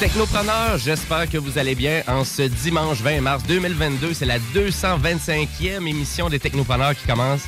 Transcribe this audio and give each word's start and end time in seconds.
Technopreneurs. 0.00 0.76
J'espère 0.78 1.28
que 1.28 1.38
vous 1.38 1.56
allez 1.58 1.74
bien 1.74 2.02
en 2.06 2.22
ce 2.22 2.42
dimanche 2.42 3.00
20 3.00 3.20
mars 3.22 3.42
2022. 3.48 4.12
C'est 4.12 4.26
la 4.26 4.38
225e 4.54 5.86
émission 5.86 6.28
des 6.28 6.38
Technopreneurs 6.38 6.94
qui 6.94 7.06
commence 7.06 7.40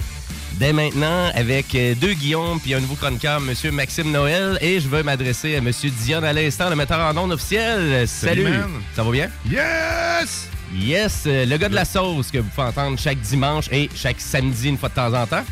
dès 0.55 0.73
maintenant 0.73 1.31
avec 1.35 1.75
euh, 1.75 1.95
deux 1.95 2.15
Guillaume 2.15 2.59
puis 2.59 2.73
un 2.75 2.81
nouveau 2.81 2.95
chroniqueur, 2.95 3.41
Monsieur 3.41 3.71
Maxime 3.71 4.11
Noël. 4.11 4.59
Et 4.63 4.81
je 4.81 4.89
veux 4.89 5.03
m'adresser 5.03 5.57
à 5.57 5.61
Monsieur 5.61 5.91
Dion 5.91 6.23
à 6.23 6.33
l'instant, 6.33 6.71
le 6.71 6.77
metteur 6.77 6.99
en 7.01 7.17
ondes 7.19 7.33
officiel. 7.33 8.09
Salut! 8.09 8.45
Salut. 8.45 8.57
Ça 8.97 9.03
va 9.03 9.11
bien? 9.11 9.29
Yes! 9.51 10.49
Yes! 10.75 11.25
euh, 11.27 11.45
Le 11.45 11.57
gars 11.59 11.69
de 11.69 11.75
la 11.75 11.85
sauce 11.85 12.31
que 12.31 12.39
vous 12.39 12.49
pouvez 12.55 12.67
entendre 12.69 12.99
chaque 12.99 13.21
dimanche 13.21 13.67
et 13.71 13.91
chaque 13.95 14.21
samedi 14.21 14.69
une 14.69 14.79
fois 14.79 14.89
de 14.89 14.95
temps 14.95 15.13
en 15.15 15.27
temps. 15.27 15.45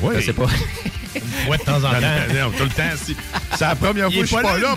Oui. 0.00 0.14
Je 0.16 0.20
sais 0.26 0.32
pas. 0.32 0.46
Ouais, 1.48 1.56
de 1.58 1.62
temps 1.62 1.76
en 1.76 1.90
temps. 1.90 2.00
non, 2.00 2.50
non, 2.50 2.50
tout 2.58 2.64
le 2.64 2.70
temps. 2.70 2.82
si- 2.96 3.16
C'est 3.54 3.64
la 3.64 3.76
première 3.76 4.08
Il 4.08 4.14
fois 4.14 4.22
que 4.22 4.26
je 4.26 4.34
suis 4.34 4.42
pas 4.42 4.58
là 4.58 4.74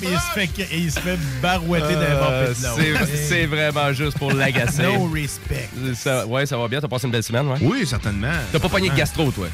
mais 0.00 0.08
il 0.12 0.18
se 0.18 0.32
fait, 0.32 0.76
il 0.76 0.92
se 0.92 1.00
fait 1.00 1.18
barouetter 1.42 1.94
d'un 1.94 2.00
Euh, 2.00 2.46
de 2.54 2.62
l'autre. 2.62 3.06
c'est 3.08 3.16
c'est 3.28 3.46
vraiment 3.46 3.92
juste 3.92 4.16
pour 4.16 4.32
l'agacer. 4.32 4.84
No 4.84 5.10
respect. 5.12 5.68
Ça- 5.96 6.24
ouais, 6.26 6.46
ça 6.46 6.56
va 6.56 6.68
bien. 6.68 6.80
T'as 6.80 6.86
passé 6.86 7.06
une 7.06 7.12
belle 7.12 7.24
semaine, 7.24 7.48
ouais? 7.48 7.58
Oui, 7.60 7.84
certainement. 7.88 8.30
T'as 8.52 8.60
pas 8.60 8.68
pogné 8.68 8.88
de 8.88 8.94
gastro, 8.94 9.32
toi? 9.32 9.48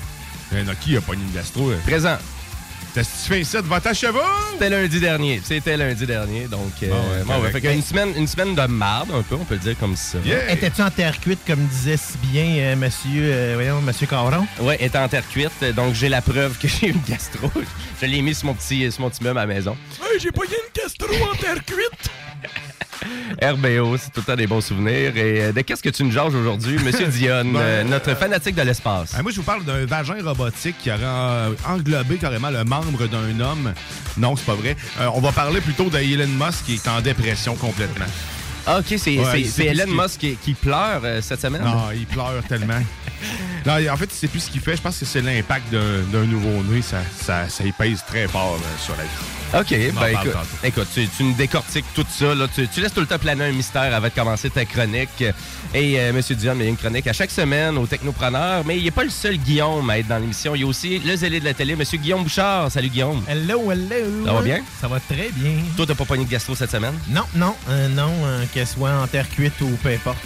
Non, 0.53 0.73
qui 0.79 0.95
a 0.97 1.01
pogné 1.01 1.23
une 1.23 1.33
gastro? 1.35 1.71
euh? 1.71 1.79
Présent. 1.87 2.19
T'as 2.93 3.03
tu 3.03 3.09
fais 3.29 3.45
ça 3.45 3.63
devant 3.63 3.79
ta 3.79 3.95
chevaux? 3.95 4.19
C'était 4.53 4.69
lundi 4.69 4.99
dernier. 4.99 5.41
C'était 5.45 5.77
lundi 5.77 6.07
dernier. 6.07 6.47
Donc, 6.49 6.73
euh, 6.83 7.23
Ah 7.31 7.39
ouais, 7.39 7.51
fait 7.53 7.61
qu'une 7.61 7.83
semaine, 7.83 8.13
une 8.17 8.27
semaine 8.27 8.55
de 8.57 8.67
marde, 8.67 9.11
un 9.15 9.23
peu, 9.23 9.37
on 9.37 9.45
peut 9.45 9.55
le 9.55 9.61
dire 9.61 9.79
comme 9.79 9.95
ça. 9.95 10.19
Yeah! 10.25 10.53
Étais-tu 10.53 10.83
en 10.83 10.91
terre 10.91 11.21
cuite, 11.21 11.39
comme 11.47 11.65
disait 11.67 11.97
si 11.97 12.19
bien 12.19 12.45
euh, 12.45 12.77
monsieur, 12.77 13.23
euh, 13.23 13.53
voyons, 13.55 13.81
monsieur 13.81 14.09
Caron? 14.09 14.45
Ouais, 14.59 14.77
était 14.83 14.99
en 14.99 15.09
terre 15.09 15.29
cuite. 15.29 15.53
Donc, 15.77 15.95
j'ai 15.95 16.09
la 16.09 16.21
preuve 16.21 16.59
que 16.59 16.67
j'ai 16.81 16.89
eu 16.89 16.91
une 16.91 17.03
gastro. 17.09 17.51
Je 18.01 18.07
l'ai 18.07 18.23
mis 18.23 18.35
sur 18.35 18.47
mon 18.47 18.55
petit, 18.55 18.91
sur 18.91 19.03
mon 19.03 19.11
petit 19.11 19.23
meuble 19.23 19.39
à 19.39 19.47
la 19.47 19.55
maison. 19.55 19.77
Hey, 20.03 20.19
j'ai 20.19 20.33
pogné 20.33 20.55
une 20.55 20.83
gastro 20.83 21.07
en 21.31 21.37
terre 21.37 21.65
cuite! 21.65 22.11
RBO, 23.43 23.97
c'est 23.97 24.11
tout 24.13 24.21
le 24.21 24.23
temps 24.25 24.37
des 24.37 24.47
bons 24.47 24.61
souvenirs. 24.61 25.17
Et 25.17 25.43
euh, 25.43 25.53
de 25.53 25.61
qu'est-ce 25.63 25.83
que 25.83 25.89
tu 25.89 26.05
nous 26.05 26.11
jages 26.13 26.35
aujourd'hui, 26.35 26.79
Monsieur 26.83 27.07
Dionne, 27.09 27.53
Ben, 27.53 27.59
euh, 27.61 27.85
notre 27.85 28.15
fanatique 28.15 28.55
de 28.55 28.63
l'espace? 28.63 29.15
Ah, 29.17 29.23
moi, 29.23 29.31
je 29.33 29.37
vous 29.37 29.43
parle 29.43 29.65
d'un 29.65 29.87
vagin 29.87 30.17
robotique 30.23 30.77
qui 30.83 30.91
aurait 30.91 31.01
euh, 31.03 31.51
englobé 31.67 32.17
carrément 32.17 32.51
le 32.51 32.65
membre 32.65 33.07
d'un 33.07 33.39
homme. 33.41 33.73
Non, 34.17 34.37
c'est 34.37 34.47
pas 34.47 34.55
vrai. 34.55 34.77
Euh, 35.01 35.09
on 35.15 35.21
va 35.21 35.33
parler 35.33 35.61
plutôt 35.61 35.89
d'Elon 35.91 36.27
Musk 36.29 36.65
qui 36.67 36.75
est 36.75 36.89
en 36.89 37.01
dépression 37.01 37.55
complètement. 37.55 38.07
Ah, 38.67 38.79
OK, 38.81 38.95
c'est 38.99 39.19
Ouais, 39.19 39.43
Elon 39.67 40.03
Musk 40.03 40.19
qui, 40.21 40.37
qui 40.37 40.53
pleure 40.55 41.01
euh, 41.03 41.21
cette 41.23 41.41
semaine? 41.41 41.63
Non, 41.63 41.91
il 41.95 42.07
pleure 42.07 42.43
tellement. 42.49 42.81
Non, 43.67 43.75
en 43.75 43.97
fait, 43.97 44.07
il 44.07 44.17
sait 44.17 44.29
plus 44.29 44.41
ce 44.41 44.51
qu'il 44.51 44.61
fait. 44.61 44.77
Je 44.77 44.83
pense 44.83 44.99
que 44.99 45.05
c'est 45.05 45.21
l'impact 45.21 45.71
d'un 45.71 46.25
nouveau-né. 46.25 46.81
Ça, 46.81 46.99
ça, 47.21 47.49
ça 47.49 47.63
y 47.65 47.73
pèse 47.73 48.03
très 48.07 48.27
fort 48.27 48.57
là, 48.57 48.83
sur 48.83 48.97
la 48.97 49.03
vie. 49.03 49.11
OK, 49.53 49.97
en 49.97 50.01
ben 50.01 50.09
écoute, 50.13 50.37
écoute 50.63 50.89
tu, 50.95 51.09
tu 51.09 51.25
nous 51.25 51.35
décortiques 51.35 51.85
tout 51.95 52.07
ça. 52.09 52.35
Là. 52.35 52.47
Tu, 52.55 52.69
tu 52.69 52.81
laisses 52.81 52.95
tout 52.95 53.01
le 53.01 53.07
temps 53.07 53.19
planer 53.19 53.47
un 53.47 53.53
mystère 53.53 53.93
avant 53.95 54.07
de 54.07 54.13
commencer 54.13 54.49
ta 54.49 54.65
chronique. 54.65 55.25
Et 55.75 56.01
euh, 56.01 56.13
Monsieur 56.13 56.37
Dion, 56.37 56.55
il 56.57 56.63
y 56.63 56.67
a 56.67 56.69
une 56.69 56.77
chronique 56.77 57.07
à 57.09 57.13
chaque 57.13 57.33
semaine 57.33 57.77
au 57.77 57.87
Technopreneur. 57.87 58.65
Mais 58.65 58.79
il 58.79 58.85
n'est 58.85 58.91
pas 58.91 59.05
le 59.05 59.11
seul 59.11 59.37
Guillaume 59.37 59.91
à 59.91 59.99
être 59.99 60.07
dans 60.07 60.19
l'émission. 60.19 60.55
Il 60.55 60.63
y 60.63 60.65
a 60.65 60.67
aussi 60.67 60.99
le 61.01 61.17
zélé 61.17 61.41
de 61.41 61.45
la 61.45 61.55
télé, 61.55 61.75
Monsieur 61.75 61.99
Guillaume 61.99 62.23
Bouchard. 62.23 62.71
Salut 62.71 62.89
Guillaume. 62.89 63.23
Hello, 63.29 63.71
hello! 63.71 64.25
Ça 64.25 64.33
va 64.33 64.43
bien? 64.43 64.61
Ça 64.81 64.89
va 64.89 65.01
très 65.01 65.31
bien. 65.35 65.53
Toi, 65.77 65.85
t'as 65.87 65.95
pas 65.95 66.05
pogné 66.05 66.25
de 66.25 66.31
gastro 66.31 66.55
cette 66.55 66.71
semaine? 66.71 66.95
Non, 67.09 67.25
non, 67.35 67.55
euh, 67.69 67.89
non, 67.89 68.13
euh, 68.25 68.45
qu'elle 68.55 68.67
soit 68.67 68.93
en 68.93 69.07
terre 69.07 69.29
cuite 69.29 69.61
ou 69.61 69.69
peu 69.83 69.91
importe. 69.91 70.19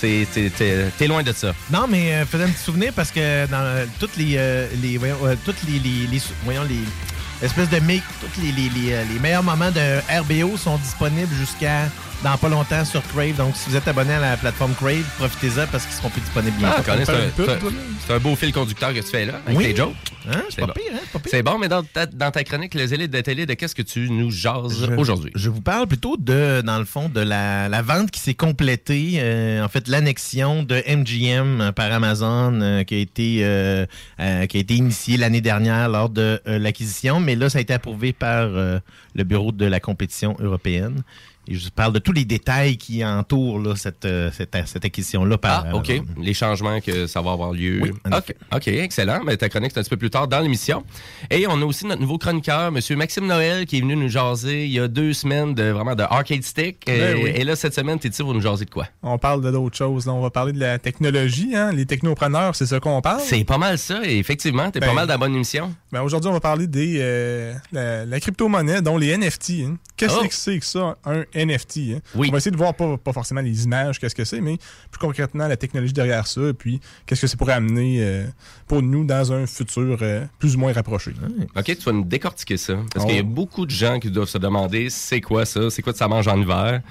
T'es, 0.00 1.06
loin 1.06 1.22
de 1.22 1.32
ça. 1.32 1.52
Non, 1.70 1.86
mais 1.88 2.14
euh, 2.14 2.26
faisais 2.26 2.44
un 2.44 2.48
petit 2.48 2.62
souvenir 2.62 2.92
parce 2.94 3.10
que 3.10 3.46
dans 3.46 3.58
euh, 3.58 3.84
toutes 3.98 4.16
les, 4.16 4.34
euh, 4.36 4.66
les, 4.82 4.96
voyons, 4.96 5.16
euh, 5.24 5.34
les, 5.68 5.78
les, 5.78 6.06
les 6.06 6.22
voyons, 6.44 6.62
les 6.64 7.46
espèces 7.46 7.68
de 7.68 7.80
make, 7.80 8.02
tous 8.20 8.40
les, 8.40 8.50
euh, 8.92 9.04
les 9.12 9.18
meilleurs 9.18 9.42
moments 9.42 9.70
de 9.70 10.00
RBO 10.20 10.56
sont 10.56 10.76
disponibles 10.78 11.34
jusqu'à 11.34 11.88
dans 12.22 12.36
pas 12.36 12.48
longtemps 12.48 12.84
sur 12.84 13.02
Crave. 13.08 13.36
Donc, 13.36 13.56
si 13.56 13.70
vous 13.70 13.76
êtes 13.76 13.88
abonné 13.88 14.12
à 14.14 14.20
la 14.20 14.36
plateforme 14.36 14.74
Crave, 14.74 15.04
profitez-en 15.18 15.66
parce 15.70 15.84
qu'ils 15.86 15.94
seront 15.94 16.10
plus 16.10 16.20
disponibles 16.20 16.56
bientôt. 16.58 16.82
Ah, 16.86 16.92
c'est, 17.04 18.12
un, 18.12 18.16
un- 18.16 18.18
beau 18.18 18.36
fil 18.36 18.52
conducteur 18.52 18.92
que 18.92 18.98
tu 19.00 19.06
fais 19.06 19.24
là, 19.26 19.40
avec 19.46 19.56
Oui. 19.58 19.64
tes 19.64 19.76
jokes. 19.76 19.94
Hein? 20.30 20.42
C'est 20.50 20.60
pas 20.60 20.66
bon. 20.66 20.72
pire, 20.74 20.82
hein? 20.94 20.98
C'est 21.00 21.12
pas 21.12 21.18
pire. 21.18 21.30
C'est 21.30 21.42
bon, 21.42 21.58
mais 21.58 21.68
dans 21.68 21.82
ta, 21.82 22.04
dans 22.04 22.30
ta 22.30 22.44
chronique, 22.44 22.74
le 22.74 22.86
zélé 22.86 23.08
de 23.08 23.16
la 23.16 23.22
télé, 23.22 23.46
de 23.46 23.54
qu'est-ce 23.54 23.74
que 23.74 23.80
tu 23.82 24.10
nous 24.10 24.30
jases 24.30 24.86
aujourd'hui? 24.98 25.30
Je 25.34 25.48
vous 25.48 25.62
parle 25.62 25.86
plutôt 25.86 26.16
de, 26.18 26.60
dans 26.60 26.78
le 26.78 26.84
fond, 26.84 27.08
de 27.08 27.20
la, 27.20 27.68
la 27.70 27.80
vente 27.82 28.10
qui 28.10 28.20
s'est 28.20 28.34
complétée, 28.34 29.14
euh, 29.16 29.64
en 29.64 29.68
fait, 29.68 29.88
l'annexion 29.88 30.62
de 30.62 30.82
MGM 30.86 31.72
par 31.74 31.90
Amazon 31.90 32.60
euh, 32.60 32.84
qui 32.84 32.96
a 32.96 32.98
été 32.98 33.38
euh, 33.42 33.86
euh, 34.20 34.46
qui 34.46 34.58
a 34.58 34.60
été 34.60 34.74
initiée 34.74 35.16
l'année 35.16 35.40
dernière 35.40 35.88
lors 35.88 36.10
de 36.10 36.40
euh, 36.46 36.58
l'acquisition, 36.58 37.18
mais 37.20 37.34
là, 37.34 37.48
ça 37.48 37.58
a 37.58 37.60
été 37.62 37.72
approuvé 37.72 38.12
par 38.12 38.44
euh, 38.48 38.78
le 39.14 39.24
bureau 39.24 39.52
de 39.52 39.64
la 39.64 39.80
compétition 39.80 40.36
européenne. 40.40 41.02
Et 41.50 41.54
je 41.56 41.68
parle 41.68 41.92
de 41.92 41.98
tous 41.98 42.12
les 42.12 42.24
détails 42.24 42.76
qui 42.76 43.04
entourent 43.04 43.58
là, 43.58 43.74
cette, 43.74 44.04
euh, 44.04 44.30
cette, 44.32 44.56
cette 44.66 44.84
acquisition-là. 44.84 45.36
Par, 45.36 45.66
Ah, 45.68 45.74
OK. 45.74 45.90
euh, 45.90 45.98
Les 46.22 46.32
changements 46.32 46.80
que 46.80 47.08
ça 47.08 47.20
va 47.22 47.32
avoir 47.32 47.52
lieu. 47.52 47.80
Oui, 47.82 47.90
OK, 48.06 48.34
OK, 48.54 48.68
excellent. 48.68 49.20
Mais 49.24 49.36
ta 49.36 49.48
chronique, 49.48 49.72
c'est 49.74 49.80
un 49.80 49.82
petit 49.82 49.90
peu 49.90 49.96
plus 49.96 50.10
tard 50.10 50.28
dans 50.28 50.38
l'émission. 50.38 50.84
Et 51.28 51.46
on 51.48 51.60
a 51.60 51.64
aussi 51.64 51.86
notre 51.86 52.00
nouveau 52.00 52.18
chroniqueur, 52.18 52.68
M. 52.68 52.78
Maxime 52.96 53.26
Noël, 53.26 53.66
qui 53.66 53.78
est 53.78 53.80
venu 53.80 53.96
nous 53.96 54.08
jaser 54.08 54.64
il 54.66 54.70
y 54.70 54.78
a 54.78 54.86
deux 54.86 55.12
semaines 55.12 55.52
de 55.54 55.64
vraiment 55.70 55.96
de 55.96 56.04
arcade 56.04 56.44
stick. 56.44 56.88
Et, 56.88 56.98
Ben 56.98 57.16
oui. 57.20 57.30
et 57.34 57.42
là, 57.42 57.56
cette 57.56 57.74
semaine, 57.74 57.98
t'es 57.98 58.08
ici 58.10 58.22
pour 58.22 58.32
nous 58.32 58.40
jaser 58.40 58.64
de 58.64 58.70
quoi? 58.70 58.86
On 59.02 59.18
parle 59.18 59.42
de 59.42 59.50
d'autres 59.50 59.76
choses. 59.76 60.06
là. 60.06 60.12
On 60.12 60.20
va 60.20 60.30
parler 60.30 60.52
de 60.52 60.60
la 60.60 60.78
technologie. 60.78 61.56
Hein? 61.56 61.72
Les 61.72 61.84
technopreneurs, 61.86 62.54
c'est 62.54 62.66
ça 62.66 62.78
qu'on 62.78 63.00
parle. 63.00 63.22
C'est 63.24 63.42
pas 63.44 63.58
mal 63.58 63.76
ça, 63.76 64.00
et 64.04 64.18
effectivement, 64.18 64.70
t'es 64.70 64.78
Ben, 64.78 64.86
pas 64.88 64.94
mal 64.94 65.06
dans 65.08 65.14
la 65.14 65.18
bonne 65.18 65.34
émission. 65.34 65.74
Ben, 65.90 66.02
Aujourd'hui, 66.02 66.30
on 66.30 66.34
va 66.34 66.40
parler 66.40 66.68
des 66.68 66.98
euh, 67.00 67.54
la, 67.72 68.04
la 68.06 68.20
crypto-monnaie, 68.20 68.82
dont 68.82 68.96
les 68.96 69.16
NFT. 69.16 69.50
hein. 69.66 69.76
Qu'est-ce 69.96 70.14
Oh. 70.20 70.26
que 70.28 70.34
c'est 70.34 70.58
que 70.60 70.64
ça, 70.64 70.96
un 71.04 71.24
NFT? 71.46 71.76
hein? 71.96 72.00
Oui. 72.14 72.28
On 72.28 72.32
va 72.32 72.38
essayer 72.38 72.50
de 72.50 72.56
voir 72.56 72.74
pas, 72.74 72.96
pas 72.96 73.12
forcément 73.12 73.40
les 73.40 73.64
images, 73.64 73.98
qu'est-ce 73.98 74.14
que 74.14 74.24
c'est, 74.24 74.40
mais 74.40 74.56
plus 74.90 74.98
concrètement 74.98 75.46
la 75.48 75.56
technologie 75.56 75.92
derrière 75.92 76.26
ça, 76.26 76.40
et 76.48 76.52
puis 76.54 76.80
qu'est-ce 77.06 77.22
que 77.22 77.26
c'est 77.26 77.36
pourrait 77.36 77.54
amener 77.54 77.98
euh, 78.00 78.26
pour 78.66 78.82
nous 78.82 79.04
dans 79.04 79.32
un 79.32 79.46
futur 79.46 79.98
euh, 80.02 80.24
plus 80.38 80.56
ou 80.56 80.58
moins 80.58 80.72
rapproché. 80.72 81.12
OK, 81.56 81.64
tu 81.64 81.74
vas 81.84 81.92
nous 81.92 82.04
décortiquer 82.04 82.56
ça. 82.56 82.74
Parce 82.92 83.04
Oh. 83.04 83.08
qu'il 83.08 83.16
y 83.16 83.20
a 83.20 83.24
beaucoup 83.24 83.66
de 83.66 83.70
gens 83.70 83.98
qui 83.98 84.10
doivent 84.10 84.28
se 84.28 84.38
demander 84.38 84.90
c'est 84.90 85.20
quoi 85.20 85.44
ça, 85.46 85.70
c'est 85.70 85.82
quoi 85.82 85.92
que 85.92 85.98
ça 85.98 86.08
mange 86.08 86.28
en 86.28 86.40
hiver? 86.40 86.82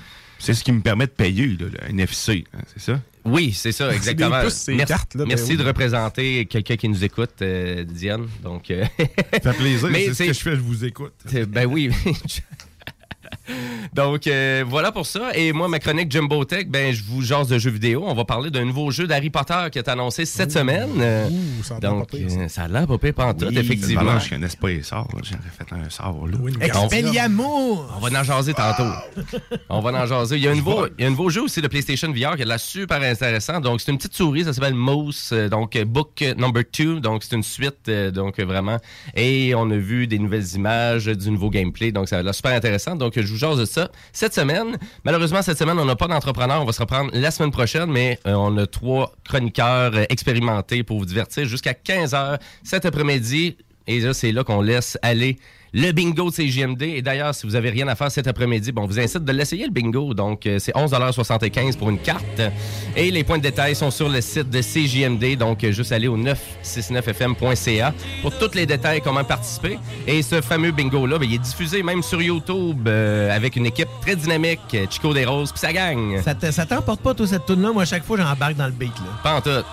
C'est 0.42 0.54
ce 0.54 0.64
qui 0.64 0.72
me 0.72 0.80
permet 0.80 1.06
de 1.06 1.12
payer, 1.12 1.48
là, 1.48 1.66
le 1.72 1.90
NFC, 1.90 2.46
hein, 2.54 2.60
c'est 2.74 2.82
ça? 2.82 3.02
Oui, 3.26 3.52
c'est 3.52 3.74
ça, 3.74 3.94
exactement. 3.94 4.38
des 4.40 4.46
pouces, 4.46 4.54
ces 4.54 4.74
merci 4.74 4.94
cartes, 4.94 5.14
là, 5.16 5.24
ben 5.26 5.28
merci 5.28 5.52
oui. 5.52 5.58
de 5.58 5.64
représenter 5.64 6.46
quelqu'un 6.46 6.78
qui 6.78 6.88
nous 6.88 7.04
écoute, 7.04 7.42
euh, 7.42 7.84
Diane. 7.84 8.26
Donc, 8.42 8.72
euh, 8.72 8.86
Ça 9.44 9.52
fait 9.52 9.58
plaisir, 9.60 9.90
Mais 9.92 10.06
c'est 10.06 10.14
ce 10.14 10.24
que 10.30 10.34
je 10.34 10.40
fais, 10.40 10.56
je 10.56 10.62
vous 10.62 10.86
écoute. 10.86 11.12
C'est- 11.26 11.46
Ben 11.46 11.66
oui. 11.66 11.92
Donc 13.94 14.28
euh, 14.28 14.64
voilà 14.68 14.92
pour 14.92 15.06
ça. 15.06 15.32
Et 15.36 15.52
moi, 15.54 15.68
ma 15.68 15.80
chronique 15.80 16.12
Jumbo 16.12 16.44
Tech, 16.46 16.68
ben 16.68 16.94
je 16.94 17.04
vous 17.04 17.22
jase 17.22 17.48
de 17.48 17.58
jeux 17.58 17.72
vidéo. 17.72 18.04
On 18.06 18.14
va 18.14 18.26
parler 18.26 18.50
d'un 18.52 18.66
nouveau 18.66 18.92
jeu 18.92 19.08
d'Harry 19.08 19.30
Potter 19.30 19.68
qui 19.72 19.80
est 19.80 19.88
annoncé 19.90 20.26
cette 20.26 20.52
semaine. 20.52 20.90
Ouh, 21.30 21.64
ça 21.64 21.78
a 21.78 21.80
donc 21.80 22.08
euh, 22.14 22.48
ça 22.48 22.64
a 22.64 22.68
l'air 22.68 22.88
pas 22.88 22.98
pire 22.98 23.14
pantoute, 23.14 23.50
Oui, 23.50 23.58
effectivement. 23.58 24.20
je 24.20 24.30
connais 24.30 24.48
pas 24.60 24.68
les 24.70 24.84
sorts, 24.84 25.08
j'aurais 25.24 25.42
fait 25.58 25.74
un 25.74 25.90
sort, 25.90 26.28
là. 26.28 26.38
Oui, 26.42 26.54
une 26.54 26.62
Expelliarmus! 26.62 27.44
On 27.96 28.00
va 28.00 28.20
en 28.20 28.24
jaser 28.24 28.54
tantôt. 28.54 28.84
On 29.70 29.80
va 29.82 29.92
en 29.92 30.06
jaser. 30.06 30.36
Il 30.38 30.44
y, 30.44 30.48
a 30.48 30.52
un 30.52 30.56
nouveau, 30.56 30.86
il 30.98 31.02
y 31.02 31.06
a 31.06 31.08
un 31.08 31.12
nouveau 31.12 31.30
jeu 31.30 31.42
aussi 31.44 31.62
de 31.62 31.68
PlayStation 31.68 32.12
VR 32.12 32.36
qui 32.36 32.44
est 32.44 32.46
là 32.46 32.58
super 32.58 33.02
intéressant. 33.02 33.60
Donc, 33.60 33.82
c'est 33.82 33.92
une 33.92 33.98
petite 33.98 34.16
souris, 34.16 34.44
ça 34.44 34.54
s'appelle 34.54 34.74
Mouse. 34.76 35.30
euh, 35.34 35.50
Donc, 35.50 35.78
Book 35.84 36.24
Number 36.38 36.64
2. 36.78 37.00
Donc, 37.00 37.24
c'est 37.24 37.36
une 37.36 37.44
suite, 37.44 37.90
donc 37.90 38.40
vraiment. 38.40 38.78
Et 39.16 39.54
on 39.56 39.70
a 39.72 39.76
vu 39.78 40.08
des 40.08 40.20
nouvelles 40.20 40.48
images, 40.56 41.06
du 41.06 41.32
nouveau 41.32 41.50
gameplay. 41.50 41.92
Donc, 41.92 42.08
ça 42.10 42.20
a 42.20 42.24
l'air 42.24 42.36
super 42.36 42.52
intéressant. 42.54 42.96
Donc, 42.96 43.14
je 43.16 43.28
vous 43.28 43.38
jase 43.40 43.58
de 43.58 43.66
ça 43.66 43.90
cette 44.14 44.34
semaine. 44.34 44.78
Malheureusement, 45.04 45.42
cette 45.42 45.58
semaine, 45.58 45.80
on 45.80 45.86
n'a 45.86 45.96
pas 45.96 46.08
d'entrepreneur. 46.08 46.62
On 46.62 46.66
va 46.66 46.74
se 46.74 46.82
reprendre 46.82 47.10
la 47.14 47.32
semaine 47.32 47.52
prochaine, 47.52 47.92
mais 47.92 48.20
euh, 48.28 48.34
on 48.34 48.56
a 48.58 48.68
trois 48.68 49.14
chroniqueurs 49.28 49.96
euh, 49.96 50.04
expérimentés 50.10 50.84
pour 50.84 51.00
vous 51.00 51.06
divertir 51.06 51.46
jusqu'à 51.46 51.74
15h 51.74 52.40
cet 52.64 52.86
après-midi. 52.86 53.58
Et 53.88 54.00
là, 54.02 54.14
c'est 54.14 54.32
là 54.32 54.44
qu'on 54.44 54.62
laisse 54.62 55.00
aller 55.02 55.40
le 55.74 55.92
bingo 55.92 56.30
de 56.30 56.36
CJMD. 56.36 56.82
Et 56.84 57.02
d'ailleurs, 57.02 57.34
si 57.36 57.46
vous 57.46 57.56
avez 57.56 57.70
rien 57.70 57.88
à 57.88 57.96
faire 57.96 58.12
cet 58.12 58.28
après-midi, 58.28 58.72
bon, 58.72 58.84
on 58.84 58.88
vous 58.88 59.00
incite 59.00 59.24
de 59.24 59.32
l'essayer, 59.32 59.66
le 59.66 59.72
bingo. 59.72 60.14
Donc, 60.14 60.46
euh, 60.46 60.58
c'est 60.60 60.74
11,75 60.76 61.78
pour 61.78 61.90
une 61.90 62.00
carte. 62.00 62.42
Et 62.96 63.12
les 63.12 63.24
points 63.24 63.38
de 63.38 63.44
détail 63.44 63.76
sont 63.76 63.92
sur 63.92 64.10
le 64.10 64.22
site 64.22 64.50
de 64.50 64.62
CJMD. 64.62 65.36
Donc, 65.38 65.64
euh, 65.64 65.72
juste 65.72 65.92
aller 65.92 66.08
au 66.08 66.18
969fm.ca 66.18 67.94
pour 68.22 68.38
tous 68.38 68.56
les 68.56 68.66
détails, 68.66 69.02
comment 69.02 69.24
participer. 69.24 69.78
Et 70.08 70.22
ce 70.22 70.42
fameux 70.42 70.72
bingo-là, 70.72 71.18
ben, 71.20 71.26
il 71.30 71.36
est 71.36 71.40
diffusé 71.40 71.84
même 71.84 72.04
sur 72.04 72.22
YouTube 72.22 72.88
euh, 72.88 73.36
avec 73.36 73.56
une 73.56 73.66
équipe 73.66 73.90
très 74.02 74.16
dynamique, 74.16 74.60
Chico 74.90 75.14
des 75.14 75.26
Roses, 75.26 75.52
puis 75.52 75.60
ça 75.60 75.74
gagne. 75.74 76.22
Ça 76.22 76.36
te- 76.36 76.52
ça 76.52 76.66
t'emporte 76.66 77.02
pas, 77.02 77.14
toi, 77.14 77.28
cette 77.28 77.46
tune-là? 77.46 77.72
Moi, 77.72 77.84
à 77.84 77.86
chaque 77.86 78.04
fois, 78.04 78.18
j'embarque 78.18 78.56
dans 78.56 78.66
le 78.68 78.72
beat. 78.72 78.90
Là. 79.00 79.20
Pas 79.24 79.36
en 79.36 79.42
tout. 79.42 79.66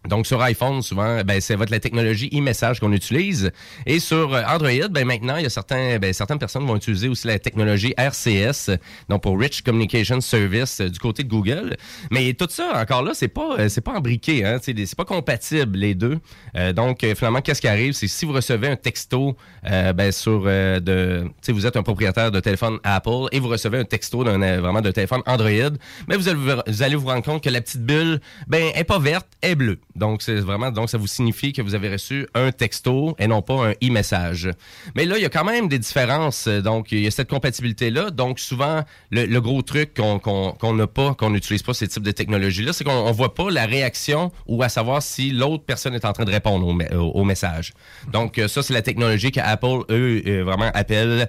Donc, 0.08 0.26
sur 0.26 0.40
iPhone, 0.40 0.82
souvent, 0.82 1.20
ben, 1.24 1.40
c'est 1.40 1.56
votre 1.56 1.70
la 1.70 1.80
technologie 1.80 2.30
e-message 2.32 2.80
qu'on 2.80 2.92
utilise. 2.92 3.50
Et 3.84 4.00
sur 4.00 4.34
euh, 4.34 4.42
Android, 4.48 4.88
ben, 4.90 5.06
maintenant, 5.06 5.36
il 5.36 5.42
y 5.42 5.46
a 5.46 5.50
certains, 5.50 5.98
ben, 5.98 6.12
certaines 6.12 6.38
personnes 6.38 6.66
vont 6.66 6.76
utiliser 6.76 7.08
aussi 7.08 7.26
la 7.26 7.38
technologie 7.38 7.92
RCS, 7.98 8.70
donc 9.08 9.22
pour 9.22 9.38
Rich 9.38 9.62
Communication 9.62 10.20
Service 10.20 10.80
euh, 10.80 10.88
du 10.88 10.98
côté 10.98 11.22
de 11.22 11.28
Google. 11.28 11.76
Mais 12.10 12.32
tout 12.32 12.48
ça, 12.48 12.80
encore 12.80 13.02
là, 13.02 13.12
c'est 13.14 13.28
pas, 13.28 13.56
euh, 13.58 13.68
c'est 13.68 13.82
pas 13.82 13.92
imbriqué, 13.92 14.44
hein, 14.44 14.58
c'est 14.62 14.96
pas 14.96 15.04
compatible 15.04 15.78
les 15.78 15.94
deux. 15.94 16.18
Euh, 16.56 16.72
donc, 16.72 17.04
finalement, 17.14 17.42
qu'est-ce 17.42 17.60
qui 17.60 17.68
arrive, 17.68 17.92
c'est 17.92 18.08
si 18.08 18.24
vous 18.24 18.32
recevez 18.32 18.68
un 18.68 18.76
texto, 18.76 19.36
ben, 19.62 20.12
sur, 20.12 20.44
euh, 20.46 20.80
de, 20.80 21.52
vous 21.52 21.66
êtes 21.66 21.76
un 21.76 21.82
propriétaire 21.82 22.30
de 22.30 22.40
téléphone 22.40 22.78
Apple 22.84 23.26
et 23.32 23.40
vous 23.40 23.48
recevez 23.48 23.78
un 23.78 23.84
texto 23.84 24.24
d'un, 24.24 24.60
vraiment 24.60 24.80
de 24.80 24.90
téléphone 24.90 25.22
Android, 25.26 25.70
mais 26.08 26.16
vous 26.16 26.28
allez, 26.28 26.38
vous 26.66 26.82
allez 26.82 26.96
vous 26.96 27.06
rendre 27.06 27.22
compte 27.22 27.42
que 27.42 27.50
la 27.50 27.60
petite 27.60 27.82
bulle, 27.82 28.20
ben, 28.46 28.70
est 28.74 28.84
pas 28.84 28.98
verte, 28.98 29.26
est 29.42 29.54
bleue. 29.54 29.78
Donc, 29.96 30.22
c'est 30.22 30.36
vraiment, 30.36 30.70
donc 30.70 30.88
ça 30.88 30.98
vous 30.98 31.06
signifie 31.06 31.52
que 31.52 31.62
vous 31.62 31.74
avez 31.74 31.90
reçu 31.90 32.26
un 32.34 32.52
texto 32.52 33.16
et 33.18 33.26
non 33.26 33.42
pas 33.42 33.66
un 33.68 33.70
e-message. 33.82 34.50
Mais 34.94 35.04
là, 35.04 35.18
il 35.18 35.22
y 35.22 35.24
a 35.24 35.28
quand 35.28 35.44
même 35.44 35.68
des 35.68 35.78
différences. 35.78 36.46
euh, 36.46 36.60
Donc, 36.62 36.92
il 36.92 37.00
y 37.00 37.06
a 37.06 37.10
cette 37.10 37.28
compatibilité-là. 37.28 38.10
Donc, 38.10 38.38
souvent, 38.38 38.82
le, 39.10 39.38
gros 39.40 39.62
truc 39.62 39.94
qu'on 39.94 40.74
n'a 40.74 40.86
pas, 40.86 41.14
qu'on 41.14 41.30
n'utilise 41.30 41.62
pas 41.62 41.74
ces 41.74 41.88
types 41.88 42.02
de 42.02 42.10
technologies-là, 42.12 42.72
c'est 42.72 42.84
qu'on 42.84 42.92
on 42.92 43.12
voit 43.12 43.34
pas 43.34 43.50
la 43.50 43.66
réaction 43.66 44.30
ou 44.46 44.62
à 44.62 44.68
savoir 44.68 45.02
si 45.02 45.32
l'autre 45.32 45.64
personne 45.64 45.94
est 45.94 46.04
en 46.04 46.12
train 46.12 46.24
de 46.24 46.30
répondre 46.32 46.66
au, 46.66 46.98
au- 47.20 47.24
message. 47.24 47.72
Donc, 48.12 48.38
euh, 48.38 48.48
ça, 48.48 48.62
c'est 48.62 48.74
la 48.74 48.82
technologie 48.82 49.30
qu'Apple, 49.32 49.84
eux, 49.90 50.22
euh, 50.26 50.42
vraiment 50.44 50.70
appelle 50.74 51.28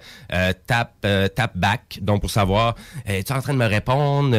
tap, 0.68 1.06
tap 1.36 1.58
back. 1.58 2.00
Donc, 2.02 2.22
pour 2.22 2.32
savoir, 2.32 2.76
es-tu 3.06 3.34
en 3.34 3.42
train 3.42 3.54
de 3.54 3.58
me 3.60 3.66
répondre? 3.66 4.36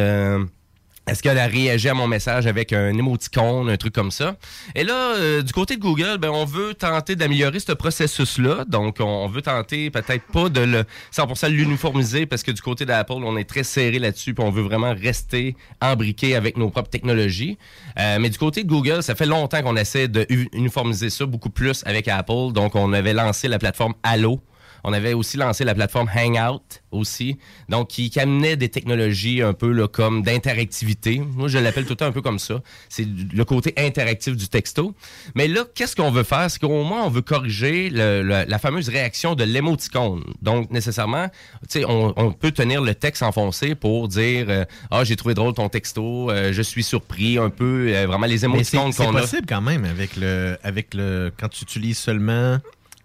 Est-ce 1.05 1.21
qu'elle 1.21 1.37
a 1.37 1.47
réagi 1.47 1.89
à 1.89 1.93
mon 1.93 2.07
message 2.07 2.47
avec 2.47 2.71
un 2.71 2.97
émoticône, 2.97 3.69
un 3.69 3.75
truc 3.75 3.93
comme 3.93 4.11
ça? 4.11 4.37
Et 4.73 4.85
là, 4.85 5.15
euh, 5.15 5.41
du 5.41 5.51
côté 5.51 5.75
de 5.75 5.81
Google, 5.81 6.17
ben, 6.17 6.29
on 6.29 6.45
veut 6.45 6.73
tenter 6.73 7.17
d'améliorer 7.17 7.59
ce 7.59 7.73
processus-là. 7.73 8.63
Donc, 8.67 8.97
on, 9.01 9.27
veut 9.27 9.41
tenter 9.41 9.89
peut-être 9.89 10.23
pas 10.31 10.47
de 10.47 10.61
le 10.61 10.85
100% 11.13 11.49
l'uniformiser 11.49 12.25
parce 12.25 12.41
que 12.41 12.51
du 12.51 12.61
côté 12.61 12.85
d'Apple, 12.85 13.13
on 13.17 13.35
est 13.35 13.43
très 13.43 13.63
serré 13.63 13.99
là-dessus 13.99 14.33
puis 14.33 14.45
on 14.45 14.49
veut 14.49 14.61
vraiment 14.61 14.93
rester 14.93 15.57
embriqué 15.81 16.35
avec 16.35 16.55
nos 16.55 16.69
propres 16.69 16.89
technologies. 16.89 17.57
Euh, 17.99 18.17
mais 18.19 18.29
du 18.29 18.37
côté 18.37 18.63
de 18.63 18.69
Google, 18.69 19.03
ça 19.03 19.13
fait 19.13 19.25
longtemps 19.25 19.61
qu'on 19.61 19.75
essaie 19.75 20.07
de 20.07 20.25
uniformiser 20.53 21.09
ça 21.09 21.25
beaucoup 21.25 21.49
plus 21.49 21.83
avec 21.85 22.07
Apple. 22.07 22.53
Donc, 22.53 22.75
on 22.75 22.93
avait 22.93 23.13
lancé 23.13 23.49
la 23.49 23.59
plateforme 23.59 23.93
Allo. 24.03 24.41
On 24.83 24.93
avait 24.93 25.13
aussi 25.13 25.37
lancé 25.37 25.63
la 25.63 25.73
plateforme 25.75 26.09
Hangout 26.15 26.61
aussi, 26.91 27.37
donc 27.69 27.87
qui, 27.89 28.09
qui 28.09 28.19
amenait 28.19 28.55
des 28.55 28.69
technologies 28.69 29.41
un 29.41 29.53
peu 29.53 29.71
là, 29.71 29.87
comme 29.87 30.21
d'interactivité. 30.23 31.19
Moi, 31.35 31.47
je 31.47 31.57
l'appelle 31.57 31.83
tout 31.85 31.91
le 31.91 31.95
temps 31.95 32.05
un 32.05 32.11
peu 32.11 32.21
comme 32.21 32.39
ça. 32.39 32.61
C'est 32.89 33.07
le 33.07 33.45
côté 33.45 33.73
interactif 33.77 34.35
du 34.35 34.47
texto. 34.47 34.93
Mais 35.35 35.47
là, 35.47 35.63
qu'est-ce 35.73 35.95
qu'on 35.95 36.11
veut 36.11 36.23
faire? 36.23 36.49
C'est 36.51 36.59
qu'au 36.59 36.83
moins, 36.83 37.03
on 37.05 37.09
veut 37.09 37.21
corriger 37.21 37.89
le- 37.89 38.21
le- 38.23 38.45
la 38.47 38.59
fameuse 38.59 38.89
réaction 38.89 39.35
de 39.35 39.43
l'émoticône. 39.43 40.23
Donc, 40.41 40.69
nécessairement, 40.71 41.29
tu 41.29 41.79
sais, 41.79 41.85
on, 41.85 42.13
on 42.17 42.31
peut 42.31 42.51
tenir 42.51 42.81
le 42.81 42.93
texte 42.93 43.23
enfoncé 43.23 43.75
pour 43.75 44.07
dire 44.07 44.45
euh, 44.49 44.65
Ah, 44.91 45.03
j'ai 45.03 45.15
trouvé 45.15 45.33
drôle 45.33 45.53
ton 45.53 45.69
texto, 45.69 46.29
euh, 46.29 46.51
je 46.53 46.61
suis 46.61 46.83
surpris, 46.83 47.37
un 47.37 47.49
peu, 47.49 47.87
euh, 47.89 48.05
vraiment 48.05 48.25
les 48.27 48.39
c'est 48.39 48.45
émoticônes 48.45 48.91
c'est 48.91 49.05
qu'on 49.05 49.15
a. 49.15 49.21
possible 49.21 49.45
quand 49.47 49.61
même 49.61 49.85
avec 49.85 50.15
le, 50.17 50.57
avec 50.63 50.93
le 50.93 51.31
quand 51.39 51.47
tu 51.49 51.63
utilises 51.63 51.97
seulement 51.97 52.57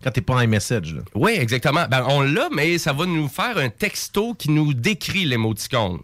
quand 0.03 0.11
t'es 0.11 0.21
pas 0.21 0.35
en 0.35 0.41
iMessage. 0.41 0.95
Là. 0.95 1.03
Oui, 1.15 1.33
exactement. 1.33 1.87
Ben, 1.91 2.05
on 2.09 2.23
l'a, 2.23 2.49
mais 2.53 2.79
ça 2.79 2.93
va 2.93 3.07
nous 3.07 3.29
faire 3.29 3.59
un 3.59 3.69
texto 3.69 4.35
qui 4.35 4.51
nous 4.51 4.75
décrit 4.75 5.25
l'émoticône. 5.25 5.99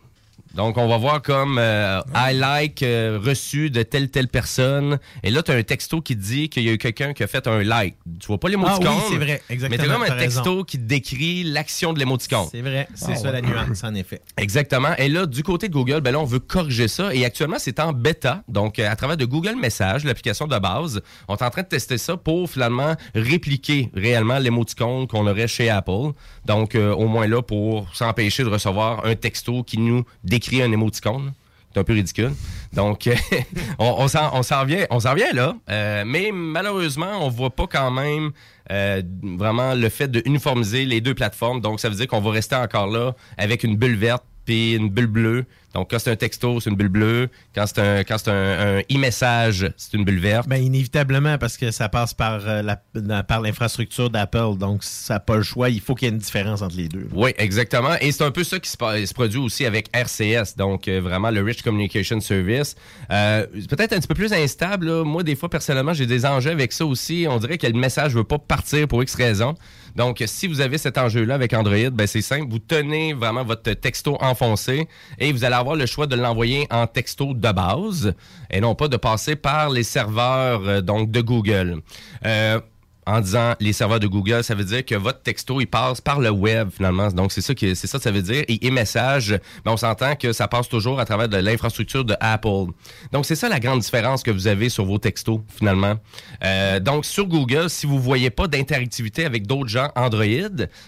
Donc, 0.55 0.79
on 0.79 0.87
va 0.87 0.97
voir 0.99 1.21
comme 1.21 1.59
euh, 1.59 2.01
I 2.15 2.33
like 2.35 2.83
euh, 2.83 3.19
reçu 3.23 3.71
de 3.71 3.83
telle 3.83 4.09
telle 4.11 4.29
personne. 4.29 4.99
Et 5.25 5.31
là, 5.31 5.43
tu 5.43 5.51
as 5.51 5.55
un 5.55 5.63
texto 5.65 6.01
qui 6.01 6.17
te 6.17 6.23
dit 6.23 6.49
qu'il 6.49 6.63
y 6.63 6.69
a 6.69 6.73
eu 6.73 6.79
quelqu'un 6.79 7.13
qui 7.13 7.23
a 7.25 7.27
fait 7.27 7.47
un 7.49 7.63
like. 7.65 7.97
Tu 8.21 8.27
vois 8.29 8.39
pas 8.39 8.49
l'émoticône. 8.49 8.87
Ah 8.89 8.95
oui, 8.97 9.03
c'est 9.11 9.17
vrai, 9.25 9.43
exactement, 9.51 9.69
Mais 9.71 9.85
tu 9.85 9.91
as 9.91 9.95
comme 10.09 10.17
un 10.17 10.21
texto 10.21 10.51
raison. 10.53 10.63
qui 10.65 10.79
décrit 10.79 11.43
l'action 11.43 11.93
de 11.93 11.99
l'émoticône. 11.99 12.47
C'est 12.53 12.61
vrai, 12.61 12.87
c'est 12.95 13.13
Ah, 13.13 13.17
ça 13.17 13.23
ouais. 13.25 13.33
la 13.33 13.41
nuance, 13.43 13.83
en 13.83 13.95
effet. 13.97 14.21
Exactement. 14.37 14.95
Et 14.99 15.09
là, 15.09 15.27
du 15.27 15.43
côté 15.43 15.69
de 15.69 15.73
Google, 15.73 16.01
ben 16.01 16.13
là, 16.13 16.21
on 16.21 16.25
veut 16.25 16.39
corriger 16.39 16.87
ça. 16.87 17.13
Et 17.13 17.25
actuellement, 17.25 17.59
c'est 17.59 17.81
en 17.81 17.93
bêta. 17.93 18.45
Donc, 18.47 18.79
euh, 18.79 18.89
à 18.89 18.95
travers 18.95 19.17
de 19.17 19.25
Google 19.25 19.57
Message, 19.57 20.05
l'application 20.05 20.47
de 20.47 20.59
base, 20.59 21.01
on 21.27 21.35
est 21.37 21.43
en 21.43 21.51
train 21.51 21.63
de 21.63 21.69
tester 21.69 21.99
ça 21.99 22.17
pour 22.17 22.49
finalement 22.49 22.95
répliquer 23.15 23.91
réellement 23.95 24.39
l'émoticône 24.39 25.09
qu'on 25.09 25.27
aurait 25.27 25.49
chez 25.49 25.69
Apple. 25.69 26.13
Donc, 26.47 26.77
euh, 26.77 26.93
au 26.95 27.09
moins 27.09 27.27
là, 27.27 27.43
pour 27.43 27.93
s'empêcher 27.95 28.45
de 28.45 28.49
recevoir 28.49 29.05
un 29.05 29.17
texto 29.17 29.65
qui 29.65 29.79
nous 29.79 30.05
décrit 30.23 30.44
un 30.63 30.73
émoticône. 30.73 31.33
C'est 31.73 31.81
un 31.81 31.85
peu 31.85 31.95
ridicule. 31.95 32.33
Donc, 32.73 33.11
on, 33.81 34.07
s'en 34.07 34.31
on 34.33 34.65
vient 34.65 35.33
là. 35.33 35.57
Euh, 35.69 36.05
mais 36.07 36.31
malheureusement, 36.33 37.19
on 37.21 37.29
voit 37.29 37.51
pas 37.51 37.67
quand 37.67 37.91
même 37.91 38.31
euh, 38.71 39.03
vraiment 39.23 39.75
le 39.75 39.89
fait 39.89 40.09
de 40.09 40.23
uniformiser 40.25 40.85
les 40.85 41.01
deux 41.01 41.15
plateformes. 41.15 41.61
Donc, 41.61 41.81
ça 41.81 41.89
veut 41.89 41.97
dire 41.97 42.07
qu'on 42.07 42.21
va 42.21 42.31
rester 42.31 42.55
encore 42.55 42.87
là 42.87 43.17
avec 43.37 43.65
une 43.65 43.77
bulle 43.77 43.97
verte 43.97 44.23
puis 44.45 44.75
une 44.75 44.89
bulle 44.89 45.09
bleue. 45.09 45.47
Donc, 45.75 45.91
quand 45.91 45.99
c'est 45.99 46.11
un 46.11 46.17
texto, 46.17 46.61
c'est 46.61 46.71
une 46.71 46.77
bulle 46.77 46.89
bleue. 46.89 47.29
Quand 47.55 47.67
c'est 47.67 47.79
un, 47.81 48.05
quand 48.05 48.17
c'est 48.19 48.31
un, 48.31 48.79
un 48.79 48.81
e-message, 48.93 49.71
c'est 49.77 49.95
une 49.95 50.05
bulle 50.05 50.21
verte. 50.21 50.49
Ben, 50.49 50.63
inévitablement, 50.63 51.37
parce 51.39 51.57
que 51.57 51.71
ça 51.71 51.89
passe 51.89 52.15
par, 52.15 52.47
euh, 52.49 52.63
la- 52.95 53.23
par 53.23 53.41
l'infrastructure 53.41 54.11
d'Apple, 54.11 54.57
donc 54.59 54.85
ça 54.85 55.15
n'a 55.15 55.21
pas 55.21 55.37
le 55.37 55.43
choix. 55.43 55.71
Il 55.71 55.81
faut 55.81 55.95
qu'il 55.95 56.07
y 56.07 56.11
ait 56.11 56.15
une 56.15 56.19
différence 56.21 56.63
entre 56.63 56.77
les 56.77 56.89
deux. 56.89 57.09
Oui, 57.13 57.33
exactement. 57.39 57.95
Et 58.01 58.13
c'est 58.13 58.25
un 58.25 58.31
peu 58.31 58.45
ça 58.45 58.59
qui 58.61 58.71
se, 58.71 58.77
produit 59.15 59.39
aussi 59.39 59.67
avec 59.67 59.89
RCS, 59.95 60.57
donc 60.57 60.89
euh, 60.89 61.01
vraiment 61.01 61.31
le 61.31 61.43
Rich 61.43 61.63
Communication 61.63 62.21
Service. 62.21 62.77
Euh, 63.11 63.47
Peut-être 63.69 63.93
un 63.93 63.99
petit 63.99 64.09
peu 64.09 64.15
plus 64.15 64.33
instable. 64.33 64.87
là. 64.87 65.05
Moi, 65.05 65.23
des 65.23 65.35
fois, 65.37 65.49
personnellement, 65.51 65.93
j'ai 65.93 66.07
des 66.07 66.25
enjeux 66.27 66.51
avec 66.51 66.73
ça 66.73 66.87
aussi. 66.87 67.27
On 67.29 67.39
dirait 67.39 67.59
que 67.59 67.67
le 67.67 67.73
message 67.73 68.13
ne 68.13 68.19
veut 68.19 68.25
pas 68.25 68.39
partir 68.39 68.87
pour 68.89 69.03
X 69.03 69.15
raison. 69.15 69.55
Donc, 69.97 70.23
si 70.27 70.47
vous 70.47 70.61
avez 70.61 70.79
cet 70.79 70.99
enjeu-là 70.99 71.35
avec 71.35 71.53
Android, 71.53 71.91
ben, 71.93 72.07
c'est 72.07 72.23
simple. 72.23 72.47
Vous 72.51 72.59
tenez 72.59 73.13
vraiment 73.13 73.45
votre 73.45 73.73
texto 73.73 74.17
enfoncé 74.21 74.89
et 75.19 75.33
vous 75.33 75.45
allez 75.45 75.55
avoir 75.55 75.77
le 75.77 75.87
choix 75.87 76.07
de 76.07 76.17
l'envoyer 76.17 76.67
en 76.71 76.87
texto 76.87 77.35
de 77.35 77.53
base 77.53 78.15
et 78.51 78.61
non 78.61 78.75
pas 78.75 78.89
de 78.89 78.97
passer 78.97 79.37
par 79.37 79.71
les 79.71 79.83
serveurs 79.83 80.63
euh, 80.67 80.81
donc 80.81 81.11
de 81.11 81.21
Google. 81.21 81.81
Euh, 82.25 82.61
en 83.07 83.21
disant 83.21 83.55
les 83.61 83.73
serveurs 83.73 84.01
de 84.01 84.07
Google, 84.07 84.43
ça 84.45 84.55
veut 84.55 84.65
dire 84.65 84.85
que 84.85 84.95
votre 84.95 85.23
texto, 85.23 85.61
il 85.61 85.67
passe 85.67 86.01
par 86.01 86.21
le 86.21 86.31
web, 86.31 86.71
finalement. 86.71 87.09
Donc, 87.09 87.33
c'est 87.33 87.41
ça 87.41 87.55
que 87.55 87.75
c'est 87.75 87.87
ça 87.87 87.99
que 87.99 88.05
ça 88.05 88.11
veut 88.11 88.23
dire. 88.23 88.45
Et 88.49 88.69
e-message, 88.69 89.39
ben, 89.65 89.73
on 89.73 89.77
s'entend 89.77 90.17
que 90.17 90.33
ça 90.33 90.49
passe 90.49 90.69
toujours 90.69 91.01
à 91.01 91.05
travers 91.05 91.29
de 91.29 91.37
l'infrastructure 91.37 92.05
de 92.05 92.17
Apple. 92.21 92.73
Donc, 93.13 93.27
c'est 93.27 93.35
ça 93.35 93.49
la 93.49 93.61
grande 93.61 93.81
différence 93.81 94.23
que 94.23 94.31
vous 94.31 94.47
avez 94.47 94.69
sur 94.69 94.85
vos 94.85 94.99
textos, 94.99 95.41
finalement. 95.49 95.97
Euh, 96.45 96.81
donc, 96.81 97.05
sur 97.05 97.27
Google, 97.27 97.71
si 97.71 97.87
vous 97.87 97.99
voyez 97.99 98.31
pas 98.31 98.47
d'interactivité 98.47 99.25
avec 99.25 99.47
d'autres 99.47 99.69
gens 99.69 99.91
Android, 99.97 100.25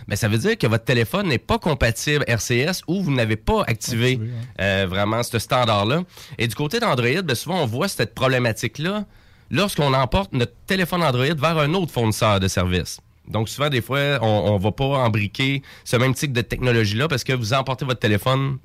ben, 0.09 0.17
ça 0.17 0.29
veut 0.29 0.39
dire 0.39 0.57
que 0.59 0.67
votre 0.67 0.85
téléphone 0.85 1.29
n'est 1.29 1.39
pas 1.39 1.59
compatible 1.59 2.25
RCS 2.27 2.83
ou 2.87 3.03
vous 3.03 3.13
n'avez 3.13 3.37
pas 3.37 3.63
activé 3.67 4.21
euh, 4.61 4.87
vraiment 4.89 5.23
ce 5.23 5.39
standard-là. 5.39 6.03
Et 6.39 6.49
du 6.49 6.55
côté 6.55 6.81
d'Android, 6.81 7.23
ben, 7.23 7.35
souvent, 7.35 7.63
on 7.63 7.67
voit 7.67 7.89
cette 7.89 8.15
problématique-là 8.15 9.05
lorsqu'on 9.51 9.93
emporte 9.95 10.33
notre 10.33 10.55
téléphone 10.67 11.03
Android 11.03 11.35
vers 11.35 11.59
un 11.59 11.73
autre 11.75 11.93
fournisseur 11.93 12.41
de 12.41 12.49
services. 12.49 13.01
Donc 13.29 13.49
souvent, 13.49 13.69
des 13.69 13.83
fois, 13.83 14.19
on 14.23 14.55
ne 14.55 14.63
va 14.63 14.73
pas 14.73 14.85
embriquer 14.85 15.63
ce 15.85 15.97
même 15.97 16.15
type 16.15 16.33
de 16.33 16.43
technologie-là 16.43 17.09
parce 17.09 17.25
que 17.25 17.33
vous 17.33 17.53
emportez 17.53 17.85
votre 17.85 18.01
téléphone 18.01 18.59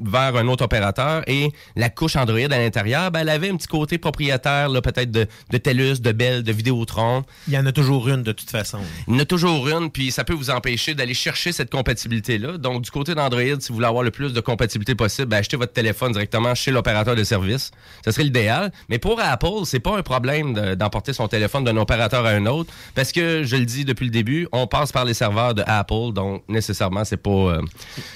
vers 0.00 0.36
un 0.36 0.46
autre 0.48 0.64
opérateur 0.64 1.22
et 1.26 1.50
la 1.74 1.88
couche 1.90 2.16
Android 2.16 2.38
à 2.38 2.58
l'intérieur, 2.58 3.10
ben, 3.10 3.20
elle 3.20 3.28
avait 3.28 3.50
un 3.50 3.56
petit 3.56 3.66
côté 3.68 3.98
propriétaire, 3.98 4.68
là, 4.68 4.80
peut-être 4.82 5.10
de, 5.10 5.26
de 5.50 5.58
TELUS, 5.58 6.00
de 6.00 6.12
Bell, 6.12 6.42
de 6.42 6.52
Vidéotron. 6.52 7.24
Il 7.48 7.54
y 7.54 7.58
en 7.58 7.66
a 7.66 7.72
toujours 7.72 8.08
une 8.08 8.22
de 8.22 8.32
toute 8.32 8.50
façon. 8.50 8.78
Il 9.08 9.14
y 9.14 9.16
en 9.16 9.20
a 9.20 9.24
toujours 9.24 9.68
une, 9.68 9.90
puis 9.90 10.10
ça 10.10 10.24
peut 10.24 10.34
vous 10.34 10.50
empêcher 10.50 10.94
d'aller 10.94 11.14
chercher 11.14 11.52
cette 11.52 11.70
compatibilité-là. 11.70 12.58
Donc, 12.58 12.82
du 12.82 12.90
côté 12.90 13.14
d'Android, 13.14 13.42
si 13.58 13.68
vous 13.68 13.74
voulez 13.76 13.86
avoir 13.86 14.02
le 14.04 14.10
plus 14.10 14.32
de 14.32 14.40
compatibilité 14.40 14.94
possible, 14.94 15.28
ben, 15.28 15.38
achetez 15.38 15.56
votre 15.56 15.72
téléphone 15.72 16.12
directement 16.12 16.54
chez 16.54 16.70
l'opérateur 16.70 17.14
de 17.16 17.24
service. 17.24 17.70
Ça 18.04 18.12
serait 18.12 18.24
l'idéal. 18.24 18.72
Mais 18.88 18.98
pour 18.98 19.20
Apple, 19.20 19.64
c'est 19.64 19.80
pas 19.80 19.96
un 19.96 20.02
problème 20.02 20.54
de- 20.54 20.74
d'emporter 20.74 21.12
son 21.12 21.28
téléphone 21.28 21.64
d'un 21.64 21.76
opérateur 21.76 22.24
à 22.26 22.30
un 22.30 22.46
autre, 22.46 22.72
parce 22.94 23.12
que, 23.12 23.42
je 23.44 23.56
le 23.56 23.64
dis 23.64 23.84
depuis 23.84 24.04
le 24.04 24.10
début, 24.10 24.48
on 24.52 24.66
passe 24.66 24.92
par 24.92 25.04
les 25.04 25.14
serveurs 25.14 25.54
de 25.54 25.62
Apple, 25.66 26.12
donc 26.12 26.42
nécessairement, 26.48 27.04
c'est 27.04 27.16
pas, 27.16 27.30
euh, 27.30 27.62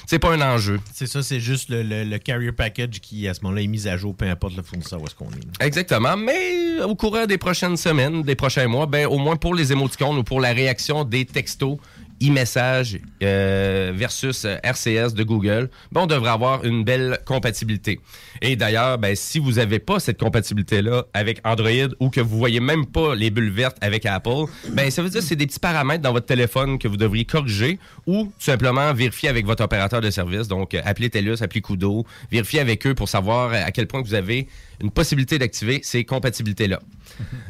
c'est 0.06 0.18
pas 0.18 0.32
un 0.32 0.40
enjeu. 0.40 0.80
C'est 0.92 1.06
ça, 1.06 1.22
c'est 1.22 1.40
juste 1.40 1.69
le, 1.70 2.04
le- 2.04 2.18
carrier 2.18 2.52
package 2.52 3.00
qui, 3.00 3.26
à 3.28 3.34
ce 3.34 3.40
moment-là, 3.42 3.62
est 3.62 3.66
mis 3.66 3.88
à 3.88 3.96
jour, 3.96 4.14
peu 4.14 4.26
importe 4.26 4.56
le 4.56 4.62
fournisseur 4.62 5.00
où 5.00 5.06
est-ce 5.06 5.14
qu'on 5.14 5.26
est. 5.30 5.64
Exactement, 5.64 6.16
mais 6.16 6.80
au 6.82 6.94
courant 6.94 7.26
des 7.26 7.38
prochaines 7.38 7.76
semaines, 7.76 8.22
des 8.22 8.34
prochains 8.34 8.66
mois, 8.68 8.86
ben 8.86 9.06
au 9.06 9.18
moins 9.18 9.36
pour 9.36 9.54
les 9.54 9.72
émoticônes 9.72 10.18
ou 10.18 10.22
pour 10.24 10.40
la 10.40 10.52
réaction 10.52 11.04
des 11.04 11.24
textos, 11.24 11.76
e-message 12.22 12.98
euh, 13.22 13.92
versus 13.94 14.44
euh, 14.44 14.56
RCS 14.62 15.14
de 15.14 15.22
Google, 15.22 15.70
ben, 15.92 16.02
on 16.02 16.06
devrait 16.06 16.30
avoir 16.30 16.64
une 16.64 16.84
belle 16.84 17.18
compatibilité. 17.24 18.00
Et 18.42 18.56
d'ailleurs, 18.56 18.98
ben, 18.98 19.16
si 19.16 19.38
vous 19.38 19.52
n'avez 19.52 19.78
pas 19.78 20.00
cette 20.00 20.18
compatibilité-là 20.18 21.04
avec 21.14 21.40
Android 21.44 21.88
ou 21.98 22.10
que 22.10 22.20
vous 22.20 22.38
voyez 22.38 22.60
même 22.60 22.86
pas 22.86 23.14
les 23.14 23.30
bulles 23.30 23.50
vertes 23.50 23.76
avec 23.80 24.06
Apple, 24.06 24.44
ben, 24.70 24.90
ça 24.90 25.02
veut 25.02 25.10
dire 25.10 25.20
que 25.20 25.26
c'est 25.26 25.36
des 25.36 25.46
petits 25.46 25.60
paramètres 25.60 26.02
dans 26.02 26.12
votre 26.12 26.26
téléphone 26.26 26.78
que 26.78 26.88
vous 26.88 26.96
devriez 26.96 27.24
corriger 27.24 27.78
ou 28.06 28.32
simplement 28.38 28.92
vérifier 28.92 29.28
avec 29.28 29.46
votre 29.46 29.64
opérateur 29.64 30.00
de 30.00 30.10
service. 30.10 30.48
Donc, 30.48 30.74
euh, 30.74 30.82
appelez 30.84 31.10
TELUS, 31.10 31.42
appelez 31.42 31.62
Kudo, 31.62 32.06
vérifiez 32.30 32.60
avec 32.60 32.86
eux 32.86 32.94
pour 32.94 33.08
savoir 33.08 33.52
à 33.52 33.70
quel 33.72 33.86
point 33.86 34.02
vous 34.02 34.14
avez 34.14 34.46
une 34.82 34.90
possibilité 34.90 35.38
d'activer 35.38 35.80
ces 35.82 36.04
compatibilités-là. 36.04 36.80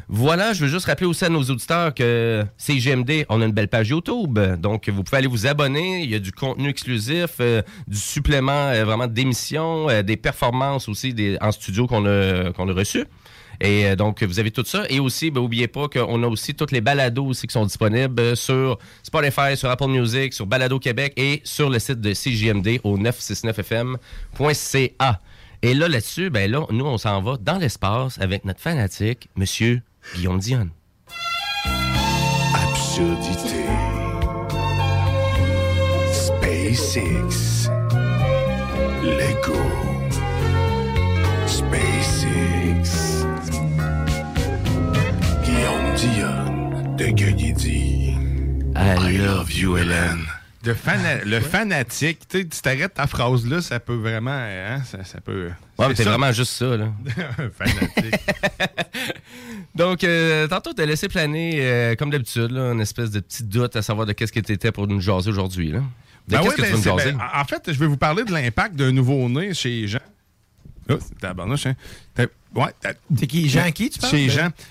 Voilà, 0.07 0.53
je 0.53 0.63
veux 0.63 0.69
juste 0.69 0.87
rappeler 0.87 1.07
aussi 1.07 1.25
à 1.25 1.29
nos 1.29 1.43
auditeurs 1.43 1.93
que 1.93 2.43
CGMD, 2.57 3.25
on 3.29 3.41
a 3.41 3.45
une 3.45 3.51
belle 3.51 3.67
page 3.67 3.89
YouTube. 3.89 4.39
Donc, 4.59 4.89
vous 4.89 5.03
pouvez 5.03 5.17
aller 5.17 5.27
vous 5.27 5.45
abonner. 5.47 6.03
Il 6.03 6.09
y 6.09 6.15
a 6.15 6.19
du 6.19 6.31
contenu 6.31 6.69
exclusif, 6.69 7.35
euh, 7.39 7.61
du 7.87 7.97
supplément 7.97 8.51
euh, 8.51 8.83
vraiment 8.83 9.07
d'émissions, 9.07 9.89
euh, 9.89 10.01
des 10.01 10.17
performances 10.17 10.89
aussi 10.89 11.15
en 11.39 11.51
studio 11.51 11.85
qu'on 11.87 12.05
a, 12.05 12.51
qu'on 12.51 12.65
reçues. 12.73 13.05
Et 13.63 13.95
donc, 13.95 14.23
vous 14.23 14.39
avez 14.39 14.49
tout 14.49 14.65
ça. 14.65 14.85
Et 14.89 14.99
aussi, 14.99 15.31
n'oubliez 15.31 15.67
pas 15.67 15.87
qu'on 15.87 16.23
a 16.23 16.27
aussi 16.27 16.55
toutes 16.55 16.71
les 16.71 16.81
balados 16.81 17.27
aussi 17.27 17.45
qui 17.45 17.53
sont 17.53 17.65
disponibles 17.65 18.35
sur 18.35 18.79
Spotify, 19.03 19.55
sur 19.55 19.69
Apple 19.69 19.87
Music, 19.87 20.33
sur 20.33 20.47
Balado 20.47 20.79
Québec 20.79 21.13
et 21.15 21.41
sur 21.43 21.69
le 21.69 21.77
site 21.77 22.01
de 22.01 22.13
CJMD 22.13 22.79
au 22.83 22.97
969fm.ca. 22.97 25.21
Et 25.63 25.75
là, 25.75 25.87
là-dessus, 25.87 26.31
ben 26.31 26.49
là, 26.49 26.65
nous, 26.71 26.85
on 26.85 26.97
s'en 26.97 27.21
va 27.21 27.37
dans 27.39 27.57
l'espace 27.57 28.19
avec 28.19 28.45
notre 28.45 28.59
fanatique, 28.59 29.29
Monsieur 29.35 29.81
Guillaume 30.15 30.39
Dion. 30.39 30.69
Absurdité. 32.55 33.65
SpaceX. 36.11 37.69
Lego. 39.03 39.61
SpaceX. 41.45 43.25
Guillaume 45.43 45.95
Dion 45.95 46.95
de 46.95 47.05
Gueugui 47.05 48.15
I 48.75 49.17
love 49.17 49.51
you, 49.53 49.77
Hélène. 49.77 50.25
De 50.63 50.73
fana- 50.73 51.23
le 51.25 51.39
fanatique, 51.39 52.19
tu 52.29 52.37
sais, 52.39 52.45
tu 52.47 52.61
t'arrêtes 52.61 52.93
ta 52.93 53.07
phrase 53.07 53.47
là, 53.47 53.61
ça 53.61 53.79
peut 53.79 53.95
vraiment. 53.95 54.29
Hein, 54.31 54.83
ça, 54.85 55.03
ça 55.03 55.19
peut. 55.19 55.49
Ouais, 55.79 55.87
mais 55.87 55.93
vraiment 55.95 56.31
juste 56.31 56.51
ça, 56.53 56.77
là. 56.77 56.89
fanatique. 57.57 58.15
Donc, 59.73 60.03
euh, 60.03 60.47
tantôt, 60.47 60.73
t'as 60.73 60.85
laissé 60.85 61.07
planer, 61.07 61.57
euh, 61.61 61.95
comme 61.95 62.09
d'habitude, 62.11 62.51
une 62.51 62.81
espèce 62.81 63.09
de 63.11 63.19
petit 63.21 63.43
doute 63.43 63.75
à 63.75 63.81
savoir 63.81 64.05
de 64.05 64.13
qu'est-ce 64.13 64.31
que 64.31 64.39
t'étais 64.39 64.71
pour 64.71 64.87
nous 64.87 64.99
jaser 65.01 65.29
aujourd'hui, 65.29 65.71
là. 65.71 65.79
De 65.79 66.35
Ben 66.35 66.37
qu'est-ce 66.43 66.49
oui, 66.49 66.55
que 66.57 66.61
ben 66.61 66.67
tu 66.69 66.75
nous 66.89 66.97
jaser? 66.97 67.11
ben, 67.13 67.27
en 67.33 67.45
fait, 67.45 67.63
je 67.73 67.79
vais 67.79 67.87
vous 67.87 67.97
parler 67.97 68.23
de 68.23 68.31
l'impact 68.31 68.75
d'un 68.75 68.91
nouveau-né 68.91 69.53
chez 69.55 69.69
les 69.69 69.87
gens. 69.87 69.99
Oh, 70.89 70.99
tabarnouche, 71.19 71.65
hein. 71.65 71.75
Ouais. 72.53 72.67
C'est 73.17 73.27
qui? 73.27 73.47
Jean 73.47 73.71
qui, 73.71 73.89
tu 73.89 73.99
parles? 73.99 74.11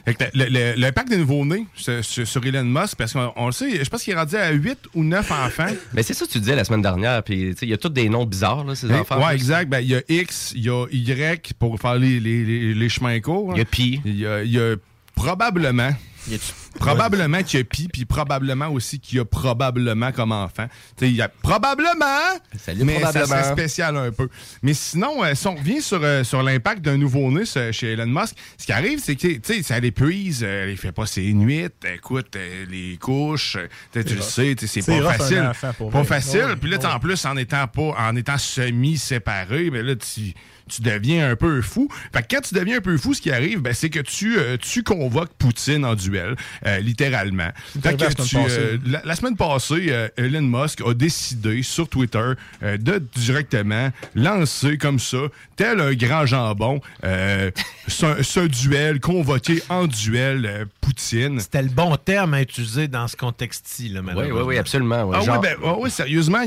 Que 0.05 0.11
t'as- 0.13 0.31
le- 0.35 0.75
des 1.09 1.17
nouveaux-nés 1.17 1.67
sur, 1.75 2.45
Elon 2.45 2.65
Musk, 2.65 2.97
parce 2.97 3.13
qu'on 3.15 3.33
on 3.37 3.47
le 3.47 3.53
sait, 3.53 3.83
je 3.83 3.89
pense 3.89 4.03
qu'il 4.03 4.13
est 4.13 4.17
rendu 4.17 4.37
à 4.37 4.51
8 4.51 4.79
ou 4.95 5.03
9 5.03 5.31
enfants. 5.31 5.67
Mais 5.95 6.03
c'est 6.03 6.13
ça 6.13 6.27
que 6.27 6.31
tu 6.31 6.41
disais 6.41 6.55
la 6.57 6.65
semaine 6.65 6.83
dernière, 6.83 7.23
puis 7.23 7.51
tu 7.53 7.57
sais, 7.57 7.67
il 7.67 7.71
y 7.71 7.73
a 7.73 7.79
tous 7.79 7.89
des 7.89 8.09
noms 8.11 8.27
bizarres, 8.27 8.65
là, 8.65 8.75
ces 8.75 8.91
Hein? 8.91 9.01
enfants. 9.01 9.25
Ouais, 9.27 9.35
exact. 9.35 9.69
Ben, 9.71 9.81
il 9.81 9.89
y 9.89 9.95
a 9.95 10.03
X, 10.09 10.53
il 10.55 10.63
y 10.65 10.69
a 10.71 10.87
Y 10.91 11.53
pour 11.59 11.81
faire 11.81 11.95
les, 11.95 12.21
les- 12.21 12.45
les- 12.45 12.75
les 12.75 12.89
chemins 12.91 13.19
courts. 13.21 13.53
Il 13.55 13.59
y 13.59 13.63
a 13.63 13.65
Pi. 13.65 14.01
Il 14.05 14.19
y 14.19 14.27
a, 14.27 14.43
il 14.43 14.51
y 14.53 14.59
a 14.59 14.77
probablement, 15.15 15.91
Y 16.29 16.39
Probablement 16.79 17.43
qu'il 17.43 17.59
y 17.59 17.62
a 17.62 17.65
pis, 17.65 17.89
puis 17.89 18.05
probablement 18.05 18.69
aussi 18.69 19.00
qu'il 19.00 19.19
y 19.19 19.21
a 19.21 19.25
probablement 19.25 20.12
comme 20.12 20.33
enfant. 20.33 20.67
Tu 20.97 21.05
sais, 21.07 21.11
il 21.11 21.17
y 21.17 21.23
a 21.23 21.29
probablement, 21.29 22.39
Salut, 22.59 22.85
mais 22.85 23.00
ça 23.00 23.27
serait 23.27 23.50
spécial 23.53 23.97
un 23.97 24.12
peu. 24.12 24.29
Mais 24.62 24.75
sinon, 24.75 25.25
euh, 25.25 25.35
si 25.35 25.47
on 25.49 25.57
revient 25.57 25.83
sur, 25.83 26.00
euh, 26.03 26.23
sur 26.23 26.43
l'impact 26.43 26.83
d'un 26.83 26.97
nouveau-né 26.97 27.45
ce- 27.45 27.73
chez 27.73 27.93
Elon 27.93 28.07
Musk, 28.07 28.37
ce 28.57 28.67
qui 28.67 28.73
arrive, 28.73 29.00
c'est 29.03 29.17
que 29.17 29.27
tu 29.27 29.41
sais, 29.43 29.62
ça 29.62 29.81
l'épuise, 29.81 30.43
euh, 30.45 30.69
il 30.71 30.77
fait 30.77 30.93
pas 30.93 31.07
ses 31.07 31.33
nuits, 31.33 31.67
écoute, 31.93 32.37
euh, 32.37 32.65
les 32.71 32.97
couches, 32.99 33.57
euh, 33.57 34.03
tu 34.05 34.15
le 34.15 34.21
sais, 34.23 34.55
c'est 34.59 34.85
pas 34.87 35.00
rough, 35.00 35.17
facile. 35.17 35.50
Pas 35.61 35.73
vrai. 35.89 36.05
facile. 36.05 36.57
Puis 36.61 36.71
là, 36.71 36.79
ouais. 36.79 36.87
en 36.87 37.00
plus, 37.00 37.25
en 37.25 37.37
étant 37.37 37.67
pas, 37.67 37.95
en 37.99 38.15
étant 38.15 38.39
semi-séparé, 38.39 39.71
ben 39.71 39.85
là, 39.85 39.97
tu 39.97 40.35
tu 40.71 40.83
deviens 40.83 41.31
un 41.31 41.37
peu 41.37 41.61
fou. 41.62 41.89
Fait 42.12 42.23
que 42.23 42.35
quand 42.37 42.41
tu 42.43 42.55
deviens 42.55 42.79
un 42.79 42.81
peu 42.81 42.97
fou, 42.97 43.15
ce 43.15 43.21
qui 43.21 43.31
arrive, 43.31 43.61
ben, 43.61 43.73
c'est 43.75 43.91
que 43.91 44.00
tu, 44.00 44.39
euh, 44.39 44.57
tu 44.57 44.83
convoques 44.83 45.33
Poutine 45.39 45.85
en 45.85 45.95
duel, 45.95 46.37
euh, 46.67 46.79
littéralement. 46.81 47.50
Fait 47.83 47.89
arrivé 47.89 47.97
que 47.97 48.05
la 48.05 48.11
semaine 48.11 48.27
tu, 48.27 48.37
passée. 48.37 48.57
euh, 48.59 48.79
la, 48.87 49.03
la 49.05 49.15
semaine 49.17 49.37
passée, 49.37 49.87
euh, 49.89 50.09
Elon 50.17 50.43
Musk 50.43 50.81
a 50.87 50.95
décidé 50.95 51.62
sur 51.62 51.89
Twitter 51.89 52.33
euh, 52.62 52.77
de 52.77 53.03
directement 53.17 53.91
lancer 54.15 54.79
comme 54.79 54.99
ça, 54.99 55.19
tel 55.57 55.81
un 55.81 55.95
grand 55.95 56.27
jambon, 56.27 56.81
euh, 57.05 57.50
ce, 57.89 58.23
ce 58.23 58.41
duel, 58.41 59.00
convoqué 59.00 59.62
en 59.69 59.87
duel 59.87 60.47
euh, 60.47 60.65
Poutine. 60.81 61.41
C'était 61.41 61.62
le 61.62 61.69
bon 61.69 61.97
terme 61.97 62.35
à 62.35 62.43
utiliser 62.43 62.89
dans 62.89 63.07
ce 63.09 63.17
contexte-ci, 63.17 63.89
là, 63.91 64.00
Oui, 64.05 64.25
oui, 64.33 64.41
oui, 64.45 64.59
absolument. 64.59 65.05
ouais. 65.05 65.17
Ah 65.21 65.25
Genre- 65.25 65.37
oui, 65.41 65.49
ben, 65.49 65.57
ah 65.65 65.75
oui, 65.79 65.91
sérieusement, 65.91 66.41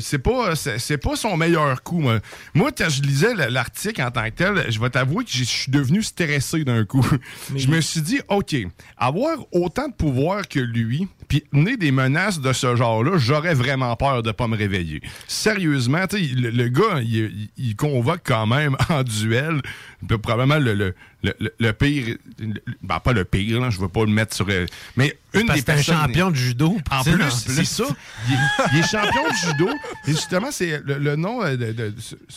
c'est 0.00 0.18
pas, 0.18 0.54
c'est 0.56 0.98
pas 0.98 1.16
son 1.16 1.36
meilleur 1.36 1.82
coup. 1.82 2.00
Moi, 2.00 2.20
Moi, 2.54 2.70
quand 2.76 2.88
je 2.88 3.02
lisais 3.02 3.34
le- 3.34 3.48
l'article 3.68 4.02
en 4.02 4.10
tant 4.10 4.24
que 4.24 4.34
tel, 4.34 4.70
je 4.70 4.80
vais 4.80 4.90
t'avouer 4.90 5.24
que 5.24 5.30
je 5.30 5.44
suis 5.44 5.70
devenu 5.70 6.02
stressé 6.02 6.64
d'un 6.64 6.84
coup. 6.84 7.06
Je 7.54 7.68
me 7.68 7.80
suis 7.80 8.00
dit, 8.00 8.20
OK, 8.28 8.56
avoir 8.96 9.38
autant 9.52 9.88
de 9.88 9.94
pouvoir 9.94 10.48
que 10.48 10.60
lui, 10.60 11.06
puis 11.28 11.44
mener 11.52 11.76
des 11.76 11.92
menaces 11.92 12.40
de 12.40 12.52
ce 12.52 12.74
genre-là, 12.74 13.18
j'aurais 13.18 13.54
vraiment 13.54 13.94
peur 13.96 14.22
de 14.22 14.32
pas 14.32 14.48
me 14.48 14.56
réveiller. 14.56 15.02
Sérieusement, 15.26 16.06
tu 16.06 16.16
sais, 16.18 16.34
le, 16.34 16.50
le 16.50 16.68
gars, 16.68 17.00
il, 17.02 17.48
il- 17.56 17.76
convoque 17.76 18.22
quand 18.24 18.46
même 18.46 18.76
en 18.88 19.02
duel, 19.02 19.60
probablement 20.22 20.58
le, 20.58 20.74
le, 20.74 20.94
le, 21.22 21.32
le- 21.58 21.72
pire, 21.72 22.16
ben 22.82 22.98
pas 23.00 23.12
le 23.12 23.24
pire, 23.24 23.60
là, 23.60 23.70
je 23.70 23.78
veux 23.78 23.88
pas 23.88 24.04
le 24.04 24.10
mettre 24.10 24.34
sur... 24.34 24.46
euh, 24.48 24.66
Mais 24.96 25.16
une 25.34 25.46
Parce 25.46 25.58
des 25.60 25.64
c'est 25.64 25.70
un 25.70 25.74
personnes... 25.74 25.96
champion 26.06 26.30
de 26.30 26.36
judo. 26.36 26.76
En 26.90 27.02
plus, 27.04 27.30
c'est 27.30 27.64
ça. 27.64 27.84
Il 28.28 28.34
est, 28.34 28.38
il 28.72 28.78
est 28.80 28.88
champion 28.88 29.22
de 29.28 29.34
judo. 29.48 29.68
Et 30.06 30.10
justement, 30.12 30.50
c'est 30.50 30.80
le, 30.84 30.98
le 30.98 31.16
nom 31.16 31.42
euh, 31.44 31.56
de, 31.56 31.72
de- 31.72 31.94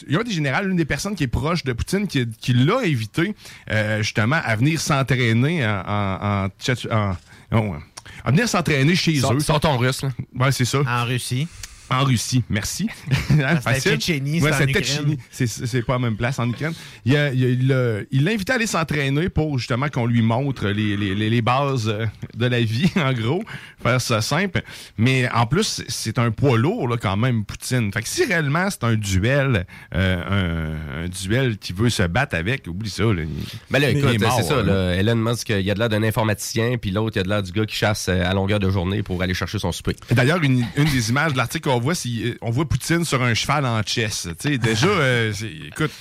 Il 0.07 0.13
y 0.13 0.17
a 0.17 0.19
un 0.19 0.23
des 0.23 0.31
générales, 0.31 0.69
une 0.69 0.75
des 0.77 0.85
personnes 0.85 1.15
qui 1.15 1.23
est 1.23 1.27
proche 1.27 1.63
de 1.63 1.73
Poutine, 1.73 2.07
qui, 2.07 2.27
qui 2.39 2.53
l'a 2.53 2.79
invité 2.79 3.33
euh, 3.71 4.01
justement 4.03 4.39
à 4.43 4.55
venir 4.55 4.79
s'entraîner 4.81 5.65
en, 5.65 5.83
en, 5.87 6.45
en 6.91 7.15
en- 7.53 7.79
à 8.23 8.31
venir 8.31 8.47
s'entraîner 8.49 8.95
chez 8.95 9.17
eux. 9.33 9.39
sors 9.39 9.59
ton 9.59 9.77
russe, 9.77 10.01
là. 10.03 10.09
Ouais, 10.35 10.51
c'est 10.51 10.65
ça. 10.65 10.79
En 10.87 11.05
Russie. 11.05 11.47
En 11.89 12.05
Russie, 12.05 12.41
merci. 12.49 12.87
Hein, 13.31 13.57
c'était 13.57 13.61
facile. 13.61 13.91
Tchétchénie, 13.91 14.39
Ouais, 14.41 14.51
c'est 14.53 14.63
en. 14.63 14.83
Tchétchénie. 14.85 15.17
C'est- 15.29 15.81
pas 15.85 15.93
la 15.93 15.99
même 15.99 16.15
place 16.15 16.39
en 16.39 16.49
Ukraine. 16.49 16.73
Il 17.05 17.67
l'a 17.67 18.31
invité 18.31 18.53
à 18.53 18.55
aller 18.55 18.65
s'entraîner 18.67 19.27
pour 19.27 19.57
justement 19.59 19.89
qu'on 19.89 20.05
lui 20.05 20.21
montre 20.21 20.69
les, 20.69 20.95
les- 20.95 21.13
les- 21.15 21.29
les 21.29 21.41
bases 21.41 21.89
euh, 21.89 22.05
de 22.35 22.45
la 22.45 22.61
vie, 22.61 22.89
en 22.95 23.11
gros. 23.11 23.43
Faire 23.83 23.99
ça 24.01 24.21
simple. 24.21 24.61
Mais 24.97 25.29
en 25.33 25.45
plus, 25.45 25.83
c'est 25.87 26.19
un 26.19 26.31
poids 26.31 26.57
lourd 26.57 26.87
là, 26.87 26.97
quand 26.97 27.17
même, 27.17 27.45
Poutine. 27.45 27.91
Fait 27.91 28.01
que 28.01 28.07
si 28.07 28.25
réellement 28.25 28.69
c'est 28.69 28.83
un 28.83 28.95
duel, 28.95 29.65
euh, 29.95 30.75
un, 31.01 31.05
un 31.05 31.07
duel 31.07 31.57
qui 31.57 31.73
veut 31.73 31.89
se 31.89 32.03
battre 32.03 32.35
avec, 32.35 32.67
oublie 32.67 32.89
ça. 32.89 33.03
Là, 33.03 33.23
Ben 33.69 33.79
là, 33.79 33.89
écoute, 33.89 34.17
c'est 34.37 34.43
ça. 34.43 34.61
là. 34.61 34.95
Elon 34.95 35.15
Musk, 35.15 35.49
il 35.49 35.61
y 35.61 35.71
a 35.71 35.73
de 35.73 35.79
l'air 35.79 35.89
d'un 35.89 36.03
informaticien, 36.03 36.77
puis 36.79 36.91
l'autre, 36.91 37.15
il 37.15 37.19
y 37.19 37.21
a 37.21 37.23
de 37.23 37.29
l'air 37.29 37.43
du 37.43 37.51
gars 37.51 37.65
qui 37.65 37.75
chasse 37.75 38.07
euh, 38.09 38.23
à 38.23 38.33
longueur 38.33 38.59
de 38.59 38.69
journée 38.69 39.01
pour 39.03 39.21
aller 39.21 39.33
chercher 39.33 39.57
son 39.59 39.71
souper. 39.71 39.95
D'ailleurs, 40.11 40.41
une, 40.43 40.65
une 40.75 40.85
des 40.85 41.09
images 41.09 41.33
de 41.33 41.37
l'article 41.37 41.69
qu'on 41.69 41.79
voit, 41.79 41.95
c'est 41.95 42.09
euh, 42.09 42.37
on 42.41 42.51
voit 42.51 42.65
Poutine 42.67 43.03
sur 43.05 43.21
un 43.23 43.33
cheval 43.33 43.65
en 43.65 43.81
chess. 43.83 44.27
Déjà, 44.43 44.87
euh, 44.87 45.33
écoute. 45.67 45.91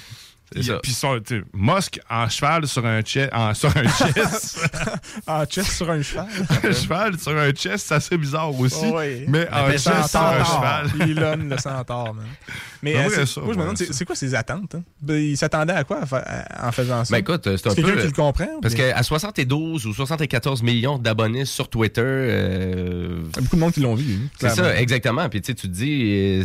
Puis 0.82 0.92
son- 0.92 1.20
tu 1.20 1.38
sais, 1.38 1.44
Musk 1.54 2.00
en 2.10 2.28
cheval 2.28 2.66
sur 2.66 2.84
un 2.84 3.02
chess. 3.04 3.28
En, 3.32 3.54
sur 3.54 3.70
un 3.76 3.84
chess. 3.88 4.58
Ah, 5.26 5.44
chess 5.48 5.76
sur 5.76 5.88
un 5.90 6.02
cheval. 6.02 6.26
un 6.64 6.72
cheval 6.72 7.18
sur 7.18 7.36
un 7.36 7.52
chess, 7.54 7.84
c'est 7.84 7.94
assez 7.94 8.16
bizarre 8.18 8.58
aussi. 8.58 8.86
Ouais. 8.86 9.24
Mais 9.28 9.48
en 9.52 9.70
chess 9.70 9.82
ça 9.82 10.08
sur 10.08 10.20
un 10.20 10.44
cheval. 10.44 10.90
Elon 11.08 11.48
le 11.48 11.56
centaure, 11.58 12.14
man. 12.14 12.24
Mais 12.82 12.96
euh, 12.96 13.26
ça, 13.26 13.40
moi, 13.42 13.52
je 13.52 13.58
me 13.58 13.62
demande, 13.62 13.76
c'est 13.76 14.04
quoi 14.04 14.16
ses 14.16 14.34
attentes? 14.34 14.74
hein? 14.74 14.82
Ben, 15.02 15.16
il 15.22 15.36
s'attendait 15.36 15.74
à 15.74 15.84
quoi 15.84 16.00
en 16.02 16.06
fa- 16.06 16.24
en 16.62 16.72
faisant 16.72 17.04
ça? 17.04 17.12
Ben 17.12 17.18
écoute, 17.20 17.42
c'est 17.44 17.66
un 17.68 17.74
quelqu'un 17.74 17.96
qui 18.00 18.06
le 18.06 18.12
comprend? 18.12 18.48
Parce 18.62 18.74
qu'à 18.74 19.02
72 19.02 19.86
ou 19.86 19.92
74 19.94 20.62
millions 20.62 20.98
d'abonnés 20.98 21.44
sur 21.44 21.68
Twitter, 21.68 22.00
euh, 22.04 23.20
Il 23.30 23.36
y 23.36 23.38
a 23.38 23.42
beaucoup 23.42 23.56
de 23.56 23.60
monde 23.60 23.72
qui 23.72 23.80
l'ont 23.80 23.94
vu. 23.94 24.14
hein, 24.24 24.28
c'est 24.40 24.50
ça, 24.50 24.80
exactement. 24.80 25.28
Puis 25.28 25.42
tu 25.42 25.54
te 25.54 25.66
dis... 25.66 26.42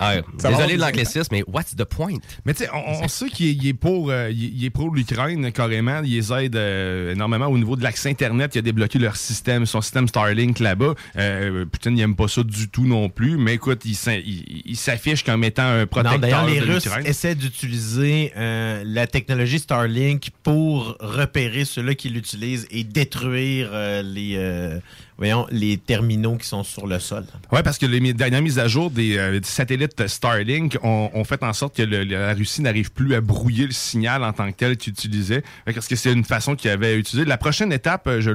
Ah, 0.00 0.14
désolé 0.42 0.76
de 0.76 0.80
l'anglicisme, 0.80 1.28
mais 1.30 1.44
what's 1.46 1.76
the 1.76 1.84
point? 1.84 2.16
Mais 2.44 2.54
tu 2.54 2.64
sais, 2.64 2.70
on, 2.72 3.04
on 3.04 3.08
sait 3.08 3.28
qu'il 3.28 3.48
est, 3.48 3.52
il 3.52 3.68
est 3.68 3.74
pour, 3.74 4.10
euh, 4.10 4.30
il 4.30 4.64
est- 4.64 4.70
pour 4.70 4.94
l'Ukraine 4.94 5.52
carrément. 5.52 6.00
Il 6.02 6.14
les 6.16 6.32
aide 6.32 6.56
euh, 6.56 7.12
énormément 7.12 7.46
au 7.48 7.58
niveau 7.58 7.76
de 7.76 7.82
l'accès 7.82 8.08
Internet. 8.08 8.54
Il 8.54 8.58
a 8.60 8.62
débloqué 8.62 8.98
leur 8.98 9.16
système, 9.16 9.66
son 9.66 9.80
système 9.82 10.08
Starlink 10.08 10.58
là-bas. 10.58 10.94
Euh, 11.16 11.66
Poutine, 11.66 11.98
il 11.98 12.00
aime 12.00 12.16
pas 12.16 12.28
ça 12.28 12.42
du 12.42 12.68
tout 12.68 12.86
non 12.86 13.08
plus. 13.10 13.36
Mais 13.36 13.54
écoute, 13.54 13.82
il, 13.84 13.92
il- 14.24 14.62
il 14.64 14.76
s'affiche 14.76 15.22
comme 15.22 15.44
étant 15.44 15.62
un 15.64 15.80
Non, 15.80 15.86
protecteur 15.86 16.18
d'ailleurs, 16.18 16.46
les 16.46 16.60
de 16.60 16.64
Russes 16.72 16.84
l'Ukraine. 16.86 17.06
essaient 17.06 17.34
d'utiliser 17.34 18.32
euh, 18.36 18.82
la 18.86 19.06
technologie 19.06 19.58
Starlink 19.58 20.30
pour 20.42 20.96
repérer 21.00 21.64
ceux-là 21.64 21.94
qui 21.94 22.08
l'utilisent 22.08 22.66
et 22.70 22.84
détruire 22.84 23.68
euh, 23.72 24.02
les, 24.02 24.34
euh, 24.36 24.78
voyons, 25.20 25.46
les 25.50 25.76
terminaux 25.76 26.36
qui 26.36 26.48
sont 26.48 26.64
sur 26.64 26.86
le 26.86 26.98
sol. 26.98 27.24
Ouais, 27.52 27.62
parce 27.62 27.76
que 27.76 27.84
les 27.84 28.14
dernières 28.14 28.40
mises 28.40 28.58
à 28.58 28.68
jour 28.68 28.90
des, 28.90 29.18
euh, 29.18 29.38
satellites 29.42 30.06
Starlink 30.06 30.78
ont, 30.82 31.24
fait 31.24 31.42
en 31.42 31.52
sorte 31.52 31.76
que 31.76 31.82
la 31.82 32.32
Russie 32.32 32.62
n'arrive 32.62 32.90
plus 32.90 33.14
à 33.14 33.20
brouiller 33.20 33.66
le 33.66 33.72
signal 33.72 34.24
en 34.24 34.32
tant 34.32 34.50
que 34.50 34.56
tel 34.56 34.78
qu'ils 34.78 34.94
utilisaient. 34.94 35.42
Parce 35.66 35.86
que 35.86 35.94
c'est 35.94 36.12
une 36.12 36.24
façon 36.24 36.56
qu'ils 36.56 36.70
avaient 36.70 36.96
utilisé. 36.96 37.26
La 37.26 37.36
prochaine 37.36 37.70
étape, 37.70 38.06
euh, 38.06 38.22
je, 38.22 38.30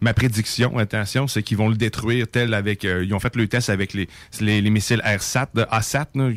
ma 0.00 0.14
prédiction, 0.14 0.78
attention, 0.78 1.26
c'est 1.26 1.42
qu'ils 1.42 1.56
vont 1.56 1.68
le 1.68 1.76
détruire 1.76 2.26
tel 2.30 2.54
avec. 2.54 2.84
euh, 2.84 3.04
ils 3.04 3.12
ont 3.14 3.20
fait 3.20 3.34
le 3.34 3.48
test 3.48 3.68
avec 3.68 3.92
les, 3.92 4.08
les, 4.40 4.62
les 4.62 4.70
missiles 4.70 5.02
AirSat, 5.04 5.50
ASAT, 5.70 6.08
là, 6.14 6.30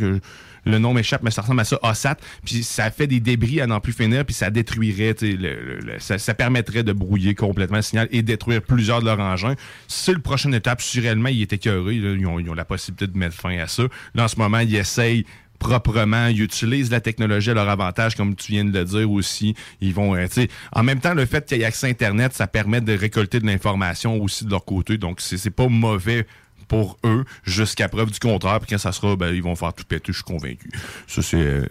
le 0.66 0.78
nom 0.78 0.94
m'échappe, 0.94 1.24
mais 1.24 1.32
ça 1.32 1.42
ressemble 1.42 1.62
à 1.62 1.64
ça, 1.64 1.80
ASAT. 1.84 2.18
Puis 2.46 2.64
ça 2.64 2.92
fait 2.92 3.08
des 3.08 3.20
débris 3.20 3.62
à 3.62 3.68
n'en 3.68 3.80
plus 3.80 3.94
finir, 3.94 4.26
puis 4.26 4.34
ça 4.34 4.50
détruirait, 4.50 5.16
le- 5.22 5.98
ça, 6.00 6.34
permettrait 6.34 6.84
de 6.84 6.94
brouiller 6.94 7.36
complètement 7.36 7.78
le 7.78 7.84
signal 7.84 8.08
et 8.12 8.22
détruire 8.22 8.62
plusieurs 8.62 9.02
de 9.02 9.06
leurs 9.06 9.20
engins. 9.20 9.56
C'est 9.88 10.14
le 10.14 10.20
prochaine 10.20 10.54
étape. 10.54 10.82
Si 10.82 11.00
réellement 11.00 11.30
ils 11.30 11.42
étaient 11.42 11.60
là, 11.70 11.92
ils, 11.92 12.26
ont, 12.26 12.40
ils 12.40 12.50
ont 12.50 12.54
la 12.54 12.66
possibilité 12.66 13.08
de 13.12 13.18
mettre 13.18 13.36
fin 13.36 13.58
à 13.58 13.68
ça. 13.68 13.84
Là, 14.16 14.26
en 14.26 14.28
ce 14.28 14.36
moment, 14.38 14.60
ils 14.60 14.76
essayent 14.76 15.26
proprement, 15.60 16.26
ils 16.28 16.42
utilisent 16.42 16.90
la 16.90 17.02
technologie 17.02 17.52
à 17.52 17.54
leur 17.54 17.70
avantage, 17.70 18.16
comme 18.16 18.36
tu 18.36 18.52
viens 18.52 18.66
de 18.66 18.78
le 18.78 18.84
dire 18.84 19.12
aussi. 19.12 19.54
Ils 19.80 19.94
vont, 19.94 20.16
euh, 20.16 20.26
en 20.74 20.82
même 20.84 21.00
temps, 21.00 21.14
le 21.14 21.26
fait 21.28 21.46
qu'il 21.46 21.60
y 21.60 21.62
ait 21.62 21.66
accès 21.66 21.86
à 21.86 21.90
Internet, 21.92 22.34
ça 22.34 22.48
permet 22.48 22.82
de 22.82 22.94
récolter 22.94 23.40
de 23.40 23.46
l'information 23.46 24.20
aussi 24.22 24.44
de 24.46 24.50
leur 24.50 24.66
côté. 24.66 24.98
Donc, 24.98 25.22
c'est 25.22 25.52
pas 25.52 25.68
mauvais 25.68 26.26
pour 26.72 26.98
eux 27.04 27.26
jusqu'à 27.44 27.90
preuve 27.90 28.12
du 28.12 28.20
contraire. 28.20 28.62
Puis 28.62 28.70
quand 28.70 28.78
ça 28.78 28.94
sera, 28.94 29.18
ben, 29.18 29.36
ils 29.36 29.44
vont 29.44 29.58
faire 29.58 29.74
tout 29.74 29.84
péter, 29.84 30.14
je 30.14 30.14
suis 30.14 30.24
convaincu. 30.24 30.70
Ça, 31.06 31.22
c'est 31.22 31.36
euh, 31.38 31.66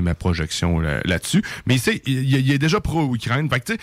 ma 0.00 0.14
projection 0.14 0.80
là- 0.80 1.02
là-dessus. 1.04 1.42
Mais 1.66 1.76
il, 1.76 2.34
il 2.34 2.50
est 2.50 2.56
déjà 2.58 2.80
pro-Ukraine. 2.80 3.50
Fait 3.50 3.60
que 3.60 3.74
tu 3.74 3.78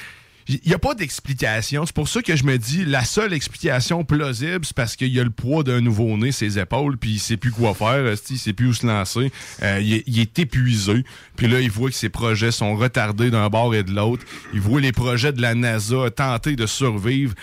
il 0.48 0.60
n'y 0.68 0.74
a 0.74 0.80
pas 0.80 0.94
d'explication. 0.94 1.86
C'est 1.88 1.96
pour 1.96 2.08
ça 2.08 2.22
que 2.22 2.36
je 2.36 2.44
me 2.44 2.58
dis, 2.58 2.86
la 2.86 3.04
seule 3.04 3.34
explication 3.34 4.04
plausible, 4.04 4.64
c'est 4.64 4.76
parce 4.76 4.96
qu'il 4.96 5.08
y 5.08 5.20
a 5.20 5.24
le 5.24 5.32
poids 5.32 5.64
d'un 5.64 5.82
nouveau-né, 5.82 6.32
ses 6.32 6.60
épaules, 6.60 6.98
puis 6.98 7.14
il 7.14 7.20
sait 7.20 7.38
plus 7.38 7.50
quoi 7.52 7.74
faire, 7.74 8.14
il 8.30 8.38
sait 8.38 8.54
plus 8.54 8.68
où 8.68 8.74
se 8.74 8.86
lancer. 8.86 9.32
Euh, 9.64 9.80
il, 9.82 9.94
est, 9.96 10.04
il 10.06 10.20
est 10.20 10.38
épuisé. 10.38 11.04
Puis 11.36 11.48
là, 11.48 11.62
il 11.62 11.72
voit 11.72 11.90
que 11.90 11.96
ses 11.96 12.10
projets 12.10 12.52
sont 12.52 12.76
retardés 12.76 13.32
d'un 13.32 13.50
bord 13.50 13.74
et 13.74 13.82
de 13.82 13.92
l'autre. 13.92 14.24
Il 14.54 14.62
voit 14.62 14.82
les 14.82 14.92
projets 14.92 15.34
de 15.34 15.42
la 15.42 15.56
NASA 15.56 16.12
tenter 16.12 16.56
de 16.56 16.68
survivre, 16.68 17.34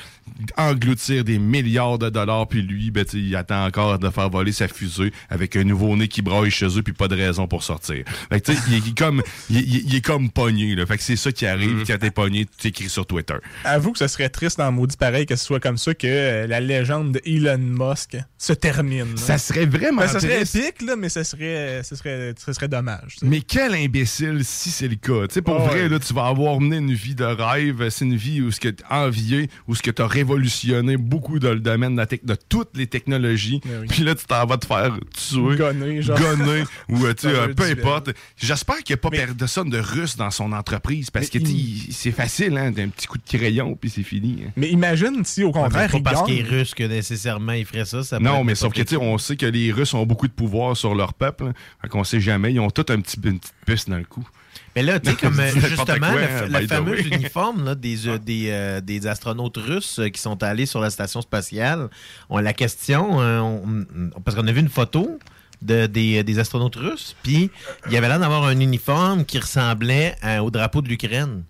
engloutir 0.57 1.25
des 1.25 1.39
milliards 1.39 1.99
de 1.99 2.09
dollars, 2.11 2.47
puis 2.49 2.63
lui, 2.63 2.91
ben, 2.91 3.05
il 3.13 3.35
attend 3.37 3.65
encore 3.67 3.99
de 3.99 4.09
faire 4.11 4.31
voler 4.31 4.53
sa 4.53 4.69
fusée 4.69 5.13
avec 5.31 5.57
un 5.57 5.65
nouveau-né 5.65 6.09
qui 6.09 6.23
braille 6.23 6.51
chez 6.51 6.67
eux, 6.79 6.83
puis 6.83 6.93
pas 6.93 7.09
de 7.09 7.17
raison 7.17 7.47
pour 7.47 7.63
sortir. 7.63 8.05
Fait 8.31 8.41
que, 8.41 8.53
il, 8.69 8.75
est- 8.77 8.99
comme, 8.99 9.23
il, 9.51 9.95
est- 9.97 10.01
comme 10.01 10.31
pogné. 10.31 10.75
Là. 10.75 10.87
Fait 10.87 10.97
que 10.97 11.03
c'est 11.03 11.17
ça 11.17 11.33
qui 11.33 11.47
arrive 11.47 11.85
quand 11.87 11.99
t'es 11.99 12.11
pogné, 12.11 12.47
tu 12.59 12.69
écris 12.69 12.89
sur 12.89 13.07
Twitter. 13.07 13.35
Avoue 13.65 13.93
que 13.93 13.99
ce 13.99 14.09
serait 14.09 14.29
triste 14.29 14.59
dans 14.59 14.71
maudit 14.73 14.97
pareil 14.97 15.27
que 15.27 15.37
ce 15.37 15.45
soit 15.45 15.61
comme 15.61 15.79
ça 15.79 15.95
que 15.95 16.07
euh, 16.07 16.47
la 16.47 16.61
légende 16.61 17.13
de 17.13 17.21
Elon 17.25 17.59
Musk 17.59 18.17
se 18.39 18.53
termine. 18.53 19.11
là. 19.13 19.17
Ça 19.17 19.39
serait 19.39 19.67
vraiment 19.67 20.03
Ben, 20.03 20.09
ça 20.09 20.21
serait 20.21 20.37
triste. 20.39 20.57
épique, 20.57 20.83
là, 20.83 20.97
mais 20.97 21.09
ça 21.09 21.25
serait, 21.25 21.83
ça 21.83 21.97
serait, 21.97 22.35
ça 22.37 22.53
serait 22.53 22.69
dommage. 22.69 23.17
Mais 23.23 23.41
quel 23.41 23.75
imbécile 23.75 24.41
si 24.45 24.71
c'est 24.71 24.89
le 24.89 24.97
cas. 24.97 25.27
Pour 25.43 25.61
Ah 25.61 25.65
vrai, 25.69 25.83
ouais. 25.83 25.89
là, 25.89 25.99
tu 25.99 26.13
vas 26.15 26.27
avoir 26.27 26.61
mené 26.61 26.77
une 26.79 26.95
vie 26.95 27.15
de 27.15 27.25
rêve. 27.25 27.89
C'est 27.91 28.05
une 28.05 28.17
vie 28.17 28.41
où 28.43 28.51
ce 28.51 28.61
que 28.61 28.69
t'as 28.69 29.05
envié, 29.07 29.49
où 29.69 29.75
ce 29.75 29.83
que 29.83 29.91
t'as 29.91 30.07
révolutionné 30.13 30.97
beaucoup 30.97 31.39
dans 31.39 31.53
le 31.53 31.61
domaine 31.61 31.93
de, 31.97 32.01
la 32.01 32.07
de 32.07 32.37
toutes 32.49 32.77
les 32.77 32.87
technologies. 32.87 33.61
Ben 33.65 33.81
oui. 33.83 33.87
Puis 33.89 34.03
là, 34.05 34.15
tu 34.15 34.25
t'en 34.27 34.45
vas 34.47 34.59
te 34.59 34.67
faire 34.67 34.97
tuer, 35.17 35.57
Gonner, 35.57 36.03
genre. 36.03 36.19
gonner, 36.19 36.65
ou 36.89 37.05
euh, 37.05 37.15
tu 37.15 37.29
sais, 37.29 37.35
euh, 37.35 37.45
un 37.47 37.53
peu 37.55 37.65
importe. 37.65 38.11
J'espère 38.37 38.77
qu'il 38.79 38.95
n'y 38.95 39.01
a 39.01 39.03
pas 39.03 39.09
Mais- 39.11 39.27
personne 39.37 39.71
de 39.71 39.79
russe 39.79 40.17
dans 40.17 40.31
son 40.31 40.53
entreprise 40.53 41.11
parce 41.11 41.29
que 41.31 41.39
Mais 41.39 41.45
il- 41.49 41.93
c'est 41.93 42.13
facile, 42.13 42.57
hein, 42.59 42.71
d'un 42.71 42.89
petit 42.89 43.07
coup 43.07 43.19
de 43.19 43.25
crayon, 43.39 43.77
puis 43.81 43.91
c'est 43.91 44.03
fini. 44.03 44.45
hein. 44.47 44.51
Mais 44.57 44.69
imagine 44.71 45.25
si, 45.25 45.43
au 45.43 45.49
Ouais, 45.49 45.53
contraire, 45.53 45.91
pas 45.91 45.97
il 45.99 46.03
parce 46.03 46.23
qu'il 46.25 46.39
est 46.41 46.43
russe 46.43 46.75
que 46.75 46.85
nécessairement 46.85 47.53
il 47.53 47.65
ferait 47.65 47.85
ça. 47.85 48.03
ça 48.03 48.19
Non, 48.19 48.45
mais 48.45 48.55
sauf 48.55 48.73
que 48.73 48.83
tu 48.83 48.89
sais, 48.91 48.97
on 48.97 49.19
sait 49.19 49.37
que 49.37 49.47
les 49.47 49.73
Russes 49.73 49.95
ont 49.95 50.05
beaucoup 50.07 50.29
de 50.29 50.33
pouvoir 50.33 50.77
sur 50.77 50.95
leur 50.95 51.15
peuple. 51.15 51.45
hein. 51.49 51.53
Fait 51.81 51.89
qu'on 51.89 52.05
sait 52.05 52.21
jamais. 52.21 52.53
Ils 52.53 52.61
ont 52.61 52.71
tous 52.71 52.93
un 52.93 53.01
petit, 53.01 53.17
une 53.25 53.39
petite 53.39 53.55
puce 53.67 53.89
dans 53.89 53.97
le 53.97 54.05
cou. 54.05 54.27
Mais 54.75 54.83
là, 54.83 54.99
tu 55.01 55.11
sais, 55.11 55.17
comme 55.21 55.39
euh, 55.39 55.51
justement, 55.51 55.85
quoi, 56.13 56.21
le, 56.21 56.27
hein, 56.55 56.61
le 56.61 56.67
fameux 56.67 57.07
uniforme 57.07 57.65
là, 57.65 57.75
des, 57.75 58.09
euh, 58.09 58.19
des, 58.19 58.49
euh, 58.51 58.81
des 58.81 59.07
astronautes 59.07 59.57
russes 59.59 60.01
qui 60.13 60.21
sont 60.21 60.43
allés 60.43 60.67
sur 60.67 60.81
la 60.81 60.91
station 60.91 61.21
spatiale, 61.21 61.89
on 62.31 62.39
la 62.39 62.53
question, 62.53 63.13
on- 63.19 63.85
on- 64.15 64.21
parce 64.21 64.37
qu'on 64.37 64.47
a 64.47 64.53
vu 64.53 64.61
une 64.61 64.69
photo 64.71 65.19
de, 65.61 65.87
des, 65.87 66.25
des 66.25 66.39
astronautes 66.39 66.77
russes, 66.77 67.15
puis 67.23 67.51
il 67.87 67.93
y 67.93 67.97
avait 67.97 68.09
l'air 68.09 68.19
d'avoir 68.19 68.45
un 68.45 68.59
uniforme 68.59 69.25
qui 69.25 69.39
ressemblait 69.39 70.17
à- 70.23 70.43
au 70.43 70.51
drapeau 70.51 70.81
de 70.83 70.89
l'Ukraine. 70.89 71.45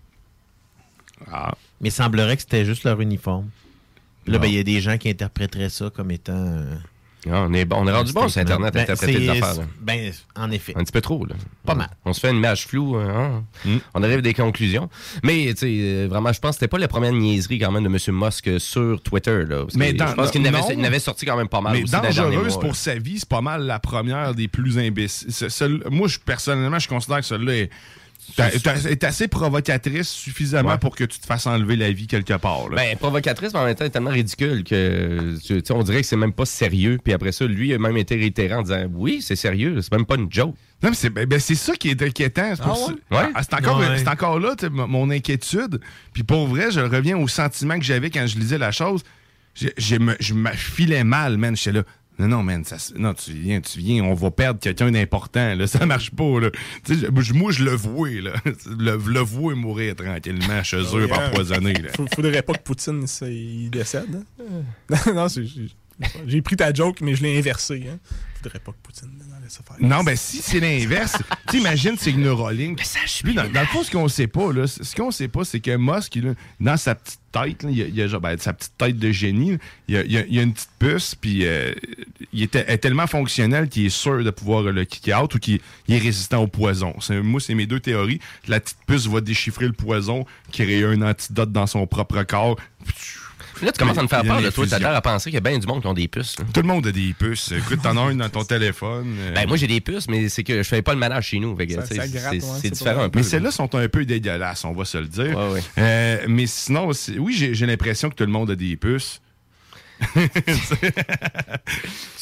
Ah. 1.31 1.55
Mais 1.81 1.89
il 1.89 1.93
semblerait 1.93 2.37
que 2.37 2.43
c'était 2.43 2.65
juste 2.65 2.85
leur 2.85 3.01
uniforme. 3.01 3.49
Puis 4.25 4.33
Là, 4.33 4.39
ben, 4.39 4.49
il 4.49 4.55
y 4.55 4.59
a 4.59 4.63
des 4.65 4.81
gens 4.81 4.99
qui 4.99 5.09
interpréteraient 5.09 5.69
ça 5.71 5.91
comme 5.91 6.11
étant. 6.11 6.33
euh, 6.35 6.75
Ah, 6.75 6.89
on 7.27 7.53
est, 7.55 7.73
on 7.73 7.87
est 7.87 7.93
rendu 7.93 8.13
bon 8.13 8.29
sur. 8.29 8.41
Internet 8.41 8.69
à 8.69 8.71
Ben, 8.73 8.83
interpréter 8.83 9.19
des 9.21 9.29
affaires. 9.29 9.55
là. 9.55 9.65
Ben, 9.81 10.13
en 10.37 10.51
effet. 10.51 10.73
Un 10.77 10.83
petit 10.83 10.93
peu 10.93 11.01
trop, 11.01 11.25
là. 11.25 11.35
Pas 11.65 11.75
mal. 11.75 11.89
On 12.05 12.13
se 12.13 12.21
fait 12.21 12.31
une 12.31 12.37
image 12.39 12.67
floue, 12.67 12.97
hein. 12.97 13.45
Mm. 13.65 13.77
On 13.95 14.03
arrive 14.03 14.19
à 14.19 14.23
des 14.23 14.35
conclusions. 14.35 14.89
Mais, 15.23 15.47
tu 15.51 15.57
sais, 15.59 15.67
euh, 15.71 16.07
vraiment, 16.11 16.33
je 16.33 16.41
pense 16.41 16.51
que 16.51 16.55
c'était 16.61 16.69
pas 16.69 16.79
la 16.79 16.89
première 16.89 17.13
niaiserie, 17.13 17.59
quand 17.59 17.71
même, 17.71 17.85
de 17.85 17.89
M. 17.89 17.99
Musk 18.19 18.51
sur 18.61 19.01
Twitter, 19.03 19.45
là. 19.49 19.63
Parce 19.63 19.75
Mais 19.77 19.93
que 19.93 19.99
dans- 19.99 20.09
je 20.09 20.15
pense 20.15 20.31
qu'il 20.31 20.43
n'avait, 20.43 20.59
il 20.73 20.79
n'avait 20.81 20.99
sorti 20.99 21.25
quand 21.27 21.37
même 21.37 21.49
pas 21.49 21.61
mal 21.61 21.75
Mais 21.75 21.83
aussi 21.85 21.93
dangereuse 21.93 22.59
pour 22.59 22.75
sa 22.77 22.97
vie, 22.97 23.19
c'est 23.21 23.29
pas 23.29 23.41
mal 23.41 23.63
la 23.67 23.79
première 23.79 24.35
des 24.35 24.49
plus 24.49 24.79
imbéciles. 24.79 25.83
Moi, 25.91 26.09
je, 26.09 26.19
personnellement, 26.19 26.79
je 26.79 26.89
considère 26.89 27.19
que 27.19 27.25
celle-là 27.27 27.55
est, 27.55 27.71
est- 28.39 28.87
est 28.87 29.05
assez 29.05 29.29
provocatrice 29.29 30.09
suffisamment 30.09 30.71
Ouais. 30.71 30.79
pour 30.79 30.97
que 30.97 31.05
tu 31.05 31.19
te 31.19 31.27
fasses 31.27 31.47
enlever 31.47 31.77
la 31.77 31.91
vie 31.93 32.07
quelque 32.07 32.35
part. 32.35 32.69
là. 32.71 32.77
Ben, 32.77 32.97
provocatrice, 32.97 33.53
mais 33.53 33.59
en 33.61 33.65
même 33.65 33.75
temps, 33.75 33.89
tellement 33.89 34.11
ridicule 34.11 34.65
que 34.65 35.37
tu 35.45 35.73
on 35.73 35.83
dirait 35.83 36.01
que 36.01 36.07
c'est 36.07 36.17
même 36.17 36.33
pas 36.33 36.47
sérieux. 36.47 36.99
Puis 37.03 37.13
après 37.13 37.33
ça, 37.33 37.45
lui 37.47 37.75
a 37.75 37.79
même 37.79 37.97
été 37.97 38.15
réitérant 38.17 38.59
en 38.61 38.63
disant 38.63 38.85
Oui, 38.95 39.21
c'est 39.23 39.37
sérieux, 39.37 39.81
c'est 39.83 39.93
même 39.93 40.07
pas 40.07 40.17
une 40.17 40.33
joke. 40.33 40.55
Non, 40.83 40.91
mais 40.91 40.97
c'est 40.97 41.11
ben, 41.11 41.27
ben, 41.27 41.39
c'est 41.39 41.55
ça 41.55 41.75
qui 41.77 41.91
est 41.91 42.03
inquiétant. 42.03 42.55
C'est 42.57 42.63
Ah 42.65 42.73
ouais? 42.73 43.19
Ouais? 43.19 43.31
Ah, 43.35 43.43
c'est 43.43 43.55
encore, 43.55 43.79
Ouais. 43.79 43.99
c'est 43.99 44.09
encore 44.09 44.41
là 44.41 44.55
tu 44.57 44.67
sais, 44.67 44.73
m- 44.73 44.87
mon 44.89 45.11
inquiétude. 45.11 45.81
Puis 46.13 46.23
pour 46.23 46.47
vrai, 46.49 46.71
je 46.71 46.81
reviens 46.81 47.17
au 47.19 47.29
sentiment 47.29 47.79
que 47.79 47.85
j'avais 47.85 48.11
quand 48.11 48.27
je 48.27 48.39
lisais 48.39 48.59
la 48.59 48.73
chose. 48.73 49.03
Me- 50.01 50.17
Je 50.19 50.33
me 50.35 50.51
filais 50.53 51.05
mal, 51.05 51.37
man. 51.37 51.55
J'étais 51.57 51.73
là. 51.79 51.83
Non, 52.23 52.37
non, 52.39 52.43
man, 52.45 52.65
ça, 52.65 52.77
non, 52.97 53.15
tu 53.15 53.33
viens, 53.33 53.61
tu 53.61 53.81
viens, 53.81 54.05
on 54.05 54.15
va 54.15 54.31
perdre 54.31 54.61
quelqu'un 54.61 54.91
d'important, 54.93 55.55
là, 55.55 55.67
ça 55.67 55.85
marche 55.87 56.11
pas, 56.13 56.41
là. 56.41 56.51
Tu 56.85 56.95
sais, 56.95 57.07
je- 57.21 57.33
moi, 57.35 57.51
je 57.53 57.65
le 57.65 57.73
vois, 57.73 58.11
là. 58.11 58.33
Le, 58.79 58.97
le 58.97 59.21
vois 59.21 59.55
mourir 59.55 59.97
tranquillement 59.97 60.63
chez 60.63 60.77
eux, 60.81 61.07
Ouais, 61.07 61.13
hein. 61.13 61.29
empoisonné, 61.31 61.73
là. 61.75 61.89
Faudrait 62.15 62.43
pas 62.43 62.53
que 62.55 62.63
Poutine 62.63 63.07
ça, 63.07 63.29
il 63.29 63.71
décède. 63.71 64.23
hein. 64.89 64.95
non, 65.15 65.29
c'est- 65.29 65.45
j'ai- 66.27 66.43
pris 66.43 66.57
ta 66.57 66.73
joke, 66.73 67.01
mais 67.01 67.15
je 67.15 67.23
l'ai 67.23 67.39
inversé. 67.39 67.85
Hein. 67.91 67.99
Faudrait 68.43 68.59
pas 68.59 68.73
que 68.73 68.79
Poutine 68.83 69.11
laisse 69.43 69.53
ça 69.53 69.61
faire. 69.67 69.77
Non, 69.87 70.03
ben 70.03 70.17
si 70.17 70.39
c'est 70.43 70.59
l'inverse, 70.61 71.17
t'imagines, 71.49 71.97
c'est 71.99 72.13
que 72.13 72.19
Neuralink. 72.19 72.81
Lui, 73.25 73.35
dans, 73.35 73.49
dans 73.51 73.61
le 73.61 73.67
fond, 73.67 73.83
ce 73.85 73.91
qu'on 73.91 74.09
sait 74.09 74.27
pas, 74.27 74.53
là, 74.53 74.67
ce 74.67 74.95
qu'on 74.97 75.11
sait 75.11 75.29
pas, 75.29 75.45
c'est 75.45 75.61
que 75.61 75.77
Musk, 75.77 76.17
là, 76.17 76.35
dans 76.61 76.77
sa 76.77 76.95
petite 76.95 77.21
il 77.69 77.79
il 77.79 78.01
a 78.15 78.19
ben, 78.21 78.37
sa 78.39 78.53
petite 78.53 78.73
tête 78.77 78.99
de 78.99 79.11
génie, 79.11 79.59
il 79.89 79.97
a, 79.97 80.05
il 80.05 80.17
a- 80.19 80.25
il 80.29 80.39
a 80.39 80.43
une 80.43 80.53
petite 80.53 80.71
puce, 80.79 81.15
puis 81.15 81.47
euh, 81.47 81.73
il 82.33 82.43
est 82.43 82.79
tellement 82.79 83.07
fonctionnel 83.07 83.69
qu'il 83.69 83.87
est 83.87 83.91
sûr 83.91 84.23
de 84.23 84.31
pouvoir 84.31 84.63
le 84.65 84.85
kicker 84.85 85.15
out 85.23 85.35
ou 85.35 85.39
qu'il 85.39 85.61
il 85.89 85.95
est 85.95 85.99
résistant 85.99 86.43
au 86.43 86.47
poison. 86.47 86.95
Moi, 87.23 87.41
c'est 87.41 87.55
mes 87.55 87.67
deux 87.67 87.81
théories. 87.81 88.21
La 88.49 88.61
petite 88.61 88.79
puce 88.87 89.07
va 89.07 89.21
déchiffrer 89.21 89.67
le 89.67 89.73
poison, 89.73 90.25
créer 90.53 90.85
un 90.85 91.03
antidote 91.03 91.53
dans 91.53 91.67
son 91.67 91.87
propre 91.87 92.23
corps. 92.25 92.57
Là, 93.63 93.73
tu 93.73 93.79
commences 93.79 93.99
à 93.99 94.03
me 94.03 94.09
faire 94.09 94.23
peur 94.25 94.43
de 94.43 94.51
toi. 94.51 94.67
T'as 94.69 94.95
à 94.97 95.01
penser 95.01 95.31
qu'il 95.31 95.35
y 95.35 95.37
a 95.37 95.41
bien 95.41 95.59
du 95.59 95.67
monde 95.67 95.81
qui 95.81 95.87
ont 95.87 95.95
des 95.95 96.09
puces. 96.09 96.39
là. 96.39 96.45
Tout 96.53 96.61
le 96.63 96.67
monde 96.67 96.87
a 96.87 96.93
des 96.93 97.15
puces. 97.19 97.53
Écoute, 97.53 97.81
t'en 97.83 97.97
as 97.97 98.11
une 98.11 98.19
dans 98.19 98.29
ton 98.29 98.45
téléphone. 98.45 99.15
euh, 99.21 99.35
Ben, 99.35 99.47
moi, 99.47 99.57
j'ai 99.57 99.67
des 99.67 99.81
puces, 99.81 100.09
mais 100.09 100.29
c'est 100.29 100.43
que 100.45 100.63
je 100.63 100.69
fais 100.69 100.83
pas 100.83 100.95
le 100.95 101.01
ménage 101.01 101.29
chez 101.29 101.39
nous. 101.39 101.57
Fait 101.57 101.67
que, 101.67 101.75
Ça- 101.75 101.83
tu 101.83 101.89
sais, 101.89 101.95
ça 101.97 102.09
gratte, 102.09 102.23
c'est, 102.23 102.31
ouais, 102.31 102.41
c'est 102.41 102.61
c'est 102.63 102.71
différent 102.71 103.03
un 103.05 103.09
peu. 103.09 103.19
Mais 103.19 103.23
là. 103.25 103.29
celles-là 103.29 103.51
sont 103.51 103.75
un 103.75 103.89
peu 103.89 104.05
dégueulasses, 104.05 104.65
on 104.65 104.73
va 104.73 104.85
se 104.85 104.99
le 104.99 105.07
dire. 105.07 105.37
Ouais, 105.39 105.53
ouais. 105.55 105.63
Euh, 105.79 106.19
mais 106.29 106.47
sinon, 106.47 106.93
c'est- 106.93 107.19
oui, 107.19 107.35
j'ai 107.37 107.55
j'ai 107.55 107.67
l'impression 107.67 108.11
que 108.11 108.15
tout 108.15 108.25
le 108.25 108.31
monde 108.33 108.51
a 108.51 108.57
des 108.57 108.77
puces. 108.77 109.21
Tu 110.15 110.21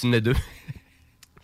en 0.06 0.12
as 0.12 0.20
deux. 0.20 0.34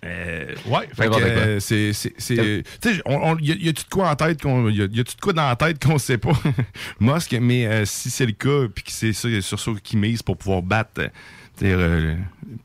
Euh, 0.06 0.54
ouais, 0.66 0.88
fait 0.94 1.08
que, 1.08 1.14
euh, 1.22 1.60
c'est. 1.60 1.90
Tu 1.92 2.14
sais, 2.18 3.02
y 3.40 3.68
a-tu 3.68 3.82
de 3.84 3.88
quoi 3.90 4.10
en 4.10 4.14
tête 4.16 4.40
qu'on. 4.42 4.68
Y 4.68 4.82
a- 4.82 4.84
y 4.84 5.02
de 5.02 5.04
quoi 5.20 5.32
dans 5.32 5.48
la 5.48 5.56
tête 5.56 5.84
qu'on 5.84 5.98
sait 5.98 6.18
pas? 6.18 6.32
Musk, 7.00 7.32
mais 7.40 7.66
euh, 7.66 7.84
si 7.84 8.10
c'est 8.10 8.26
le 8.26 8.32
cas, 8.32 8.68
puis 8.74 8.84
que 8.84 8.92
c'est 8.92 9.12
ça, 9.12 9.28
sur 9.40 9.58
ça 9.58 9.72
qu'il 9.82 9.98
mise 9.98 10.22
pour 10.22 10.36
pouvoir 10.36 10.62
battre. 10.62 11.10
euh, 11.62 12.14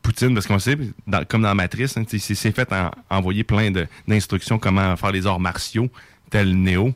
Poutine, 0.02 0.34
parce 0.34 0.46
qu'on 0.48 0.60
sait, 0.60 0.78
dans- 1.08 1.24
comme 1.26 1.42
dans 1.42 1.56
Matrice, 1.56 1.98
hein, 1.98 2.04
c'est 2.08 2.52
fait 2.52 2.72
en, 2.74 2.92
envoyer 3.10 3.44
plein 3.44 3.72
de- 3.72 3.88
d'instructions 4.08 4.60
comment 4.60 4.96
faire 4.98 5.12
les 5.12 5.26
arts 5.26 5.40
martiaux, 5.40 5.90
tel 6.30 6.56
Néo. 6.56 6.94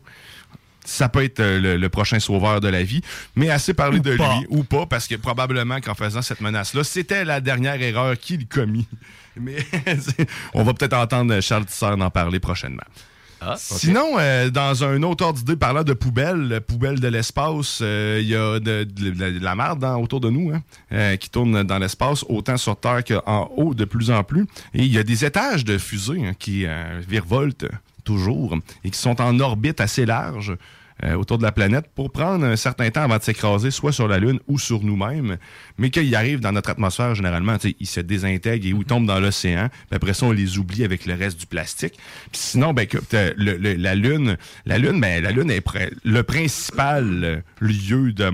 Ça 0.88 1.10
peut 1.10 1.24
être 1.24 1.40
le, 1.42 1.78
le 1.78 1.90
prochain 1.90 2.20
sauveur 2.20 2.62
de 2.62 2.68
la 2.68 2.84
vie, 2.84 3.02
mais 3.36 3.50
assez 3.50 3.74
parler 3.74 3.98
Ou 3.98 4.02
de 4.04 4.16
pas. 4.18 4.38
lui, 4.38 4.46
ou 4.50 4.64
pas, 4.64 4.86
parce 4.86 5.08
que 5.08 5.16
probablement 5.16 5.80
qu'en 5.82 5.96
faisant 5.96 6.22
cette 6.22 6.42
menace-là, 6.42 6.84
c'était 6.84 7.26
la 7.26 7.42
dernière 7.42 7.82
erreur 7.82 8.16
qu'il 8.20 8.46
commis. 8.48 8.88
Mais 9.39 9.58
on 10.54 10.63
va 10.63 10.74
peut-être 10.74 10.93
entendre 10.93 11.39
Charles 11.41 11.65
Tisseur 11.65 12.00
en 12.00 12.10
parler 12.10 12.39
prochainement. 12.39 12.84
Ah. 13.41 13.56
Sinon, 13.58 14.15
euh, 14.17 14.50
dans 14.50 14.84
un 14.86 15.04
autre 15.04 15.26
ordre 15.26 15.38
d'idée, 15.39 15.58
parlant 15.58 15.84
de 15.84 15.93
poubelles, 15.93 16.62
poubelles 16.65 17.00
de 17.02 17.08
l'espace, 17.10 17.80
euh, 17.82 18.19
il 18.21 18.30
y 18.30 18.36
a 18.36 18.60
de, 18.60 18.86
de- 18.86 19.10
de 19.12 19.43
la 19.43 19.56
merde 19.56 19.80
dans- 19.80 19.98
autour 20.02 20.19
de 20.21 20.30
nous 20.30 20.52
hein, 20.52 20.63
euh, 20.93 21.15
qui 21.17 21.30
tourne 21.30 21.62
dans 21.63 21.78
l'espace, 21.78 22.24
autant 22.30 22.58
sur 22.58 22.76
Terre 22.80 23.04
qu'en 23.04 23.52
haut 23.58 23.74
de 23.76 23.86
plus 23.86 24.10
en 24.10 24.24
plus. 24.24 24.43
Et 24.74 24.84
il 24.84 24.91
y 24.91 24.98
a 24.98 25.04
des 25.04 25.26
étages 25.26 25.65
de 25.65 25.78
fusées 25.78 26.26
hein, 26.26 26.32
qui 26.39 26.65
euh, 26.65 27.02
virevoltent 27.08 27.67
toujours 28.06 28.56
et 28.84 28.89
qui 28.89 28.98
sont 29.00 29.19
en 29.21 29.39
orbite 29.39 29.82
assez 29.82 30.06
large 30.06 30.56
euh, 31.04 31.16
autour 31.16 31.38
de 31.38 31.44
la 31.44 31.52
planète 31.52 31.86
pour 31.94 32.12
prendre 32.12 32.46
un 32.46 32.56
certain 32.56 32.90
temps 32.90 33.02
avant 33.04 33.18
de 33.18 33.24
s'écraser 33.24 33.70
soit 33.70 33.92
sur 33.92 34.08
la 34.08 34.18
Lune 34.18 34.40
ou 34.48 34.58
sur 34.58 34.82
nous-mêmes. 34.84 35.38
Mais 35.78 35.90
qu'ils 35.90 36.16
arrivent 36.16 36.40
dans 36.40 36.54
notre 36.54 36.70
atmosphère, 36.70 37.16
généralement, 37.16 37.58
ils 37.80 37.86
se 37.88 38.00
désintègrent 38.00 38.66
et 38.66 38.74
ou 38.74 38.84
tombent 38.84 39.06
dans 39.08 39.20
l'océan. 39.20 39.70
Puis 39.90 39.96
après 39.96 40.14
ça, 40.14 40.26
on 40.26 40.32
les 40.32 40.58
oublie 40.58 40.84
avec 40.86 41.06
le 41.06 41.14
reste 41.16 41.40
du 41.40 41.46
plastique. 41.48 41.98
Sinon, 42.32 42.74
ben, 42.74 42.88
que, 42.88 42.98
t'as 42.98 43.32
le- 43.36 43.58
le- 43.58 43.74
la 43.74 43.96
Lune, 43.96 44.38
la 44.66 44.78
Lune, 44.78 45.02
ben, 45.02 45.22
la 45.22 45.32
Lune 45.32 45.52
est 45.52 45.64
le 46.04 46.24
principal 46.24 47.24
euh, 47.24 47.42
lieu 47.60 48.14
de 48.14 48.32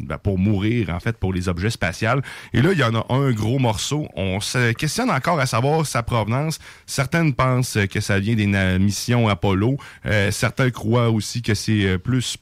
ben, 0.00 0.18
pour 0.18 0.38
mourir, 0.38 0.90
en 0.90 1.00
fait, 1.00 1.16
pour 1.16 1.32
les 1.32 1.48
objets 1.48 1.70
spatials. 1.70 2.22
Et 2.52 2.62
là, 2.62 2.72
il 2.72 2.78
y 2.78 2.84
en 2.84 2.94
a 2.94 3.06
un 3.10 3.30
gros 3.30 3.58
morceau. 3.58 4.08
On 4.16 4.40
se 4.40 4.72
questionne 4.72 5.10
encore 5.10 5.38
à 5.38 5.46
savoir 5.46 5.86
sa 5.86 6.02
provenance. 6.02 6.58
Certaines 6.86 7.32
pensent 7.32 7.78
que 7.90 8.00
ça 8.00 8.18
vient 8.18 8.34
des 8.34 8.46
missions 8.78 9.28
Apollo. 9.28 9.76
Euh, 10.06 10.30
certains 10.30 10.70
croient 10.70 11.10
aussi 11.10 11.42
que 11.42 11.54
c'est 11.54 11.86
euh, 11.86 11.98
plus 11.98 12.36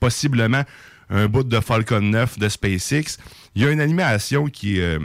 possiblement 0.00 0.62
un 1.10 1.26
bout 1.26 1.44
de 1.44 1.60
Falcon 1.60 2.00
9 2.00 2.38
de 2.38 2.48
SpaceX. 2.48 3.18
Il 3.54 3.62
y 3.62 3.66
a 3.66 3.70
une 3.70 3.80
animation 3.80 4.46
qui 4.46 4.80
euh, 4.80 4.98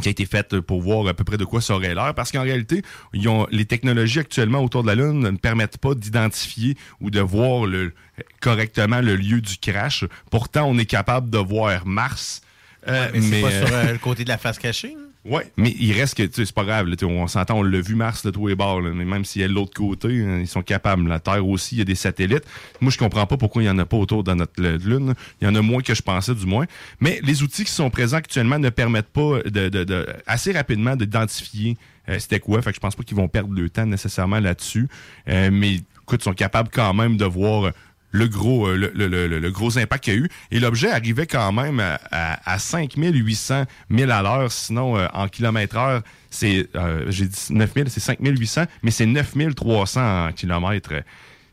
qui 0.00 0.08
a 0.08 0.10
été 0.10 0.26
faite 0.26 0.60
pour 0.60 0.80
voir 0.80 1.06
à 1.06 1.14
peu 1.14 1.24
près 1.24 1.36
de 1.36 1.44
quoi 1.44 1.60
ça 1.60 1.74
aurait 1.74 1.94
l'air, 1.94 2.14
parce 2.14 2.32
qu'en 2.32 2.42
réalité, 2.42 2.82
ils 3.12 3.28
ont, 3.28 3.46
les 3.50 3.66
technologies 3.66 4.20
actuellement 4.20 4.60
autour 4.60 4.82
de 4.82 4.88
la 4.88 4.94
Lune 4.94 5.20
ne 5.20 5.30
permettent 5.30 5.78
pas 5.78 5.94
d'identifier 5.94 6.76
ou 7.00 7.10
de 7.10 7.20
voir 7.20 7.66
le, 7.66 7.92
correctement 8.40 9.00
le 9.00 9.16
lieu 9.16 9.40
du 9.40 9.58
crash. 9.58 10.04
Pourtant, 10.30 10.64
on 10.64 10.78
est 10.78 10.86
capable 10.86 11.30
de 11.30 11.38
voir 11.38 11.86
Mars. 11.86 12.42
Euh, 12.88 13.08
Mais 13.12 13.20
c'est 13.20 13.40
pas 13.42 13.48
euh, 13.48 13.66
sur 13.66 13.74
euh, 13.74 13.92
le 13.92 13.98
côté 13.98 14.24
de 14.24 14.30
la 14.30 14.38
face 14.38 14.58
cachée. 14.58 14.96
hein? 14.98 15.09
Ouais, 15.26 15.52
mais 15.58 15.74
il 15.78 15.92
reste 15.92 16.14
que, 16.16 16.22
tu 16.22 16.32
sais, 16.32 16.46
c'est 16.46 16.54
pas 16.54 16.64
grave, 16.64 16.86
là, 16.88 16.96
on 17.02 17.26
s'entend, 17.26 17.58
on 17.58 17.62
l'a 17.62 17.80
vu 17.82 17.94
Mars 17.94 18.24
de 18.24 18.30
tous 18.30 18.46
les 18.46 18.54
bords, 18.54 18.80
là, 18.80 18.90
mais 18.94 19.04
même 19.04 19.26
s'il 19.26 19.42
y 19.42 19.44
a 19.44 19.48
de 19.48 19.52
l'autre 19.52 19.74
côté, 19.74 20.08
hein, 20.24 20.38
ils 20.40 20.46
sont 20.48 20.62
capables. 20.62 21.06
La 21.06 21.20
Terre 21.20 21.46
aussi, 21.46 21.74
il 21.74 21.78
y 21.78 21.82
a 21.82 21.84
des 21.84 21.94
satellites. 21.94 22.44
Moi, 22.80 22.90
je 22.90 22.96
comprends 22.96 23.26
pas 23.26 23.36
pourquoi 23.36 23.62
il 23.62 23.66
y 23.66 23.70
en 23.70 23.76
a 23.78 23.84
pas 23.84 23.98
autour 23.98 24.24
de 24.24 24.32
notre 24.32 24.62
Lune. 24.62 25.12
Il 25.42 25.44
y 25.44 25.46
en 25.46 25.54
a 25.54 25.60
moins 25.60 25.82
que 25.82 25.94
je 25.94 26.00
pensais, 26.00 26.34
du 26.34 26.46
moins. 26.46 26.64
Mais 27.00 27.20
les 27.22 27.42
outils 27.42 27.64
qui 27.64 27.70
sont 27.70 27.90
présents 27.90 28.16
actuellement 28.16 28.58
ne 28.58 28.70
permettent 28.70 29.10
pas 29.10 29.42
de, 29.44 29.68
de- 29.68 29.84
de- 29.84 30.06
assez 30.26 30.52
rapidement 30.52 30.96
d'identifier 30.96 31.76
euh, 32.08 32.18
c'était 32.18 32.40
quoi. 32.40 32.62
Fait 32.62 32.70
que 32.70 32.76
je 32.76 32.80
pense 32.80 32.96
pas 32.96 33.02
qu'ils 33.02 33.16
vont 33.18 33.28
perdre 33.28 33.52
le 33.52 33.68
temps 33.68 33.84
nécessairement 33.86 34.40
là-dessus. 34.40 34.88
Euh, 35.28 35.50
mais 35.52 35.74
écoute, 35.74 36.22
ils 36.22 36.24
sont 36.24 36.32
capables 36.32 36.70
quand 36.72 36.94
même 36.94 37.18
de 37.18 37.26
voir 37.26 37.72
le 38.12 38.26
gros, 38.28 38.66
euh, 38.68 38.76
le, 38.76 38.90
le- 38.94 39.06
le- 39.28 39.38
le 39.38 39.50
gros 39.50 39.78
impact 39.78 40.04
qu'il 40.04 40.14
y 40.14 40.16
a 40.16 40.20
eu. 40.20 40.28
Et 40.50 40.60
l'objet 40.60 40.90
arrivait 40.90 41.26
quand 41.26 41.52
même 41.52 41.78
à, 41.80 42.00
à, 42.10 42.52
à 42.54 42.58
5800 42.58 43.64
000 43.90 44.10
à 44.10 44.22
l'heure. 44.22 44.50
Sinon, 44.50 44.96
euh, 44.96 45.06
en 45.12 45.28
kilomètre 45.28 45.76
heure, 45.76 46.02
c'est, 46.30 46.68
euh, 46.74 47.04
j'ai 47.08 47.26
dit 47.26 47.38
9000, 47.50 47.90
c'est 47.90 48.00
5800, 48.00 48.64
mais 48.82 48.90
c'est 48.90 49.06
9300 49.06 50.26
en 50.28 50.32
kilomètres. 50.32 50.92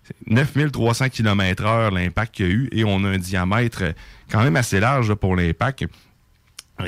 C'est 0.04 0.16
9300 0.32 1.10
km 1.10 1.66
heure 1.66 1.92
l'impact 1.92 2.36
qu'il 2.36 2.46
y 2.48 2.50
a 2.50 2.52
eu 2.54 2.70
et 2.72 2.84
on 2.86 3.04
a 3.04 3.10
un 3.10 3.18
diamètre 3.18 3.84
quand 4.32 4.42
même 4.42 4.56
assez 4.56 4.80
large 4.80 5.14
pour 5.16 5.36
l'impact. 5.36 5.86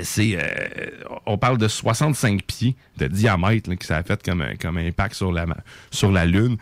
C'est, 0.03 0.38
euh, 0.38 0.88
on 1.25 1.38
parle 1.39 1.58
de 1.58 1.67
65 1.67 2.43
pieds 2.43 2.75
de 2.97 3.08
diamètre 3.08 3.69
là, 3.69 3.75
que 3.75 3.86
ça 3.86 3.97
a 3.97 4.03
fait 4.03 4.21
comme, 4.23 4.45
comme 4.62 4.77
impact 4.77 5.15
sur 5.15 5.32
la, 5.32 5.45
sur 5.89 6.12
la 6.12 6.25
Lune. 6.25 6.58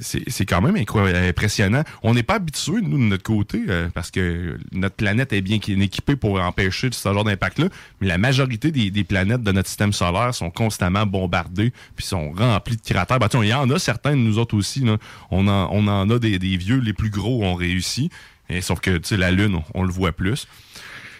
C'est 0.00 0.44
quand 0.44 0.60
même 0.60 0.74
incroyable, 0.74 1.16
impressionnant. 1.28 1.82
On 2.02 2.14
n'est 2.14 2.24
pas 2.24 2.34
habitué, 2.34 2.80
nous, 2.82 2.98
de 2.98 3.04
notre 3.04 3.22
côté, 3.22 3.62
euh, 3.68 3.88
parce 3.94 4.10
que 4.10 4.58
notre 4.72 4.96
planète 4.96 5.32
est 5.32 5.40
bien 5.40 5.56
équipée 5.56 6.16
pour 6.16 6.40
empêcher 6.40 6.88
ce 6.90 7.12
genre 7.12 7.22
d'impact-là, 7.22 7.68
mais 8.00 8.08
la 8.08 8.18
majorité 8.18 8.72
des, 8.72 9.04
planètes 9.04 9.42
de 9.42 9.52
notre 9.52 9.68
système 9.68 9.92
solaire 9.92 10.34
sont 10.34 10.50
constamment 10.50 11.06
bombardées, 11.06 11.72
puis 11.94 12.04
sont 12.04 12.32
remplies 12.32 12.76
de 12.76 12.82
cratères. 12.82 13.20
Ben, 13.20 13.28
il 13.34 13.48
y 13.48 13.54
en 13.54 13.70
a 13.70 13.78
certains 13.78 14.12
de 14.12 14.20
nous 14.20 14.38
autres 14.38 14.56
aussi. 14.56 14.80
Là. 14.80 14.96
On, 15.30 15.46
en, 15.46 15.68
on 15.70 15.86
en 15.86 16.10
a 16.10 16.18
des, 16.18 16.38
vieux, 16.38 16.78
les 16.78 16.92
plus 16.92 17.10
gros 17.10 17.44
ont 17.44 17.54
réussi, 17.54 18.10
et, 18.48 18.60
sauf 18.60 18.80
que 18.80 19.00
la 19.14 19.30
Lune, 19.30 19.60
on, 19.74 19.84
le 19.84 19.92
voit 19.92 20.12
plus. 20.12 20.48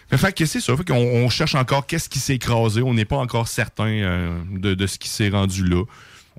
Fait, 0.09 0.17
fait 0.17 0.33
que 0.33 0.45
c'est 0.45 0.61
ça. 0.61 0.75
Fait 0.75 0.85
qu'on 0.85 0.95
on 0.95 1.29
cherche 1.29 1.55
encore 1.55 1.87
qu'est-ce 1.87 2.09
qui 2.09 2.19
s'est 2.19 2.35
écrasé. 2.35 2.81
On 2.81 2.93
n'est 2.93 3.05
pas 3.05 3.17
encore 3.17 3.47
certain 3.47 3.87
euh, 3.87 4.37
de, 4.51 4.73
de 4.73 4.87
ce 4.87 4.97
qui 4.97 5.09
s'est 5.09 5.29
rendu 5.29 5.63
là. 5.65 5.83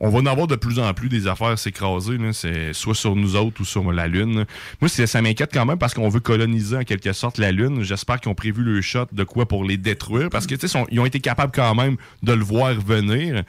On 0.01 0.11
va 0.11 0.19
en 0.21 0.27
avoir 0.27 0.47
de 0.47 0.55
plus 0.57 0.79
en 0.79 0.95
plus 0.95 1.09
des 1.09 1.27
affaires 1.27 1.59
s'écraser, 1.59 2.17
c'est 2.33 2.73
soit 2.73 2.95
sur 2.95 3.17
nous 3.17 3.35
autres 3.35 3.61
ou 3.61 3.65
sur 3.65 3.91
la 3.93 4.07
Lune. 4.07 4.45
Moi, 4.81 4.89
ça 4.89 5.23
m'inquiète 5.23 5.51
quand 5.53 5.67
même 5.67 5.79
parce 5.79 5.93
qu'on 5.95 6.09
veut 6.09 6.21
coloniser 6.21 6.77
en 6.77 6.85
quelque 6.85 7.13
sorte 7.13 7.39
la 7.39 7.51
Lune. 7.51 7.83
J'espère 7.83 8.21
qu'ils 8.21 8.31
ont 8.31 8.35
prévu 8.37 8.63
le 8.63 8.81
shot 8.81 9.07
de 9.13 9.25
quoi 9.25 9.47
pour 9.49 9.65
les 9.65 9.77
détruire 9.77 10.31
parce 10.31 10.47
que 10.47 10.55
sont- 10.69 10.87
ils 10.91 11.01
ont 11.01 11.07
été 11.07 11.19
capables 11.21 11.53
quand 11.53 11.75
même 11.75 11.97
de 12.23 12.33
le 12.33 12.45
voir 12.45 12.75
venir, 12.75 13.43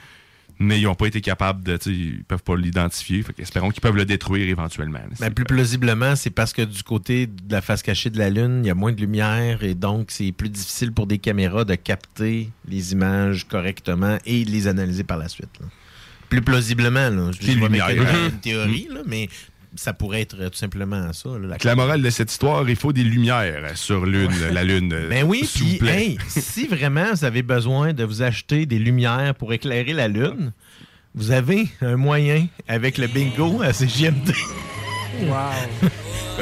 mais 0.58 0.80
ils 0.80 0.84
n'ont 0.86 0.96
pas 0.96 1.06
été 1.06 1.22
capables 1.22 1.64
de, 1.64 1.78
ils 1.86 2.24
peuvent 2.24 2.42
pas 2.44 2.56
l'identifier. 2.56 3.22
Fait 3.22 3.32
qu'espérons 3.34 3.70
qu'ils 3.70 3.82
peuvent 3.82 3.96
le 3.96 4.06
détruire 4.06 4.50
éventuellement. 4.50 5.00
Ben, 5.20 5.32
plus 5.32 5.46
plausiblement, 5.46 6.16
c'est 6.16 6.32
parce 6.32 6.52
que 6.54 6.64
du 6.64 6.82
côté 6.84 7.28
de 7.28 7.52
la 7.52 7.62
face 7.62 7.84
cachée 7.84 8.10
de 8.10 8.18
la 8.18 8.30
Lune, 8.32 8.62
il 8.64 8.68
y 8.68 8.72
a 8.72 8.76
moins 8.76 8.92
de 8.92 9.00
lumière 9.00 9.64
et 9.64 9.76
donc 9.76 10.08
c'est 10.10 10.32
plus 10.32 10.50
difficile 10.50 10.92
pour 10.94 11.06
des 11.06 11.20
caméras 11.20 11.64
de 11.64 11.76
capter 11.76 12.50
les 12.68 12.92
images 12.92 13.46
correctement 13.48 14.18
et 14.26 14.44
de 14.46 14.50
les 14.50 14.68
analyser 14.68 15.04
par 15.04 15.18
la 15.20 15.30
suite. 15.30 15.50
là. 15.62 15.68
Plus 16.30 16.42
plausiblement, 16.42 17.10
là. 17.10 17.32
Je 17.34 17.40
dis 17.40 17.56
pas 17.56 17.70
Mhm. 17.70 18.26
une 18.34 18.40
théorie, 18.40 18.88
là, 18.92 19.00
mais 19.06 19.30
ça 19.76 19.94
pourrait 19.94 20.22
être 20.22 20.36
tout 20.50 20.58
simplement 20.58 21.12
ça. 21.14 21.30
là, 21.30 21.58
la 21.64 21.76
morale 21.76 22.02
de 22.02 22.10
cette 22.10 22.32
histoire, 22.32 22.68
il 22.70 22.76
faut 22.76 22.92
des 22.94 23.04
lumières 23.04 23.72
sur 23.78 24.06
Lune, 24.06 24.32
la 24.52 24.64
Lune. 24.64 24.94
Ben 25.10 25.24
oui, 25.26 25.48
puis 25.54 25.80
hey, 25.88 26.18
si 26.28 26.68
vraiment 26.68 27.14
vous 27.14 27.24
avez 27.26 27.44
besoin 27.44 27.94
de 27.94 28.04
vous 28.04 28.22
acheter 28.22 28.66
des 28.66 28.80
lumières 28.80 29.36
pour 29.36 29.54
éclairer 29.54 29.94
la 29.94 30.08
Lune, 30.08 30.52
vous 31.16 31.32
avez 31.32 31.68
un 31.82 31.98
moyen 31.98 32.48
avec 32.68 32.98
le 32.98 33.08
bingo 33.08 33.62
à 33.62 33.74
CGMD. 33.74 34.34
Wow. 35.28 35.90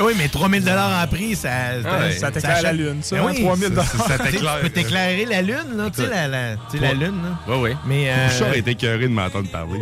oui, 0.05 0.13
mais 0.17 0.27
3000 0.27 0.63
dollars 0.63 1.03
en 1.03 1.07
prix, 1.07 1.35
ça, 1.35 1.49
Ah 1.85 1.99
ouais. 1.99 2.11
Ça 2.13 2.31
t'éclaire 2.31 2.61
la 2.61 2.73
Lune, 2.73 2.97
ça, 3.01 3.15
hein, 3.17 3.33
3000 3.33 3.75
ça, 3.75 3.83
ça- 3.83 4.07
ça 4.07 4.17
t'éclaire. 4.23 4.55
Tu 4.57 4.61
peux 4.63 4.69
t'éclairer 4.69 5.25
la 5.25 5.41
Lune, 5.41 5.75
là, 5.77 5.89
tu 5.89 6.01
sais, 6.03 6.09
la, 6.09 6.27
la, 6.27 6.55
tu 6.69 6.77
sais, 6.77 6.83
la 6.83 6.93
Lune, 6.93 7.21
là. 7.23 7.37
Oui, 7.47 7.57
oui. 7.61 7.75
Mais, 7.85 8.09
euh, 8.09 8.27
Bouchard 8.27 8.53
est 8.53 8.67
écœuré 8.67 9.03
de 9.03 9.13
m'entendre 9.13 9.49
parler. 9.49 9.79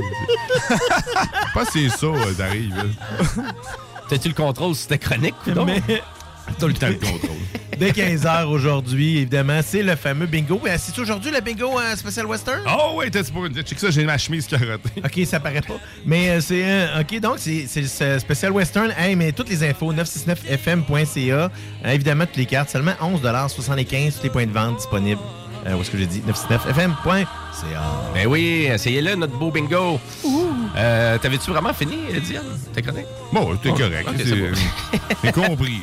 pas 1.54 1.66
c'est 1.72 1.90
ça, 1.90 2.06
euh, 2.08 2.34
t'arrives. 2.38 2.74
T'as-tu 4.10 4.28
le 4.30 4.34
contrôle 4.36 4.76
sur 4.76 4.88
ta 4.88 4.98
chronique, 4.98 5.36
ou 5.48 5.52
non? 5.52 5.66
Mais- 5.66 5.82
Tout 6.60 6.68
le 6.68 6.74
temps 6.74 6.88
le 6.88 6.94
contrôle. 6.96 7.38
Dès 7.78 7.92
15h 7.92 8.46
aujourd'hui, 8.46 9.18
évidemment, 9.18 9.60
c'est 9.62 9.84
le 9.84 9.96
fameux 9.98 10.28
bingo. 10.28 10.62
Euh, 10.66 10.76
C'est 10.80 10.98
aujourd'hui 10.98 11.30
le 11.30 11.42
bingo 11.42 11.78
euh, 11.78 11.96
spécial 11.98 12.26
western? 12.26 12.62
Oh 12.68 12.96
ouais, 12.96 13.10
t'as 13.10 13.24
pas 13.24 13.62
check 13.64 13.78
ça, 13.80 13.90
j'ai 13.92 14.06
ma 14.06 14.18
chemise 14.18 14.48
carottée. 14.48 14.90
OK, 15.04 15.26
ça 15.26 15.42
paraît 15.42 15.62
pas. 15.62 15.76
Mais 16.06 16.30
euh, 16.30 16.40
c'est 16.42 16.64
euh, 16.64 17.02
OK, 17.02 17.20
donc 17.20 17.36
c'est 17.40 17.66
c'est 17.68 17.84
ce 17.84 18.20
spécial 18.20 18.54
western. 18.54 18.94
Hey, 18.98 19.16
mais 19.18 19.34
toutes 19.34 19.50
les 19.50 19.62
infos 19.64 19.92
969fm.ca. 19.94 21.52
Euh, 21.86 21.92
évidemment 21.92 22.26
toutes 22.26 22.38
les 22.38 22.46
cartes 22.46 22.70
seulement 22.70 22.94
11,75 23.02 24.18
tous 24.18 24.24
les 24.24 24.30
points 24.30 24.46
de 24.46 24.52
vente 24.52 24.78
disponibles. 24.78 25.22
Euh, 25.68 25.76
où 25.76 25.82
est-ce 25.82 25.92
que 25.92 25.98
j'ai 25.98 26.06
dit? 26.06 26.22
969fm.ca. 26.28 27.28
Ben 28.14 28.28
oui, 28.28 28.68
essayez-le, 28.72 29.16
notre 29.16 29.38
beau 29.38 29.52
bingo. 29.52 30.00
Euh, 30.78 31.18
T'avais-tu 31.18 31.52
vraiment 31.52 31.74
fini, 31.74 31.98
Diane, 32.26 32.44
ta 32.74 32.82
chronique? 32.82 33.06
Bon, 33.32 33.56
t'es 33.56 33.70
Oh, 33.70 33.76
correct. 33.78 34.08
ok, 34.10 34.16
c'est- 34.18 34.26
c'est 34.26 34.36
bon. 34.36 34.48
J'ai 35.24 35.32
compris. 35.32 35.82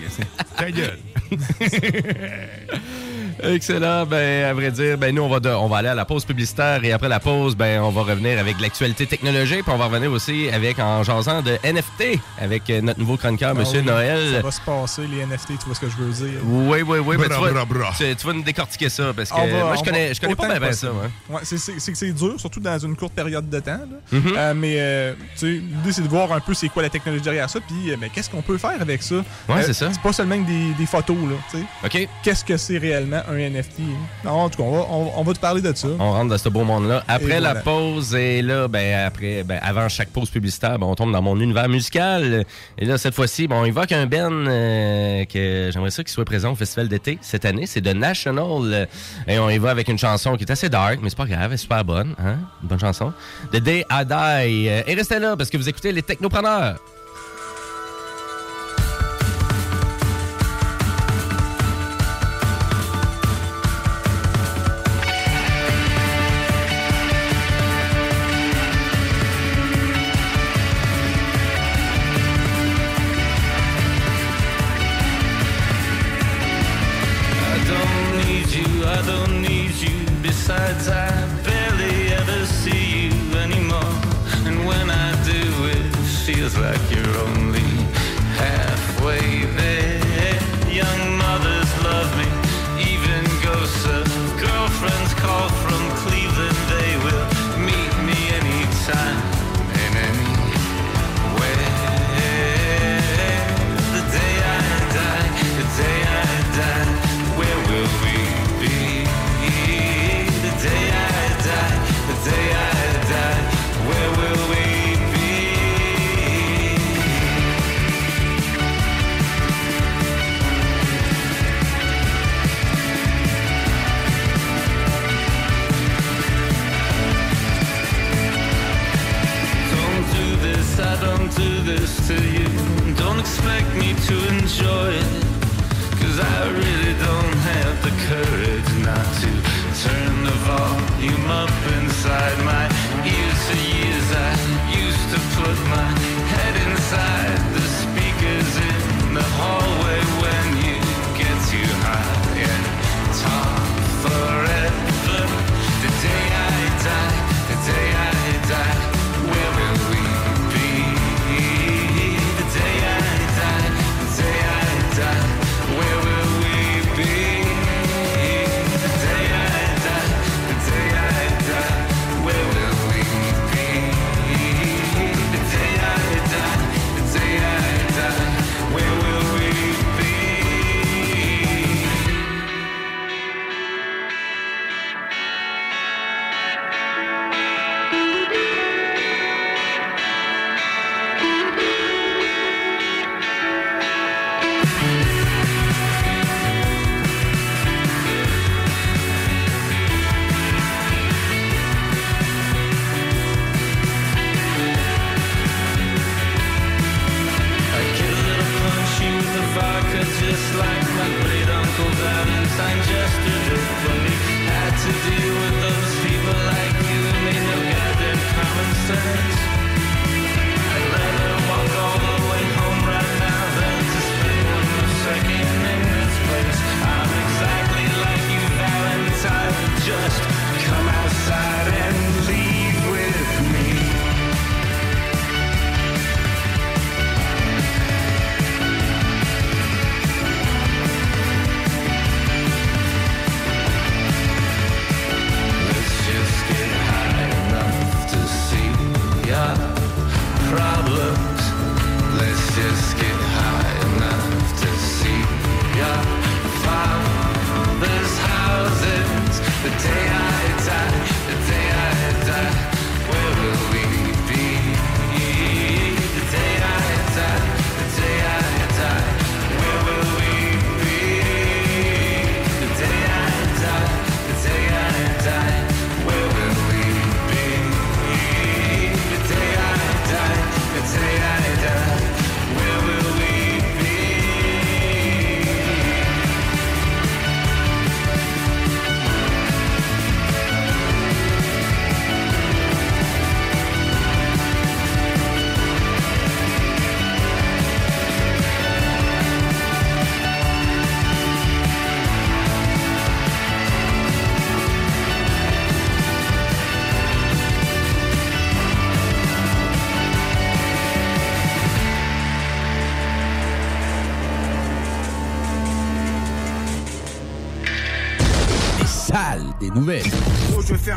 Ta 0.56 0.70
gueule. 0.70 0.98
Excellent. 3.42 4.06
Ben, 4.06 4.44
à 4.44 4.52
vrai 4.54 4.70
dire, 4.70 4.98
ben, 4.98 5.14
nous, 5.14 5.22
on 5.22 5.28
va, 5.28 5.40
de- 5.40 5.48
on 5.48 5.68
va 5.68 5.78
aller 5.78 5.88
à 5.88 5.94
la 5.94 6.04
pause 6.04 6.24
publicitaire 6.24 6.84
et 6.84 6.92
après 6.92 7.08
la 7.08 7.20
pause, 7.20 7.56
ben, 7.56 7.80
on 7.82 7.90
va 7.90 8.02
revenir 8.02 8.38
avec 8.38 8.60
l'actualité 8.60 9.06
technologique. 9.06 9.62
Puis 9.64 9.72
on 9.72 9.78
va 9.78 9.86
revenir 9.86 10.10
aussi 10.12 10.48
avec, 10.50 10.78
en 10.78 11.02
jasant 11.02 11.42
de 11.42 11.58
NFT 11.64 12.18
avec 12.40 12.68
euh, 12.70 12.80
notre 12.80 12.98
nouveau 13.00 13.16
chroniqueur, 13.16 13.50
Ah 13.50 13.58
Monsieur 13.58 13.80
oui, 13.80 13.86
Noël. 13.86 14.34
Ça 14.36 14.40
va 14.42 14.50
se 14.50 14.60
passer, 14.60 15.02
les 15.06 15.24
NFT, 15.26 15.58
tu 15.58 15.66
vois 15.66 15.74
ce 15.74 15.80
que 15.80 15.88
je 15.88 15.96
veux 15.96 16.12
dire. 16.12 16.40
Oui, 16.44 16.82
oui, 16.86 16.98
oui. 16.98 17.16
ben, 17.16 17.28
Bra, 17.28 17.36
tu, 17.36 17.42
vas, 17.44 17.50
bra, 17.52 17.64
bra. 17.64 17.90
Tu, 17.96 18.14
tu 18.16 18.26
vas 18.26 18.32
nous 18.32 18.42
décortiquer 18.42 18.88
ça 18.88 19.12
parce 19.14 19.30
que 19.30 19.34
On 19.36 19.46
va- 19.46 19.64
moi, 19.64 19.74
je 19.76 19.80
on 19.80 19.84
connais, 19.84 20.08
va- 20.08 20.12
je 20.14 20.20
connais 20.20 20.34
pas 20.34 20.46
bien 20.58 20.68
que 20.68 20.72
ça. 20.74 20.88
possible. 20.88 20.92
ouais. 21.30 21.34
Ouais, 21.36 21.40
c'est- 21.44 21.78
c'est 21.78 21.92
que 21.92 22.10
dur, 22.12 22.34
surtout 22.38 22.60
dans 22.60 22.78
une 22.78 22.96
courte 22.96 23.12
période 23.14 23.48
de 23.48 23.60
temps. 23.60 23.72
là. 23.72 23.98
Mhm. 24.12 24.32
Euh, 24.36 24.54
mais 24.54 24.74
euh, 24.78 25.14
tu 25.34 25.38
sais, 25.38 25.46
l'idée, 25.46 25.92
c'est 25.92 26.02
de 26.02 26.08
voir 26.08 26.32
un 26.32 26.40
peu 26.40 26.54
c'est 26.54 26.68
quoi 26.68 26.82
la 26.82 26.88
technologie 26.90 27.22
derrière 27.24 27.48
ça, 27.50 27.60
puis 27.60 27.90
euh, 27.92 27.96
mais 28.00 28.08
qu'est-ce 28.08 28.30
qu'on 28.30 28.42
peut 28.42 28.58
faire 28.58 28.80
avec 28.80 29.02
ça? 29.02 29.16
Ouais, 29.48 29.62
c'est 29.62 29.72
ça. 29.72 29.88
C'est 29.92 30.00
pas 30.02 30.12
seulement 30.12 30.38
que 30.42 30.46
des, 30.46 30.72
des 30.78 30.86
photos, 30.86 31.16
là. 31.16 31.36
tu 31.50 31.58
sais. 31.58 31.64
OK. 32.04 32.08
Qu'est-ce 32.22 32.44
que 32.44 32.56
c'est 32.56 32.78
réellement 32.78 33.22
un 33.32 33.50
NFT? 33.50 33.80
hein? 33.80 33.84
Non, 34.24 34.30
en 34.32 34.48
tout 34.50 34.58
cas, 34.58 34.62
on 34.64 34.72
va, 34.72 34.86
on, 34.90 35.12
on 35.16 35.22
va 35.22 35.32
te 35.32 35.38
parler 35.38 35.60
de 35.60 35.74
ça. 35.74 35.88
On 35.98 36.12
rentre 36.12 36.30
dans 36.30 36.38
ce 36.38 36.48
beau 36.48 36.64
monde-là. 36.64 37.02
Après 37.08 37.40
la 37.40 37.54
pause, 37.56 38.14
et 38.14 38.42
là, 38.42 38.68
ben, 38.68 39.06
après, 39.06 39.42
ben, 39.42 39.58
avant 39.62 39.88
chaque 39.88 40.08
pause 40.10 40.30
publicitaire, 40.30 40.78
ben, 40.78 40.86
on 40.86 40.94
tombe 40.94 41.12
dans 41.12 41.22
mon 41.22 41.38
univers 41.40 41.68
musical. 41.68 42.44
Et 42.78 42.84
là, 42.84 42.98
cette 42.98 43.14
fois-ci, 43.14 43.48
bon, 43.48 43.56
on 43.60 43.64
évoque 43.64 43.92
un 43.92 44.06
Ben 44.06 44.30
euh, 44.32 45.24
que 45.24 45.70
j'aimerais 45.72 45.90
ça 45.90 46.02
qu'il 46.04 46.12
soit 46.12 46.24
présent 46.24 46.52
au 46.52 46.56
festival 46.56 46.88
d'été 46.88 47.18
cette 47.20 47.44
année. 47.44 47.66
C'est 47.66 47.80
The 47.82 47.94
National. 47.94 48.88
Et 49.26 49.38
on 49.38 49.50
y 49.50 49.58
va 49.58 49.70
avec 49.70 49.88
une 49.88 49.98
chanson 49.98 50.36
qui 50.36 50.44
est 50.44 50.50
assez 50.50 50.68
dark, 50.68 50.98
mais 51.02 51.10
c'est 51.10 51.16
pas 51.18 51.26
grave, 51.26 51.46
elle 51.46 51.52
est 51.54 51.56
super 51.56 51.84
bonne. 51.84 52.14
Hein? 52.18 52.36
Une 52.62 52.68
bonne 52.68 52.80
chanson. 52.80 53.12
The 53.52 53.56
Day 53.56 53.84
I 53.90 54.04
Die. 54.04 54.66
Et 54.86 54.94
restez 54.94 55.18
là 55.18 55.36
parce 55.36 55.50
que 55.50 55.56
vous 55.56 55.68
écoutez 55.68 55.92
les 55.92 56.02
technopreneurs. 56.02 56.76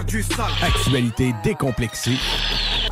Faire 0.05 0.21
du 0.21 0.23
sale. 0.23 0.51
Actualité 0.61 1.33
décomplexée. 1.43 2.17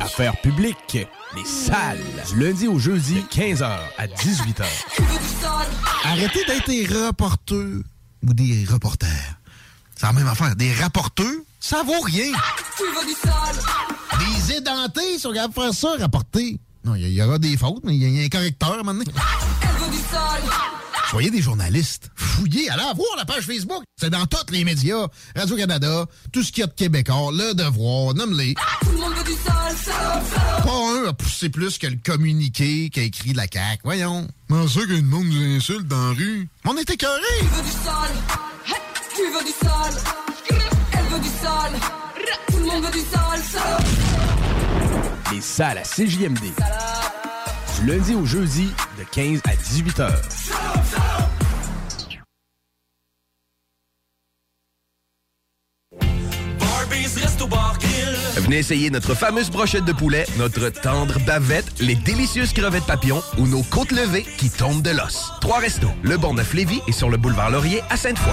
Affaires 0.00 0.36
publiques. 0.40 0.98
Les 1.36 1.44
salles. 1.44 1.98
Du 2.28 2.40
lundi 2.40 2.68
au 2.68 2.78
jeudi, 2.78 3.24
15h 3.30 3.78
à 3.98 4.06
18h. 4.06 4.64
Arrêtez 6.04 6.44
d'être 6.44 6.66
des 6.68 6.86
reporters 6.86 7.82
ou 8.22 8.34
des 8.34 8.64
reporters. 8.70 9.08
C'est 9.96 10.06
la 10.06 10.12
même 10.12 10.28
affaire. 10.28 10.54
Des 10.56 10.72
rapporteurs, 10.74 11.26
ça 11.60 11.82
vaut 11.82 12.00
rien. 12.02 12.32
Des 14.18 14.52
édentés, 14.54 15.18
si 15.18 15.26
on 15.26 15.30
regarde 15.30 15.52
faire 15.52 15.72
ça, 15.72 15.96
rapporter. 15.98 16.58
Non, 16.84 16.94
il 16.94 17.08
y, 17.08 17.14
y 17.14 17.22
aura 17.22 17.38
des 17.38 17.56
fautes, 17.56 17.82
mais 17.84 17.96
il 17.96 18.02
y, 18.02 18.20
a 18.20 18.24
un 18.24 18.28
correcteur 18.28 18.72
à 18.72 18.74
un 18.74 18.82
moment 18.82 18.92
donné. 18.92 19.12
Soyez 21.14 21.30
des 21.30 21.42
journalistes. 21.42 22.10
Fouillez, 22.16 22.68
allez 22.70 22.82
voir 22.96 23.16
la 23.16 23.24
page 23.24 23.44
Facebook. 23.44 23.84
C'est 23.96 24.10
dans 24.10 24.26
tous 24.26 24.50
les 24.50 24.64
médias. 24.64 25.06
Radio-Canada, 25.36 26.06
tout 26.32 26.42
ce 26.42 26.50
qu'il 26.50 26.62
y 26.62 26.64
a 26.64 26.66
de 26.66 26.72
québécois, 26.72 27.30
Le 27.30 27.54
Devoir, 27.54 28.14
nomme-les. 28.14 28.54
Tout 28.54 28.90
le 28.90 28.98
monde 28.98 29.14
veut 29.14 29.22
du 29.22 29.30
sale, 29.30 29.76
sale, 29.76 30.22
sale. 30.34 30.64
Pas 30.64 30.72
un 30.72 31.10
a 31.10 31.12
poussé 31.12 31.50
plus 31.50 31.78
que 31.78 31.86
le 31.86 31.98
communiqué 32.04 32.90
qu'a 32.90 33.02
écrit 33.02 33.30
de 33.30 33.36
la 33.36 33.46
CAQ. 33.46 33.82
Voyons. 33.84 34.26
Comment 34.48 34.66
ça 34.66 34.80
qu'un 34.86 35.02
monde 35.02 35.26
nous 35.26 35.56
insulte 35.56 35.86
dans 35.86 36.08
la 36.08 36.14
rue? 36.14 36.48
On 36.64 36.76
est 36.76 36.90
écœurés. 36.90 37.22
Tu 37.38 37.46
veux 37.46 37.62
du. 37.62 37.70
Hey, 38.66 38.80
Tu 39.14 39.22
veux 39.22 39.44
du 39.44 39.52
sale. 39.52 40.02
Elle 40.94 41.14
veut 41.14 41.20
du 41.20 41.28
sale. 41.28 41.80
Tout 42.50 42.58
le 42.58 42.64
monde 42.64 42.84
veut 42.86 42.90
du 42.90 42.98
sale, 42.98 43.40
sale. 43.52 43.84
Les 45.32 45.40
salles 45.40 45.78
à 45.78 45.82
CJMD. 45.82 46.54
Du 47.84 47.90
lundi 47.90 48.14
au 48.14 48.24
jeudi, 48.24 48.70
de 48.98 49.04
15 49.12 49.42
à 49.44 49.54
18 49.56 49.98
h. 49.98 50.10
Venez 58.36 58.58
essayer 58.58 58.88
notre 58.88 59.14
fameuse 59.14 59.50
brochette 59.50 59.84
de 59.84 59.92
poulet, 59.92 60.24
notre 60.38 60.70
tendre 60.70 61.18
bavette, 61.26 61.66
les 61.80 61.94
délicieuses 61.94 62.54
crevettes 62.54 62.86
papillons 62.86 63.22
ou 63.36 63.46
nos 63.46 63.62
côtes 63.62 63.92
levées 63.92 64.24
qui 64.38 64.48
tombent 64.48 64.82
de 64.82 64.90
l'os. 64.90 65.32
Trois 65.42 65.58
restos, 65.58 65.88
le 66.02 66.16
Bonneuf-Lévis 66.16 66.80
et 66.88 66.92
sur 66.92 67.10
le 67.10 67.18
boulevard 67.18 67.50
Laurier 67.50 67.82
à 67.90 67.98
Sainte-Foy. 67.98 68.32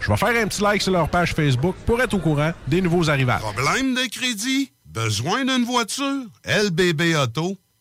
Je 0.00 0.10
vais 0.10 0.16
faire 0.16 0.42
un 0.42 0.46
petit 0.46 0.62
like 0.62 0.82
sur 0.82 0.92
leur 0.92 1.08
page 1.08 1.32
Facebook 1.34 1.76
pour 1.84 2.00
être 2.00 2.14
au 2.14 2.18
courant 2.18 2.52
des 2.66 2.80
nouveaux 2.80 3.08
arrivages. 3.10 3.40
Problème 3.40 3.94
de 3.94 4.08
crédit? 4.08 4.72
Besoin 4.86 5.44
d'une 5.44 5.64
voiture? 5.64 6.24
LBBauto.com 6.44 7.56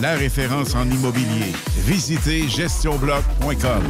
La 0.00 0.14
référence 0.14 0.74
en 0.76 0.88
immobilier. 0.88 1.52
Visitez 1.78 2.48
gestionbloc.com. 2.48 3.82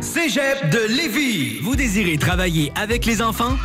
Cégep 0.00 0.70
de 0.70 0.86
Lévis. 0.88 1.60
Vous 1.62 1.76
désirez 1.76 2.16
travailler 2.16 2.72
avec 2.74 3.04
les 3.04 3.20
enfants? 3.20 3.56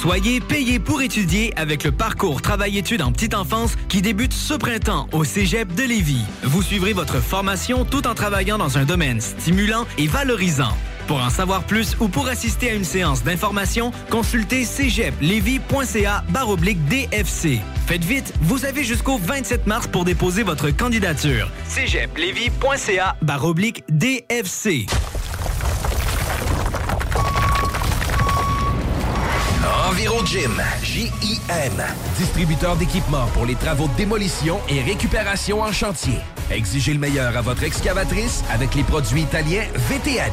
Soyez 0.00 0.40
payé 0.40 0.78
pour 0.78 1.02
étudier 1.02 1.52
avec 1.56 1.84
le 1.84 1.92
parcours 1.92 2.40
Travail-études 2.40 3.02
en 3.02 3.12
petite 3.12 3.34
enfance 3.34 3.76
qui 3.88 4.00
débute 4.00 4.32
ce 4.32 4.54
printemps 4.54 5.08
au 5.12 5.24
Cégep 5.24 5.74
de 5.74 5.82
Lévis. 5.82 6.24
Vous 6.42 6.62
suivrez 6.62 6.94
votre 6.94 7.20
formation 7.20 7.84
tout 7.84 8.06
en 8.06 8.14
travaillant 8.14 8.58
dans 8.58 8.78
un 8.78 8.84
domaine 8.84 9.20
stimulant 9.20 9.86
et 9.98 10.06
valorisant. 10.06 10.76
Pour 11.12 11.22
en 11.22 11.28
savoir 11.28 11.64
plus 11.64 11.94
ou 12.00 12.08
pour 12.08 12.26
assister 12.26 12.70
à 12.70 12.72
une 12.72 12.84
séance 12.84 13.22
d'information, 13.22 13.92
consultez 14.08 14.64
cégeplevy.ca 14.64 16.24
baroblique 16.30 16.82
DFC. 16.86 17.60
Faites 17.86 18.02
vite, 18.02 18.32
vous 18.40 18.64
avez 18.64 18.82
jusqu'au 18.82 19.18
27 19.18 19.66
mars 19.66 19.86
pour 19.86 20.06
déposer 20.06 20.42
votre 20.42 20.70
candidature. 20.70 21.50
cégeplevy.ca 21.68 23.16
baroblique 23.20 23.84
DFC. 23.90 24.86
EnviroGym, 29.90 30.62
J-I-M, 30.82 31.84
distributeur 32.16 32.76
d'équipements 32.76 33.26
pour 33.34 33.44
les 33.44 33.56
travaux 33.56 33.88
de 33.88 33.96
démolition 33.98 34.60
et 34.70 34.80
récupération 34.80 35.60
en 35.60 35.72
chantier. 35.72 36.16
Exigez 36.50 36.94
le 36.94 37.00
meilleur 37.00 37.36
à 37.36 37.42
votre 37.42 37.64
excavatrice 37.64 38.42
avec 38.50 38.74
les 38.74 38.82
produits 38.82 39.20
italiens 39.20 39.66
VTN. 39.74 40.32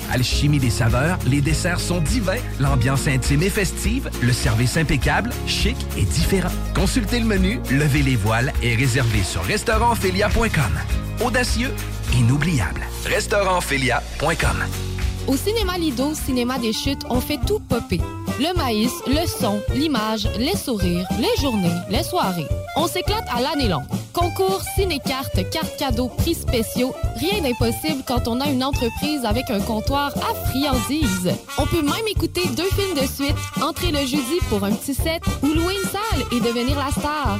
Alchimie 0.11 0.59
des 0.59 0.69
saveurs, 0.69 1.17
les 1.25 1.41
desserts 1.41 1.79
sont 1.79 2.01
divins, 2.01 2.39
l'ambiance 2.59 3.07
intime 3.07 3.43
et 3.43 3.49
festive, 3.49 4.09
le 4.21 4.33
service 4.33 4.77
impeccable, 4.77 5.31
chic 5.47 5.77
et 5.97 6.03
différent. 6.03 6.51
Consultez 6.75 7.19
le 7.19 7.25
menu, 7.25 7.59
levez 7.71 8.01
les 8.01 8.15
voiles 8.15 8.53
et 8.61 8.75
réservez 8.75 9.23
sur 9.23 9.43
restaurantphilia.com. 9.43 11.25
Audacieux, 11.25 11.71
inoubliable. 12.13 12.81
Restaurantphilia.com. 13.05 14.90
Au 15.27 15.37
cinéma 15.37 15.77
Lido, 15.77 16.13
cinéma 16.13 16.57
des 16.57 16.73
chutes, 16.73 17.03
on 17.09 17.21
fait 17.21 17.39
tout 17.45 17.59
popper. 17.59 18.01
Le 18.39 18.55
maïs, 18.57 18.91
le 19.07 19.25
son, 19.27 19.61
l'image, 19.73 20.27
les 20.37 20.55
sourires, 20.55 21.07
les 21.19 21.41
journées, 21.41 21.69
les 21.89 22.03
soirées. 22.03 22.47
On 22.75 22.87
s'éclate 22.87 23.27
à 23.33 23.39
l'année 23.39 23.67
longue. 23.67 23.85
Concours, 24.13 24.61
ciné-cartes, 24.75 25.49
cartes 25.51 25.77
cadeaux, 25.77 26.09
prix 26.09 26.33
spéciaux, 26.33 26.93
rien 27.17 27.41
d'impossible 27.41 28.03
quand 28.05 28.27
on 28.27 28.41
a 28.41 28.49
une 28.49 28.63
entreprise 28.63 29.23
avec 29.23 29.49
un 29.49 29.61
comptoir 29.61 30.11
à 30.17 30.33
friandises. 30.49 31.31
On 31.57 31.65
peut 31.67 31.81
même 31.81 32.07
écouter 32.09 32.41
deux 32.57 32.69
films 32.71 32.95
de 32.95 33.07
suite, 33.07 33.35
entrer 33.61 33.91
le 33.91 33.99
jeudi 33.99 34.39
pour 34.49 34.63
un 34.63 34.71
petit 34.71 34.95
set 34.95 35.21
ou 35.43 35.47
louer 35.47 35.75
une 35.75 35.89
salle 35.89 36.25
et 36.31 36.39
devenir 36.39 36.77
la 36.77 36.91
star. 36.91 37.39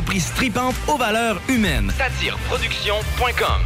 tripante 0.35 0.75
aux 0.87 0.97
valeurs 0.97 1.39
humaines. 1.47 1.91
Satireproduction.com 1.97 3.61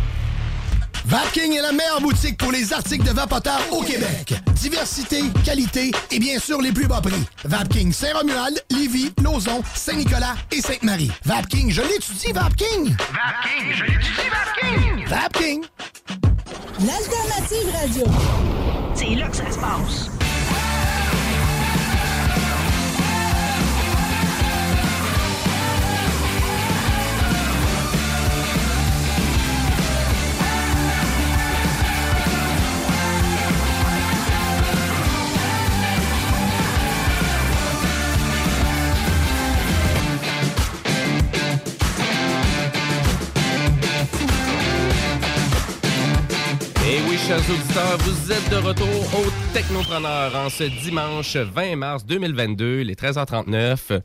Vapking 1.05 1.53
est 1.53 1.61
la 1.61 1.71
meilleure 1.71 2.01
boutique 2.01 2.37
pour 2.37 2.51
les 2.51 2.73
articles 2.73 3.03
de 3.05 3.11
vapoteurs 3.11 3.61
au 3.71 3.83
Québec. 3.83 4.33
Diversité, 4.55 5.21
qualité 5.43 5.91
et 6.09 6.19
bien 6.19 6.39
sûr 6.39 6.59
les 6.61 6.71
plus 6.71 6.87
bas 6.87 7.01
prix. 7.01 7.23
Vapking 7.43 7.93
Saint-Romuald, 7.93 8.59
Lévis, 8.71 9.11
Lauson, 9.21 9.61
Saint-Nicolas 9.75 10.35
et 10.51 10.61
Sainte-Marie. 10.61 11.11
Vapking, 11.23 11.69
je 11.69 11.81
l'étudie, 11.83 12.31
Vapking! 12.33 12.95
Vapking, 12.97 13.73
je 13.73 13.83
l'étudie, 13.83 14.29
Vapking! 14.31 15.07
Vapking! 15.07 15.65
L'alternative 16.79 17.71
radio. 17.79 18.05
C'est 18.95 19.15
là 19.15 19.27
que 19.27 19.35
ça 19.35 19.51
se 19.51 19.59
passe. 19.59 20.14
Chers 47.27 47.49
auditeurs, 47.49 47.97
vous 47.99 48.31
êtes 48.31 48.49
de 48.51 48.55
retour 48.57 48.87
au 48.87 49.25
Technopreneur 49.51 50.35
en 50.35 50.49
ce 50.49 50.63
dimanche 50.63 51.35
20 51.35 51.75
mars 51.75 52.05
2022, 52.05 52.81
les 52.81 52.93
13h39. 52.93 54.01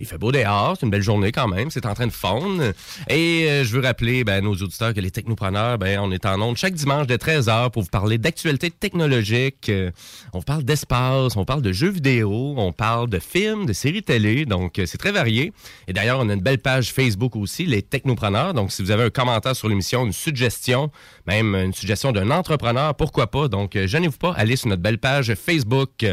Il 0.00 0.06
fait 0.06 0.18
beau 0.18 0.32
dehors, 0.32 0.76
c'est 0.78 0.84
une 0.84 0.90
belle 0.90 1.02
journée 1.02 1.30
quand 1.30 1.48
même, 1.48 1.70
c'est 1.70 1.86
en 1.86 1.94
train 1.94 2.06
de 2.06 2.12
fondre. 2.12 2.72
Et 3.08 3.46
euh, 3.48 3.64
je 3.64 3.76
veux 3.76 3.82
rappeler 3.82 4.24
ben, 4.24 4.42
nos 4.42 4.54
auditeurs 4.54 4.92
que 4.92 5.00
les 5.00 5.10
technopreneurs, 5.10 5.78
ben, 5.78 6.00
on 6.00 6.10
est 6.10 6.26
en 6.26 6.40
ondes 6.40 6.56
chaque 6.56 6.74
dimanche 6.74 7.06
de 7.06 7.16
13h 7.16 7.70
pour 7.70 7.82
vous 7.82 7.88
parler 7.88 8.18
d'actualités 8.18 8.70
technologiques. 8.70 9.68
Euh, 9.68 9.90
on 10.32 10.42
parle 10.42 10.64
d'espace, 10.64 11.36
on 11.36 11.44
parle 11.44 11.62
de 11.62 11.72
jeux 11.72 11.90
vidéo, 11.90 12.54
on 12.56 12.72
parle 12.72 13.08
de 13.08 13.18
films, 13.18 13.66
de 13.66 13.72
séries 13.72 14.02
télé, 14.02 14.46
donc 14.46 14.78
euh, 14.78 14.86
c'est 14.86 14.98
très 14.98 15.12
varié. 15.12 15.52
Et 15.86 15.92
d'ailleurs, 15.92 16.18
on 16.20 16.28
a 16.28 16.34
une 16.34 16.42
belle 16.42 16.58
page 16.58 16.92
Facebook 16.92 17.36
aussi, 17.36 17.66
les 17.66 17.82
technopreneurs. 17.82 18.54
Donc 18.54 18.72
si 18.72 18.82
vous 18.82 18.90
avez 18.90 19.04
un 19.04 19.10
commentaire 19.10 19.54
sur 19.54 19.68
l'émission, 19.68 20.04
une 20.04 20.12
suggestion, 20.12 20.90
même 21.26 21.54
une 21.54 21.72
suggestion 21.72 22.12
d'un 22.12 22.30
entrepreneur, 22.30 22.94
pourquoi 22.94 23.28
pas? 23.28 23.48
Donc 23.48 23.78
gênez-vous 23.78 24.18
pas, 24.18 24.32
allez 24.36 24.56
sur 24.56 24.68
notre 24.68 24.82
belle 24.82 24.98
page 24.98 25.34
Facebook. 25.34 26.04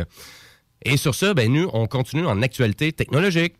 Et 0.84 0.98
sur 0.98 1.14
ce, 1.14 1.34
ben, 1.34 1.52
nous, 1.52 1.70
on 1.74 1.86
continue 1.86 2.26
en 2.26 2.42
actualité 2.42 2.92
technologique. 2.92 3.54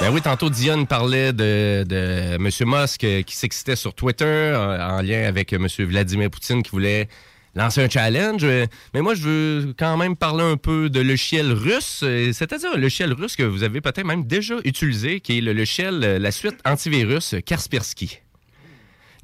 Ben 0.00 0.12
oui, 0.12 0.20
tantôt 0.20 0.50
Diane 0.50 0.86
parlait 0.86 1.32
de, 1.32 1.84
de 1.88 2.34
M. 2.36 2.48
Musk 2.66 3.04
euh, 3.04 3.22
qui 3.22 3.36
s'excitait 3.36 3.76
sur 3.76 3.94
Twitter 3.94 4.24
euh, 4.24 4.78
en 4.86 5.00
lien 5.02 5.24
avec 5.24 5.52
M. 5.52 5.66
Vladimir 5.78 6.30
Poutine 6.30 6.62
qui 6.62 6.70
voulait 6.70 7.08
lancer 7.54 7.82
un 7.82 7.88
challenge. 7.88 8.44
Euh, 8.44 8.66
Mais 8.92 9.00
moi, 9.00 9.14
je 9.14 9.22
veux 9.22 9.74
quand 9.78 9.96
même 9.96 10.16
parler 10.16 10.44
un 10.44 10.56
peu 10.56 10.90
de 10.90 11.00
logiciel 11.00 11.52
russe, 11.52 12.00
euh, 12.02 12.32
c'est-à-dire 12.32 12.70
un 12.74 12.78
logiciel 12.78 13.12
russe 13.12 13.36
que 13.36 13.42
vous 13.42 13.62
avez 13.62 13.80
peut-être 13.80 14.04
même 14.06 14.24
déjà 14.24 14.56
utilisé, 14.64 15.20
qui 15.20 15.38
est 15.38 15.40
le 15.40 15.52
logiciel, 15.52 16.00
euh, 16.02 16.18
la 16.18 16.32
suite 16.32 16.56
antivirus 16.64 17.34
Kaspersky. 17.46 18.18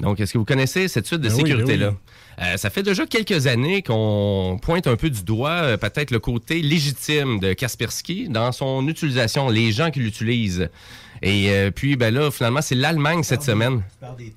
Donc, 0.01 0.19
est-ce 0.21 0.33
que 0.33 0.39
vous 0.39 0.45
connaissez 0.47 0.89
cette 0.89 1.07
suite 1.07 1.21
de 1.21 1.29
Ben 1.29 1.35
oui, 1.35 1.43
ben 1.43 1.49
sécurité-là? 1.49 1.95
Euh, 2.41 2.57
ça 2.57 2.71
fait 2.71 2.83
déjà 2.83 3.05
quelques 3.05 3.47
années 3.47 3.83
qu'on 3.83 4.59
pointe 4.63 4.87
un 4.87 4.97
peu 4.97 5.11
du 5.11 5.23
doigt 5.23 5.51
euh, 5.51 5.77
peut-être 5.77 6.11
le 6.11 6.21
côté 6.21 6.63
légitime 6.63 7.39
de 7.39 7.53
Kaspersky 7.53 8.29
dans 8.29 8.51
son 8.53 8.89
utilisation, 8.89 9.51
les 9.51 9.73
gens 9.73 9.91
qui 9.91 10.01
l'utilisent. 10.01 10.71
Et 11.23 11.51
euh, 11.51 11.71
puis, 11.71 11.97
ben 11.97 12.15
là, 12.15 12.31
finalement, 12.31 12.63
c'est 12.63 12.75
l'Allemagne 12.75 13.23
cette 13.25 13.43
semaine. 13.43 13.83
Tu 13.93 13.99
parles 13.99 14.17
des 14.17 14.33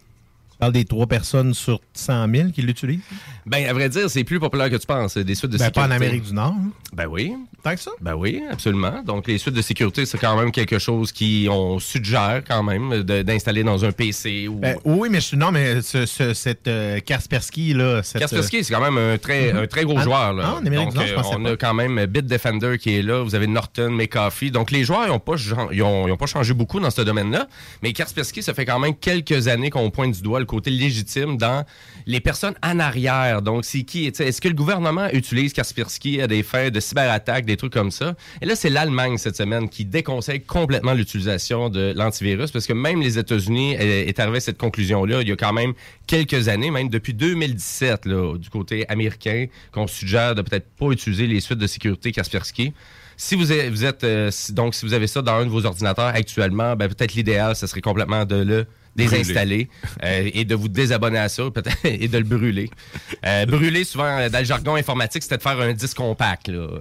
trois 0.88 1.08
personnes 1.08 1.54
sur 1.54 1.80
100 1.94 2.28
000 2.34 2.50
qui 2.50 2.62
l'utilisent? 2.62 3.02
Ben, 3.46 3.66
à 3.68 3.74
vrai 3.74 3.90
dire, 3.90 4.10
c'est 4.10 4.24
plus 4.24 4.40
populaire 4.40 4.70
que 4.70 4.78
tu 4.78 4.88
penses, 4.88 5.18
des 5.18 5.36
suites 5.36 5.52
de 5.52 5.58
Ben, 5.58 5.66
sécurité. 5.66 5.80
pas 5.82 5.88
en 5.88 5.92
Amérique 5.92 6.24
du 6.24 6.34
Nord. 6.34 6.56
hein? 6.58 6.70
Ben 6.94 7.08
oui. 7.08 7.34
Tant 7.64 7.74
que 7.76 7.80
ça? 7.82 7.92
Ben 8.02 8.14
oui, 8.16 8.42
absolument. 8.52 9.02
Donc, 9.06 9.28
les 9.28 9.38
suites 9.38 9.54
de 9.56 9.62
sécurité, 9.62 10.06
c'est 10.06 10.18
quand 10.18 10.38
même 10.38 10.52
quelque 10.52 10.80
chose 10.80 11.12
qui 11.12 11.48
on 11.50 11.80
suggère 11.80 12.44
quand 12.48 12.62
même 12.64 13.04
de- 13.04 13.22
d'installer 13.22 13.64
dans 13.64 13.84
un 13.86 13.92
PC 13.92 14.48
ou... 14.48 14.56
Ben, 14.60 14.78
oui, 14.86 15.08
mais 15.10 15.22
je, 15.22 15.36
non, 15.36 15.52
mais 15.52 15.82
ce, 15.82 16.06
ce- 16.06 16.34
cette 16.34 16.68
euh, 16.68 17.00
Kaspersky, 17.00 17.74
là. 17.74 18.04
Cette, 18.04 18.22
Kaspersky, 18.22 18.64
c'est 18.64 18.74
quand 18.74 18.82
même 18.82 18.98
un 18.98 19.18
très, 19.18 19.54
Mhm. 19.54 19.60
un 19.60 19.68
très 19.68 19.84
gros 19.86 19.98
Ah, 19.98 20.04
joueur. 20.04 20.34
Là. 20.34 20.44
ah, 20.46 20.54
en 20.56 20.66
Amérique 20.66 20.86
Donc, 20.88 20.92
du 20.94 20.98
Nord, 21.00 21.08
je 21.08 21.14
euh, 21.14 21.16
pensais 21.16 21.36
on 21.38 21.44
pas. 21.44 21.52
a 21.52 21.56
quand 21.58 21.74
même 21.74 22.06
Bitdefender 22.06 22.78
qui 22.78 22.96
est 22.98 23.02
là. 23.02 23.24
Vous 23.24 23.34
avez 23.36 23.48
Norton, 23.48 23.92
McAfee. 23.92 24.52
Donc, 24.52 24.70
les 24.72 24.84
joueurs, 24.84 25.06
ils 25.06 25.10
n'ont 25.10 25.20
pas, 25.20 25.36
ils 25.72 25.82
ont, 25.84 26.08
ils 26.08 26.12
ont 26.12 26.18
pas 26.18 26.26
changé 26.26 26.54
beaucoup 26.54 26.80
dans 26.80 26.90
ce 26.92 27.02
domaine-là. 27.02 27.48
Mais 27.82 27.94
Kaspersky, 27.94 28.44
ça 28.44 28.54
fait 28.54 28.66
quand 28.66 28.80
même 28.80 28.96
quelques 28.96 29.48
années 29.48 29.70
qu'on 29.70 29.90
pointe 29.90 30.12
du 30.14 30.22
doigt 30.22 30.40
le 30.40 30.46
côté 30.54 30.70
légitime 30.70 31.38
dans 31.38 31.66
les 32.06 32.20
personnes 32.20 32.54
en 32.62 32.80
arrière. 32.80 33.42
Donc, 33.42 33.66
c'est 33.66 33.84
qui? 33.84 34.06
Est-ce 34.06 34.40
que 34.40 34.48
le 34.48 34.54
gouvernement 34.54 35.08
utilise 35.12 35.52
Kaspersky 35.54 36.22
à 36.22 36.28
des 36.28 36.44
fins 36.44 36.70
de 36.70 36.80
cyberattaque, 36.80 37.46
des 37.46 37.58
trucs 37.58 37.74
comme 37.74 37.90
ça? 37.90 38.16
Et 38.42 38.46
là, 38.46 38.56
c'est 38.56 38.70
l'Allemagne 38.70 39.18
cette 39.18 39.36
semaine 39.36 39.68
qui 39.68 39.84
déconseille 39.84 40.42
complètement 40.42 40.94
l'utilisation 40.94 41.70
de 41.70 41.94
l'antivirus 41.96 42.52
parce 42.52 42.68
que 42.68 42.74
même 42.74 43.02
les 43.02 43.18
États-Unis 43.18 43.76
euh, 43.76 44.06
est 44.06 44.20
arrivé 44.20 44.38
à 44.38 44.42
cette 44.42 44.60
conclusion-là 44.60 45.22
il 45.22 45.30
y 45.30 45.32
a 45.32 45.36
quand 45.36 45.54
même 45.54 45.74
quelques 46.06 46.48
années, 46.48 46.70
même 46.70 46.90
depuis 46.90 47.14
2017, 47.14 48.06
là, 48.06 48.38
du 48.38 48.50
côté 48.50 48.88
américain, 48.90 49.48
qu'on 49.72 49.88
suggère 49.88 50.36
de 50.36 50.42
peut-être 50.44 50.68
pas 50.78 50.92
utiliser 50.92 51.26
les 51.26 51.40
suites 51.40 51.60
de 51.60 51.68
sécurité 51.68 52.12
Kaspersky. 52.12 52.74
Si 53.18 53.36
vous 53.36 53.52
êtes, 53.52 54.04
euh, 54.04 54.32
donc 54.50 54.76
si 54.76 54.86
vous 54.86 54.94
avez 54.94 55.08
ça 55.08 55.22
dans 55.22 55.34
un 55.34 55.46
de 55.46 55.50
vos 55.50 55.66
ordinateurs 55.66 56.08
actuellement, 56.08 56.76
ben, 56.76 56.88
peut-être 56.88 57.14
l'idéal, 57.14 57.56
ce 57.56 57.68
serait 57.68 57.82
complètement 57.82 58.26
de 58.26 58.36
le 58.36 58.66
désinstaller 58.96 59.70
euh, 60.04 60.30
et 60.34 60.46
de 60.46 60.56
vous 60.56 60.68
désabonner 60.70 61.20
à 61.20 61.30
ça 61.30 61.44
peut-être 61.54 61.78
et 61.86 62.08
de 62.08 62.18
le 62.18 62.24
brûler. 62.24 62.70
Euh, 63.26 63.46
brûler, 63.46 63.84
souvent, 63.84 64.06
euh, 64.20 64.30
dans 64.30 64.40
le 64.40 64.46
jargon 64.46 64.76
informatique, 64.76 65.24
c'était 65.24 65.38
de 65.38 65.42
faire 65.42 65.60
un 65.60 65.74
disque 65.74 65.98
compact. 65.98 66.48
Là. 66.48 66.60
Euh, 66.60 66.80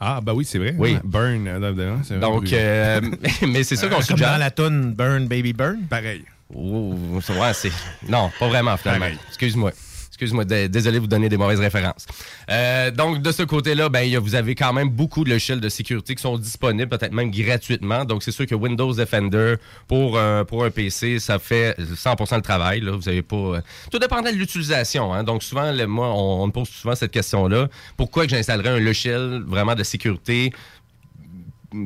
Ah, 0.00 0.20
bah 0.22 0.32
oui, 0.34 0.44
c'est 0.44 0.58
vrai. 0.58 0.74
Oui. 0.76 0.98
Burn. 1.04 1.44
dedans, 1.44 1.98
c'est 2.02 2.14
vrai, 2.14 2.20
Donc, 2.20 2.52
euh, 2.52 3.00
mais 3.48 3.62
c'est 3.62 3.76
ça 3.76 3.86
qu'on 3.88 3.94
Comme 3.96 4.04
suggère. 4.04 4.32
dans 4.32 4.38
la 4.38 4.50
tune 4.50 4.92
Burn 4.92 5.26
Baby 5.28 5.52
Burn. 5.52 5.80
Pareil. 5.88 6.24
Oh, 6.54 6.94
c'est- 7.22 7.32
ouais, 7.38 7.54
c'est... 7.54 7.70
Non, 8.08 8.30
pas 8.38 8.48
vraiment, 8.48 8.76
finalement. 8.76 9.06
Excuse-moi. 9.28 9.72
Excuse-moi, 10.14 10.44
désolé 10.44 10.98
de 10.98 11.00
vous 11.00 11.08
donner 11.08 11.28
des 11.28 11.36
mauvaises 11.36 11.58
références. 11.58 12.06
Euh, 12.48 12.92
donc, 12.92 13.20
de 13.20 13.32
ce 13.32 13.42
côté-là, 13.42 13.88
ben, 13.88 14.16
vous 14.18 14.36
avez 14.36 14.54
quand 14.54 14.72
même 14.72 14.88
beaucoup 14.88 15.24
de 15.24 15.30
logiciels 15.30 15.58
de 15.58 15.68
sécurité 15.68 16.14
qui 16.14 16.22
sont 16.22 16.38
disponibles, 16.38 16.88
peut-être 16.88 17.12
même 17.12 17.32
gratuitement. 17.32 18.04
Donc, 18.04 18.22
c'est 18.22 18.30
sûr 18.30 18.46
que 18.46 18.54
Windows 18.54 18.94
Defender, 18.94 19.56
pour, 19.88 20.16
un 20.16 20.44
PC, 20.72 21.18
ça 21.18 21.40
fait 21.40 21.76
100% 21.80 22.36
le 22.36 22.42
travail. 22.42 22.80
Euh, 22.84 23.60
Tout 23.90 23.98
dépendant 23.98 24.30
de 24.30 24.36
l'utilisation. 24.36 25.12
Hein. 25.12 25.24
Donc, 25.24 25.42
souvent, 25.42 25.72
moi, 25.88 26.06
on, 26.14 26.44
on 26.44 26.46
me 26.46 26.52
pose 26.52 26.68
souvent 26.68 26.94
cette 26.94 27.10
question-là. 27.10 27.68
Pourquoi 27.96 28.24
que 28.26 28.30
j'installerais 28.30 28.70
un 28.70 28.78
logiciel 28.78 29.42
vraiment 29.48 29.74
de 29.74 29.82
sécurité 29.82 30.52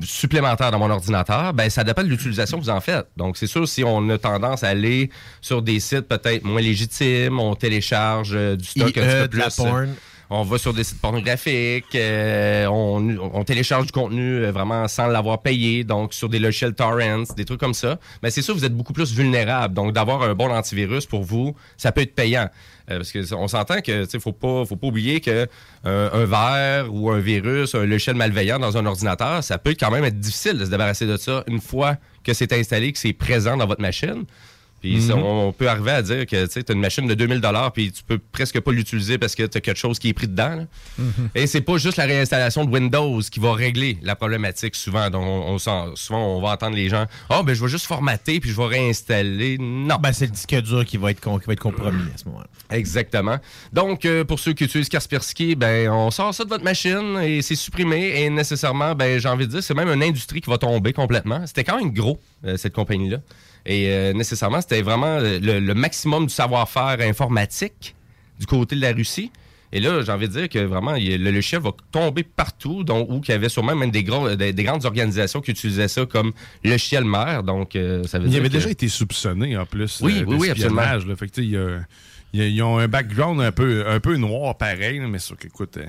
supplémentaire 0.03 0.71
dans 0.71 0.79
mon 0.79 0.91
ordinateur, 0.91 1.53
ben 1.55 1.69
ça 1.71 1.85
dépend 1.85 2.03
de 2.03 2.09
l'utilisation 2.09 2.59
que 2.59 2.65
vous 2.65 2.71
en 2.71 2.81
faites. 2.81 3.07
Donc 3.17 3.37
c'est 3.37 3.47
sûr 3.47 3.67
si 3.69 3.85
on 3.85 4.09
a 4.11 4.19
tendance 4.19 4.65
à 4.65 4.69
aller 4.69 5.11
sur 5.41 5.63
des 5.63 5.81
sites 5.81 6.03
peut-être 6.09 6.45
moins 6.45 6.61
légitimes, 6.61 7.39
on 7.41 7.55
télécharge 7.55 8.33
euh, 8.35 8.57
du 8.57 8.65
stock 8.67 8.95
IE, 8.97 9.01
un 9.01 9.03
petit 9.03 9.17
peu 9.23 9.29
de 9.29 9.37
la 9.39 9.45
plus. 9.47 9.61
euh, 9.61 9.65
porn. 9.65 9.89
on 10.31 10.43
va 10.43 10.59
sur 10.59 10.75
des 10.75 10.85
sites 10.85 11.01
pornographiques, 11.01 11.95
euh, 11.95 12.67
on, 12.67 13.17
on 13.33 13.45
télécharge 13.45 13.87
du 13.87 13.93
contenu 13.93 14.45
euh, 14.45 14.53
vraiment 14.53 14.87
sans 14.89 15.07
l'avoir 15.07 15.41
payé, 15.41 15.85
donc 15.85 16.13
sur 16.13 16.29
des 16.29 16.39
logiciels 16.39 16.75
torrents, 16.75 17.25
des 17.37 17.45
trucs 17.47 17.61
comme 17.61 17.75
ça. 17.75 17.99
Mais 18.23 18.31
c'est 18.31 18.43
sûr, 18.43 18.55
vous 18.55 18.65
êtes 18.65 18.77
beaucoup 18.77 18.93
plus 18.93 19.13
vulnérable. 19.15 19.75
Donc 19.75 19.93
d'avoir 19.95 20.23
un 20.23 20.35
bon 20.35 20.51
antivirus 20.51 21.07
pour 21.07 21.23
vous, 21.23 21.55
ça 21.77 21.93
peut 21.93 22.03
être 22.03 22.15
payant. 22.15 22.49
Euh, 22.91 22.97
parce 22.97 23.13
que 23.13 23.35
on 23.35 23.49
s'entend 23.49 23.81
que 23.81 24.07
sais, 24.07 24.19
faut 24.19 24.33
pas 24.33 24.65
faut 24.65 24.77
pas 24.77 24.87
oublier 24.87 25.21
que 25.21 25.47
euh, 25.87 26.11
un 26.13 26.25
verre 26.25 26.93
ou 26.93 27.11
un 27.11 27.19
virus, 27.19 27.75
un 27.75 27.85
logiciel 27.85 28.17
malveillant 28.17 28.59
dans 28.59 28.77
un 28.77 28.87
ordinateur, 28.87 29.45
ça 29.45 29.59
peut 29.59 29.75
quand 29.79 29.91
même 29.91 30.05
être 30.05 30.19
difficile 30.19 30.59
de 30.59 30.65
se 30.65 30.71
débarrasser 30.71 31.07
de 31.07 31.17
ça 31.17 31.45
une 31.47 31.61
fois 31.61 31.97
que 32.25 32.33
c'est 32.33 32.53
installé, 32.53 32.93
que 32.93 32.99
c'est 32.99 33.13
présent 33.13 33.57
dans 33.57 33.67
votre 33.67 33.83
machine. 33.83 34.25
Puis 34.81 34.97
Mhm. 35.07 35.13
on 35.23 35.53
peut 35.53 35.69
arriver 35.69 35.91
à 35.91 36.03
dire 36.03 36.25
que 36.27 36.47
tu 36.47 36.59
as 36.69 36.73
une 36.73 36.81
machine 36.81 37.07
de 37.07 37.15
2000 37.15 37.41
dollars 37.41 37.73
puis 37.73 37.91
tu 37.91 38.03
peux 38.05 38.19
presque 38.19 38.61
pas 38.61 38.71
l'utiliser 38.73 39.19
parce 39.19 39.35
que 39.35 39.43
tu 39.45 39.59
as 39.59 39.61
quelque 39.61 39.77
chose 39.79 39.99
qui 39.99 40.09
est 40.09 40.13
pris 40.13 40.29
dedans. 40.29 40.55
là. 40.57 40.65
Mhm. 40.99 41.29
Et 41.35 41.47
c'est 41.47 41.61
pas 41.63 41.79
juste 41.79 41.97
la 41.97 42.05
réinstallation 42.05 42.65
de 42.65 42.71
Windows 42.71 43.21
qui 43.31 43.41
va 43.41 43.53
régler 43.55 43.99
la 44.03 44.15
problématique 44.17 44.75
souvent. 44.77 45.11
Donc 45.11 45.25
on, 45.25 45.59
souvent 45.59 46.37
on 46.37 46.41
va 46.41 46.51
entendre 46.53 46.77
les 46.77 46.89
gens 46.89 47.07
"Ah 47.29 47.43
ben 47.43 47.55
je 47.55 47.63
vais 47.63 47.69
juste 47.69 47.87
formater 47.87 48.41
puis 48.41 48.51
je 48.51 48.57
vais 48.57 48.67
réinstaller." 48.67 49.57
Non. 49.59 49.97
Ben, 50.01 50.13
c'est 50.13 50.27
le 50.27 50.33
disque 50.33 50.55
dur 50.63 50.85
qui 50.85 50.97
va 50.97 51.11
être, 51.11 51.21
con- 51.21 51.39
qui 51.39 51.47
va 51.47 51.53
être 51.55 51.61
compromis 51.61 52.03
à 52.15 52.19
ce 52.19 52.25
moment-là. 52.27 52.47
Exactement. 52.71 53.39
Donc, 53.73 54.05
euh, 54.05 54.25
pour 54.25 54.39
ceux 54.39 54.53
qui 54.53 54.65
utilisent 54.65 54.89
Kaspersky, 54.89 55.55
ben, 55.55 55.91
on 55.91 56.11
sort 56.11 56.33
ça 56.35 56.45
de 56.45 56.49
votre 56.49 56.65
machine 56.65 57.19
et 57.23 57.43
c'est 57.43 57.55
supprimé. 57.57 58.23
Et 58.23 58.31
nécessairement, 58.31 58.95
ben, 58.95 59.19
j'ai 59.21 59.29
envie 59.29 59.47
de 59.47 59.53
dire, 59.53 59.63
c'est 59.63 59.75
même 59.75 59.89
une 59.89 60.03
industrie 60.03 60.41
qui 60.41 60.51
va 60.51 60.59
tomber 60.59 60.93
complètement. 60.93 61.47
C'était 61.47 61.65
quand 61.65 61.79
même 61.79 61.93
gros, 61.93 62.21
euh, 62.45 62.57
cette 62.57 62.75
compagnie-là. 62.75 63.19
Et 63.71 63.91
euh, 63.93 64.13
nécessairement, 64.15 64.61
c'était 64.63 64.83
vraiment 64.83 65.19
le, 65.21 65.61
le 65.61 65.75
maximum 65.75 66.27
du 66.27 66.33
savoir-faire 66.35 66.97
informatique 67.03 67.95
du 68.41 68.47
côté 68.47 68.75
de 68.75 68.81
la 68.81 68.93
Russie. 68.93 69.31
Et 69.71 69.81
là, 69.81 70.01
j'ai 70.01 70.11
envie 70.11 70.27
de 70.29 70.33
dire 70.33 70.49
que 70.49 70.59
vraiment, 70.61 70.95
il 70.95 71.13
a- 71.13 71.19
le 71.19 71.31
logiciel 71.31 71.61
va 71.61 71.73
tomber 71.93 72.23
partout, 72.23 72.83
donc, 72.85 73.11
où 73.11 73.21
il 73.23 73.31
y 73.31 73.35
avait 73.35 73.51
sûrement 73.51 73.77
même 73.77 73.91
des, 73.91 74.03
gros, 74.03 74.35
des, 74.35 74.55
des 74.55 74.65
grandes 74.65 74.87
organisations 74.87 75.43
qui 75.43 75.51
utilisaient 75.51 75.89
ça 75.89 76.07
comme 76.07 76.33
logiciel 76.65 77.05
mère. 77.05 77.43
Donc, 77.43 77.77
euh, 77.77 78.03
ça 78.05 78.19
veut 78.19 78.25
Il 78.25 78.31
dire 78.31 78.41
avait 78.41 78.49
que- 78.49 78.55
déjà 78.55 78.71
été 78.71 78.89
soupçonné 78.89 79.59
en 79.59 79.67
plus. 79.67 80.01
Oui, 80.01 80.21
euh, 80.21 80.25
oui, 80.27 80.37
oui, 80.41 80.51
absolument. 80.51 80.81
là. 80.81 80.99
Fait 81.17 81.29
que, 81.29 81.41
ils 82.33 82.63
ont 82.63 82.79
un 82.79 82.89
background 82.89 83.41
un 83.43 83.53
peu, 83.53 83.87
un 83.87 84.01
peu 84.01 84.17
noir 84.17 84.57
pareil, 84.57 85.01
mais 85.01 85.19
sûr 85.19 85.37
qu'écoute, 85.37 85.77
euh, 85.77 85.85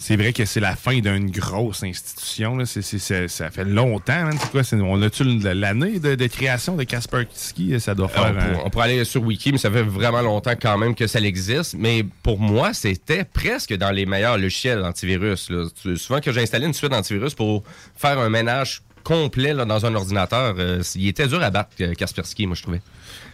c'est 0.00 0.14
vrai 0.16 0.32
que 0.32 0.44
c'est 0.44 0.60
la 0.60 0.76
fin 0.76 1.00
d'une 1.00 1.28
grosse 1.30 1.82
institution. 1.82 2.56
là. 2.56 2.64
C'est- 2.66 2.82
c'est- 2.82 3.00
c'est- 3.00 3.26
ça 3.26 3.50
fait 3.50 3.64
longtemps. 3.64 4.12
hein. 4.12 4.30
C'est 4.40 4.50
quoi, 4.52 4.62
c'est- 4.62 4.76
on 4.76 5.02
a-tu 5.02 5.24
l'année 5.24 5.98
de, 5.98 6.14
de 6.14 6.26
création 6.28 6.76
de 6.76 6.84
Kaspersky? 6.84 7.80
Ça 7.80 7.94
doit 7.96 8.06
Euh, 8.06 8.08
faire... 8.08 8.32
on, 8.34 8.38
un- 8.38 8.54
pour- 8.54 8.66
on 8.66 8.70
pourrait 8.70 8.84
aller 8.92 9.04
sur 9.04 9.22
Wiki, 9.24 9.50
mais 9.52 9.58
ça 9.58 9.70
fait 9.72 9.82
vraiment 9.82 10.22
longtemps 10.22 10.54
quand 10.60 10.78
même 10.78 10.94
que 10.94 11.06
ça 11.08 11.18
existe. 11.20 11.74
Mais 11.76 12.04
pour 12.22 12.38
moi, 12.38 12.72
c'était 12.74 13.24
presque 13.24 13.74
dans 13.74 13.90
les 13.90 14.06
meilleurs 14.06 14.38
logiciels 14.38 14.84
antivirus. 14.84 15.50
là. 15.50 15.64
Souvent 15.96 16.20
que 16.20 16.30
j'ai 16.32 16.42
installé 16.42 16.66
une 16.66 16.74
suite 16.74 16.92
d'antivirus 16.92 17.34
pour 17.34 17.64
faire 17.96 18.18
un 18.20 18.28
ménage 18.30 18.82
complet 19.02 19.52
là, 19.54 19.64
dans 19.64 19.84
un 19.84 19.94
ordinateur, 19.94 20.54
euh, 20.58 20.82
il 20.94 21.08
était 21.08 21.26
dur 21.26 21.42
à 21.42 21.50
battre 21.50 21.70
euh, 21.80 21.94
Kaspersky, 21.94 22.46
moi 22.46 22.54
je 22.54 22.62
trouvais. 22.62 22.82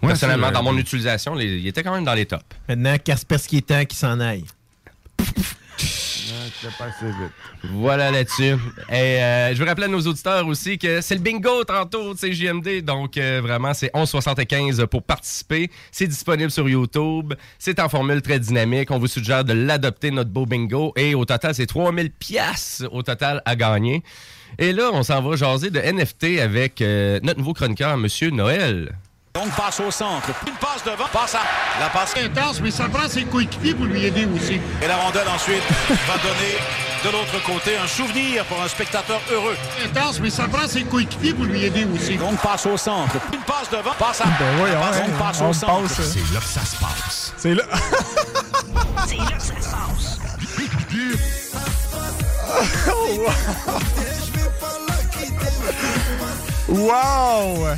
Ouais, 0.03 0.09
Personnellement, 0.09 0.51
dans 0.53 0.63
mon 0.63 0.79
utilisation, 0.79 1.35
les- 1.35 1.59
il 1.59 1.67
était 1.67 1.83
quand 1.83 1.93
même 1.95 2.05
dans 2.05 2.15
les 2.15 2.27
tops. 2.27 2.43
Maintenant, 2.69 2.97
Kaspersky 3.03 3.59
est 3.59 3.67
temps 3.67 3.85
qu'il 3.85 3.99
s'en 3.99 4.19
aille. 4.21 4.45
Voilà 7.65 8.11
là-dessus. 8.11 8.57
Et 8.91 8.93
euh, 8.93 9.55
je 9.55 9.59
veux 9.61 9.67
rappeler 9.67 9.87
à 9.87 9.89
nos 9.89 10.01
auditeurs 10.01 10.47
aussi 10.47 10.79
que 10.79 11.01
c'est 11.01 11.15
le 11.15 11.21
bingo 11.21 11.65
tantôt 11.65 12.15
de 12.15 12.19
CJMD. 12.19 12.85
Donc, 12.85 13.17
euh, 13.17 13.41
vraiment, 13.43 13.75
c'est 13.75 13.93
11,75 13.95 14.87
pour 14.87 15.03
participer. 15.03 15.71
C'est 15.91 16.07
disponible 16.07 16.51
sur 16.51 16.69
YouTube. 16.69 17.35
C'est 17.59 17.81
en 17.81 17.89
formule 17.89 18.23
très 18.23 18.39
dynamique. 18.39 18.91
On 18.91 18.99
vous 18.99 19.07
suggère 19.07 19.45
de 19.45 19.53
l'adopter, 19.53 20.11
notre 20.11 20.31
beau 20.31 20.47
bingo. 20.47 20.93
Et 20.97 21.15
au 21.15 21.25
total, 21.25 21.55
c'est 21.55 21.67
3000 21.67 22.11
pièces 22.11 22.83
au 22.91 23.03
total 23.03 23.43
à 23.45 23.57
gagner. 23.57 24.03
Et 24.59 24.73
là, 24.73 24.91
on 24.93 25.03
s'en 25.03 25.21
va 25.21 25.37
jaser 25.37 25.71
de 25.71 25.81
NFT 25.81 26.41
avec 26.41 26.81
euh, 26.81 27.19
notre 27.23 27.39
nouveau 27.39 27.55
chroniqueur, 27.55 27.97
Monsieur 27.97 28.31
Noël. 28.31 28.95
Donc 29.35 29.51
passe 29.57 29.81
au 29.81 29.91
centre. 29.91 30.29
Une 30.47 30.55
passe 30.55 30.85
devant. 30.85 31.09
Passe 31.13 31.35
à 31.35 31.41
la 31.81 31.89
passe. 31.89 32.15
intense, 32.17 32.61
mais 32.61 32.71
ça 32.71 32.85
prend 32.89 33.09
ses 33.09 33.25
coéquipiers 33.25 33.75
pour 33.75 33.87
lui 33.87 34.05
aider 34.05 34.27
aussi? 34.27 34.61
Et 34.81 34.87
la 34.87 34.95
rondelle 34.97 35.27
ensuite 35.27 35.65
va 35.89 36.17
donner 36.19 36.57
de 37.05 37.11
l'autre 37.11 37.43
côté 37.45 37.77
un 37.77 37.89
souvenir 37.89 38.45
pour 38.45 38.63
un 38.63 38.69
spectateur 38.69 39.21
heureux. 39.33 39.57
Intense, 39.85 40.21
mais 40.21 40.31
ça 40.31 40.47
prend 40.47 40.69
ses 40.69 40.85
coéquipiers 40.85 41.35
pour 41.35 41.47
lui 41.47 41.65
aider 41.65 41.85
aussi? 41.93 42.17
Donc 42.17 42.37
passe 42.39 42.65
au 42.67 42.77
centre. 42.77 43.17
Une 43.33 43.41
passe 43.41 43.69
devant. 43.71 43.95
Passe 43.99 44.21
à 44.21 44.25
Ben 44.27 44.79
passe, 44.81 44.97
hein, 44.97 45.07
donc 45.09 45.19
passe 45.19 45.41
on 45.41 45.49
au 45.49 45.53
centre. 45.53 45.83
passe, 45.83 45.99
hein. 45.99 46.13
C'est 46.13 46.33
là 46.33 46.39
que 46.39 46.47
ça 46.47 46.65
se 46.65 46.77
passe. 46.77 47.33
C'est 47.37 47.55
là. 47.55 47.65
C'est 49.09 49.17
là 49.17 49.25
que 49.37 49.43
ça 49.43 49.61
se 49.61 49.69
passe. 49.69 50.19
Wow! 56.67 57.77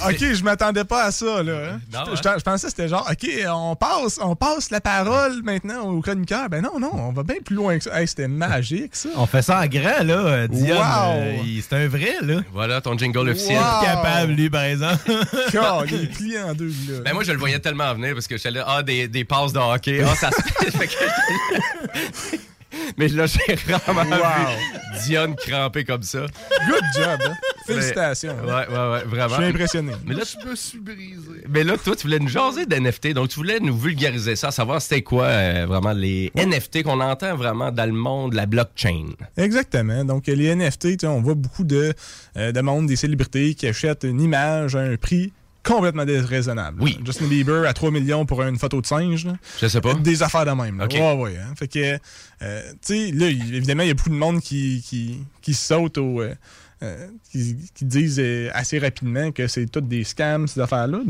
OK, 0.08 0.34
je 0.34 0.44
m'attendais 0.44 0.84
pas 0.84 1.04
à 1.04 1.10
ça, 1.10 1.42
là. 1.42 1.52
hein. 1.72 1.80
Non, 1.92 2.00
je, 2.06 2.10
hein? 2.28 2.32
je- 2.34 2.38
je 2.38 2.44
pensais 2.44 2.66
que 2.66 2.70
c'était 2.70 2.88
genre, 2.88 3.08
OK, 3.10 3.28
on 3.48 3.76
passe, 3.76 4.18
on 4.22 4.36
passe 4.36 4.70
la 4.70 4.80
parole 4.80 5.42
maintenant 5.42 5.82
au 5.86 6.00
chroniqueur. 6.00 6.48
Ben 6.48 6.62
non, 6.62 6.78
non, 6.78 6.90
on 6.94 7.12
va 7.12 7.22
bien 7.22 7.36
plus 7.44 7.56
loin 7.56 7.76
que 7.78 7.84
ça. 7.84 8.00
Hey, 8.00 8.06
c'était 8.08 8.28
magique, 8.28 8.94
ça. 8.96 9.08
On 9.16 9.26
fait 9.26 9.42
ça 9.42 9.60
en 9.60 9.66
grand, 9.66 10.02
là. 10.04 10.14
euh, 10.14 10.48
Dion, 10.48 10.76
Wow! 10.76 11.12
euh, 11.16 11.36
c'est 11.68 11.76
un 11.76 11.88
vrai, 11.88 12.14
là. 12.22 12.40
Voilà 12.52 12.80
ton 12.80 12.96
jingle 12.96 13.28
officiel. 13.30 13.58
Wow! 13.58 13.82
Capable, 13.84 14.32
lui, 14.32 14.50
par 14.50 14.62
exemple. 14.64 15.10
God, 15.52 15.88
il 15.90 16.02
est 16.04 16.06
plié 16.14 16.40
en 16.42 16.54
deux, 16.54 16.68
là. 16.88 17.00
Ben 17.04 17.14
moi, 17.14 17.24
je 17.24 17.32
le 17.32 17.38
voyais 17.38 17.58
tellement 17.58 17.92
venir 17.94 18.14
parce 18.14 18.26
que 18.26 18.36
j'étais 18.36 18.50
là, 18.52 18.64
ah, 18.66 18.82
des, 18.82 19.08
des 19.08 19.24
passes 19.24 19.52
de 19.52 19.58
hockey, 19.58 20.02
ah, 20.06 20.14
ça 20.14 20.30
se 20.30 20.70
fait. 20.76 20.88
Mais 22.96 23.08
là, 23.08 23.26
j'ai 23.26 23.54
vraiment 23.54 24.02
Wow. 24.02 24.16
vu 24.16 24.98
Dionne 25.06 25.34
cramper 25.36 25.84
comme 25.84 26.02
ça. 26.02 26.20
Good 26.66 26.82
job, 26.96 27.20
hein. 27.26 27.34
Félicitations. 27.66 28.34
Ouais, 28.44 28.66
ouais, 28.68 28.90
ouais, 28.92 29.04
vraiment. 29.04 29.28
Je 29.28 29.34
suis 29.34 29.44
impressionné. 29.44 29.92
Mais 30.06 30.14
là, 30.14 30.22
Je 30.24 30.48
me 30.48 30.54
suis 30.56 30.78
brisé. 30.78 31.44
mais 31.48 31.64
là, 31.64 31.76
toi, 31.76 31.94
tu 31.96 32.02
voulais 32.06 32.18
nous 32.18 32.28
jaser 32.28 32.64
d'NFT, 32.66 33.12
donc 33.12 33.28
tu 33.28 33.36
voulais 33.36 33.60
nous 33.60 33.76
vulgariser 33.76 34.36
ça, 34.36 34.50
savoir 34.50 34.80
c'était 34.80 35.02
quoi 35.02 35.24
euh, 35.24 35.66
vraiment 35.68 35.92
les 35.92 36.32
NFT 36.34 36.82
qu'on 36.82 37.00
entend 37.00 37.36
vraiment 37.36 37.70
dans 37.70 37.86
le 37.86 37.92
monde 37.92 38.32
de 38.32 38.36
la 38.36 38.46
blockchain. 38.46 39.06
Exactement. 39.36 40.04
Donc, 40.04 40.26
les 40.26 40.54
NFT, 40.54 41.04
on 41.04 41.20
voit 41.20 41.34
beaucoup 41.34 41.64
de, 41.64 41.92
euh, 42.36 42.52
de 42.52 42.60
monde, 42.60 42.86
des 42.86 42.96
célébrités 42.96 43.54
qui 43.54 43.66
achètent 43.66 44.04
une 44.04 44.20
image 44.20 44.74
à 44.76 44.80
un 44.80 44.96
prix 44.96 45.32
complètement 45.68 46.04
déraisonnable. 46.04 46.78
Oui. 46.82 46.98
Justin 47.04 47.26
Bieber 47.26 47.66
à 47.68 47.72
3 47.72 47.90
millions 47.90 48.24
pour 48.26 48.42
une 48.42 48.58
photo 48.58 48.80
de 48.80 48.86
singe. 48.86 49.26
là. 49.26 49.34
Je 49.60 49.66
sais 49.68 49.80
pas. 49.80 49.94
Des 49.94 50.22
affaires 50.22 50.44
de 50.46 50.50
même. 50.50 50.78
Là. 50.78 50.84
Ok. 50.86 50.92
Ouais, 50.94 51.12
ouais. 51.14 51.36
hein. 51.36 51.54
Fait 51.58 51.68
que, 51.68 51.98
euh, 52.42 52.62
tu 52.72 52.78
sais, 52.82 53.10
là, 53.12 53.28
évidemment, 53.28 53.82
il 53.82 53.88
y 53.88 53.90
a 53.90 53.94
beaucoup 53.94 54.08
de 54.10 54.14
monde 54.14 54.40
qui, 54.40 54.82
qui, 54.86 55.18
qui 55.42 55.54
saute 55.54 55.98
au. 55.98 56.22
euh, 56.22 56.34
euh, 56.82 57.08
qui, 57.32 57.56
qui 57.74 57.84
disent 57.84 58.20
euh, 58.20 58.50
assez 58.54 58.78
rapidement 58.78 59.32
que 59.32 59.48
c'est 59.48 59.66
toutes 59.66 59.88
des 59.88 60.04
scams, 60.04 60.46
ces 60.46 60.60
affaires-là. 60.60 61.00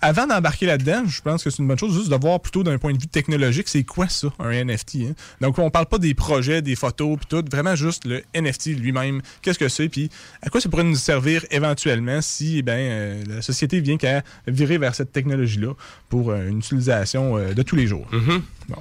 Avant 0.00 0.28
d'embarquer 0.28 0.66
là-dedans, 0.66 1.04
je 1.06 1.20
pense 1.20 1.42
que 1.42 1.50
c'est 1.50 1.60
une 1.60 1.66
bonne 1.66 1.78
chose 1.78 1.94
juste 1.94 2.08
de 2.08 2.14
voir 2.14 2.38
plutôt 2.38 2.62
d'un 2.62 2.78
point 2.78 2.92
de 2.92 3.00
vue 3.00 3.08
technologique, 3.08 3.66
c'est 3.66 3.82
quoi 3.82 4.08
ça, 4.08 4.28
un 4.38 4.64
NFT. 4.64 4.94
hein? 5.08 5.14
Donc, 5.40 5.58
on 5.58 5.70
parle 5.70 5.86
pas 5.86 5.98
des 5.98 6.14
projets, 6.14 6.62
des 6.62 6.76
photos, 6.76 7.18
puis 7.18 7.26
tout, 7.28 7.44
vraiment 7.50 7.74
juste 7.74 8.04
le 8.04 8.22
NFT 8.32 8.78
lui-même. 8.78 9.22
Qu'est-ce 9.42 9.58
que 9.58 9.68
c'est, 9.68 9.88
puis 9.88 10.08
à 10.40 10.50
quoi 10.50 10.60
ça 10.60 10.68
pourrait 10.68 10.84
nous 10.84 10.94
servir 10.94 11.44
éventuellement 11.50 12.20
si 12.22 12.58
eh 12.58 12.62
ben, 12.62 12.78
euh, 12.78 13.24
la 13.26 13.42
société 13.42 13.80
vient 13.80 13.96
qu'à 13.96 14.22
virer 14.46 14.78
vers 14.78 14.94
cette 14.94 15.10
technologie-là 15.10 15.74
pour 16.10 16.30
euh, 16.30 16.48
une 16.48 16.58
utilisation 16.58 17.38
de 17.52 17.62
tous 17.62 17.74
les 17.74 17.88
jours. 17.88 18.06
Bon. 18.68 18.76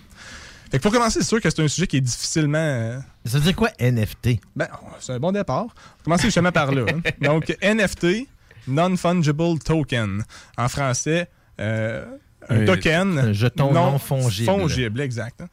Fait 0.71 0.77
que 0.77 0.83
pour 0.83 0.91
commencer, 0.93 1.19
c'est 1.19 1.27
sûr 1.27 1.41
que 1.41 1.49
c'est 1.49 1.61
un 1.61 1.67
sujet 1.67 1.85
qui 1.87 1.97
est 1.97 2.01
difficilement. 2.01 2.57
euh, 2.57 2.97
Ça 3.25 3.37
veut 3.37 3.43
dire 3.43 3.55
quoi, 3.55 3.69
NFT? 3.79 4.39
ben, 4.55 4.67
c'est 4.99 5.11
un 5.13 5.19
bon 5.19 5.31
départ. 5.33 5.67
Commencez 6.03 6.23
justement 6.23 6.51
par 6.51 6.71
là. 6.71 6.85
hein. 6.89 7.01
Donc, 7.21 7.53
NFT, 7.61 8.27
Non-Fungible 8.67 9.59
Token. 9.59 10.23
En 10.57 10.69
français, 10.69 11.29
euh, 11.59 12.05
un 12.49 12.61
Un- 12.61 12.65
token. 12.65 13.19
un 13.19 13.33
jeton 13.33 13.73
non 13.73 13.99
fongible. 13.99 14.45
Fongible, 14.49 15.01
exact. 15.01 15.41
hein. 15.41 15.47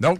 Donc, 0.00 0.18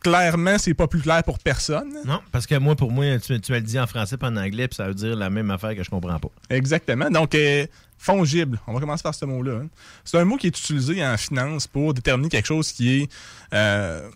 clairement, 0.00 0.56
c'est 0.58 0.74
pas 0.74 0.86
plus 0.86 1.00
clair 1.00 1.22
pour 1.24 1.38
personne. 1.38 1.92
Non, 2.04 2.20
parce 2.32 2.46
que 2.46 2.54
moi, 2.56 2.76
pour 2.76 2.92
moi, 2.92 3.18
tu, 3.18 3.40
tu 3.40 3.52
me 3.52 3.56
le 3.58 3.62
dis 3.64 3.78
en 3.78 3.86
français 3.86 4.16
pas 4.16 4.28
en 4.28 4.36
anglais, 4.36 4.68
puis 4.68 4.76
ça 4.76 4.86
veut 4.86 4.94
dire 4.94 5.16
la 5.16 5.30
même 5.30 5.50
affaire 5.50 5.74
que 5.74 5.82
je 5.82 5.90
comprends 5.90 6.18
pas. 6.18 6.28
Exactement. 6.50 7.10
Donc, 7.10 7.34
euh, 7.34 7.66
fongible. 7.98 8.60
On 8.66 8.72
va 8.74 8.80
commencer 8.80 9.02
par 9.02 9.14
ce 9.14 9.24
mot-là. 9.24 9.60
hein. 9.64 9.68
C'est 10.04 10.18
un 10.18 10.24
mot 10.24 10.36
qui 10.36 10.46
est 10.46 10.58
utilisé 10.58 11.04
en 11.04 11.16
finance 11.16 11.66
pour 11.66 11.94
déterminer 11.94 12.28
quelque 12.28 12.46
chose 12.46 12.72
qui 12.72 13.02
est. 13.02 13.08
euh, 13.52 14.08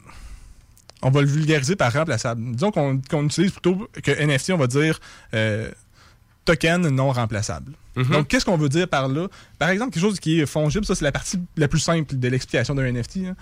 on 1.03 1.11
va 1.11 1.23
le 1.23 1.27
vulgariser 1.29 1.77
par 1.77 1.93
remplaçable. 1.93 2.43
Disons 2.53 2.71
qu'on 2.71 3.25
utilise 3.25 3.53
plutôt 3.53 3.89
que 4.03 4.11
NFT, 4.11 4.51
on 4.51 4.59
va 4.59 4.67
dire 4.67 5.01
euh, 5.35 5.71
token 6.45 6.89
non 6.89 7.11
remplaçable. 7.13 7.73
Donc, 8.13 8.29
qu'est-ce 8.29 8.45
qu'on 8.45 8.57
veut 8.59 8.69
dire 8.69 8.87
par 8.89 9.09
là? 9.09 9.27
Par 9.59 9.71
exemple, 9.71 9.93
quelque 9.93 10.03
chose 10.03 10.21
qui 10.21 10.41
est 10.41 10.47
fongible, 10.47 10.85
ça, 10.85 10.95
c'est 10.95 11.05
la 11.05 11.13
partie 11.13 11.39
la 11.57 11.69
plus 11.69 11.81
simple 11.81 12.17
de 12.19 12.29
l'explication 12.29 12.75
d'un 12.75 12.91
NFT. 12.93 13.17
hein. 13.29 13.37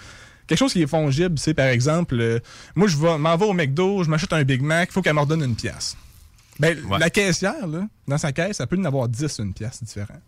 Quelque 0.46 0.58
chose 0.58 0.72
qui 0.72 0.82
est 0.82 0.86
fongible, 0.86 1.38
c'est 1.38 1.52
par 1.52 1.66
exemple, 1.66 2.14
euh, 2.18 2.38
moi, 2.74 2.88
je 2.88 2.96
m'en 2.96 3.36
vais 3.36 3.44
au 3.44 3.52
McDo, 3.52 4.02
je 4.04 4.08
m'achète 4.08 4.32
un 4.32 4.42
Big 4.44 4.62
Mac, 4.62 4.88
il 4.90 4.92
faut 4.92 5.02
qu'elle 5.02 5.14
me 5.14 5.20
redonne 5.20 5.42
une 5.42 5.54
pièce. 5.56 5.96
Ben, 6.58 6.76
La 6.98 7.10
caissière, 7.10 7.66
là, 7.66 7.86
dans 8.06 8.18
sa 8.18 8.32
caisse, 8.32 8.60
elle 8.60 8.66
peut 8.66 8.78
en 8.78 8.84
avoir 8.84 9.08
10 9.08 9.38
une 9.38 9.54
pièce 9.54 9.82
différente. 9.82 10.22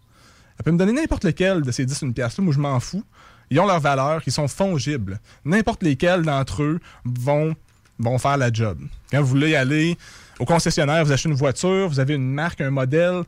Elle 0.59 0.65
peut 0.65 0.73
me 0.73 0.79
donner 0.79 0.93
n'importe 0.93 1.25
lequel 1.25 1.63
de 1.63 1.73
ces 1.73 1.87
10 1.87 2.03
une 2.03 2.15
pièce 2.15 2.37
là 2.37 2.45
moi 2.45 2.53
je 2.53 2.59
m'en 2.59 2.79
fous. 2.81 3.05
Ils 3.51 3.59
ont 3.59 3.67
leur 3.67 3.81
valeur, 3.81 4.23
ils 4.27 4.33
sont 4.33 4.47
fongibles. 4.47 5.19
N'importe 5.45 5.83
lesquels 5.83 6.23
d'entre 6.23 6.63
eux 6.63 6.81
vont, 7.05 7.57
vont 7.99 8.19
faire 8.19 8.37
la 8.37 8.53
job. 8.53 8.79
Quand 9.11 9.21
vous 9.21 9.27
voulez 9.27 9.57
aller 9.57 9.97
au 10.39 10.45
concessionnaire, 10.45 11.05
vous 11.05 11.13
achetez 11.13 11.29
une 11.29 11.35
voiture, 11.35 11.89
vous 11.89 11.99
avez 11.99 12.15
une 12.15 12.31
marque, 12.31 12.61
un 12.61 12.71
modèle, 12.71 13.25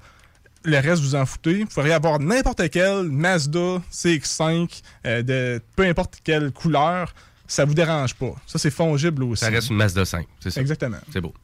le 0.64 0.78
reste 0.78 1.02
vous 1.02 1.14
en 1.14 1.26
foutez. 1.26 1.64
Vous 1.64 1.70
pourriez 1.70 1.92
avoir 1.92 2.20
n'importe 2.20 2.68
quel 2.70 3.04
Mazda 3.04 3.82
CX5 3.90 4.82
euh, 5.06 5.22
de 5.22 5.60
peu 5.74 5.84
importe 5.84 6.20
quelle 6.22 6.52
couleur, 6.52 7.14
ça 7.46 7.64
vous 7.64 7.74
dérange 7.74 8.14
pas. 8.14 8.34
Ça 8.46 8.58
c'est 8.58 8.70
fongible 8.70 9.24
aussi. 9.24 9.44
Ça 9.44 9.50
reste 9.50 9.70
une 9.70 9.78
de 9.78 10.04
5, 10.04 10.26
c'est 10.40 10.50
ça? 10.50 10.60
Exactement. 10.60 10.98
C'est 11.12 11.20
beau. 11.20 11.34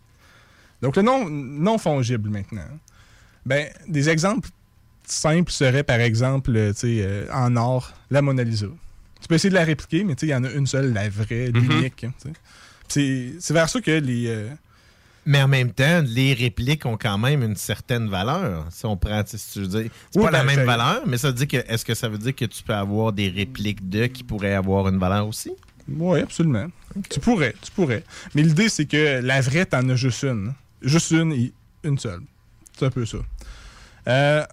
Donc, 0.82 0.96
le 0.96 1.02
non, 1.02 1.28
non 1.28 1.78
fongible 1.78 2.30
maintenant. 2.30 2.62
Ben, 3.46 3.68
des 3.88 4.08
exemples 4.08 4.48
simples 5.04 5.50
seraient, 5.52 5.82
par 5.82 6.00
exemple, 6.00 6.52
euh, 6.54 6.72
euh, 6.84 7.26
en 7.32 7.56
or, 7.56 7.92
la 8.10 8.20
Mona 8.22 8.44
Lisa. 8.44 8.66
Tu 9.20 9.26
peux 9.28 9.34
essayer 9.36 9.50
de 9.50 9.54
la 9.54 9.64
répliquer, 9.64 10.04
mais 10.04 10.12
il 10.22 10.28
y 10.28 10.34
en 10.34 10.44
a 10.44 10.50
une 10.50 10.66
seule, 10.66 10.92
la 10.92 11.08
vraie, 11.08 11.50
Mhm. 11.52 11.60
l'unique. 11.60 12.04
hein. 12.04 12.12
C'est 12.88 13.50
vers 13.50 13.68
ça 13.68 13.80
que 13.80 13.90
les. 13.90 14.26
euh, 14.28 14.48
Mais 15.26 15.42
en 15.42 15.48
même 15.48 15.72
temps, 15.72 16.02
les 16.06 16.32
répliques 16.32 16.86
ont 16.86 16.96
quand 16.96 17.18
même 17.18 17.42
une 17.42 17.56
certaine 17.56 18.08
valeur. 18.08 18.66
Si 18.70 18.86
on 18.86 18.96
prend, 18.96 19.22
tu 19.24 19.32
sais, 19.32 19.38
si 19.38 19.52
tu 19.54 19.60
veux 19.60 19.66
dire, 19.82 19.90
c'est 20.10 20.18
Oui, 20.20 20.24
pas 20.24 20.30
la 20.30 20.44
ben, 20.44 20.56
même 20.56 20.64
valeur, 20.66 21.02
mais 21.06 21.18
ça 21.18 21.28
veut 21.28 21.34
dire 21.34 21.48
que 21.48 21.70
est-ce 21.70 21.84
que 21.84 21.94
ça 21.94 22.08
veut 22.08 22.16
dire 22.16 22.34
que 22.34 22.46
tu 22.46 22.62
peux 22.62 22.72
avoir 22.74 23.12
des 23.12 23.28
répliques 23.28 23.86
de 23.90 24.06
qui 24.06 24.24
pourraient 24.24 24.54
avoir 24.54 24.88
une 24.88 24.98
valeur 24.98 25.26
aussi? 25.28 25.52
Oui, 25.86 26.20
absolument. 26.20 26.68
Tu 27.10 27.20
pourrais, 27.20 27.54
tu 27.60 27.70
pourrais. 27.72 28.04
Mais 28.34 28.42
l'idée, 28.42 28.68
c'est 28.70 28.86
que 28.86 29.20
la 29.20 29.40
vraie, 29.42 29.66
t'en 29.66 29.86
as 29.90 29.96
juste 29.96 30.22
une. 30.22 30.54
Juste 30.82 31.10
une 31.10 31.32
et 31.32 31.52
une 31.84 31.98
seule. 31.98 32.20
C'est 32.78 32.86
un 32.86 32.90
peu 32.90 33.04
ça. 33.06 33.18
Euh, 34.06 34.44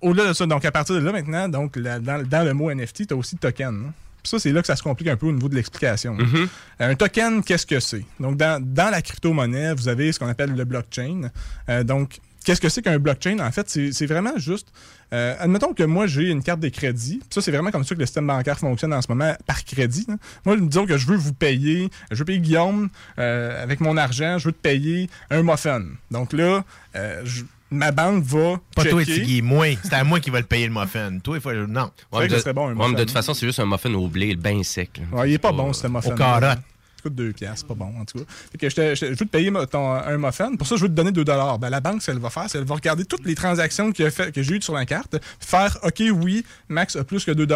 Au-delà 0.00 0.28
de 0.28 0.32
ça, 0.32 0.46
donc 0.46 0.64
à 0.64 0.70
partir 0.72 0.94
de 0.94 1.00
là 1.00 1.10
maintenant, 1.12 1.48
donc 1.48 1.76
la- 1.76 1.98
dans, 1.98 2.22
dans 2.26 2.44
le 2.44 2.54
mot 2.54 2.70
NFT, 2.70 3.06
tu 3.08 3.14
as 3.14 3.16
aussi 3.16 3.36
token. 3.36 3.86
hein. 3.88 3.92
Puis 4.22 4.30
ça, 4.30 4.38
c'est 4.40 4.50
là 4.52 4.60
que 4.60 4.66
ça 4.66 4.76
se 4.76 4.82
complique 4.82 5.08
un 5.08 5.16
peu 5.16 5.26
au 5.26 5.32
niveau 5.32 5.48
de 5.48 5.54
l'explication. 5.54 6.16
Mm-hmm. 6.16 6.48
Un 6.80 6.94
token, 6.96 7.42
qu'est-ce 7.42 7.66
que 7.66 7.78
c'est? 7.80 8.04
Donc, 8.18 8.36
dans, 8.36 8.60
dans 8.62 8.90
la 8.90 9.00
crypto-monnaie, 9.02 9.74
vous 9.74 9.88
avez 9.88 10.10
ce 10.12 10.18
qu'on 10.18 10.26
appelle 10.28 10.54
le 10.54 10.64
blockchain. 10.64 11.30
Euh, 11.68 11.84
donc, 11.84 12.18
qu'est-ce 12.48 12.60
que 12.62 12.68
c'est 12.68 12.82
qu'un 12.82 12.98
blockchain? 12.98 13.38
En 13.40 13.50
fait, 13.52 13.68
c'est 13.92 14.06
vraiment 14.06 14.36
juste. 14.38 14.68
euh, 15.12 15.34
admettons 15.38 15.74
que 15.74 15.82
moi, 15.82 16.06
j'ai 16.06 16.28
une 16.30 16.42
carte 16.42 16.60
de 16.60 16.68
crédit. 16.70 17.20
Ça, 17.30 17.40
c'est 17.42 17.50
vraiment 17.50 17.70
comme 17.70 17.84
ça 17.84 17.94
que 17.94 18.00
le 18.00 18.06
système 18.06 18.26
bancaire 18.26 18.58
fonctionne 18.58 18.92
en 18.94 19.02
ce 19.02 19.08
moment 19.08 19.34
par 19.46 19.64
crédit. 19.64 20.06
là. 20.08 20.16
Moi, 20.44 20.56
disons 20.58 20.86
que 20.86 20.96
je 20.96 21.06
veux 21.06 21.16
vous 21.16 21.34
payer, 21.34 21.90
je 22.10 22.16
veux 22.16 22.24
payer 22.24 22.40
Guillaume 22.40 22.88
euh, 23.18 23.62
avec 23.62 23.80
mon 23.80 23.96
argent, 23.96 24.38
je 24.38 24.46
veux 24.46 24.52
te 24.52 24.60
payer 24.62 25.08
un 25.30 25.42
muffin. 25.42 25.82
Donc 26.10 26.32
là, 26.32 26.64
euh, 26.96 27.20
je- 27.24 27.44
ma 27.70 27.92
banque 27.92 28.24
va. 28.24 28.56
Pas 28.74 28.84
toi, 28.84 29.04
checker. 29.04 29.20
Tiggy, 29.22 29.42
moi. 29.42 29.66
C'est 29.82 29.92
à 29.92 30.04
moi 30.04 30.20
qui 30.20 30.30
va 30.30 30.40
le 30.40 30.46
payer 30.46 30.66
le 30.68 30.72
muffin. 30.72 31.18
Toi, 31.22 31.36
il 31.36 31.40
faut. 31.42 31.52
Non. 31.52 31.90
Ouais, 32.12 32.28
de, 32.28 32.52
bon, 32.52 32.68
un 32.68 32.68
ouais, 32.70 32.74
mais 32.74 32.84
muffin. 32.86 32.92
de 32.98 33.04
toute 33.04 33.10
façon, 33.12 33.34
c'est 33.34 33.46
juste 33.46 33.60
un 33.60 33.66
muffin 33.66 33.92
au 33.92 34.08
blé, 34.08 34.34
bien 34.36 34.62
sec. 34.62 34.98
là. 35.12 35.18
Ouais, 35.18 35.30
il 35.30 35.34
est 35.34 35.38
pas 35.38 35.52
bon, 35.52 35.72
ce 35.74 35.86
muffin. 35.86 36.12
Aux 36.12 36.16
carottes. 36.16 36.58
Il 36.98 37.02
coûte 37.02 37.14
2 37.14 37.32
piastres, 37.32 37.66
pas 37.66 37.74
bon, 37.74 37.92
en 37.98 38.04
tout 38.04 38.18
cas. 38.18 38.24
Je, 38.60 39.06
veux 39.06 39.16
te 39.16 39.24
payer 39.24 39.52
ton, 39.70 39.92
un 39.92 40.18
muffin. 40.18 40.54
Pour 40.56 40.66
ça, 40.66 40.76
je 40.76 40.82
veux 40.82 40.88
te 40.88 40.94
donner 40.94 41.12
2 41.12 41.24
Ben, 41.24 41.70
la 41.70 41.80
banque, 41.80 42.02
ce 42.02 42.10
qu'elle 42.10 42.20
va 42.20 42.30
faire, 42.30 42.44
c'est 42.48 42.58
qu'elle 42.58 42.66
va 42.66 42.74
regarder 42.74 43.04
toutes 43.04 43.24
les 43.24 43.34
transactions 43.34 43.92
que 43.92 44.10
j'ai 44.10 44.54
eues 44.54 44.62
sur 44.62 44.74
la 44.74 44.86
carte, 44.86 45.16
faire 45.40 45.78
OK, 45.82 46.02
oui, 46.12 46.44
Max 46.68 46.96
a 46.96 47.04
plus 47.04 47.24
que 47.24 47.30
2 47.30 47.46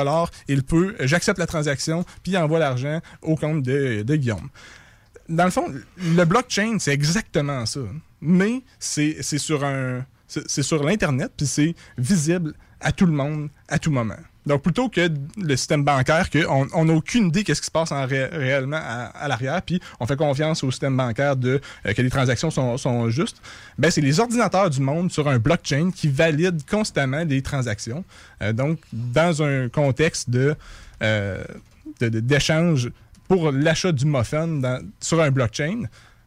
il 0.48 0.62
peut, 0.62 0.94
j'accepte 1.00 1.38
la 1.38 1.46
transaction, 1.46 2.04
puis 2.22 2.32
il 2.32 2.38
envoie 2.38 2.58
l'argent 2.58 3.00
au 3.20 3.36
compte 3.36 3.62
de, 3.62 4.02
de 4.02 4.16
Guillaume. 4.16 4.48
Dans 5.28 5.44
le 5.44 5.50
fond, 5.50 5.72
le 5.96 6.24
blockchain, 6.24 6.78
c'est 6.78 6.92
exactement 6.92 7.66
ça. 7.66 7.80
Mais 8.20 8.62
c'est 8.78 9.22
sur 9.22 9.64
un. 9.64 10.04
C'est 10.26 10.62
sur 10.62 10.82
l'Internet, 10.82 11.30
puis 11.36 11.46
c'est 11.46 11.74
visible 11.98 12.54
à 12.80 12.90
tout 12.90 13.04
le 13.04 13.12
monde, 13.12 13.50
à 13.68 13.78
tout 13.78 13.90
moment. 13.90 14.16
Donc, 14.46 14.62
plutôt 14.62 14.88
que 14.88 15.08
le 15.36 15.56
système 15.56 15.84
bancaire, 15.84 16.28
qu'on 16.30 16.66
on 16.74 16.84
n'a 16.86 16.92
aucune 16.94 17.28
idée 17.28 17.44
qu'est-ce 17.44 17.60
qui 17.60 17.66
se 17.66 17.70
passe 17.70 17.92
en 17.92 18.06
ré- 18.06 18.26
réellement 18.26 18.80
à, 18.82 19.28
l'arrière, 19.28 19.62
puis 19.62 19.80
on 20.00 20.06
fait 20.06 20.16
confiance 20.16 20.64
au 20.64 20.70
système 20.70 20.96
bancaire 20.96 21.36
de 21.36 21.60
euh, 21.86 21.92
que 21.92 22.02
les 22.02 22.10
transactions 22.10 22.50
sont, 22.50 23.08
justes, 23.10 23.40
ben 23.78 23.90
c'est 23.90 24.00
les 24.00 24.18
ordinateurs 24.18 24.68
du 24.70 24.80
monde 24.80 25.12
sur 25.12 25.28
un 25.28 25.38
blockchain 25.38 25.90
qui 25.94 26.08
valident 26.08 26.60
constamment 26.68 27.24
les 27.24 27.40
transactions. 27.42 28.04
Euh, 28.42 28.52
donc, 28.52 28.78
dans 28.92 29.42
un 29.42 29.68
contexte 29.68 30.28
de 30.30 30.56
euh, 31.02 31.42
de- 32.00 32.20
d'échange 32.20 32.90
pour 33.28 33.52
l'achat 33.52 33.92
du 33.92 34.06
muffin 34.06 34.60
sur 35.00 35.20
un 35.20 35.30
blockchain, 35.30 35.84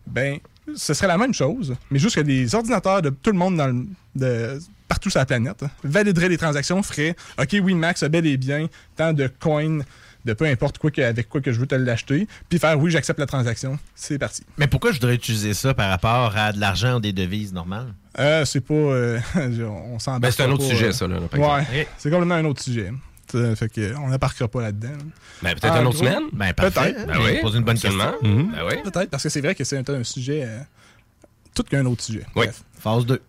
ben 0.07 0.39
ce 0.75 0.93
serait 0.93 1.07
la 1.07 1.17
même 1.17 1.33
chose, 1.33 1.75
mais 1.91 1.99
juste 1.99 2.15
que 2.15 2.21
les 2.21 2.55
ordinateurs 2.55 3.01
de 3.01 3.09
tout 3.09 3.31
le 3.31 3.37
monde 3.37 3.57
dans 3.57 3.67
le- 4.15 4.59
partout 4.87 5.09
sur 5.09 5.19
la 5.19 5.25
planète 5.25 5.63
hein, 5.63 5.69
valideraient 5.83 6.29
les 6.29 6.37
transactions, 6.37 6.81
feraient 6.83 7.15
OK, 7.39 7.55
oui, 7.63 7.73
Max 7.73 8.03
a 8.03 8.09
bel 8.09 8.25
et 8.25 8.37
bien 8.37 8.67
tant 8.95 9.13
de 9.13 9.27
coins 9.39 9.79
de 10.25 10.33
peu 10.33 10.45
importe 10.45 10.79
quoi 10.79 10.89
que- 10.89 11.01
avec 11.01 11.29
quoi 11.29 11.39
que 11.39 11.51
je 11.51 11.59
veux 11.59 11.67
te 11.67 11.75
l'acheter, 11.75 12.27
puis 12.49 12.57
faire 12.57 12.79
oui, 12.79 12.89
j'accepte 12.89 13.19
la 13.19 13.27
transaction. 13.27 13.77
C'est 13.93 14.17
parti. 14.17 14.41
Mais 14.57 14.65
pourquoi 14.65 14.91
je 14.91 14.99
devrais 14.99 15.13
utiliser 15.15 15.53
ça 15.53 15.75
par 15.75 15.87
rapport 15.89 16.35
à 16.35 16.51
de 16.51 16.59
l'argent 16.59 16.95
ou 16.95 16.99
des 16.99 17.13
devises 17.13 17.53
normales? 17.53 17.93
Euh, 18.17 18.43
c'est 18.45 18.61
pas. 18.61 18.73
euh, 18.73 19.19
on 19.35 19.99
s'en 19.99 20.19
Ben, 20.19 20.31
c'est 20.31 20.41
un 20.43 20.51
autre 20.51 20.63
sujet, 20.63 20.91
ça, 20.93 21.07
là, 21.07 21.19
par 21.29 21.39
Ouais, 21.39 21.87
c'est 21.99 22.09
complètement 22.09 22.35
un 22.35 22.45
autre 22.45 22.61
sujet. 22.63 22.91
Euh, 23.35 23.55
Fait 23.55 23.69
que, 23.69 23.95
on 23.97 24.07
n'embarquera 24.07 24.47
pas 24.47 24.61
là-dedans. 24.61 24.89
là. 24.89 25.03
Ben, 25.43 25.55
peut-être 25.55 25.73
En 25.75 25.81
une 25.81 25.87
autre 25.87 25.97
gros, 25.97 26.05
semaine? 26.07 26.23
Ben. 26.31 26.53
Peut-être. 26.53 27.05
Ben 27.07 27.17
oui, 27.23 27.41
Pose 27.41 27.55
une 27.55 27.63
bonne 27.63 27.77
question. 27.77 28.13
Mhm. 28.23 28.51
Ben 28.51 28.63
oui. 28.67 28.75
Peut-être, 28.83 29.09
parce 29.09 29.23
que 29.23 29.29
c'est 29.29 29.41
vrai 29.41 29.53
que 29.55 29.63
c'est 29.63 29.77
un, 29.89 29.93
un 29.93 30.03
sujet. 30.03 30.43
euh, 30.45 30.59
tout 31.53 31.63
qu'un 31.63 31.85
autre 31.85 32.03
sujet. 32.03 32.25
Oui. 32.35 32.45
Bref. 32.45 32.63
Phase 32.79 33.05
2. 33.05 33.21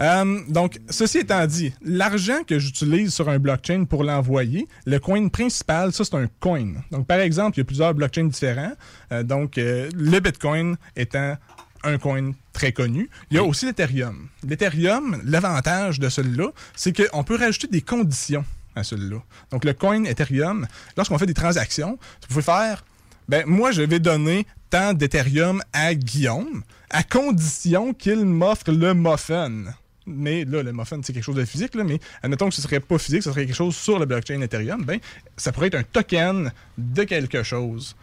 Euh, 0.00 0.40
donc, 0.48 0.80
ceci 0.88 1.18
étant 1.18 1.46
dit, 1.46 1.72
l'argent 1.82 2.42
que 2.46 2.58
j'utilise 2.58 3.12
sur 3.12 3.28
un 3.28 3.38
blockchain 3.38 3.84
pour 3.84 4.04
l'envoyer, 4.04 4.66
le 4.86 4.98
coin 4.98 5.28
principal, 5.28 5.92
ça, 5.92 6.04
c'est 6.04 6.14
un 6.14 6.26
coin. 6.40 6.72
Donc, 6.90 7.06
par 7.06 7.18
exemple, 7.18 7.58
il 7.58 7.60
y 7.60 7.62
a 7.62 7.64
plusieurs 7.64 7.94
blockchains 7.94 8.24
différents. 8.24 8.72
Euh, 9.12 9.22
donc, 9.22 9.58
euh, 9.58 9.90
le 9.94 10.20
Bitcoin 10.20 10.76
étant 10.96 11.36
un 11.82 11.98
coin 11.98 12.32
très 12.52 12.72
connu. 12.72 13.08
Il 13.30 13.36
y 13.36 13.38
a 13.38 13.44
aussi 13.44 13.66
l'Ethereum. 13.66 14.28
L'Ethereum, 14.46 15.20
l'avantage 15.24 15.98
de 15.98 16.08
celui-là, 16.08 16.48
c'est 16.74 16.94
qu'on 16.94 17.24
peut 17.24 17.36
rajouter 17.36 17.68
des 17.68 17.80
conditions 17.80 18.44
à 18.74 18.82
celui-là. 18.82 19.18
Donc, 19.50 19.64
le 19.64 19.72
coin 19.72 20.04
Ethereum, 20.04 20.66
lorsqu'on 20.96 21.18
fait 21.18 21.26
des 21.26 21.34
transactions, 21.34 21.98
vous 22.22 22.28
pouvez 22.28 22.42
faire 22.42 22.84
ben, 23.28 23.44
moi, 23.46 23.70
je 23.70 23.82
vais 23.82 24.00
donner 24.00 24.44
tant 24.70 24.92
d'Ethereum 24.92 25.62
à 25.72 25.94
Guillaume, 25.94 26.64
à 26.90 27.04
condition 27.04 27.94
qu'il 27.94 28.24
m'offre 28.24 28.72
le 28.72 28.92
muffin. 28.92 29.66
Mais 30.06 30.44
là, 30.44 30.62
le 30.62 30.72
muffin, 30.72 31.00
c'est 31.02 31.12
quelque 31.12 31.24
chose 31.24 31.36
de 31.36 31.44
physique, 31.44 31.74
là, 31.74 31.84
mais 31.84 31.98
admettons 32.22 32.48
que 32.48 32.54
ce 32.54 32.62
serait 32.62 32.80
pas 32.80 32.98
physique, 32.98 33.22
ce 33.22 33.30
serait 33.30 33.46
quelque 33.46 33.54
chose 33.54 33.76
sur 33.76 33.98
le 33.98 34.06
blockchain 34.06 34.40
Ethereum, 34.40 34.84
ben, 34.84 34.98
ça 35.36 35.52
pourrait 35.52 35.68
être 35.68 35.76
un 35.76 35.82
token 35.82 36.52
de 36.78 37.04
quelque 37.04 37.42
chose. 37.42 37.96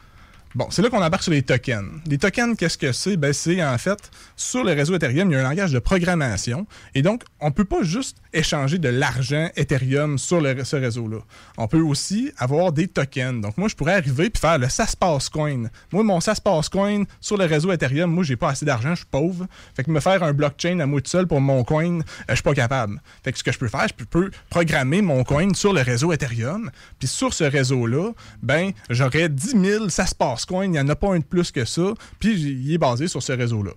Bon, 0.56 0.68
c'est 0.72 0.82
là 0.82 0.90
qu'on 0.90 1.04
embarque 1.04 1.24
sur 1.24 1.32
les 1.32 1.44
tokens. 1.44 2.02
Les 2.08 2.18
tokens, 2.18 2.56
qu'est-ce 2.58 2.78
que 2.78 2.92
c'est? 2.92 3.18
Ben, 3.18 3.34
c'est 3.34 3.64
en 3.64 3.78
fait, 3.78 4.10
sur 4.36 4.64
le 4.64 4.74
réseau 4.74 4.96
Ethereum, 4.96 5.30
il 5.30 5.34
y 5.34 5.36
a 5.36 5.40
un 5.40 5.44
langage 5.44 5.72
de 5.72 5.80
programmation. 5.80 6.66
Et 6.96 7.02
donc, 7.02 7.24
on 7.40 7.48
ne 7.48 7.54
peut 7.54 7.66
pas 7.66 7.84
juste 7.84 8.18
échanger 8.38 8.78
de 8.78 8.90
l'argent 8.90 9.50
Ethereum 9.56 10.18
sur 10.18 10.42
ce 10.42 10.76
réseau-là. 10.76 11.18
On 11.58 11.68
peut 11.68 11.82
aussi 11.82 12.32
avoir 12.38 12.72
des 12.72 12.88
tokens. 12.88 13.42
Donc, 13.42 13.58
moi, 13.58 13.68
je 13.68 13.76
pourrais 13.76 13.96
arriver 13.96 14.26
et 14.34 14.38
faire 14.38 14.60
le 14.60 14.70
SasPass 14.70 15.30
Coin. 15.30 15.64
Moi, 15.92 16.04
mon 16.04 16.20
SasPass 16.22 16.70
Coin 16.70 17.04
sur 17.20 17.38
le 17.38 17.46
réseau 17.46 17.72
Ethereum, 17.72 18.12
moi, 18.12 18.24
j'ai 18.24 18.36
pas 18.36 18.50
assez 18.50 18.66
d'argent, 18.66 18.92
je 18.92 18.98
suis 18.98 19.06
pauvre. 19.06 19.48
Fait 19.76 19.84
que 19.84 19.92
me 19.92 20.00
faire 20.00 20.22
un 20.24 20.34
blockchain 20.34 20.80
à 20.80 20.86
moi 20.86 21.02
tout 21.02 21.10
seul 21.10 21.28
pour 21.28 21.42
mon 21.42 21.64
coin, 21.64 22.00
euh, 22.00 22.04
je 22.30 22.36
suis 22.36 22.44
pas 22.44 22.54
capable. 22.54 23.02
Fait 23.24 23.32
que 23.32 23.40
ce 23.40 23.44
que 23.44 23.52
je 23.52 23.60
peux 23.60 23.68
faire, 23.68 23.88
je 23.88 24.06
peux 24.06 24.30
programmer 24.50 25.02
mon 25.02 25.24
coin 25.24 25.54
sur 25.54 25.74
le 25.74 25.82
réseau 25.82 26.12
Ethereum. 26.12 26.70
Puis 27.00 27.08
sur 27.08 27.34
ce 27.34 27.44
réseau-là, 27.44 28.12
ben, 28.42 28.72
j'aurais 28.90 29.30
10 29.30 29.56
000 29.60 29.90
SasPass 29.90 30.46
Coin. 30.46 30.66
Il 30.66 30.72
n'y 30.72 30.80
en 30.80 30.90
a 30.90 30.96
pas 30.96 31.14
un 31.14 31.20
de 31.20 31.26
plus 31.26 31.52
que 31.52 31.66
ça. 31.66 31.94
Puis 32.20 32.40
il 32.40 32.74
est 32.74 32.78
basé 32.78 33.08
sur 33.08 33.24
ce 33.24 33.34
réseau-là. 33.34 33.72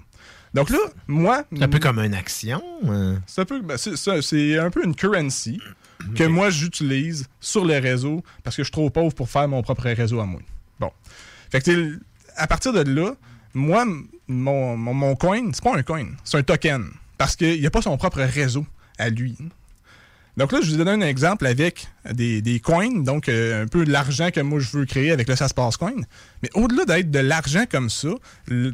Donc 0.55 0.71
là, 0.71 0.79
moi. 1.07 1.45
C'est 1.55 1.63
un 1.63 1.69
peu 1.69 1.79
comme 1.79 1.99
une 2.01 2.15
action. 2.15 2.63
euh. 2.85 3.17
C'est 3.27 3.43
un 3.43 3.45
peu, 3.45 3.61
ben, 3.61 3.77
c'est, 3.77 4.59
un 4.59 4.71
peu 4.71 4.85
une 4.85 4.95
currency 4.95 5.61
que 6.15 6.25
moi 6.25 6.51
j'utilise 6.51 7.27
sur 7.41 7.65
le 7.65 7.79
réseau 7.79 8.23
parce 8.43 8.57
que 8.57 8.63
je 8.63 8.67
suis 8.67 8.73
trop 8.73 8.91
pauvre 8.91 9.15
pour 9.15 9.29
faire 9.29 9.47
mon 9.49 9.63
propre 9.63 9.83
réseau 9.91 10.21
à 10.21 10.27
moi. 10.27 10.41
Bon. 10.79 10.91
Fait 11.51 11.61
que 11.61 11.99
à 12.37 12.47
partir 12.47 12.73
de 12.73 12.81
là, 12.81 13.15
moi, 13.55 13.85
mon, 14.29 14.77
mon, 14.77 14.95
mon 14.95 15.15
coin, 15.17 15.51
c'est 15.53 15.63
pas 15.63 15.77
un 15.77 15.83
coin, 15.83 16.07
c'est 16.25 16.39
un 16.39 16.43
token. 16.43 16.87
Parce 17.19 17.37
qu'il 17.37 17.61
n'y 17.61 17.67
a 17.67 17.71
pas 17.71 17.83
son 17.83 17.97
propre 17.97 18.23
réseau 18.23 18.65
à 18.99 19.11
lui. 19.11 19.37
Donc 20.37 20.53
là, 20.53 20.61
je 20.63 20.69
vous 20.69 20.75
ai 20.75 20.79
donné 20.79 20.93
un 20.93 21.01
exemple 21.07 21.47
avec 21.47 21.89
des, 22.13 22.41
des 22.41 22.61
coins, 22.61 23.03
donc 23.03 23.29
euh, 23.29 23.65
un 23.65 23.67
peu 23.67 23.85
de 23.85 23.91
l'argent 23.91 24.31
que 24.31 24.41
moi 24.41 24.61
je 24.61 24.77
veux 24.77 24.87
créer 24.87 25.11
avec 25.11 25.29
le 25.29 25.37
SasPass 25.37 25.77
Coin. 25.77 25.93
Mais 26.43 26.49
au-delà 26.55 26.85
d'être 26.85 27.11
de 27.11 27.19
l'argent 27.19 27.65
comme 27.71 27.91
ça, 27.91 28.09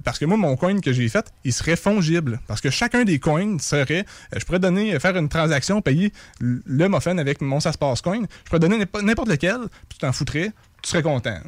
parce 0.04 0.18
que 0.18 0.24
moi, 0.26 0.36
mon 0.36 0.56
coin 0.56 0.78
que 0.80 0.92
j'ai 0.92 1.08
fait, 1.08 1.26
il 1.44 1.52
serait 1.52 1.76
fongible. 1.76 2.40
Parce 2.46 2.60
que 2.60 2.70
chacun 2.70 3.04
des 3.04 3.18
coins 3.18 3.58
serait. 3.58 4.04
euh, 4.34 4.38
je 4.38 4.44
pourrais 4.44 4.58
donner, 4.60 4.98
faire 5.00 5.16
une 5.16 5.28
transaction, 5.28 5.80
payer 5.82 6.12
le 6.40 6.88
muffin 6.88 7.18
avec 7.18 7.40
mon 7.40 7.58
SasPass 7.58 8.00
Coin. 8.02 8.22
Je 8.44 8.48
pourrais 8.48 8.60
donner 8.60 8.78
n'importe 9.02 9.28
lequel, 9.28 9.58
puis 9.88 9.94
tu 9.94 9.98
t'en 9.98 10.12
foutrais, 10.12 10.52
tu 10.82 10.90
serais 10.90 11.02
content. 11.02 11.40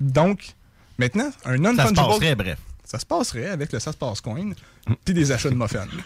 Donc, 0.00 0.54
maintenant, 0.98 1.30
un 1.44 1.56
non-fungible. 1.58 1.76
Ça 1.84 1.88
se 1.88 1.94
passerait, 1.94 2.36
bref. 2.36 2.58
Ça 2.84 2.98
se 2.98 3.06
passerait 3.06 3.46
avec 3.48 3.72
le 3.72 3.78
SasPass 3.78 4.20
Coin, 4.20 4.50
puis 5.04 5.14
des 5.14 5.32
achats 5.32 5.48
de 5.48 5.54
muffins. 5.54 5.86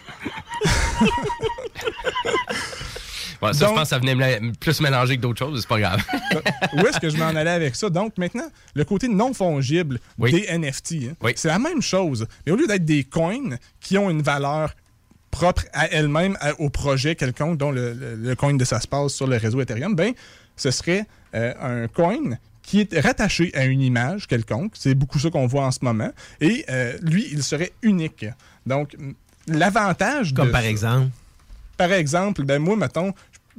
Ouais, 3.43 3.53
ça, 3.53 3.67
Donc- 3.67 3.71
je 3.71 3.75
pense 3.75 3.83
que 3.83 3.89
ça 3.89 3.99
venait 3.99 4.15
me- 4.41 4.53
plus 4.53 4.81
mélanger 4.81 5.17
que 5.17 5.23
d'autres 5.23 5.39
choses, 5.39 5.61
c'est 5.61 5.69
pas 5.69 5.79
grave. 5.81 6.03
Où 6.75 6.81
est-ce 6.87 6.99
que 7.01 7.09
je 7.11 7.17
m'en 7.17 7.27
allais 7.29 7.51
avec 7.51 7.75
ça? 7.77 7.91
Donc 7.91 8.17
maintenant, 8.19 8.47
le 8.75 8.85
côté 8.85 9.09
non 9.09 9.33
fongible 9.35 9.99
des 10.19 10.47
NFT, 10.49 11.11
hein, 11.11 11.29
c'est 11.37 11.49
la 11.49 11.59
même 11.59 11.83
chose. 11.83 12.27
Mais 12.47 12.53
au 12.53 12.57
lieu 12.57 12.67
d'être 12.67 12.85
des 12.85 13.05
coins 13.05 13.57
qui 13.81 13.99
ont 13.99 14.11
une 14.11 14.23
valeur 14.23 14.75
propre 15.31 15.65
à 15.75 15.89
elles-mêmes, 15.89 16.37
à- 16.41 16.59
au 16.61 16.71
projet 16.71 17.15
quelconque, 17.15 17.59
dont 17.59 17.71
le, 17.71 17.93
le- 17.93 18.15
le 18.17 18.35
coin 18.37 18.55
de 18.55 18.65
ça 18.65 18.81
se 18.81 18.89
passe 18.89 19.13
sur 19.13 19.27
le 19.27 19.37
réseau 19.37 19.61
Ethereum, 19.61 19.95
ben, 19.95 20.13
ce 20.57 20.71
serait 20.71 21.05
euh, 21.35 21.53
un 21.61 21.89
coin 21.89 22.17
qui 22.63 22.81
est 22.81 22.99
rattaché 23.01 23.53
à 23.55 23.65
une 23.67 23.83
image 23.83 24.27
quelconque. 24.27 24.73
C'est 24.75 24.95
beaucoup 24.95 25.19
ça 25.19 25.29
qu'on 25.31 25.47
voit 25.47 25.65
en 25.67 25.71
ce 25.71 25.81
moment. 25.83 26.11
Et 26.41 26.65
euh, 26.71 26.97
lui, 27.03 27.29
il 27.31 27.43
serait 27.43 27.73
unique. 27.83 28.25
Donc, 28.65 28.97
l'avantage 29.47 30.33
Comme 30.35 30.47
de 30.49 30.53
par 30.53 30.63
ça- 30.63 30.69
exemple? 30.69 31.11
Par 31.77 31.93
exemple, 31.93 32.45
ben 32.45 32.59
moi, 32.61 32.77
mettons, 32.77 33.13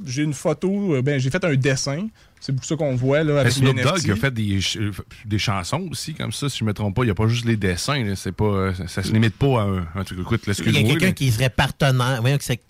j'ai 0.04 0.22
une 0.22 0.34
photo, 0.34 0.94
euh, 0.94 1.02
ben 1.02 1.18
j'ai 1.18 1.30
fait 1.30 1.44
un 1.44 1.54
dessin. 1.54 2.08
C'est 2.40 2.52
beaucoup 2.52 2.66
ça 2.66 2.76
qu'on 2.76 2.94
voit 2.94 3.24
là, 3.24 3.40
avec 3.40 3.46
les 3.56 3.60
Snoop 3.60 3.80
Dogg 3.82 4.10
a 4.12 4.16
fait 4.16 4.30
des, 4.32 4.60
ch- 4.60 4.76
euh, 4.76 4.92
des 5.24 5.38
chansons 5.40 5.88
aussi, 5.90 6.14
comme 6.14 6.30
ça, 6.30 6.48
si 6.48 6.58
je 6.58 6.64
ne 6.64 6.68
me 6.68 6.72
trompe 6.72 6.94
pas. 6.94 7.02
Il 7.02 7.06
n'y 7.06 7.10
a 7.10 7.14
pas 7.16 7.26
juste 7.26 7.44
les 7.46 7.56
dessins. 7.56 8.04
là, 8.04 8.14
C'est 8.14 8.30
pas, 8.30 8.44
euh, 8.44 8.74
ça, 8.74 8.86
ça 8.86 9.02
se 9.02 9.12
limite 9.12 9.34
pas 9.36 9.60
à 9.60 9.64
un, 9.64 9.86
un 9.96 10.04
truc. 10.04 10.20
Écoute, 10.20 10.42
Il 10.46 10.72
y 10.72 10.78
a 10.78 10.82
quelqu'un 10.82 11.06
mais- 11.06 11.14
qui 11.14 11.32
serait 11.32 11.50
partenaire, 11.50 12.20
voyons, 12.20 12.38
qui 12.38 12.44
serait 12.46 12.60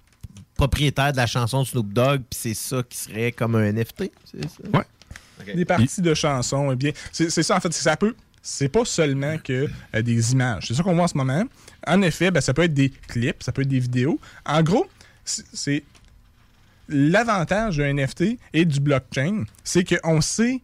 propriétaire 0.57 1.13
de 1.13 1.19
la 1.19 1.27
chanson 1.27 1.63
de 1.63 1.67
Snoop 1.69 1.93
Dogg, 1.93 2.23
puis 2.31 2.39
c'est 2.41 2.55
ça 2.55 2.83
qui 2.89 2.97
serait 2.97 3.33
comme 3.33 3.55
un 3.57 3.65
NFT. 3.73 4.11
c'est 4.25 4.43
ça? 4.45 4.49
Ouais. 4.73 5.55
Des 5.55 5.65
parties 5.65 6.01
de 6.03 6.15
chansons, 6.15 6.73
eh 6.73 6.77
bien, 6.77 6.91
c'est 7.13 7.31
c'est 7.31 7.43
ça 7.45 7.57
en 7.57 7.61
fait, 7.61 7.73
c'est- 7.73 7.83
ça 7.85 7.97
peut. 7.97 8.15
C'est 8.43 8.69
pas 8.69 8.85
seulement 8.87 9.37
que 9.39 9.69
euh, 9.95 10.03
des 10.03 10.33
images. 10.33 10.65
C'est 10.69 10.75
ça 10.75 10.83
qu'on 10.83 10.95
voit 10.95 11.05
en 11.05 11.09
ce 11.09 11.17
moment. 11.17 11.45
En 11.87 12.01
effet, 12.03 12.31
ben, 12.31 12.41
ça 12.41 12.55
peut 12.55 12.63
être 12.63 12.73
des 12.75 12.89
clips, 12.91 13.43
ça 13.43 13.53
peut 13.53 13.63
être 13.63 13.69
des 13.69 13.79
vidéos. 13.81 14.19
En 14.47 14.63
gros, 14.63 14.87
c'est- 15.29 15.83
l'avantage 16.89 17.77
d'un 17.79 17.89
NFT 17.95 18.39
et 18.53 18.65
du 18.65 18.81
blockchain, 18.81 19.45
c'est 19.65 19.85
qu'on 19.85 20.21
sait 20.21 20.61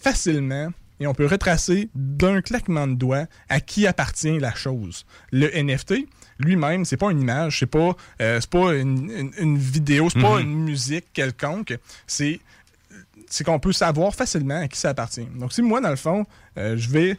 facilement 0.00 0.70
et 1.00 1.06
on 1.06 1.14
peut 1.14 1.26
retracer 1.26 1.88
d'un 1.94 2.40
claquement 2.40 2.86
de 2.86 2.94
doigts 2.94 3.26
à 3.48 3.60
qui 3.60 3.86
appartient 3.86 4.38
la 4.38 4.54
chose. 4.54 5.04
Le 5.32 5.48
NFT, 5.56 6.06
lui-même, 6.38 6.84
c'est 6.84 6.96
pas 6.96 7.10
une 7.10 7.20
image, 7.20 7.58
c'est 7.58 7.66
pas, 7.66 7.96
euh, 8.20 8.40
pas 8.50 8.74
une, 8.74 9.10
une- 9.10 9.32
une 9.38 9.58
vidéo, 9.58 10.08
c'est 10.10 10.20
pas 10.20 10.40
Mhm. 10.40 10.50
une 10.50 10.64
musique 10.64 11.06
quelconque. 11.12 11.76
C'est 12.06 12.40
c'est 13.34 13.42
qu'on 13.42 13.58
peut 13.58 13.72
savoir 13.72 14.14
facilement 14.14 14.60
à 14.60 14.68
qui 14.68 14.78
ça 14.78 14.90
appartient. 14.90 15.26
Donc, 15.40 15.52
si 15.52 15.60
moi, 15.60 15.80
dans 15.80 15.90
le 15.90 15.96
fond, 15.96 16.24
euh, 16.56 16.76
je 16.76 16.88
vais, 16.88 17.18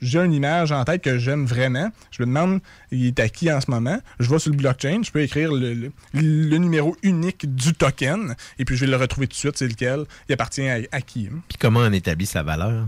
j'ai 0.00 0.20
une 0.20 0.32
image 0.32 0.70
en 0.70 0.84
tête 0.84 1.02
que 1.02 1.18
j'aime 1.18 1.44
vraiment, 1.44 1.90
je 2.12 2.22
me 2.22 2.26
demande, 2.28 2.60
il 2.92 3.06
est 3.06 3.18
à 3.18 3.28
qui 3.28 3.50
en 3.52 3.60
ce 3.60 3.68
moment, 3.68 3.98
je 4.20 4.30
vais 4.30 4.38
sur 4.38 4.52
le 4.52 4.56
blockchain, 4.56 5.00
je 5.04 5.10
peux 5.10 5.22
écrire 5.22 5.52
le, 5.52 5.74
le- 5.74 5.90
le 6.14 6.56
numéro 6.58 6.96
unique 7.02 7.52
du 7.52 7.74
token, 7.74 8.36
et 8.60 8.64
puis 8.64 8.76
je 8.76 8.84
vais 8.84 8.90
le 8.92 8.96
retrouver 8.96 9.26
tout 9.26 9.32
de 9.32 9.38
suite, 9.38 9.58
c'est 9.58 9.66
lequel, 9.66 10.04
il 10.28 10.32
appartient 10.32 10.68
à, 10.68 10.78
à 10.92 11.00
qui. 11.00 11.28
hein. 11.32 11.40
Puis 11.48 11.58
comment 11.58 11.80
on 11.80 11.92
établit 11.92 12.26
sa 12.26 12.44
valeur? 12.44 12.86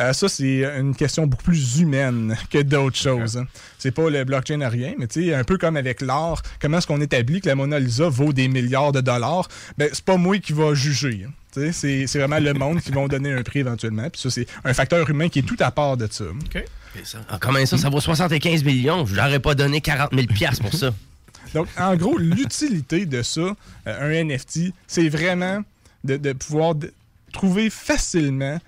Euh, 0.00 0.14
ça, 0.14 0.26
c'est 0.30 0.64
une 0.80 0.96
question 0.96 1.26
beaucoup 1.26 1.44
plus 1.44 1.78
humaine 1.80 2.34
que 2.50 2.62
d'autres 2.62 2.96
choses. 2.96 3.36
hein. 3.36 3.46
C'est 3.78 3.90
pas 3.90 4.08
le 4.08 4.24
blockchain 4.24 4.62
à 4.62 4.70
rien, 4.70 4.94
mais 4.98 5.06
tu 5.08 5.24
sais, 5.26 5.34
un 5.34 5.44
peu 5.44 5.58
comme 5.58 5.76
avec 5.76 6.00
l'art, 6.00 6.40
comment 6.58 6.78
est-ce 6.78 6.86
qu'on 6.86 7.02
établit 7.02 7.42
que 7.42 7.48
la 7.50 7.54
Mona 7.54 7.78
Lisa 7.78 8.08
vaut 8.08 8.32
des 8.32 8.48
milliards 8.48 8.92
de 8.92 9.02
dollars? 9.02 9.48
Ben, 9.76 9.90
c'est 9.92 10.04
pas 10.06 10.16
moi 10.16 10.38
qui 10.38 10.54
va 10.54 10.72
juger. 10.72 11.26
hein. 11.28 11.32
C'est 11.52 12.06
c'est 12.06 12.18
vraiment 12.18 12.38
le 12.38 12.54
monde 12.54 12.80
qui 12.80 12.90
va 12.90 13.06
donner 13.08 13.32
un 13.32 13.42
prix 13.42 13.60
éventuellement. 13.60 14.08
Puis 14.10 14.20
ça, 14.22 14.30
c'est 14.30 14.46
un 14.64 14.72
facteur 14.74 15.08
humain 15.10 15.28
qui 15.28 15.40
est 15.40 15.42
tout 15.42 15.56
à 15.60 15.70
part 15.70 15.96
de 15.96 16.08
ça. 16.10 16.24
Ah, 17.28 17.38
comment 17.40 17.64
ça, 17.66 17.78
ça 17.78 17.88
vaut 17.88 18.00
75 18.00 18.64
millions? 18.64 19.06
Je 19.06 19.14
n'aurais 19.14 19.40
pas 19.40 19.54
donné 19.54 19.80
40 19.80 20.10
000 20.14 20.26
piastres 20.26 20.62
pour 20.62 20.74
ça. 20.74 20.92
Donc, 21.54 21.68
en 21.78 21.94
gros, 21.96 22.16
l'utilité 22.18 23.04
de 23.04 23.22
ça, 23.22 23.40
euh, 23.40 23.54
un 23.86 24.24
NFT, 24.24 24.72
c'est 24.86 25.08
vraiment 25.10 25.62
de, 26.04 26.16
de 26.16 26.32
pouvoir 26.32 26.74
de- 26.74 26.92
trouver 27.32 27.68
facilement 27.70 28.58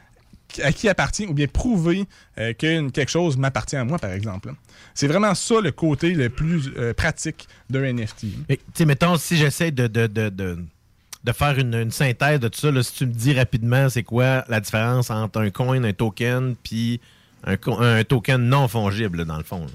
à 0.62 0.72
qui 0.72 0.88
appartient 0.88 1.26
ou 1.26 1.32
bien 1.34 1.46
prouver 1.46 2.04
euh, 2.38 2.52
que 2.52 2.88
quelque 2.90 3.10
chose 3.10 3.36
m'appartient 3.36 3.76
à 3.76 3.84
moi, 3.84 3.98
par 3.98 4.12
exemple. 4.12 4.52
C'est 4.94 5.06
vraiment 5.08 5.34
ça 5.34 5.60
le 5.60 5.72
côté 5.72 6.10
le 6.10 6.28
plus 6.28 6.70
euh, 6.76 6.92
pratique 6.94 7.48
d'un 7.70 7.92
NFT. 7.92 8.20
Tu 8.48 8.58
sais, 8.74 8.84
mettons, 8.84 9.16
si 9.16 9.36
j'essaie 9.36 9.70
de, 9.70 9.86
de, 9.86 10.06
de, 10.06 10.58
de, 11.24 11.32
faire 11.32 11.58
une, 11.58 11.90
synthèse 11.90 12.40
de 12.40 12.48
tout 12.48 12.60
ça, 12.60 12.70
là, 12.70 12.82
si 12.82 12.92
tu 12.94 13.06
me 13.06 13.12
dis 13.12 13.32
rapidement 13.34 13.88
c'est 13.88 14.02
quoi 14.02 14.44
la 14.48 14.60
différence 14.60 15.10
entre 15.10 15.40
un 15.40 15.50
coin, 15.50 15.82
un 15.82 15.92
token, 15.92 16.54
puis 16.62 17.00
un, 17.44 18.04
token 18.04 18.42
non 18.42 18.68
fongible, 18.68 19.24
dans 19.24 19.36
le 19.38 19.44
fond. 19.44 19.66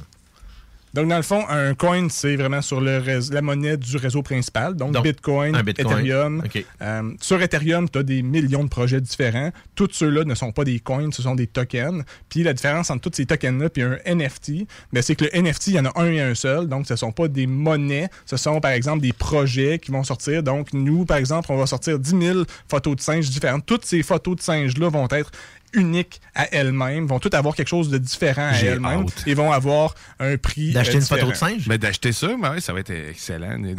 Donc, 0.94 1.08
dans 1.08 1.18
le 1.18 1.24
fond, 1.24 1.44
un 1.50 1.74
coin, 1.76 2.08
c'est 2.10 2.36
vraiment 2.36 2.62
sur 2.62 2.82
le 2.82 2.98
réseau- 2.98 3.34
la 3.34 3.42
monnaie 3.42 3.78
du 3.78 3.98
réseau 3.98 4.22
principal. 4.24 4.76
Donc, 4.76 4.92
Donc, 4.94 5.04
Bitcoin. 5.04 5.56
Ethereum. 6.04 6.42
Euh, 6.82 7.12
sur 7.22 7.42
Ethereum, 7.42 7.90
tu 7.90 8.00
as 8.00 8.04
des 8.04 8.22
millions 8.22 8.64
de 8.64 8.70
projets 8.70 9.00
différents. 9.02 9.52
Tous 9.76 9.90
ceux-là 9.92 10.24
ne 10.24 10.34
sont 10.36 10.52
pas 10.52 10.64
des 10.64 10.80
coins, 10.80 11.12
ce 11.12 11.22
sont 11.22 11.36
des 11.36 11.48
tokens. 11.48 12.04
Puis 12.30 12.44
la 12.44 12.54
différence 12.54 12.90
entre 12.90 13.10
tous 13.10 13.16
ces 13.18 13.26
tokens-là 13.26 13.70
et 13.76 13.82
un 13.84 13.98
NFT, 14.06 14.68
ben, 14.92 15.02
c'est 15.04 15.16
que 15.16 15.26
le 15.26 15.36
NFT, 15.36 15.68
il 15.68 15.74
y 15.76 15.80
en 15.80 15.86
a 15.86 15.92
un 16.02 16.12
et 16.12 16.22
un 16.22 16.34
seul. 16.36 16.68
Donc, 16.68 16.88
ce 16.88 16.94
ne 16.94 16.98
sont 16.98 17.12
pas 17.12 17.28
des 17.28 17.46
monnaies. 17.48 18.10
Ce 18.26 18.38
sont, 18.38 18.60
par 18.60 18.72
exemple, 18.72 19.02
des 19.02 19.14
projets 19.14 19.80
qui 19.80 19.92
vont 19.92 20.04
sortir. 20.04 20.42
Donc, 20.44 20.74
nous, 20.74 21.06
par 21.06 21.18
exemple, 21.18 21.52
on 21.52 21.58
va 21.58 21.66
sortir 21.68 22.00
10 22.00 22.10
000 22.20 22.40
photos 22.68 22.96
de 22.96 23.02
singes 23.02 23.30
différentes. 23.30 23.66
Toutes 23.66 23.86
ces 23.86 24.02
photos 24.04 24.38
de 24.38 24.42
singes-là 24.42 24.90
vont 24.90 25.08
être 25.12 25.32
uniques 25.74 26.22
à 26.36 26.48
elles-mêmes, 26.54 27.08
vont 27.08 27.20
toutes 27.20 27.34
avoir 27.34 27.56
quelque 27.56 27.68
chose 27.68 27.90
de 27.90 27.98
différent 27.98 28.50
à 28.50 28.54
elles-mêmes 28.74 29.06
et 29.26 29.34
vont 29.34 29.52
avoir 29.52 29.96
un 30.20 30.38
prix 30.38 30.70
euh, 30.70 30.74
différent. 31.00 31.32
Ben, 31.68 31.78
d'acheter 31.78 32.12
ça, 32.12 32.28
ben 32.42 32.52
ouais, 32.52 32.62
ça 32.62 32.74
va 32.74 32.80
être 32.80 32.92
excellent. 32.92 33.56
Une, 33.56 33.76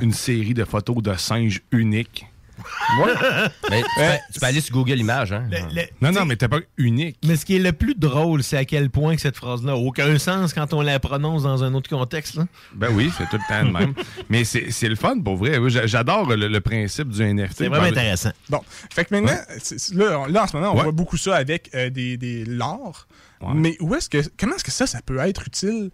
une 0.00 0.12
série 0.12 0.54
de 0.54 0.64
photos 0.64 1.02
de 1.02 1.14
singes 1.16 1.60
uniques. 1.72 2.26
Mais 3.70 3.82
tu, 3.82 3.88
peux, 3.96 4.02
tu 4.34 4.40
peux 4.40 4.46
aller 4.46 4.60
sur 4.60 4.74
Google 4.74 4.98
Images, 4.98 5.32
hein? 5.32 5.48
non, 6.00 6.12
non, 6.12 6.24
mais 6.24 6.36
t'es 6.36 6.48
pas 6.48 6.60
unique. 6.76 7.18
Mais 7.24 7.36
ce 7.36 7.44
qui 7.44 7.56
est 7.56 7.60
le 7.60 7.72
plus 7.72 7.94
drôle, 7.94 8.42
c'est 8.42 8.56
à 8.56 8.64
quel 8.64 8.90
point 8.90 9.14
que 9.14 9.20
cette 9.20 9.36
phrase-là 9.36 9.72
n'a 9.72 9.76
aucun 9.76 10.18
sens 10.18 10.52
quand 10.54 10.72
on 10.72 10.80
la 10.80 10.98
prononce 11.00 11.42
dans 11.42 11.62
un 11.64 11.74
autre 11.74 11.88
contexte. 11.90 12.36
là. 12.36 12.46
Ben 12.74 12.88
oui, 12.92 13.10
c'est 13.16 13.28
tout 13.28 13.36
le 13.36 13.48
temps 13.48 13.64
de 13.66 13.72
même. 13.72 13.94
mais 14.28 14.44
c'est 14.44 14.70
c'est 14.70 14.88
le 14.88 14.96
fun 14.96 15.20
pour 15.20 15.36
vrai. 15.36 15.58
Oui, 15.58 15.70
j'a- 15.70 15.86
J'adore 15.86 16.26
le, 16.28 16.48
le 16.48 16.60
principe 16.60 17.08
du 17.08 17.22
NFT. 17.22 17.54
C'est 17.58 17.68
vraiment 17.68 17.86
intéressant. 17.86 18.30
Bon, 18.48 18.60
fait 18.90 19.04
que 19.04 19.14
maintenant, 19.14 19.32
là, 19.92 20.26
là, 20.28 20.42
en 20.42 20.46
ce 20.46 20.56
moment, 20.56 20.72
on 20.72 20.76
Ouais. 20.76 20.82
voit 20.84 20.92
beaucoup 20.92 21.16
ça 21.16 21.36
avec 21.36 21.70
euh, 21.74 21.90
des, 21.90 22.16
des 22.16 22.44
l'or. 22.44 23.06
Mais 23.54 23.76
où 23.80 23.94
est-ce 23.94 24.08
que 24.08 24.18
comment 24.38 24.56
est-ce 24.56 24.64
que 24.64 24.70
ça, 24.72 24.86
ça 24.86 25.00
peut 25.04 25.18
être 25.18 25.46
utile 25.46 25.90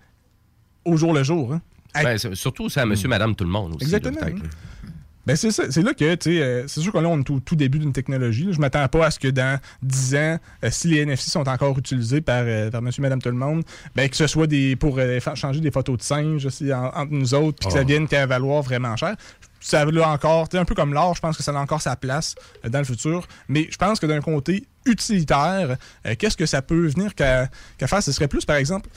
au 0.84 0.96
jour 0.96 1.12
le 1.12 1.22
jour? 1.22 1.52
hein? 1.54 1.60
Ben, 2.02 2.18
surtout, 2.18 2.68
c'est 2.68 2.80
à 2.80 2.86
monsieur, 2.86 3.08
madame, 3.08 3.36
tout 3.36 3.44
le 3.44 3.50
monde 3.50 3.74
aussi. 3.76 3.84
Exactement. 3.84 4.18
là. 4.20 4.28
Ben 5.26 5.36
c'est 5.36 5.50
ça, 5.50 5.64
c'est 5.70 5.82
là 5.82 5.94
que, 5.94 6.14
tu 6.16 6.30
sais, 6.34 6.42
euh, 6.42 6.64
c'est 6.68 6.80
sûr 6.80 6.92
que 6.92 6.98
là, 6.98 7.08
on 7.08 7.18
est 7.18 7.30
au 7.30 7.40
tout 7.40 7.56
début 7.56 7.78
d'une 7.78 7.92
technologie. 7.92 8.44
là. 8.44 8.52
Je 8.52 8.60
m'attends 8.60 8.86
pas 8.88 9.06
à 9.06 9.10
ce 9.10 9.18
que 9.18 9.28
dans 9.28 9.58
10 9.82 10.14
ans, 10.16 10.38
euh, 10.64 10.68
si 10.70 10.88
les 10.88 10.98
NFC 11.00 11.30
sont 11.30 11.48
encore 11.48 11.78
utilisés 11.78 12.20
par, 12.20 12.42
euh, 12.44 12.70
par 12.70 12.82
monsieur, 12.82 13.00
madame, 13.02 13.22
tout 13.22 13.30
le 13.30 13.34
monde, 13.36 13.62
ben 13.94 14.08
que 14.08 14.16
ce 14.16 14.26
soit 14.26 14.46
des 14.46 14.76
pour 14.76 14.96
euh, 14.98 15.18
changer 15.34 15.60
des 15.60 15.70
photos 15.70 15.96
de 15.98 16.02
singes 16.02 16.44
aussi 16.46 16.72
en- 16.74 16.86
entre 16.94 17.12
nous 17.12 17.32
autres, 17.34 17.58
puis 17.58 17.68
que 17.68 17.74
ça 17.74 17.80
Oh. 17.82 17.86
vienne 17.86 18.06
qu'à 18.06 18.26
valoir 18.26 18.62
vraiment 18.62 18.96
cher. 18.96 19.16
Ça 19.60 19.80
a 19.80 20.08
encore, 20.12 20.46
un 20.52 20.64
peu 20.66 20.74
comme 20.74 20.92
l'or, 20.92 21.14
je 21.16 21.22
pense 21.22 21.38
que 21.38 21.42
ça 21.42 21.52
a 21.52 21.54
encore 21.58 21.80
sa 21.80 21.96
place 21.96 22.34
dans 22.68 22.80
le 22.80 22.84
futur. 22.84 23.26
Mais 23.48 23.66
je 23.70 23.78
pense 23.78 23.98
que 23.98 24.04
d'un 24.04 24.20
côté 24.20 24.66
utilitaire, 24.84 25.78
qu'est-ce 26.18 26.36
que 26.36 26.44
ça 26.44 26.60
peut 26.60 26.86
venir 26.88 27.14
qu'à 27.14 27.48
faire? 27.86 28.02
Ce 28.02 28.12
serait 28.12 28.28
plus, 28.28 28.44
par 28.44 28.56
exemple, 28.56 28.90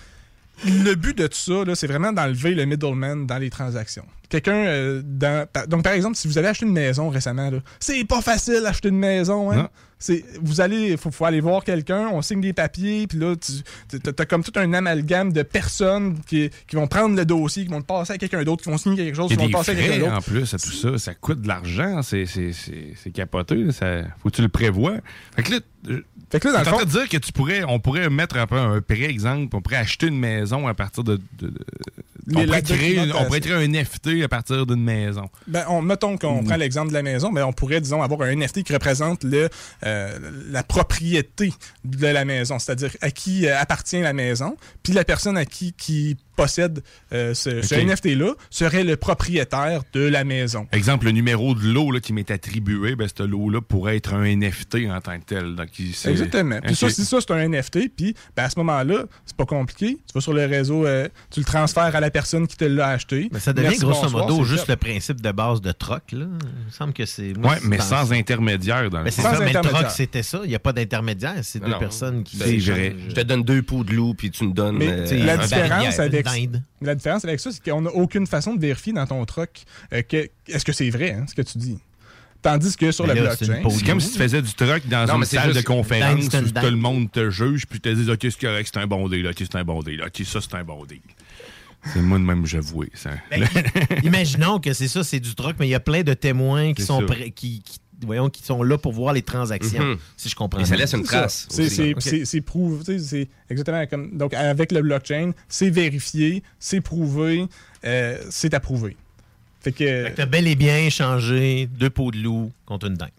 le 0.65 0.95
but 0.95 1.17
de 1.17 1.27
tout 1.27 1.37
ça, 1.37 1.63
là, 1.63 1.73
c'est 1.75 1.87
vraiment 1.87 2.11
d'enlever 2.11 2.53
le 2.53 2.65
middleman 2.65 3.25
dans 3.25 3.37
les 3.37 3.49
transactions. 3.49 4.05
Quelqu'un 4.29 4.55
euh, 4.65 5.01
dans. 5.05 5.47
par- 5.47 5.67
Donc, 5.67 5.83
par 5.83 5.93
exemple, 5.93 6.15
si 6.17 6.27
vous 6.27 6.37
avez 6.37 6.47
acheté 6.49 6.65
une 6.65 6.73
maison 6.73 7.09
récemment, 7.09 7.49
c'est 7.79 8.03
pas 8.05 8.21
facile 8.21 8.61
d'acheter 8.61 8.89
une 8.89 8.97
maison. 8.99 9.51
Hein? 9.51 9.69
C'est, 9.99 10.23
vous 10.43 10.61
allez, 10.61 10.95
faut, 10.95 11.09
faut 11.09 11.25
aller 11.25 11.39
voir 11.41 11.63
quelqu'un, 11.63 12.09
on 12.13 12.21
signe 12.21 12.39
des 12.39 12.53
papiers, 12.53 13.07
puis 13.07 13.17
là, 13.17 13.33
tu 13.35 13.97
as, 14.19 14.25
comme 14.27 14.43
tout 14.43 14.51
un 14.59 14.71
amalgame 14.73 15.33
de 15.33 15.41
personnes 15.41 16.19
qui, 16.27 16.51
qui 16.67 16.75
vont 16.75 16.85
prendre 16.85 17.15
le 17.15 17.25
dossier, 17.25 17.63
qui 17.63 17.71
vont 17.71 17.79
le 17.79 17.83
passer 17.83 18.13
à 18.13 18.17
quelqu'un 18.19 18.43
d'autre, 18.43 18.61
qui 18.63 18.69
vont 18.69 18.77
signer 18.77 18.97
quelque 18.97 19.15
chose, 19.15 19.29
qui 19.29 19.35
vont 19.37 19.45
le 19.45 19.51
passer 19.51 19.71
à 19.71 19.75
quelqu'un 19.75 19.99
d'autre. 19.99 20.13
en 20.17 20.21
plus 20.21 20.53
à 20.53 20.59
tout 20.59 20.71
ça. 20.71 20.97
Ça 20.99 21.13
coûte 21.15 21.41
de 21.41 21.47
l'argent. 21.47 22.01
C'est 22.03 22.25
capoté. 23.13 23.71
Ça, 23.71 24.03
faut 24.19 24.29
que 24.29 24.35
tu 24.35 24.41
le 24.41 24.49
prévois. 24.49 24.97
Fait 25.35 25.43
que 25.43 25.51
là, 25.53 25.59
euh, 25.89 26.01
Fait 26.31 26.39
que 26.41 26.47
là, 26.49 26.53
dans 26.63 26.71
le 26.71 26.77
fond- 26.77 26.85
de 26.85 26.89
dire 26.89 27.09
que 27.09 27.17
tu 27.17 27.31
pourrais, 27.31 27.63
on 27.67 27.79
pourrait 27.79 28.09
mettre 28.09 28.37
un 28.37 28.45
peu 28.45 28.57
un 28.57 28.81
prêt 28.81 29.03
exemple. 29.03 29.55
On 29.55 29.61
pourrait 29.61 29.77
acheter 29.77 30.07
une 30.07 30.19
maison 30.19 30.67
à 30.67 30.73
partir 30.73 31.03
de. 31.03 31.19
de- 31.39 31.47
de- 31.47 31.53
on, 32.35 32.43
pourrait 32.45 32.61
créer, 32.61 32.99
on 33.15 33.25
pourrait 33.25 33.39
créer 33.39 33.53
un 33.55 33.73
NFT 34.17 34.23
à 34.23 34.27
partir 34.27 34.65
d'une 34.65 34.83
maison. 34.83 35.29
Ben, 35.47 35.65
on, 35.69 35.81
mettons 35.81 36.17
qu'on 36.17 36.41
Mm. 36.41 36.45
prend 36.45 36.55
l'exemple 36.55 36.89
de 36.89 36.93
la 36.93 37.03
maison, 37.03 37.31
ben, 37.31 37.43
on 37.45 37.53
pourrait, 37.53 37.81
disons, 37.81 38.01
avoir 38.01 38.21
un 38.21 38.35
NFT 38.35 38.63
qui 38.63 38.73
représente 38.73 39.23
le, 39.23 39.49
euh, 39.85 40.19
la 40.49 40.63
propriété 40.63 41.53
de 41.85 42.07
la 42.07 42.25
maison, 42.25 42.59
c'est-à-dire 42.59 42.91
à 43.01 43.11
qui 43.11 43.47
euh, 43.47 43.57
appartient 43.59 43.99
la 44.01 44.13
maison, 44.13 44.57
puis 44.83 44.93
la 44.93 45.03
personne 45.03 45.37
à 45.37 45.45
qui, 45.45 45.73
qui 45.73 46.17
possède 46.37 46.81
euh, 47.13 47.33
ce. 47.33 47.49
NFT-là 47.75 48.33
serait 48.49 48.83
le 48.85 48.95
propriétaire 48.95 49.81
de 49.93 50.07
la 50.07 50.23
maison. 50.23 50.67
Exemple, 50.71 51.05
le 51.07 51.11
numéro 51.11 51.53
de 51.55 51.65
lot 51.67 51.91
là, 51.91 51.99
qui 51.99 52.13
m'est 52.13 52.31
attribué, 52.31 52.95
ben, 52.95 53.07
ce 53.13 53.23
lot-là 53.23 53.59
pourrait 53.61 53.97
être 53.97 54.13
un 54.13 54.23
NFT 54.23 54.87
en 54.89 55.01
tant 55.01 55.17
que 55.19 55.25
tel. 55.25 55.55
Donc, 55.55 55.67
c'est- 55.93 56.09
Exactement. 56.11 56.59
Puis 56.61 56.71
Ok. 56.71 56.77
ça, 56.77 56.89
si 56.89 57.03
ça, 57.05 57.17
c'est 57.19 57.31
un 57.31 57.39
NFT, 57.49 57.89
puis 57.89 58.15
ben, 58.35 58.43
à 58.43 58.49
ce 58.49 58.57
moment-là, 58.59 59.03
c'est 59.25 59.35
pas 59.35 59.45
compliqué. 59.45 59.97
Tu 60.07 60.13
vas 60.13 60.21
sur 60.21 60.33
le 60.33 60.45
réseau, 60.45 60.85
euh, 60.85 61.07
tu 61.31 61.39
le 61.41 61.45
transfères 61.45 61.95
à 61.95 61.99
la 61.99 62.11
personne 62.11 62.47
qui 62.47 62.55
te 62.55 62.65
l'a 62.65 62.87
acheté. 62.89 63.29
Mais 63.31 63.39
ça 63.39 63.51
devient 63.53 63.67
Merci, 63.69 63.81
grosso 63.81 64.01
bonsoir, 64.03 64.27
modo 64.27 64.43
c'est 64.45 64.51
juste 64.51 64.65
fait. 64.65 64.71
le 64.73 64.77
principe 64.77 65.21
de 65.21 65.31
base 65.31 65.61
de 65.61 65.71
troc. 65.71 66.03
Là. 66.11 66.19
Il 66.19 66.65
me 66.65 66.71
semble 66.71 66.93
que 66.93 67.05
c'est. 67.05 67.33
c'est 67.35 67.65
mais 67.67 67.79
sans 67.79 68.11
intermédiaire 68.13 68.89
dans 68.89 68.99
le 68.99 69.05
Ben, 69.05 69.11
c'est 69.11 69.21
ça, 69.21 69.31
mais 69.39 69.45
le 69.47 69.51
troc, 69.51 69.57
intermédiaire. 69.65 69.91
c'était 69.91 70.23
ça. 70.23 70.41
Il 70.43 70.49
n'y 70.49 70.55
a 70.55 70.59
pas 70.59 70.73
d'intermédiaire. 70.73 71.35
C'est 71.41 71.59
deux 71.59 71.67
Non. 71.67 71.79
personnes 71.79 72.23
qui. 72.23 72.37
Ben, 72.37 72.45
s'échangent. 72.47 72.77
Je 73.09 73.13
te 73.15 73.21
donne 73.21 73.43
deux 73.43 73.61
pots 73.61 73.83
de 73.83 73.93
loup, 73.93 74.13
puis 74.13 74.29
tu 74.31 74.45
me 74.45 74.53
donnes. 74.53 74.77
Mais 74.77 74.87
euh, 74.89 75.25
la, 75.25 75.33
un 75.33 75.37
différence 75.37 75.99
avec, 75.99 76.26
dinde. 76.33 76.63
la 76.81 76.95
différence 76.95 77.23
avec 77.25 77.39
ça, 77.39 77.51
c'est 77.51 77.63
qu'on 77.63 77.81
n'a 77.81 77.89
aucune 77.91 78.27
façon 78.27 78.55
de 78.55 78.61
vérifier 78.61 78.93
dans 78.93 79.05
ton 79.07 79.23
truck 79.25 79.49
euh, 79.93 80.01
que, 80.01 80.29
est-ce 80.47 80.65
que 80.65 80.73
c'est 80.73 80.89
vrai, 80.89 81.11
hein, 81.11 81.25
ce 81.27 81.35
que 81.35 81.41
tu 81.41 81.57
dis? 81.57 81.77
Tandis 82.41 82.77
que 82.77 82.91
sur 82.91 83.05
Ben 83.07 83.15
là, 83.15 83.21
une 83.21 83.27
blockchain. 83.47 83.69
C'est 83.69 83.85
comme 83.85 83.99
si 83.99 84.11
tu 84.11 84.17
faisais 84.19 84.41
du 84.41 84.53
truck 84.53 84.87
dans 84.87 85.05
Non, 85.07 85.17
une 85.17 85.25
salle 85.25 85.53
de 85.53 85.61
conférence 85.61 86.25
où 86.25 86.29
tout 86.29 86.65
le 86.65 86.75
monde 86.75 87.11
te 87.11 87.29
juge, 87.29 87.65
puis 87.65 87.79
tu 87.79 87.89
te 87.89 87.95
dis, 87.95 88.09
OK, 88.09 88.19
c'est 88.21 88.39
correct, 88.39 88.69
c'est 88.71 88.79
un 88.79 88.87
bon 88.87 89.09
deal, 89.09 89.27
OK, 89.27 89.35
c'est 89.37 89.55
un 89.55 89.63
bon 89.63 89.81
deal, 89.81 90.01
OK, 90.03 90.25
ça, 90.25 90.39
c'est 90.39 90.55
un 90.55 90.63
bon 90.63 90.85
deal. 90.85 91.01
C'est 91.93 92.01
moi 92.01 92.17
de 92.19 92.23
même, 92.23 92.45
j'avoue. 92.45 92.83
Ça. 92.93 93.11
Ben, 93.31 93.47
Imaginons 94.03 94.59
que 94.59 94.73
c'est 94.73 94.87
ça, 94.87 95.03
c'est 95.03 95.19
du 95.19 95.33
troc, 95.35 95.55
mais 95.59 95.67
il 95.67 95.71
y 95.71 95.75
a 95.75 95.79
plein 95.79 96.03
de 96.03 96.13
témoins 96.13 96.73
qui 96.73 96.83
sont 96.83 97.05
qui, 97.35 97.61
qui- 97.61 97.79
voyons, 98.05 98.29
qui 98.29 98.43
sont 98.43 98.61
là 98.63 98.77
pour 98.77 98.91
voir 98.93 99.13
les 99.13 99.21
transactions, 99.21 99.83
Mhm. 99.83 99.97
si 100.17 100.29
je 100.29 100.35
comprends 100.35 100.59
Et 100.61 100.65
ça 100.65 100.75
laisse 100.75 100.93
une 100.93 101.03
trace. 101.03 101.47
C'est 101.49 101.65
aussi. 101.65 101.75
c'est- 101.75 101.93
Ok. 101.95 102.01
c'est- 102.01 102.25
c'est 102.25 102.41
prouvé. 102.41 102.83
tu 102.83 102.99
sais, 102.99 102.99
C'est 102.99 103.27
exactement 103.49 103.85
comme. 103.87 104.17
Donc, 104.17 104.33
avec 104.33 104.71
le 104.71 104.81
blockchain, 104.81 105.31
c'est 105.49 105.69
vérifié, 105.69 106.43
c'est 106.59 106.81
prouvé, 106.81 107.47
euh, 107.85 108.17
c'est 108.29 108.53
approuvé. 108.53 108.95
Fait 109.61 109.71
que. 109.71 110.13
Tu 110.13 110.21
as 110.21 110.25
bel 110.25 110.47
et 110.47 110.55
bien 110.55 110.77
échangé 110.77 111.67
deux 111.67 111.89
pots 111.89 112.11
de 112.11 112.17
loup 112.19 112.51
contre 112.65 112.87
une 112.87 112.93
dinde. 112.95 113.09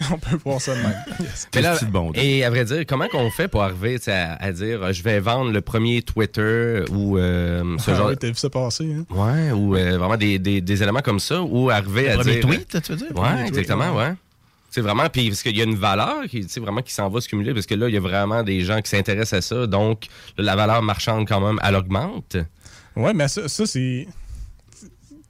on 0.12 0.18
peut 0.18 0.36
voir 0.44 0.60
ça 0.60 0.74
de 0.74 0.80
même. 0.82 0.94
Yes. 1.20 1.48
Mais 1.54 1.60
là, 1.62 1.76
et 2.14 2.44
à 2.44 2.50
vrai 2.50 2.64
dire, 2.64 2.84
comment 2.86 3.08
qu'on 3.08 3.30
fait 3.30 3.48
pour 3.48 3.62
arriver 3.62 3.98
à, 4.06 4.34
à 4.34 4.52
dire 4.52 4.82
euh, 4.82 4.92
je 4.92 5.02
vais 5.02 5.18
vendre 5.20 5.50
le 5.50 5.60
premier 5.60 6.02
Twitter 6.02 6.82
ou 6.90 7.18
euh, 7.18 7.76
ce 7.78 7.90
Ah 7.90 7.94
genre. 7.94 8.06
ouais, 8.08 8.16
T'as 8.16 8.28
vu 8.28 8.34
ça 8.34 8.50
passer, 8.50 8.84
hein? 8.92 9.04
Ouais, 9.10 9.50
ou 9.52 9.74
euh, 9.76 9.98
vraiment 9.98 10.16
des, 10.16 10.38
des- 10.38 10.60
des 10.60 10.82
éléments 10.82 11.00
comme 11.02 11.20
ça, 11.20 11.42
ou 11.42 11.70
arriver 11.70 12.04
Le 12.04 12.10
à 12.12 12.14
premier 12.16 12.34
dire. 12.34 12.46
tweet, 12.46 12.82
tu 12.82 12.92
veux 12.92 12.98
dire? 12.98 13.08
Ouais, 13.16 13.34
tweet, 13.36 13.48
exactement, 13.48 13.90
ouais. 13.96 14.04
ouais. 14.08 14.14
C'est 14.70 14.82
vraiment, 14.82 15.08
puis 15.08 15.28
parce 15.30 15.42
qu'il 15.42 15.56
y 15.56 15.62
a 15.62 15.64
une 15.64 15.76
valeur 15.76 16.24
qui, 16.28 16.42
vraiment 16.60 16.82
qui 16.82 16.92
s'en 16.92 17.08
va 17.08 17.20
se 17.22 17.28
cumuler, 17.28 17.54
parce 17.54 17.64
que 17.66 17.74
là, 17.74 17.88
il 17.88 17.94
y 17.94 17.96
a 17.96 18.00
vraiment 18.00 18.42
des 18.42 18.60
gens 18.60 18.80
qui 18.82 18.90
s'intéressent 18.90 19.38
à 19.38 19.40
ça, 19.40 19.66
donc 19.66 20.06
la 20.36 20.54
valeur 20.56 20.82
marchande, 20.82 21.26
quand 21.26 21.40
même, 21.40 21.58
elle 21.64 21.74
augmente. 21.74 22.36
Ouais, 22.94 23.14
mais 23.14 23.28
ça, 23.28 23.48
ça, 23.48 23.64
c'est. 23.66 24.06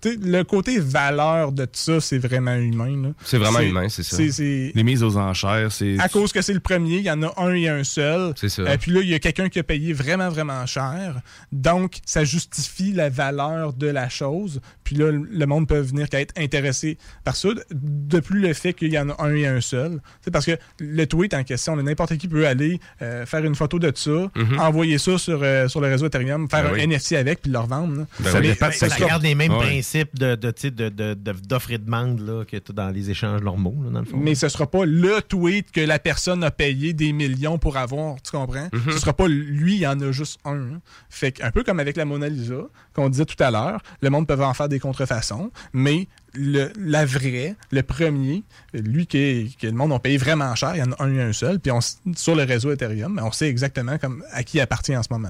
Le 0.04 0.42
côté 0.42 0.78
valeur 0.78 1.52
de 1.52 1.64
tout 1.64 1.70
ça, 1.74 2.00
c'est 2.00 2.18
vraiment 2.18 2.54
humain. 2.54 3.12
C'est 3.24 3.38
vraiment 3.38 3.60
humain, 3.60 3.88
c'est 3.88 4.02
ça. 4.02 4.16
Les 4.18 4.82
mises 4.84 5.02
aux 5.02 5.16
enchères, 5.16 5.72
c'est. 5.72 5.98
À 5.98 6.08
cause 6.08 6.32
que 6.32 6.40
c'est 6.42 6.52
le 6.52 6.60
premier, 6.60 6.96
il 6.98 7.02
y 7.04 7.10
en 7.10 7.22
a 7.22 7.32
un 7.36 7.52
et 7.54 7.68
un 7.68 7.84
seul. 7.84 8.32
C'est 8.36 8.48
ça. 8.48 8.72
Et 8.72 8.78
puis 8.78 8.92
là, 8.92 9.00
il 9.02 9.08
y 9.08 9.14
a 9.14 9.18
quelqu'un 9.18 9.48
qui 9.48 9.58
a 9.58 9.62
payé 9.62 9.92
vraiment, 9.92 10.28
vraiment 10.28 10.64
cher. 10.66 11.20
Donc, 11.52 11.98
ça 12.06 12.24
justifie 12.24 12.92
la 12.92 13.08
valeur 13.08 13.72
de 13.72 13.86
la 13.88 14.08
chose. 14.08 14.60
Puis 14.84 14.96
là, 14.96 15.10
le 15.12 15.46
monde 15.46 15.66
peut 15.68 15.80
venir 15.80 16.08
qu'à 16.08 16.20
être 16.20 16.34
intéressé 16.38 16.96
par 17.24 17.36
ça. 17.36 17.48
De 17.70 18.20
plus 18.20 18.40
le 18.40 18.52
fait 18.54 18.72
qu'il 18.74 18.92
y 18.92 18.98
en 18.98 19.08
a 19.10 19.16
un 19.22 19.34
et 19.34 19.46
un 19.46 19.60
seul. 19.60 20.00
C'est 20.22 20.30
parce 20.30 20.46
que 20.46 20.56
le 20.80 21.06
tweet 21.06 21.34
en 21.34 21.44
question, 21.44 21.76
n'importe 21.76 22.16
qui 22.18 22.28
peut 22.28 22.46
aller 22.46 22.78
euh, 23.02 23.26
faire 23.26 23.44
une 23.44 23.54
photo 23.54 23.78
de 23.78 23.92
ça, 23.94 24.30
Mhm. 24.36 24.58
envoyer 24.60 24.98
ça 24.98 25.18
sur, 25.18 25.40
euh, 25.42 25.68
sur 25.68 25.80
le 25.80 25.88
réseau 25.88 26.06
Ethereum, 26.06 26.48
faire 26.48 26.62
Ben 26.64 26.70
un 26.70 26.72
oui. 26.74 26.82
NFT 26.86 27.12
avec, 27.16 27.42
puis 27.42 27.50
le 27.50 27.58
revendre. 27.58 28.06
Ben 28.20 28.30
Ça 28.30 28.38
oui. 28.40 28.48
dépend- 28.48 28.66
Mais 28.68 28.72
ça 28.72 28.88
ça 28.88 28.96
sera- 28.96 29.08
garde 29.08 29.22
les 29.22 29.34
mêmes 29.34 29.52
Ouais. 29.52 29.58
principes 29.58 29.87
de, 30.14 30.34
de, 30.34 30.52
de, 30.70 30.88
de- 30.88 31.14
de- 31.14 31.32
d'offre 31.46 31.70
et 31.72 31.78
demande 31.78 32.20
là, 32.20 32.44
que 32.44 32.56
tu 32.56 32.70
as 32.70 32.74
dans 32.74 32.90
les 32.90 33.10
échanges 33.10 33.40
normaux, 33.42 33.74
là, 33.84 33.90
dans 33.90 34.00
le 34.00 34.04
fond. 34.04 34.16
Mais 34.16 34.34
ce 34.34 34.48
sera 34.48 34.70
pas 34.70 34.84
le 34.84 35.20
tweet 35.22 35.70
que 35.70 35.80
la 35.80 35.98
personne 35.98 36.42
a 36.44 36.50
payé 36.50 36.92
des 36.92 37.12
millions 37.12 37.58
pour 37.58 37.76
avoir, 37.76 38.20
tu 38.22 38.30
comprends? 38.30 38.68
Mhm. 38.72 38.92
Ce 38.92 38.98
sera 38.98 39.12
pas 39.12 39.28
lui, 39.28 39.74
il 39.76 39.80
y 39.80 39.86
en 39.86 40.00
a 40.00 40.12
juste 40.12 40.38
un. 40.44 40.56
hein. 40.74 40.80
Fait 41.08 41.40
un 41.42 41.50
peu 41.50 41.62
comme 41.64 41.80
avec 41.80 41.96
la 41.96 42.04
Mona 42.04 42.28
Lisa, 42.28 42.62
qu'on 42.94 43.08
disait 43.08 43.24
tout 43.26 43.42
à 43.42 43.50
l'heure, 43.50 43.80
le 44.00 44.10
monde 44.10 44.26
peut 44.26 44.42
en 44.42 44.54
faire 44.54 44.68
des 44.68 44.78
contrefaçons, 44.80 45.50
mais 45.72 46.08
le, 46.38 46.72
la 46.78 47.04
vraie, 47.04 47.56
le 47.70 47.82
premier, 47.82 48.44
lui 48.72 49.06
que, 49.06 49.44
que 49.58 49.66
le 49.66 49.72
monde 49.72 49.92
a 49.92 49.98
payé 49.98 50.16
vraiment 50.16 50.54
cher, 50.54 50.72
il 50.74 50.78
y 50.78 50.82
en 50.82 50.92
a 50.92 51.02
un 51.02 51.14
et 51.14 51.20
un 51.20 51.32
seul, 51.32 51.58
puis 51.58 51.72
on, 51.72 51.80
sur 51.80 52.34
le 52.34 52.44
réseau 52.44 52.70
Ethereum, 52.72 53.20
on 53.22 53.32
sait 53.32 53.48
exactement 53.48 53.98
comme 53.98 54.24
à 54.32 54.44
qui 54.44 54.58
il 54.58 54.60
appartient 54.60 54.96
en 54.96 55.02
ce 55.02 55.08
moment. 55.10 55.28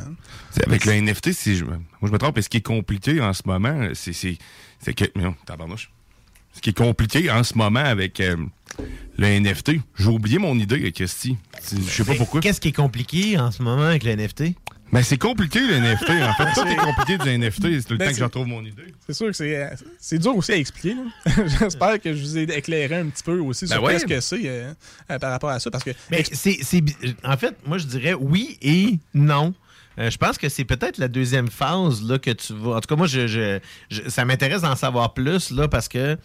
C'est 0.50 0.66
Avec 0.66 0.84
le 0.84 0.92
NFT, 1.00 1.32
si 1.32 1.56
je, 1.56 1.64
moi 1.64 1.78
je 2.02 2.11
me 2.11 2.18
trompe, 2.18 2.38
ce 2.40 2.48
qui 2.48 2.59
est 2.59 2.62
compliqué 2.62 3.20
en 3.20 3.32
ce 3.32 3.42
moment, 3.46 3.88
c'est, 3.94 4.12
c'est, 4.12 4.36
c'est 4.80 4.94
que. 4.94 5.04
Non. 5.18 5.34
Ce 6.52 6.61
qui 6.61 6.70
est 6.70 6.76
compliqué 6.76 7.30
en 7.30 7.44
ce 7.44 7.56
moment 7.56 7.80
avec 7.80 8.20
euh, 8.20 8.36
le 9.16 9.40
NFT, 9.40 9.72
j'ai 9.96 10.09
oublié 10.09 10.38
mon 10.38 10.59
idée, 10.59 10.90
Christy. 10.92 11.36
Je 11.72 11.80
sais 11.80 12.04
pas 12.04 12.14
pourquoi. 12.14 12.40
Qu'est-ce 12.40 12.61
qui 12.61 12.68
est 12.68 12.72
compliqué 12.72 13.38
en 13.38 13.50
ce 13.50 13.62
moment 13.62 13.84
avec 13.84 14.04
le 14.04 14.16
NFT? 14.16 14.54
Ben, 14.93 15.03
c'est 15.03 15.18
compliqué, 15.18 15.61
le 15.61 15.74
NFT, 15.80 16.11
en 16.22 16.32
fait. 16.34 16.53
Tout 16.61 16.66
est 16.66 16.76
compliqué 16.76 17.18
du 17.18 17.28
NFT. 17.28 17.62
C'est 17.80 17.86
tout 17.86 17.93
le 17.93 17.99
Ben, 17.99 18.05
temps 18.07 18.11
que 18.11 18.14
c'est- 18.14 18.18
je 18.20 18.24
retrouve 18.24 18.47
mon 18.47 18.64
idée. 18.64 18.95
C'est 19.07 19.12
sûr 19.14 19.26
que 19.26 19.32
c'est, 19.34 19.57
euh, 19.57 19.68
c'est 20.01 20.18
dur 20.18 20.34
aussi 20.36 20.53
à 20.53 20.57
expliquer. 20.57 20.97
J'espère 21.61 22.01
que 22.01 22.14
je 22.14 22.20
vous 22.22 22.39
ai 22.39 22.43
éclairé 22.45 22.97
un 22.97 23.07
petit 23.09 23.22
peu 23.22 23.39
aussi 23.41 23.66
Ben 23.66 23.74
sur 23.74 23.82
ouais. 23.82 23.93
qu'est-ce 23.95 24.07
que 24.07 24.20
c'est 24.20 24.41
euh, 24.47 24.72
euh, 25.11 25.18
par 25.18 25.30
rapport 25.30 25.51
à 25.51 25.61
ça. 25.61 25.70
Parce 25.70 25.84
que 25.84 25.91
Mais 26.11 26.24
c'est, 26.32 26.59
en 27.24 27.36
fait, 27.36 27.55
moi, 27.66 27.76
je 27.78 27.86
dirais 27.86 28.14
oui 28.14 28.57
et 28.62 28.99
non. 29.14 29.53
Euh, 29.99 30.11
je 30.11 30.16
pense 30.16 30.39
que 30.39 30.49
c'est 30.49 30.64
peut-être 30.64 30.97
la 30.99 31.09
deuxième 31.09 31.49
phase 31.49 32.03
là, 32.05 32.18
que 32.18 32.30
tu 32.30 32.55
vas. 32.55 32.76
En 32.76 32.80
tout 32.80 32.86
cas, 32.89 32.97
moi, 32.97 33.07
je, 33.09 33.26
je- 33.26 33.59
je- 33.91 34.09
ça 34.09 34.24
m'intéresse 34.24 34.62
d'en 34.62 34.76
savoir 34.76 35.12
plus 35.12 35.51
là, 35.51 35.66
parce 35.68 35.89
que 35.89 36.16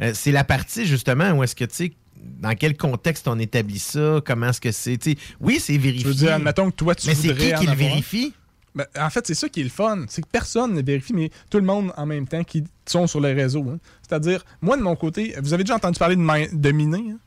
euh, 0.00 0.10
c'est 0.14 0.32
la 0.32 0.42
partie 0.44 0.86
justement 0.86 1.30
où 1.30 1.44
est-ce 1.44 1.54
que 1.54 1.64
tu 1.64 1.74
sais. 1.74 1.92
Dans 2.22 2.54
quel 2.54 2.76
contexte 2.76 3.26
on 3.28 3.38
établit 3.38 3.78
ça? 3.78 4.20
Comment 4.24 4.48
est-ce 4.48 4.60
que 4.60 4.72
c'est? 4.72 4.98
oui, 5.40 5.58
c'est 5.60 5.76
vérifié. 5.76 6.04
Je 6.04 6.08
veux 6.08 6.14
dire, 6.14 6.34
admettons 6.34 6.70
que 6.70 6.76
toi, 6.76 6.94
tu 6.94 7.06
Mais 7.08 7.14
c'est 7.14 7.34
qui 7.34 7.52
qui 7.54 7.66
le 7.66 7.74
vérifie? 7.74 8.32
Ben, 8.74 8.86
en 8.98 9.10
fait, 9.10 9.26
c'est 9.26 9.34
ça 9.34 9.48
qui 9.48 9.60
est 9.60 9.64
le 9.64 9.70
fun. 9.70 10.04
C'est 10.08 10.22
que 10.22 10.28
personne 10.32 10.72
ne 10.72 10.82
vérifie, 10.82 11.12
mais 11.12 11.30
tout 11.50 11.58
le 11.58 11.64
monde 11.64 11.92
en 11.96 12.06
même 12.06 12.26
temps 12.26 12.42
qui 12.42 12.64
sont 12.86 13.06
sur 13.06 13.20
les 13.20 13.32
réseaux. 13.34 13.66
hein. 13.68 13.78
C'est-à-dire, 14.08 14.44
moi, 14.62 14.76
de 14.76 14.82
mon 14.82 14.96
côté, 14.96 15.34
vous 15.42 15.52
avez 15.52 15.62
déjà 15.62 15.74
entendu 15.76 15.98
parler 15.98 16.16
de 16.16 16.70
miner? 16.72 17.12
hein? 17.12 17.18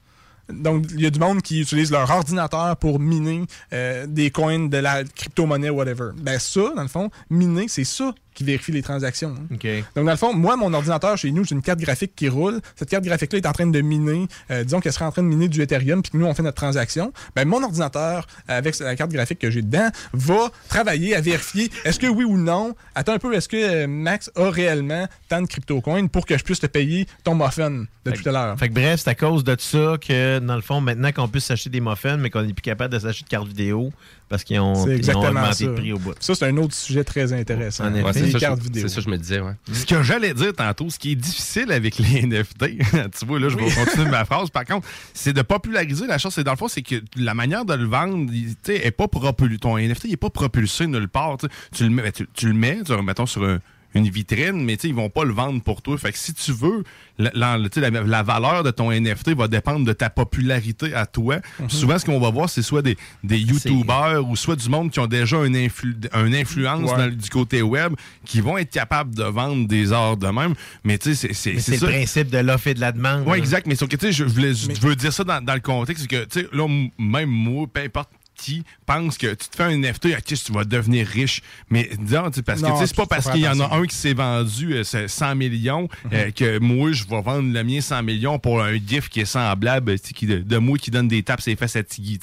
Donc, 0.50 0.86
il 0.92 1.02
y 1.02 1.06
a 1.06 1.10
du 1.10 1.20
monde 1.20 1.42
qui 1.42 1.62
utilise 1.62 1.92
leur 1.92 2.10
ordinateur 2.10 2.78
pour 2.78 3.00
miner 3.00 3.44
euh, 3.74 4.06
des 4.08 4.30
coins 4.30 4.68
de 4.68 4.78
la 4.78 5.04
crypto-monnaie, 5.04 5.70
whatever. 5.72 6.12
Ben 6.18 6.38
ça, 6.40 6.72
dans 6.76 6.84
le 6.84 6.88
fond, 6.88 7.10
miner, 7.30 7.68
c'est 7.68 7.84
ça 7.84 8.14
qui 8.36 8.44
vérifie 8.44 8.72
les 8.72 8.84
transactions. 8.84 9.34
hein. 9.36 9.56
Donc, 9.96 10.06
dans 10.06 10.12
le 10.12 10.18
fond, 10.18 10.34
moi, 10.34 10.56
mon 10.56 10.72
ordinateur 10.74 11.18
chez 11.18 11.32
nous, 11.32 11.44
j'ai 11.44 11.56
une 11.56 11.62
carte 11.64 11.80
graphique 11.80 12.14
qui 12.16 12.30
roule. 12.30 12.60
Cette 12.76 12.90
carte 12.90 13.04
graphique-là 13.04 13.40
est 13.40 13.48
en 13.48 13.52
train 13.54 13.66
de 13.66 13.82
miner, 13.82 14.28
euh, 14.52 14.64
disons 14.64 14.80
qu'elle 14.82 14.94
serait 14.94 15.06
en 15.06 15.12
train 15.12 15.24
de 15.24 15.28
miner 15.28 15.48
du 15.48 15.62
Ethereum, 15.62 16.02
puis 16.04 16.12
que 16.12 16.18
nous, 16.18 16.26
on 16.26 16.34
fait 16.36 16.44
notre 16.44 16.58
transaction. 16.58 17.12
Ben, 17.36 17.48
mon 17.48 17.64
ordinateur, 17.64 18.28
avec 18.48 18.78
la 18.80 18.96
carte 18.96 19.12
graphique 19.12 19.40
que 19.40 19.50
j'ai 19.50 19.62
dedans, 19.62 19.90
va 20.14 20.52
travailler 20.70 21.16
à 21.16 21.22
vérifier 21.22 21.72
est-ce 21.86 22.00
que 22.00 22.08
oui 22.08 22.26
ou 22.26 22.38
non, 22.38 22.76
attends 22.94 23.14
un 23.14 23.20
peu, 23.20 23.34
est-ce 23.34 23.48
que 23.50 23.58
euh, 23.58 23.88
Max 23.88 24.30
a 24.36 24.50
réellement 24.50 25.08
tant 25.30 25.42
de 25.42 25.48
crypto-coins 25.48 26.08
pour 26.08 26.26
que 26.26 26.38
je 26.38 26.44
puisse 26.44 26.60
te 26.60 26.68
payer 26.68 27.08
ton 27.24 27.36
muffin 27.36 27.86
de 28.06 28.12
tout 28.12 28.28
à 28.28 28.32
l'heure? 28.32 28.60
Fait 28.60 28.68
que 28.70 28.74
bref, 28.74 29.02
c'est 29.04 29.10
à 29.10 29.16
cause 29.16 29.44
de 29.44 29.56
ça 29.58 29.96
que, 30.06 30.40
dans 30.40 30.56
le 30.56 30.62
fond, 30.62 30.82
maintenant 30.82 31.12
qu'on 31.14 31.28
peut 31.30 31.40
s'acheter 31.40 31.70
des 31.70 31.80
muffins, 31.82 32.18
mais 32.18 32.30
qu'on 32.30 32.42
n'est 32.44 32.54
plus 32.54 32.62
capable 32.62 32.94
de 32.94 33.00
s'acheter 33.00 33.24
de 33.24 33.30
cartes 33.30 33.48
vidéo 33.48 33.94
parce 34.30 34.44
qu'ils 34.44 34.60
ont, 34.60 34.74
ils 34.86 34.90
ont 34.92 34.96
exactement 34.96 35.28
augmenté 35.30 35.54
ça. 35.54 35.66
le 35.66 35.76
prix 35.76 35.94
au 35.94 36.00
bout. 36.00 36.14
Ça, 36.20 36.36
c'est 36.36 36.46
un 36.46 36.58
autre 36.58 36.74
sujet 36.74 37.04
très 37.04 37.32
intéressant. 37.34 37.86
En 37.86 37.94
effet. 37.94 38.04
Ouais, 38.04 38.14
c'est 38.14 38.22
les 38.22 38.32
ça, 38.32 38.40
cartes 38.40 38.60
je- 38.60 38.64
vidéo. 38.66 38.88
c'est 38.88 38.90
ça 38.90 38.96
que 38.98 39.02
je 39.06 39.10
me 39.10 39.18
disais, 39.18 39.40
ouais. 39.40 39.54
Ce 39.72 39.86
que 39.86 40.02
j'allais 40.04 40.34
dire 40.34 40.54
tantôt, 40.54 40.90
ce 40.90 40.98
qui 41.00 41.12
est 41.12 41.16
difficile 41.16 41.72
avec 41.72 41.98
les 41.98 42.22
NFT, 42.26 42.66
tu 43.20 43.26
vois, 43.26 43.40
là, 43.40 43.50
je 43.50 43.58
vais 43.58 43.70
continuer 43.72 44.10
ma 44.10 44.26
phrase. 44.26 44.50
Par 44.50 44.66
contre, 44.66 44.88
c'est 45.14 45.34
de 45.34 45.42
populariser 45.42 46.08
la 46.08 46.18
chose. 46.18 46.34
C'est 46.34 46.44
dans 46.44 46.52
le 46.52 46.58
fond, 46.58 46.68
c'est 46.68 46.82
que 46.82 46.96
la 47.16 47.34
manière 47.34 47.66
de 47.66 47.74
le 47.74 47.86
vendre, 47.86 48.32
il- 48.34 48.56
tu 48.56 48.74
sais, 48.74 48.86
est 48.86 48.92
pas 48.92 49.08
propulsé. 49.08 49.58
Ton 49.60 49.78
NFT, 49.78 50.06
il 50.06 50.14
est 50.14 50.18
pas 50.18 50.30
propulsé 50.30 50.88
nulle 50.88 51.08
part. 51.08 51.38
tu 51.74 51.84
le 51.84 51.90
mets, 51.90 52.02
ben, 52.02 52.12
tu, 52.12 52.28
tu 52.34 52.48
le 52.48 52.54
mets, 52.54 52.80
tu, 52.86 52.94
mettons, 53.02 53.26
sur 53.26 53.44
un- 53.44 53.60
une 53.96 54.10
vitrine, 54.10 54.64
mais 54.64 54.74
ils 54.76 54.94
vont 54.94 55.10
pas 55.10 55.24
le 55.24 55.34
vendre 55.34 55.62
pour 55.64 55.82
toi. 55.82 55.98
Fait 55.98 56.12
que 56.12 56.18
si 56.18 56.34
tu 56.34 56.52
veux, 56.52 56.84
la, 57.18 57.32
la- 57.34 57.58
la- 57.58 57.90
la 58.04 58.24
valeur 58.24 58.62
de 58.64 58.70
ton 58.72 58.92
NFT 58.92 59.30
va 59.34 59.48
dépendre 59.48 59.86
de 59.86 59.94
ta 59.94 60.10
popularité 60.10 60.94
à 60.94 61.06
toi. 61.06 61.38
Mhm. 61.60 61.70
Souvent, 61.70 61.98
ce 61.98 62.06
qu'on 62.06 62.20
va 62.20 62.30
voir, 62.30 62.50
c'est 62.50 62.62
soit 62.62 62.82
des, 62.82 62.98
des 63.24 63.38
YouTubers 63.40 64.28
ou 64.30 64.36
soit 64.36 64.58
du 64.58 64.68
monde 64.70 64.92
qui 64.92 65.00
ont 65.00 65.08
déjà 65.08 65.38
une, 65.46 65.56
influ- 65.56 65.96
une 66.14 66.36
influence 66.36 66.92
Ouais. 66.92 66.98
dans 66.98 67.06
le- 67.06 67.12
du 67.16 67.30
côté 67.30 67.62
web 67.62 67.94
qui 68.26 68.42
vont 68.42 68.58
être 68.58 68.70
capables 68.72 69.16
de 69.16 69.24
vendre 69.24 69.66
des 69.68 69.94
arts 69.94 70.18
de 70.18 70.28
même. 70.28 70.56
Mais 70.84 70.98
tu 70.98 71.16
sais, 71.16 71.30
c'est- 71.34 71.60
ça. 71.60 71.72
le 71.72 71.92
principe 71.92 72.30
de 72.30 72.38
l'offre 72.40 72.68
et 72.68 72.74
de 72.74 72.82
la 72.82 72.92
demande. 72.92 73.24
Oui, 73.26 73.38
exact. 73.38 73.66
Mais 73.66 73.76
sauf 73.76 73.88
que, 73.90 73.96
tu 73.96 74.08
sais, 74.08 74.12
je, 74.12 74.26
voulais- 74.26 74.54
je 74.54 74.82
veux 74.86 74.96
dire 74.96 75.14
ça 75.14 75.24
dans, 75.24 75.42
dans 75.44 75.54
le 75.54 75.60
contexte, 75.62 76.02
c'est 76.04 76.08
que, 76.10 76.26
tu 76.26 76.42
sais, 76.42 76.48
là, 76.52 76.68
même 77.00 77.30
moi, 77.30 77.66
peu 77.74 77.80
importe 77.82 78.10
qui 78.36 78.64
pense 78.86 79.18
que 79.18 79.28
tu 79.28 79.48
te 79.48 79.56
fais 79.56 79.64
un 79.64 79.78
NFT, 79.78 80.08
ok, 80.18 80.24
tu 80.26 80.52
vas 80.52 80.64
devenir 80.64 81.08
riche. 81.08 81.42
Mais 81.70 81.90
sais, 82.08 82.42
parce 82.44 82.62
que 82.62 82.68
Non, 82.68 82.86
c'est 82.86 82.96
pas 82.96 83.06
parce 83.06 83.30
qu'il 83.30 83.42
y 83.42 83.48
en 83.48 83.60
a 83.60 83.76
un 83.76 83.86
qui 83.86 83.96
s'est 83.96 84.14
vendu 84.14 84.74
euh, 84.74 84.84
c'est 84.84 85.08
100 85.08 85.36
millions 85.36 85.88
euh, 86.14 86.32
que 86.32 86.60
moi, 86.60 86.92
je 86.92 87.04
vais 87.06 87.22
vendre 87.22 87.52
le 87.52 87.64
mien 87.64 87.82
100 87.82 88.04
millions 88.04 88.40
pour 88.40 88.62
un 88.62 88.74
gif 88.76 89.10
qui 89.10 89.22
est 89.22 89.26
semblable 89.26 89.98
qui, 90.00 90.26
de, 90.26 90.40
de 90.40 90.58
moi 90.58 90.78
qui 90.78 90.92
donne 90.92 91.08
des 91.08 91.24
tapes 91.24 91.42
ses 91.42 91.56
fesses 91.56 91.76
à 91.76 91.84
Tiggy. 91.84 92.20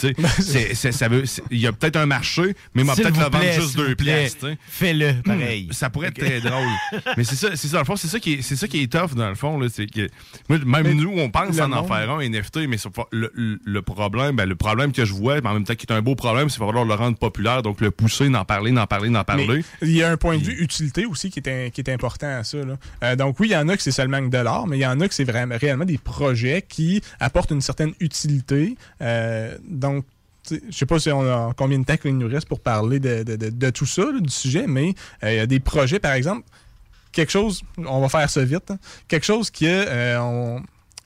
Il 1.51 1.59
y 1.59 1.67
a 1.67 1.73
peut-être 1.73 1.97
un 1.97 2.07
marché, 2.07 2.55
mais 2.75 2.85
S'il 2.85 3.03
peut-être 3.03 3.19
le 3.19 3.25
vendre 3.25 3.53
juste 3.53 3.77
deux 3.77 3.97
sais. 3.99 4.59
Fais-le, 4.69 5.23
pareil. 5.23 5.67
Hmm, 5.69 5.73
Ça 5.73 5.91
pourrait 5.91 6.09
être 6.09 6.19
très 6.19 6.41
drôle. 6.41 6.69
Mais 7.17 7.25
c'est 7.25 7.37
ça, 7.37 7.55
c'est 7.55 7.69
ça, 7.69 7.83
c'est 7.97 8.09
ça 8.09 8.21
qui 8.21 8.35
est, 8.35 8.43
c'est 8.43 8.57
ça 8.57 8.69
qui 8.69 8.83
est 8.83 8.93
tough, 8.93 9.15
dans 9.15 9.29
le 9.29 9.35
fond, 9.35 9.59
là. 9.59 9.69
Que, 9.69 10.09
moi, 10.49 10.83
même 10.83 10.97
nous, 10.97 11.13
on 11.17 11.31
pense 11.31 11.59
en 11.61 11.73
en 11.73 11.85
faire 11.85 12.11
un 12.11 12.29
NFT, 12.29 12.69
mais 12.69 12.77
le, 13.13 13.81
problème, 13.81 14.37
ben, 14.37 14.49
le 14.49 14.57
problème 14.57 14.93
que 14.93 15.05
je 15.05 15.13
vois, 15.13 15.39
en 15.45 15.55
même 15.55 15.65
temps 15.65 15.75
qui 15.75 15.87
est 15.87 15.93
un 15.93 16.02
beau 16.03 16.15
problème, 16.15 16.49
c'est 16.51 16.57
qu'il 16.57 16.61
va 16.65 16.69
falloir 16.69 16.85
le 16.85 16.95
rendre 16.95 17.17
populaire, 17.17 17.63
donc 17.63 17.81
le 17.81 17.91
pousser, 17.91 18.29
d'en 18.29 18.45
parler, 18.45 18.71
d'en 18.73 18.87
parler, 18.87 19.09
d'en 19.11 19.25
parler. 19.25 19.47
Il 19.83 19.93
y 19.93 20.03
a 20.03 20.11
un 20.11 20.17
point 20.17 20.37
de 20.37 20.43
vue 20.43 20.63
utilité 20.63 21.07
aussi 21.07 21.31
qui 21.31 21.41
est, 21.45 21.71
qui 21.73 21.81
est 21.81 21.91
important 21.91 22.29
à 22.39 22.45
ça. 22.45 22.59
là. 22.59 22.75
Euh, 23.05 23.17
donc 23.17 23.39
oui, 23.41 23.49
il 23.49 23.53
y 23.53 23.57
en 23.57 23.69
a 23.69 23.77
que 23.77 23.83
c'est 23.83 23.91
seulement 23.93 24.21
que 24.21 24.29
de 24.29 24.39
l'art, 24.39 24.67
mais 24.67 24.79
il 24.79 24.83
y 24.83 24.87
en 24.87 25.01
a 25.01 25.09
que 25.09 25.15
c'est 25.15 25.25
vraiment 25.25 25.57
réellement 25.59 25.85
des 25.85 25.99
projets 25.99 26.63
qui 26.69 27.01
apportent 27.21 27.51
une 27.51 27.61
certaine 27.63 27.93
utilité. 28.01 28.77
Euh, 29.01 29.57
donc 29.67 30.05
je 30.51 30.57
sais 30.77 30.87
pas 30.87 30.99
si 30.99 31.11
on 31.13 31.23
a 31.23 31.53
combien 31.57 31.79
de 31.79 31.85
temps 31.85 31.97
qu'il 31.97 32.19
nous 32.19 32.27
reste 32.29 32.49
pour 32.49 32.59
parler 32.61 32.99
de, 32.99 33.23
de- 33.23 33.37
de- 33.37 33.51
de 33.51 33.71
tout 33.71 33.87
ça, 33.87 34.03
là, 34.03 34.19
du 34.21 34.29
sujet, 34.31 34.67
mais 34.67 34.93
euh, 35.23 35.31
il 35.33 35.37
y 35.37 35.39
a 35.41 35.47
des 35.47 35.61
projets, 35.61 36.01
par 36.01 36.13
exemple, 36.15 36.43
quelque 37.13 37.31
chose, 37.31 37.63
on 37.79 38.01
va 38.01 38.09
faire 38.09 38.29
ça 38.29 38.43
vite, 38.45 38.71
hein, 38.71 38.79
quelque 39.07 39.25
chose 39.25 39.51
qui 39.53 39.67
est, 39.67 39.87
euh, 39.87 40.19
on- 40.21 40.61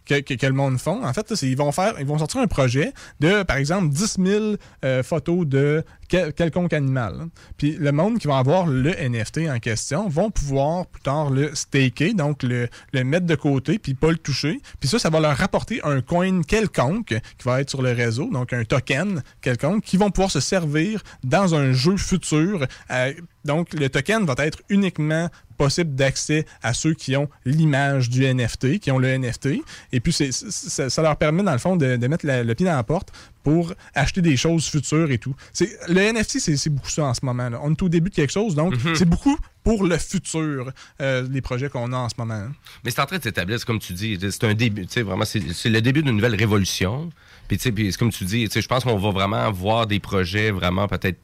que, 0.06 0.20
que- 0.20 0.34
que 0.34 0.46
le 0.46 0.52
monde 0.52 0.78
font. 0.78 1.04
En 1.04 1.12
fait, 1.12 1.28
là, 1.30 1.36
c'est- 1.36 1.48
ils 1.48 1.56
vont 1.56 1.72
faire, 1.72 1.94
ils 1.98 2.06
vont 2.06 2.18
sortir 2.18 2.40
un 2.40 2.46
projet 2.46 2.92
de, 3.20 3.42
par 3.42 3.56
exemple, 3.58 3.88
10 3.88 4.16
000 4.18 4.54
euh, 4.84 5.02
photos 5.02 5.46
de 5.46 5.84
quel- 6.08 6.32
quelconque 6.32 6.72
animal. 6.72 7.14
hein. 7.20 7.28
Puis 7.56 7.72
le 7.78 7.92
monde 7.92 8.18
qui 8.18 8.26
va 8.26 8.38
avoir 8.38 8.66
le 8.66 8.90
NFT 8.90 9.48
en 9.48 9.58
question 9.58 10.08
vont 10.08 10.30
pouvoir 10.30 10.86
plus 10.86 11.02
tard 11.02 11.30
le 11.30 11.54
staker, 11.54 12.14
donc 12.14 12.42
le, 12.42 12.68
le 12.92 13.04
mettre 13.04 13.26
de 13.26 13.34
côté, 13.34 13.78
puis 13.78 13.94
pas 13.94 14.10
le 14.10 14.18
toucher. 14.18 14.60
Puis 14.80 14.88
ça, 14.88 14.98
ça 14.98 15.10
va 15.10 15.20
leur 15.20 15.36
rapporter 15.36 15.80
un 15.84 16.00
coin 16.00 16.42
quelconque 16.42 17.08
qui 17.38 17.44
va 17.44 17.60
être 17.60 17.70
sur 17.70 17.82
le 17.82 17.92
réseau, 17.92 18.30
donc 18.30 18.52
un 18.52 18.64
token 18.64 19.22
quelconque, 19.40 19.84
qui 19.84 19.96
vont 19.96 20.10
pouvoir 20.10 20.30
se 20.30 20.40
servir 20.40 21.02
dans 21.24 21.54
un 21.54 21.72
jeu 21.72 21.96
futur. 21.96 22.66
Euh, 22.90 23.12
donc 23.44 23.72
le 23.74 23.88
token 23.88 24.24
va 24.26 24.34
être 24.38 24.58
uniquement 24.68 25.28
possible 25.56 25.94
d'accès 25.94 26.44
à 26.62 26.74
ceux 26.74 26.92
qui 26.94 27.16
ont 27.16 27.28
l'image 27.44 28.10
du 28.10 28.24
NFT, 28.26 28.78
qui 28.78 28.90
ont 28.90 28.98
le 28.98 29.08
NFT. 29.08 29.62
Et 29.92 30.00
puis, 30.00 30.12
ça, 30.12 31.02
leur 31.02 31.16
permet, 31.16 31.42
dans 31.42 31.52
le 31.52 31.58
fond, 31.58 31.76
de, 31.76 31.96
mettre 32.06 32.26
le 32.26 32.54
pied 32.54 32.66
dans 32.66 32.76
la 32.76 32.82
porte 32.84 33.10
pour 33.46 33.72
acheter 33.94 34.22
des 34.22 34.36
choses 34.36 34.66
futures 34.68 35.08
et 35.12 35.18
tout. 35.18 35.32
C'est- 35.52 35.78
Le 35.88 36.00
NFT, 36.00 36.40
c'est 36.40 36.56
c'est 36.56 36.68
beaucoup 36.68 36.90
ça 36.90 37.04
en 37.04 37.14
ce 37.14 37.20
moment. 37.22 37.48
là. 37.48 37.60
On 37.62 37.70
est 37.70 37.80
au 37.80 37.88
début 37.88 38.10
de 38.10 38.14
quelque 38.16 38.32
chose, 38.32 38.56
donc 38.56 38.74
Mhm. 38.82 38.96
c'est 38.96 39.04
beaucoup 39.08 39.38
pour 39.62 39.84
le 39.84 39.96
futur, 39.98 40.72
euh, 41.00 41.24
les 41.30 41.40
projets 41.40 41.68
qu'on 41.68 41.92
a 41.92 41.96
en 41.96 42.08
ce 42.08 42.16
moment. 42.18 42.34
hein. 42.34 42.52
Mais 42.84 42.90
c'est 42.90 43.00
en 43.00 43.06
train 43.06 43.18
de 43.18 43.22
s'établir, 43.22 43.56
c'est 43.60 43.64
comme 43.64 43.78
tu 43.78 43.92
dis, 43.92 44.18
c'est 44.20 44.42
un 44.42 44.54
début, 44.54 44.84
vraiment, 44.96 45.24
c'est 45.24 45.40
c'est 45.52 45.68
le 45.68 45.80
début 45.80 46.02
d'une 46.02 46.16
nouvelle 46.16 46.34
révolution. 46.34 47.10
Puis, 47.46 47.56
puis 47.58 47.92
comme 47.92 48.10
tu 48.10 48.24
dis, 48.24 48.48
je 48.52 48.66
pense 48.66 48.82
qu'on 48.82 48.98
va 48.98 49.10
vraiment 49.12 49.48
voir 49.52 49.86
des 49.86 50.00
projets 50.00 50.50
vraiment 50.50 50.88
peut-être 50.88 51.20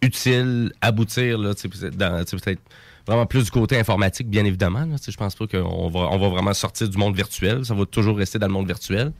utiles, 0.00 0.72
aboutir, 0.80 1.36
là, 1.36 1.52
peut-être 1.54 2.60
vraiment 3.06 3.26
plus 3.26 3.44
du 3.44 3.50
côté 3.50 3.78
informatique, 3.78 4.28
bien 4.30 4.46
évidemment. 4.46 4.86
Là, 4.86 4.96
je 5.06 5.16
pense 5.18 5.34
pas 5.34 5.46
qu'on 5.46 5.88
va, 5.90 6.00
on 6.00 6.18
va 6.18 6.28
vraiment 6.28 6.54
sortir 6.54 6.88
du 6.88 6.96
monde 6.96 7.14
virtuel. 7.14 7.66
Ça 7.66 7.74
va 7.74 7.84
toujours 7.84 8.16
rester 8.16 8.38
dans 8.38 8.46
le 8.46 8.52
monde 8.54 8.66
virtuel. 8.66 9.12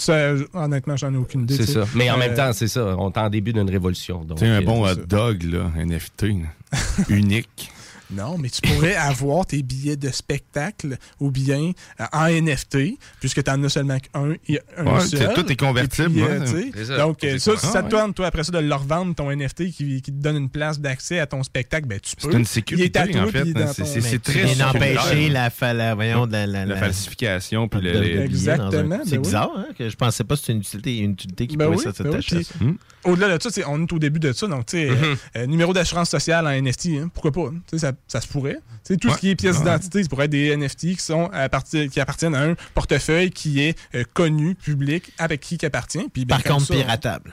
Ça, 0.00 0.32
honnêtement, 0.54 0.96
j'en 0.96 1.12
ai 1.12 1.16
aucune 1.16 1.42
idée. 1.42 1.56
C'est 1.56 1.66
ça. 1.66 1.84
Mais 1.94 2.10
en 2.10 2.16
même 2.16 2.32
Euh, 2.32 2.36
temps, 2.36 2.52
c'est 2.52 2.68
ça. 2.68 2.96
On 2.98 3.10
est 3.10 3.18
en 3.18 3.28
début 3.30 3.52
d'une 3.52 3.68
révolution. 3.68 4.24
donc, 4.24 4.38
Tu 4.38 4.44
sais, 4.46 4.50
un 4.50 4.60
euh, 4.60 4.64
bon 4.64 4.86
c'est 4.86 4.92
hot 4.92 5.06
dog, 5.06 5.42
là, 5.42 5.70
NFT, 5.76 6.26
unique. 7.08 7.70
Non, 8.12 8.36
mais 8.38 8.48
tu 8.50 8.60
pourrais 8.62 8.94
avoir 8.96 9.46
tes 9.46 9.62
billets 9.62 9.96
de 9.96 10.10
spectacle 10.10 10.96
ou 11.20 11.30
bien 11.30 11.72
euh, 12.00 12.04
en 12.12 12.26
NFT, 12.28 12.98
puisque 13.20 13.42
tu 13.44 13.50
en 13.50 13.62
as 13.64 13.68
seulement 13.68 13.98
qu'un 13.98 14.32
et 14.48 14.60
un 14.76 14.86
Ouais, 14.86 15.00
seul. 15.00 15.18
c'est- 15.20 15.34
tout 15.34 15.50
est 15.52 15.56
convertible, 15.56 16.10
puis, 16.10 16.22
euh, 16.22 16.40
ouais. 16.40 16.70
C'est 16.74 16.84
ça. 16.86 16.96
Donc, 16.98 17.22
euh, 17.24 17.32
C'est 17.32 17.38
ça, 17.38 17.56
ça. 17.56 17.66
si 17.66 17.72
ça 17.72 17.82
te 17.82 17.88
donne, 17.90 18.12
toi, 18.14 18.26
après 18.26 18.44
ça, 18.44 18.52
de 18.52 18.58
leur 18.58 18.82
vendre 18.82 19.14
ton 19.14 19.30
NFT 19.30 19.70
qui, 19.70 20.02
qui 20.02 20.12
te 20.12 20.22
donne 20.22 20.36
une 20.36 20.48
place 20.50 20.80
d'accès 20.80 21.18
à 21.20 21.26
ton 21.26 21.42
spectacle, 21.42 21.86
ben 21.86 22.00
tu 22.00 22.16
peux. 22.16 22.30
C'est 22.30 22.38
une 22.38 22.44
sécurité, 22.44 22.84
Il 22.84 22.86
est 22.86 22.96
à 22.96 23.06
toi, 23.06 23.22
en 23.22 23.26
fait. 23.28 23.44
dans 23.52 23.72
C'est- 23.72 23.82
ton- 23.82 23.88
c'est- 23.88 24.00
c'est 24.00 24.18
très 24.22 24.46
sécuritaire. 24.46 25.30
la, 25.32 25.50
fa- 25.50 25.72
la, 25.72 25.94
voyons, 25.94 26.26
la, 26.26 26.46
la, 26.46 26.66
La 26.66 26.74
la- 26.74 26.80
falsification, 26.80 27.68
puis 27.68 27.80
le- 27.80 28.20
un- 28.20 28.22
Exactement, 28.24 29.00
C'est 29.04 29.10
ben 29.12 29.16
oui. 29.16 29.18
bizarre, 29.18 29.50
hein, 29.56 29.66
que 29.78 29.88
je 29.88 29.96
pensais 29.96 30.24
pas 30.24 30.34
que 30.34 30.40
c'était 30.40 30.52
une 30.52 30.60
utilité, 30.60 30.98
une 30.98 31.12
utilité 31.12 31.46
qui 31.46 31.56
Ben 31.56 31.66
pouvait 31.66 31.76
oui, 31.78 31.82
s'attacher 31.84 32.36
ben 32.36 32.42
oui, 32.60 32.76
ça. 33.04 33.08
Au-delà 33.10 33.36
de 33.38 33.42
ça, 33.42 33.50
c'est- 33.50 33.64
on 33.66 33.82
est 33.82 33.92
au 33.92 33.98
début 33.98 34.20
de 34.20 34.32
ça. 34.32 34.46
Donc, 34.46 34.66
tu 34.66 34.76
sais, 34.76 34.90
euh, 35.36 35.46
numéro 35.46 35.72
d'assurance 35.72 36.10
sociale 36.10 36.46
en 36.46 36.50
NFT, 36.50 36.98
hein, 36.98 37.10
pourquoi 37.12 37.32
pas? 37.32 37.48
hein? 37.48 37.78
Ça, 37.78 37.92
ça 38.08 38.20
se 38.20 38.26
pourrait. 38.28 38.58
Tu 38.84 38.94
sais, 38.94 38.96
tout 38.96 39.08
Ouais. 39.08 39.14
ce 39.14 39.20
qui 39.20 39.30
est 39.30 39.36
pièces 39.36 39.56
Ouais. 39.58 39.64
d'identité, 39.64 40.02
ça 40.02 40.08
pourrait 40.08 40.24
être 40.24 40.30
des 40.30 40.50
NFT 40.56 40.96
qui, 40.96 41.02
sont 41.02 41.30
à 41.32 41.48
partir- 41.48 41.88
qui 41.88 42.00
appartiennent 42.00 42.34
à 42.34 42.42
un 42.42 42.54
portefeuille 42.74 43.30
qui 43.30 43.60
est 43.62 43.78
euh, 43.94 44.04
connu, 44.14 44.54
public, 44.54 45.12
avec 45.18 45.40
qui 45.40 45.58
qui 45.58 45.66
appartient. 45.66 46.08
Puis, 46.12 46.24
ben, 46.24 46.36
Par 46.36 46.44
contre, 46.44 46.66
ça, 46.66 46.74
piratable. 46.74 47.32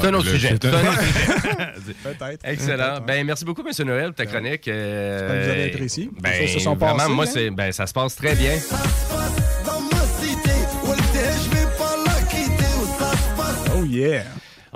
C'est 0.00 0.06
un 0.08 0.14
autre 0.14 0.28
sujet. 0.28 0.56
c'est 0.60 0.64
un- 0.64 0.70
C'est 0.70 0.76
un 0.86 0.90
autre 0.90 1.02
sujet. 1.84 1.94
Peut-être. 2.02 2.44
Excellent. 2.44 2.92
Peut-être, 2.94 3.06
Ben, 3.06 3.26
merci 3.26 3.44
beaucoup, 3.44 3.62
M. 3.62 3.86
Noël, 3.86 4.06
pour 4.06 4.14
ta 4.14 4.26
chronique. 4.26 4.66
Euh, 4.68 5.18
J'espère 5.18 5.36
que 5.36 5.44
vous 5.44 5.50
avez 5.50 5.64
apprécié. 5.74 6.10
Ben, 6.20 6.30
Les 6.32 6.46
choses 6.46 6.54
se 6.54 6.60
sont 6.60 6.74
vraiment, 6.76 7.08
moi, 7.10 7.26
hein? 7.36 7.50
ben, 7.52 7.72
ça 7.72 7.86
se 7.86 7.92
passe 7.92 8.16
très 8.16 8.34
bien. 8.34 8.58
Oh 13.74 13.84
yeah! 13.84 14.24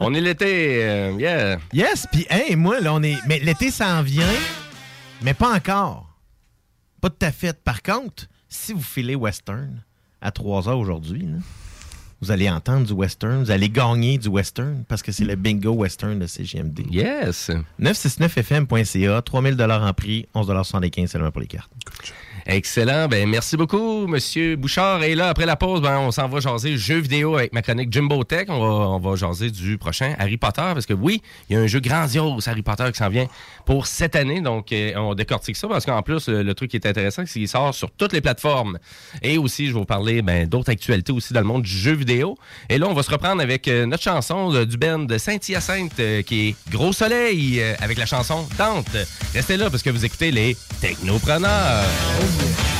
On 0.02 0.14
est 0.14 0.20
l'été, 0.22 0.82
euh, 0.82 1.12
yeah. 1.18 1.58
Yes, 1.74 2.06
puis 2.10 2.26
hey, 2.30 2.56
moi, 2.56 2.80
là, 2.80 2.94
on 2.94 3.02
est. 3.02 3.18
Mais 3.28 3.38
l'été 3.38 3.70
s'en 3.70 4.02
vient, 4.02 4.26
mais 5.20 5.34
pas 5.34 5.54
encore. 5.54 6.08
Pas 7.02 7.10
de 7.10 7.26
à 7.26 7.30
fait. 7.30 7.62
Par 7.62 7.82
contre, 7.82 8.24
si 8.48 8.72
vous 8.72 8.82
filez 8.82 9.14
western 9.14 9.82
à 10.22 10.30
3 10.30 10.70
heures 10.70 10.78
aujourd'hui, 10.78 11.28
vous 12.22 12.30
allez 12.30 12.48
entendre 12.48 12.86
du 12.86 12.94
western, 12.94 13.42
vous 13.42 13.50
allez 13.50 13.68
gagner 13.68 14.16
du 14.16 14.28
western 14.28 14.84
parce 14.88 15.02
que 15.02 15.12
c'est 15.12 15.24
le 15.24 15.36
bingo 15.36 15.72
western 15.72 16.18
de 16.18 16.26
CGMD. 16.26 16.86
Yes. 16.90 17.50
969fm.ca, 17.78 19.20
3000 19.20 19.62
en 19.62 19.92
prix, 19.92 20.26
11,75 20.34 21.06
seulement 21.08 21.30
pour 21.30 21.42
les 21.42 21.46
cartes. 21.46 21.70
Excellent. 22.46 23.08
Ben, 23.08 23.28
merci 23.28 23.56
beaucoup, 23.56 24.06
Monsieur 24.06 24.56
Bouchard. 24.56 25.02
Et 25.02 25.14
là, 25.14 25.28
après 25.28 25.46
la 25.46 25.56
pause, 25.56 25.80
ben, 25.80 25.98
on 25.98 26.10
s'en 26.10 26.28
va 26.28 26.40
jaser 26.40 26.76
jeux 26.76 26.98
vidéo 26.98 27.36
avec 27.36 27.52
ma 27.52 27.62
chronique 27.62 27.92
Jimbo 27.92 28.24
Tech. 28.24 28.46
On 28.48 28.98
va, 28.98 29.16
jaser 29.16 29.50
du 29.50 29.78
prochain 29.78 30.14
Harry 30.18 30.36
Potter 30.36 30.62
parce 30.72 30.86
que 30.86 30.94
oui, 30.94 31.22
il 31.48 31.56
y 31.56 31.58
a 31.58 31.62
un 31.62 31.66
jeu 31.66 31.80
grandiose 31.80 32.46
Harry 32.48 32.62
Potter 32.62 32.90
qui 32.92 32.98
s'en 32.98 33.08
vient 33.08 33.26
pour 33.66 33.86
cette 33.86 34.16
année. 34.16 34.40
Donc, 34.40 34.72
euh, 34.72 34.92
on 34.96 35.14
décortique 35.14 35.56
ça 35.56 35.68
parce 35.68 35.84
qu'en 35.84 36.02
plus, 36.02 36.28
le, 36.28 36.54
truc 36.54 36.70
qui 36.70 36.76
est 36.76 36.86
intéressant, 36.86 37.22
c'est 37.26 37.40
qu'il 37.40 37.48
sort 37.48 37.74
sur 37.74 37.90
toutes 37.90 38.12
les 38.12 38.20
plateformes. 38.20 38.78
Et 39.22 39.38
aussi, 39.38 39.66
je 39.66 39.72
vais 39.72 39.78
vous 39.78 39.84
parler 39.84 40.22
ben, 40.22 40.46
d'autres 40.46 40.70
actualités 40.70 41.12
aussi 41.12 41.32
dans 41.32 41.40
le 41.40 41.46
monde 41.46 41.62
du 41.62 41.70
jeu 41.70 41.92
vidéo. 41.92 42.36
Et 42.68 42.78
là, 42.78 42.86
on 42.88 42.94
va 42.94 43.02
se 43.02 43.10
reprendre 43.10 43.42
avec 43.42 43.68
euh, 43.68 43.86
notre 43.86 44.02
chanson 44.02 44.64
du 44.64 44.76
band 44.76 45.06
Saint-Hyacinthe 45.16 46.00
euh, 46.00 46.22
qui 46.22 46.48
est 46.48 46.56
Gros 46.70 46.92
Soleil 46.92 47.62
avec 47.80 47.98
la 47.98 48.06
chanson 48.06 48.46
Dante. 48.56 48.96
Restez 49.34 49.56
là 49.56 49.70
parce 49.70 49.82
que 49.82 49.90
vous 49.90 50.04
écoutez 50.04 50.30
les 50.30 50.56
Technopreneurs. 50.80 51.86
J'ai 52.30 52.79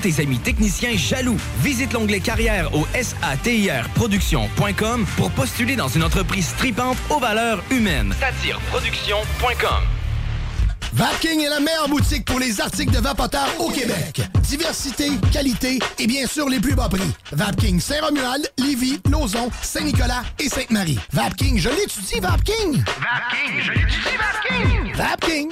tes 0.01 0.21
amis 0.21 0.39
techniciens 0.39 0.97
jaloux. 0.97 1.37
Visite 1.59 1.93
l'onglet 1.93 2.19
carrière 2.19 2.73
au 2.75 2.85
satirproduction.com 3.01 5.05
pour 5.15 5.31
postuler 5.31 5.75
dans 5.75 5.87
une 5.87 6.03
entreprise 6.03 6.53
tripante 6.57 6.97
aux 7.09 7.19
valeurs 7.19 7.63
humaines. 7.71 8.13
Satireproduction.com 8.19 9.83
Vapking 10.93 11.39
est 11.39 11.49
la 11.49 11.61
meilleure 11.61 11.87
boutique 11.87 12.25
pour 12.25 12.39
les 12.39 12.59
articles 12.59 12.91
de 12.91 12.99
vapoteurs 12.99 13.47
au 13.59 13.69
Québec. 13.69 14.21
Diversité, 14.41 15.11
qualité 15.31 15.79
et 15.97 16.07
bien 16.07 16.27
sûr 16.27 16.49
les 16.49 16.59
plus 16.59 16.75
bas 16.75 16.89
prix. 16.89 17.09
Vapking 17.31 17.79
Saint-Romuald, 17.79 18.51
Lévis, 18.57 18.99
Lauson, 19.09 19.49
Saint-Nicolas 19.61 20.23
et 20.39 20.49
Sainte-Marie. 20.49 20.99
Vapking, 21.13 21.57
je 21.57 21.69
l'étudie, 21.69 22.19
Vapking! 22.19 22.83
Vapking, 22.83 23.61
je 23.61 23.71
l'étudie, 23.71 24.17
Vapking! 24.19 24.93
Vapking! 24.95 25.51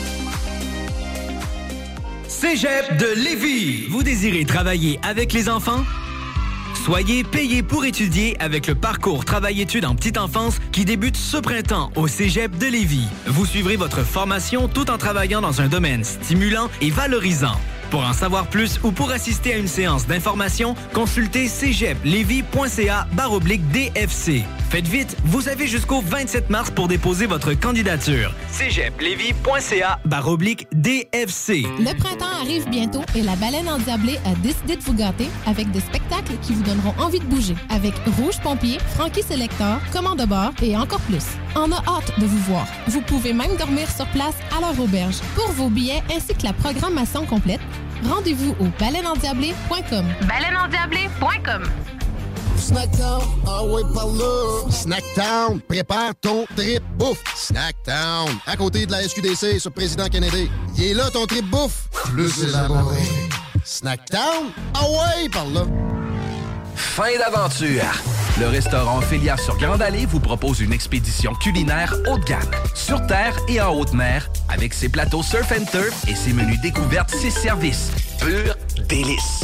Cégep 2.41 2.97
de 2.97 3.23
Lévis. 3.23 3.85
Vous 3.87 4.01
désirez 4.01 4.45
travailler 4.45 4.99
avec 5.03 5.31
les 5.31 5.47
enfants? 5.47 5.85
Soyez 6.73 7.23
payé 7.23 7.61
pour 7.61 7.85
étudier 7.85 8.35
avec 8.39 8.65
le 8.65 8.73
parcours 8.73 9.25
Travail-études 9.25 9.85
en 9.85 9.93
petite 9.93 10.17
enfance 10.17 10.57
qui 10.71 10.83
débute 10.83 11.17
ce 11.17 11.37
printemps 11.37 11.91
au 11.95 12.07
Cégep 12.07 12.57
de 12.57 12.65
Lévis. 12.65 13.07
Vous 13.27 13.45
suivrez 13.45 13.75
votre 13.75 14.03
formation 14.03 14.67
tout 14.67 14.89
en 14.89 14.97
travaillant 14.97 15.41
dans 15.41 15.61
un 15.61 15.67
domaine 15.67 16.03
stimulant 16.03 16.71
et 16.81 16.89
valorisant. 16.89 17.61
Pour 17.91 18.05
en 18.05 18.13
savoir 18.13 18.47
plus 18.47 18.79
ou 18.83 18.93
pour 18.93 19.11
assister 19.11 19.53
à 19.53 19.57
une 19.57 19.67
séance 19.67 20.07
d'information, 20.07 20.75
consultez 20.93 21.49
cégeplevy.ca 21.49 23.05
baroblique 23.11 23.69
DFC. 23.71 24.43
Faites 24.69 24.87
vite, 24.87 25.17
vous 25.25 25.49
avez 25.49 25.67
jusqu'au 25.67 25.99
27 25.99 26.49
mars 26.49 26.71
pour 26.71 26.87
déposer 26.87 27.25
votre 27.25 27.53
candidature. 27.53 28.33
cégeplevy.ca 28.49 29.99
baroblique 30.05 30.65
DFC. 30.71 31.63
Le 31.79 31.93
printemps 31.97 32.39
arrive 32.41 32.69
bientôt 32.69 33.01
et 33.13 33.21
la 33.21 33.35
baleine 33.35 33.67
endiablée 33.67 34.17
a 34.25 34.33
décidé 34.35 34.77
de 34.77 34.81
vous 34.83 34.93
gâter 34.93 35.27
avec 35.45 35.69
des 35.71 35.81
spectacles 35.81 36.37
qui 36.41 36.53
vous 36.53 36.63
donneront 36.63 36.93
envie 36.97 37.19
de 37.19 37.25
bouger. 37.25 37.55
Avec 37.69 37.93
Rouge 38.17 38.39
Pompier, 38.41 38.77
Frankie 38.95 39.23
Selector, 39.23 39.81
Commande 39.91 40.19
de 40.19 40.25
bord 40.25 40.53
et 40.63 40.77
encore 40.77 41.01
plus. 41.01 41.25
On 41.57 41.69
a 41.73 41.83
hâte 41.85 42.17
de 42.17 42.25
vous 42.25 42.39
voir. 42.49 42.65
Vous 42.87 43.01
pouvez 43.01 43.33
même 43.33 43.57
dormir 43.57 43.91
sur 43.91 44.05
place 44.07 44.35
à 44.57 44.61
leur 44.61 44.79
auberge. 44.79 45.17
Pour 45.35 45.51
vos 45.51 45.67
billets 45.67 46.01
ainsi 46.15 46.33
que 46.33 46.43
la 46.43 46.53
programmation 46.53 47.25
complète, 47.25 47.59
rendez-vous 48.09 48.55
au 48.59 48.65
baleineendiablée.com. 48.79 50.05
Baleineendiablée.com 50.27 51.63
Snackdown, 52.57 53.23
ah 53.47 53.63
ouais, 53.65 53.81
par 53.93 54.07
là. 54.07 54.69
Snackdown, 54.69 55.59
prépare 55.61 56.13
ton 56.21 56.45
trip 56.55 56.83
bouffe. 56.97 57.23
Snackdown, 57.35 58.29
à 58.45 58.55
côté 58.55 58.85
de 58.85 58.91
la 58.91 59.01
SQDC 59.03 59.59
sur 59.59 59.71
Président 59.71 60.07
Kennedy. 60.07 60.49
Il 60.77 60.83
est 60.83 60.93
là 60.93 61.09
ton 61.11 61.25
trip 61.25 61.49
bouffe. 61.49 61.89
Plus 62.13 62.43
élaboré. 62.43 63.01
Snacktown? 63.65 64.51
Ah 64.75 64.83
ouais, 64.83 65.29
par 65.29 65.47
là! 65.47 65.61
Fin 66.81 67.17
d'aventure! 67.17 67.83
Le 68.39 68.47
restaurant 68.47 68.99
Félia 69.01 69.37
sur 69.37 69.55
Grande 69.57 69.81
Allée 69.81 70.05
vous 70.05 70.19
propose 70.19 70.59
une 70.59 70.73
expédition 70.73 71.33
culinaire 71.35 71.93
haut 72.09 72.17
de 72.17 72.25
gamme, 72.25 72.41
sur 72.73 73.05
terre 73.07 73.37
et 73.47 73.61
en 73.61 73.73
haute 73.73 73.93
mer, 73.93 74.29
avec 74.49 74.73
ses 74.73 74.89
plateaux 74.89 75.23
surf 75.23 75.53
and 75.53 75.65
turf 75.71 75.93
et 76.09 76.15
ses 76.15 76.33
menus 76.33 76.59
découvertes, 76.59 77.11
ses 77.11 77.29
services. 77.29 77.91
Pur 78.19 78.55
délice! 78.89 79.43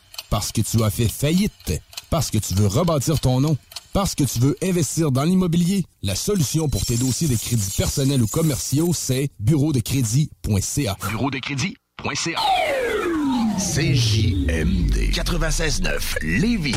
Parce 0.31 0.53
que 0.53 0.61
tu 0.61 0.81
as 0.81 0.89
fait 0.89 1.09
faillite. 1.09 1.83
Parce 2.09 2.31
que 2.31 2.37
tu 2.37 2.53
veux 2.53 2.67
rebâtir 2.67 3.19
ton 3.19 3.41
nom. 3.41 3.57
Parce 3.91 4.15
que 4.15 4.23
tu 4.23 4.39
veux 4.39 4.55
investir 4.63 5.11
dans 5.11 5.25
l'immobilier. 5.25 5.83
La 6.03 6.15
solution 6.15 6.69
pour 6.69 6.85
tes 6.85 6.95
dossiers 6.95 7.27
de 7.27 7.35
crédits 7.35 7.73
personnels 7.75 8.23
ou 8.23 8.27
commerciaux, 8.27 8.93
c'est 8.93 9.29
bureau 9.41 9.73
de 9.73 9.81
crédit.ca. 9.81 10.97
Bureau 11.09 11.29
de 11.29 11.37
crédit.ca. 11.39 12.39
CJMD 13.57 15.11
96.9 15.11 15.99
Lévis. 16.21 16.75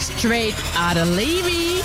Straight 0.00 0.54
out 0.76 0.96
of 0.96 1.08
Levy. 1.16 1.80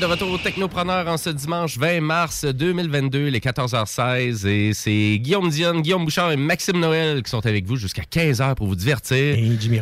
De 0.00 0.06
retour 0.06 0.30
au 0.30 0.38
Technopreneur 0.38 1.06
en 1.06 1.16
ce 1.16 1.30
dimanche 1.30 1.78
20 1.78 2.00
mars 2.00 2.44
2022, 2.44 3.28
les 3.28 3.38
14h16. 3.38 4.46
Et 4.46 4.72
c'est 4.72 5.18
Guillaume 5.18 5.48
Dionne, 5.50 5.82
Guillaume 5.82 6.04
Bouchard 6.04 6.32
et 6.32 6.36
Maxime 6.36 6.80
Noël 6.80 7.22
qui 7.22 7.30
sont 7.30 7.44
avec 7.46 7.66
vous 7.66 7.76
jusqu'à 7.76 8.02
15h 8.02 8.54
pour 8.54 8.66
vous 8.66 8.76
divertir. 8.76 9.16
Et 9.16 9.56
Jimmy? 9.60 9.80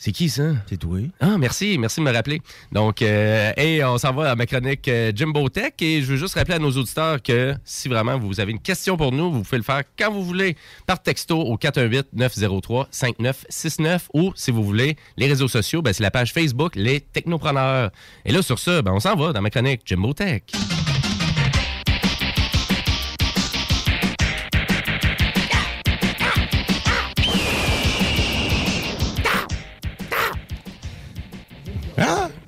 C'est 0.00 0.12
qui 0.12 0.28
ça? 0.28 0.52
C'est 0.66 0.76
toi. 0.76 1.00
Ah, 1.18 1.36
merci, 1.38 1.76
merci 1.76 1.98
de 1.98 2.04
me 2.04 2.12
rappeler. 2.12 2.40
Donc, 2.70 3.02
euh, 3.02 3.52
et 3.56 3.82
on 3.82 3.98
s'en 3.98 4.14
va 4.14 4.30
à 4.30 4.36
ma 4.36 4.46
chronique 4.46 4.86
euh, 4.86 5.10
Jimbo 5.12 5.48
Tech 5.48 5.72
et 5.80 6.02
je 6.02 6.06
veux 6.06 6.16
juste 6.16 6.34
rappeler 6.34 6.54
à 6.54 6.60
nos 6.60 6.70
auditeurs 6.70 7.20
que 7.20 7.56
si 7.64 7.88
vraiment 7.88 8.16
vous 8.16 8.38
avez 8.38 8.52
une 8.52 8.60
question 8.60 8.96
pour 8.96 9.10
nous, 9.10 9.32
vous 9.32 9.42
pouvez 9.42 9.56
le 9.56 9.64
faire 9.64 9.82
quand 9.98 10.12
vous 10.12 10.24
voulez 10.24 10.56
par 10.86 11.02
texto 11.02 11.40
au 11.40 11.56
418-903-5969 11.56 14.02
ou 14.14 14.30
si 14.36 14.52
vous 14.52 14.62
voulez, 14.62 14.96
les 15.16 15.26
réseaux 15.26 15.48
sociaux, 15.48 15.82
ben, 15.82 15.92
c'est 15.92 16.04
la 16.04 16.12
page 16.12 16.32
Facebook 16.32 16.76
Les 16.76 17.00
Technopreneurs. 17.00 17.90
Et 18.24 18.30
là, 18.30 18.40
sur 18.40 18.60
ça, 18.60 18.82
ben, 18.82 18.92
on 18.92 19.00
s'en 19.00 19.16
va 19.16 19.32
dans 19.32 19.42
ma 19.42 19.50
chronique 19.50 19.80
Jimbo 19.84 20.12
Tech. 20.12 20.42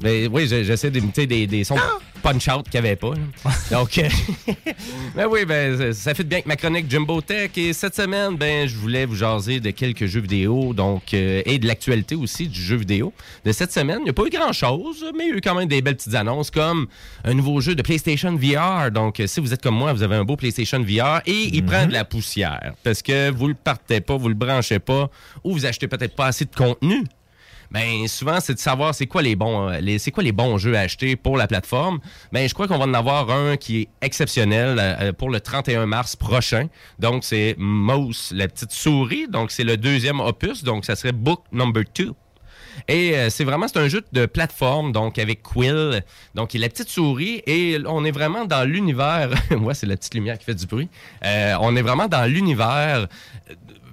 Ben, 0.03 0.29
oui, 0.33 0.47
je- 0.47 0.63
j'essaie 0.63 0.91
d'imiter 0.91 1.27
des, 1.27 1.47
des 1.47 1.65
sons 1.65 1.77
punch-out 2.23 2.69
qu'il 2.69 2.81
n'y 2.81 2.87
avait 2.87 2.97
pas. 2.97 3.11
là. 3.15 3.51
Donc, 3.71 3.97
euh, 3.99 4.09
ben 5.15 5.27
oui, 5.31 5.45
ben, 5.47 5.93
ça- 5.93 6.15
fait 6.15 6.25
bien 6.25 6.39
avec 6.39 6.47
ma 6.47 6.57
chronique 6.57 6.91
Jumbo 6.91 7.21
Tech. 7.21 7.51
Et 7.57 7.73
cette 7.73 7.95
semaine, 7.95 8.37
ben, 8.37 8.69
je 8.69 8.77
voulais 8.77 9.07
vous 9.07 9.15
jaser 9.17 9.61
de 9.61 9.71
quelques 9.71 10.07
jeux 10.07 10.21
vidéo 10.21 10.73
donc, 10.75 11.15
euh, 11.15 11.43
et 11.47 11.59
de 11.59 11.67
l'actualité 11.67 12.15
aussi 12.15 12.49
du 12.49 12.61
jeu 12.61 12.77
vidéo. 12.77 13.13
De 13.45 13.53
cette 13.53 13.73
semaine, 13.73 13.99
il 14.01 14.05
n'y 14.05 14.11
a 14.11 14.13
pas 14.13 14.25
eu 14.25 14.31
grand-chose, 14.31 15.05
mais 15.17 15.25
il 15.27 15.31
y 15.31 15.33
a 15.33 15.37
eu 15.37 15.41
quand 15.41 15.55
même 15.55 15.69
des 15.69 15.81
belles 15.83 15.97
petites 15.97 16.15
annonces 16.15 16.51
comme 16.51 16.87
un 17.25 17.35
nouveau 17.35 17.61
jeu 17.61 17.75
de 17.75 17.83
PlayStation 17.83 18.35
VR. 18.37 18.91
Donc, 18.91 19.21
euh, 19.21 19.27
si 19.27 19.41
vous 19.41 19.53
êtes 19.55 19.63
comme 19.63 19.77
moi, 19.77 19.93
vous 19.93 20.03
avez 20.03 20.17
un 20.17 20.25
beau 20.25 20.37
PlayStation 20.37 20.81
VR 20.83 21.21
et 21.27 21.49
il 21.53 21.65
prend 21.65 21.87
de 21.87 21.93
la 21.93 22.05
poussière 22.05 22.73
parce 22.85 23.03
que 23.03 23.31
vous 23.31 23.49
le 23.49 23.55
partez 23.55 24.01
pas, 24.01 24.17
vous 24.17 24.29
le 24.29 24.35
branchez 24.35 24.79
pas 24.79 25.11
ou 25.45 25.53
vous 25.53 25.67
achetez 25.67 25.89
peut-être 25.89 26.15
pas 26.15 26.27
assez 26.27 26.45
de 26.45 26.55
contenu. 26.55 27.05
Ben 27.71 28.09
souvent 28.09 28.41
c'est 28.41 28.55
de 28.55 28.59
savoir 28.59 28.95
c'est 28.95 29.07
quoi 29.07 29.23
les 29.23 29.37
bons 29.37 29.69
euh, 29.69 29.79
les 29.79 29.99
c'est 29.99 30.11
quoi 30.11 30.25
les 30.25 30.33
bons 30.33 30.59
jeux 30.59 30.77
à 30.77 30.81
acheter 30.81 31.15
pour 31.17 31.37
la 31.37 31.47
plateforme. 31.47 32.01
Ben 32.33 32.49
je 32.49 32.55
crois 32.55 32.67
qu'on 32.67 32.79
va 32.79 32.85
en 32.85 32.95
avoir 32.95 33.31
un 33.31 33.57
qui 33.57 33.83
est 33.83 33.89
exceptionnel 34.03 34.79
euh, 34.79 34.95
euh, 35.01 35.13
pour 35.13 35.31
le 35.31 35.41
31 35.41 35.87
mars 35.87 36.17
prochain. 36.17 36.67
Donc 36.99 37.23
c'est 37.23 37.55
Mouse 37.59 38.33
la 38.35 38.49
petite 38.49 38.73
souris. 38.73 39.29
Donc 39.29 39.53
c'est 39.53 39.65
le 39.65 39.77
deuxième 39.77 40.21
opus. 40.21 40.65
Donc 40.65 40.85
ça 40.85 40.97
serait 40.97 41.13
Book 41.13 41.45
Number 41.53 41.85
2. 41.95 42.13
Et 42.89 43.15
c'est 43.29 43.45
vraiment 43.45 43.69
c'est 43.69 43.79
un 43.79 43.89
jeu 43.89 44.03
de 44.13 44.27
plateforme 44.27 44.93
donc 44.93 45.19
avec 45.19 45.43
Quill 45.43 46.03
donc 46.35 46.55
il 46.55 46.63
la 46.63 46.69
petite 46.69 46.89
souris 46.89 47.43
et 47.47 47.77
on 47.85 48.05
est 48.05 48.11
vraiment 48.11 48.47
dans 48.47 48.65
l'univers 48.65 49.29
moi 49.51 49.75
c'est 49.75 49.87
la 49.87 49.97
petite 49.97 50.15
lumière 50.15 50.39
qui 50.39 50.45
fait 50.45 50.55
du 50.55 50.67
bruit 50.67 50.89
on 51.23 51.77
est 51.77 51.83
vraiment 51.83 52.07
dans 52.07 52.25
l'univers 52.25 53.09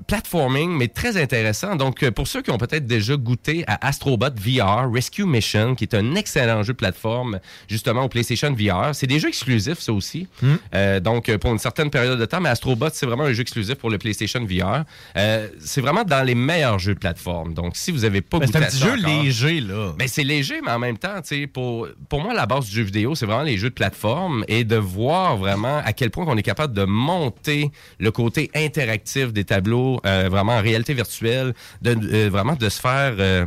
platforming, 0.08 0.72
mais 0.72 0.88
très 0.88 1.18
intéressant. 1.22 1.76
Donc, 1.76 2.02
euh, 2.04 2.12
pour 2.12 2.28
ceux 2.28 2.42
qui 2.42 2.50
ont 2.52 2.58
peut-être 2.58 2.86
déjà 2.86 3.16
goûté 3.18 3.64
à 3.68 3.86
Astrobot 3.88 4.30
VR, 4.38 4.92
Rescue 4.92 5.26
Mission, 5.26 5.76
qui 5.76 5.84
est 5.84 5.94
un 5.96 6.16
excellent 6.16 6.64
jeu 6.64 6.74
de 6.74 6.78
plateforme, 6.78 7.40
justement, 7.68 8.04
au 8.04 8.10
PlayStation 8.10 8.54
VR. 8.54 8.94
C'est 8.96 9.08
des 9.08 9.20
jeux 9.20 9.28
exclusifs, 9.30 9.80
ça 9.80 9.92
aussi. 9.94 10.28
Euh, 10.74 11.00
donc, 11.00 11.30
euh, 11.30 11.38
pour 11.38 11.52
une 11.52 11.60
certaine 11.60 11.90
période 11.90 12.20
de 12.20 12.26
temps, 12.26 12.40
mais 12.40 12.50
Astrobot, 12.50 12.88
c'est 12.94 13.06
vraiment 13.06 13.26
un 13.26 13.34
jeu 13.34 13.42
exclusif 13.42 13.76
pour 13.76 13.90
le 13.90 13.98
PlayStation 13.98 14.44
VR. 14.46 14.84
Euh, 15.18 15.48
c'est 15.60 15.82
vraiment 15.82 16.04
dans 16.04 16.24
les 16.26 16.36
meilleurs 16.36 16.80
jeux 16.80 16.94
de 16.94 17.00
plateforme. 17.00 17.54
Donc, 17.54 17.76
si 17.76 17.92
vous 17.92 18.00
n'avez 18.00 18.22
pas 18.22 18.40
Mais 18.40 18.46
goûté 18.46 18.58
c'est 18.60 18.64
un 18.64 18.68
à 18.68 18.70
petit 18.70 18.78
ça 18.78 18.86
jeu 18.86 19.00
encore- 19.00 19.24
léger, 19.24 19.60
là. 19.62 19.94
mais 20.00 20.08
c'est 20.08 20.24
léger, 20.24 20.62
mais 20.64 20.72
en 20.72 20.80
même 20.80 20.98
temps, 20.98 21.22
tu 21.22 21.42
sais, 21.42 21.48
pour, 21.48 21.88
pour 22.10 22.22
moi, 22.22 22.34
la 22.34 22.46
base 22.46 22.66
du 22.70 22.76
jeu 22.76 22.84
vidéo, 22.84 23.14
c'est 23.16 23.26
vraiment 23.26 23.44
les 23.44 23.58
jeux 23.58 23.70
de 23.70 23.74
plateforme 23.76 24.44
et 24.48 24.64
de 24.64 24.76
voir 24.78 25.38
vraiment 25.38 25.80
à 25.84 25.92
quel 25.94 26.12
point 26.12 26.26
on 26.28 26.38
est 26.38 26.44
capable 26.44 26.74
de 26.74 26.84
monter 26.86 27.72
le 28.00 28.12
côté 28.12 28.50
interactif 28.56 29.34
des 29.34 29.44
tableaux, 29.44 29.97
euh, 30.06 30.28
vraiment 30.30 30.54
en 30.54 30.62
réalité 30.62 30.94
virtuelle, 30.94 31.54
de, 31.82 31.96
euh, 32.14 32.30
vraiment 32.30 32.56
de 32.56 32.70
se 32.70 32.80
faire... 32.80 33.16
euh, 33.20 33.46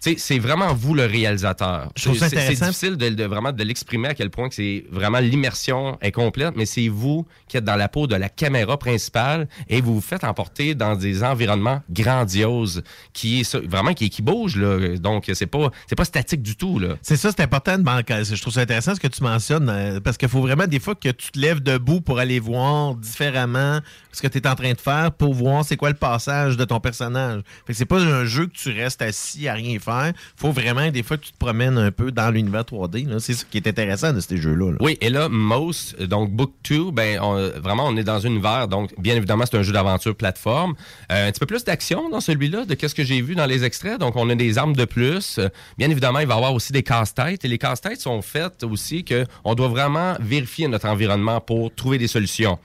c'est 0.00 0.38
vraiment 0.38 0.72
vous 0.74 0.94
le 0.94 1.06
réalisateur. 1.06 1.90
C'est- 2.30 2.54
difficile 2.66 2.96
de, 2.96 3.08
de 3.08 3.24
vraiment 3.24 3.50
de 3.52 3.62
l'exprimer 3.64 4.08
à 4.08 4.14
quel 4.14 4.30
point 4.30 4.48
que 4.48 4.54
c'est 4.54 4.84
vraiment 4.90 5.18
l'immersion 5.18 5.98
est 6.00 6.12
complète, 6.12 6.54
mais 6.56 6.66
c'est 6.66 6.86
vous 6.88 7.26
qui 7.48 7.56
êtes 7.56 7.64
dans 7.64 7.76
la 7.76 7.88
peau 7.88 8.06
de 8.06 8.14
la 8.14 8.28
caméra 8.28 8.78
principale 8.78 9.48
et 9.68 9.80
vous 9.80 9.94
vous 9.94 10.00
faites 10.00 10.24
emporter 10.24 10.74
dans 10.74 10.94
des 10.96 11.24
environnements 11.24 11.82
grandioses 11.90 12.82
qui 13.12 13.40
est 13.40 13.56
vraiment 13.66 13.94
qui, 13.94 14.10
qui 14.10 14.22
bougent 14.22 14.56
là. 14.56 14.96
Donc 14.98 15.30
c'est 15.34 15.46
pas 15.46 15.70
c'est 15.86 15.96
pas 15.96 16.04
statique 16.04 16.42
du 16.42 16.56
tout 16.56 16.78
là. 16.78 16.96
C'est 17.02 17.16
ça, 17.16 17.30
c'est 17.30 17.42
important 17.42 17.78
de 17.78 17.82
manquer. 17.82 18.22
Je 18.24 18.40
trouve 18.40 18.52
ça 18.54 18.60
intéressant 18.60 18.94
ce 18.94 19.00
que 19.00 19.06
tu 19.08 19.22
mentionnes, 19.22 19.68
euh, 19.68 20.00
parce 20.00 20.16
qu'il 20.16 20.28
faut 20.28 20.40
vraiment 20.40 20.66
des 20.66 20.78
fois 20.80 20.94
que 20.94 21.08
tu 21.10 21.30
te 21.32 21.38
lèves 21.38 21.60
debout 21.62 22.00
pour 22.00 22.18
aller 22.18 22.40
voir 22.40 22.94
différemment 22.94 23.80
ce 24.12 24.22
que 24.22 24.28
tu 24.28 24.38
es 24.38 24.46
en 24.46 24.54
train 24.54 24.72
de 24.72 24.78
faire 24.80 25.12
pour 25.12 25.34
voir 25.34 25.64
c'est 25.64 25.76
quoi 25.76 25.88
le 25.90 25.94
passage 25.96 26.56
de 26.56 26.64
ton 26.64 26.80
personnage. 26.80 27.42
Fait 27.66 27.72
que 27.72 27.78
c'est 27.78 27.84
pas 27.84 28.00
un 28.00 28.24
jeu 28.24 28.46
que 28.46 28.52
tu 28.56 28.70
restes 28.70 29.02
assis 29.02 29.48
à 29.48 29.54
rien 29.54 29.78
faire. 29.78 30.12
faut 30.36 30.50
vraiment 30.52 30.90
des 30.90 31.02
fois 31.02 31.16
que 31.16 31.24
tu 31.24 31.32
te 31.32 31.38
promènes 31.38 31.78
un 31.78 31.90
peu 31.90 32.10
dans 32.10 32.30
l'univers 32.30 32.62
3D. 32.64 33.06
là. 33.08 33.20
C'est 33.20 33.34
ça 33.34 33.44
qui 33.50 33.58
est 33.58 33.66
intéressant 33.66 34.12
de 34.12 34.20
ces 34.20 34.36
jeux-là. 34.36 34.72
là. 34.72 34.76
Oui, 34.80 34.98
et 35.00 35.10
là, 35.10 35.28
Mouse, 35.28 35.94
donc 36.00 36.30
Book 36.30 36.52
2, 36.68 36.90
ben, 36.90 37.18
on- 37.22 37.37
vraiment, 37.56 37.86
on 37.86 37.96
est 37.96 38.04
dans 38.04 38.26
un 38.26 38.30
univers. 38.30 38.68
Donc, 38.68 38.92
bien 38.98 39.16
évidemment, 39.16 39.44
c'est 39.46 39.56
un 39.56 39.62
jeu 39.62 39.72
d'aventure 39.72 40.14
plateforme. 40.14 40.74
Euh, 41.12 41.28
un 41.28 41.32
petit 41.32 41.40
peu 41.40 41.46
plus 41.46 41.64
d'action 41.64 42.08
dans 42.08 42.20
celui-là, 42.20 42.64
de 42.64 42.74
qu'est-ce 42.74 42.94
que 42.94 43.04
j'ai 43.04 43.20
vu 43.20 43.34
dans 43.34 43.46
les 43.46 43.64
extraits. 43.64 43.98
Donc, 43.98 44.16
on 44.16 44.28
a 44.30 44.34
des 44.34 44.58
armes 44.58 44.76
de 44.76 44.84
plus. 44.84 45.38
Euh, 45.38 45.48
bien 45.76 45.90
évidemment, 45.90 46.20
il 46.20 46.26
va 46.26 46.34
y 46.34 46.36
avoir 46.36 46.54
aussi 46.54 46.72
des 46.72 46.82
casse-têtes. 46.82 47.44
Et 47.44 47.48
les 47.48 47.58
casse-têtes 47.58 48.00
sont 48.00 48.22
faits 48.22 48.64
aussi 48.64 49.04
que 49.04 49.24
on 49.44 49.54
doit 49.54 49.68
vraiment 49.68 50.14
vérifier 50.20 50.68
notre 50.68 50.88
environnement 50.88 51.40
pour 51.40 51.74
trouver 51.74 51.98
des 51.98 52.08
solutions. 52.08 52.58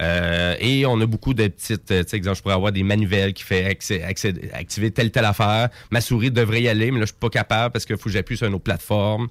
Euh, 0.00 0.56
et 0.60 0.86
on 0.86 1.00
a 1.00 1.06
beaucoup 1.06 1.34
de 1.34 1.48
petites, 1.48 1.90
euh, 1.90 2.02
tu 2.02 2.10
sais, 2.10 2.16
exemple, 2.16 2.36
je 2.38 2.42
pourrais 2.42 2.54
avoir 2.54 2.72
des 2.72 2.82
manuels 2.82 3.34
qui 3.34 3.42
fait 3.42 3.76
activer 4.54 4.90
telle 4.90 5.10
telle 5.10 5.24
affaire. 5.24 5.68
Ma 5.90 6.00
souris 6.00 6.30
devrait 6.30 6.62
y 6.62 6.68
aller, 6.68 6.90
mais 6.90 7.00
là, 7.00 7.04
je 7.04 7.12
suis 7.12 7.20
pas 7.20 7.28
capable 7.28 7.72
parce 7.72 7.84
qu'il 7.84 7.96
faut 7.96 8.04
que 8.04 8.10
j'appuie 8.10 8.36
sur 8.36 8.46
une 8.46 8.54
autre 8.54 8.64
plateforme. 8.64 9.28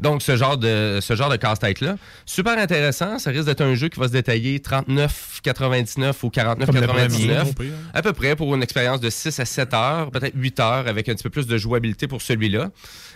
Donc, 0.00 0.22
ce 0.22 0.36
genre 0.36 0.56
de, 0.56 0.98
ce 1.00 1.14
genre 1.14 1.30
de 1.30 1.36
casse-tête-là. 1.36 1.96
Super 2.26 2.58
intéressant. 2.58 3.18
Ça 3.18 3.30
risque 3.30 3.46
d'être 3.46 3.60
un 3.62 3.74
jeu 3.74 3.88
qui 3.88 3.98
va 3.98 4.08
se 4.08 4.12
détailler 4.12 4.58
39,99 4.58 6.12
ou 6.22 6.30
Comme 6.30 6.58
le 6.58 6.86
premier, 6.86 7.08
49,99. 7.08 7.36
pas 7.36 7.62
pire. 7.62 7.72
À 7.92 8.02
peu 8.02 8.12
près 8.12 8.36
pour 8.36 8.54
une 8.54 8.62
expérience 8.62 9.00
de 9.00 9.10
6 9.10 9.40
à 9.40 9.44
7 9.44 9.74
heures, 9.74 10.10
peut-être 10.10 10.34
8 10.34 10.60
heures, 10.60 10.88
avec 10.88 11.08
un 11.08 11.14
petit 11.14 11.22
peu 11.22 11.30
plus 11.30 11.46
de 11.46 11.56
jouabilité 11.56 12.06
pour 12.06 12.22
celui-là. 12.22 12.70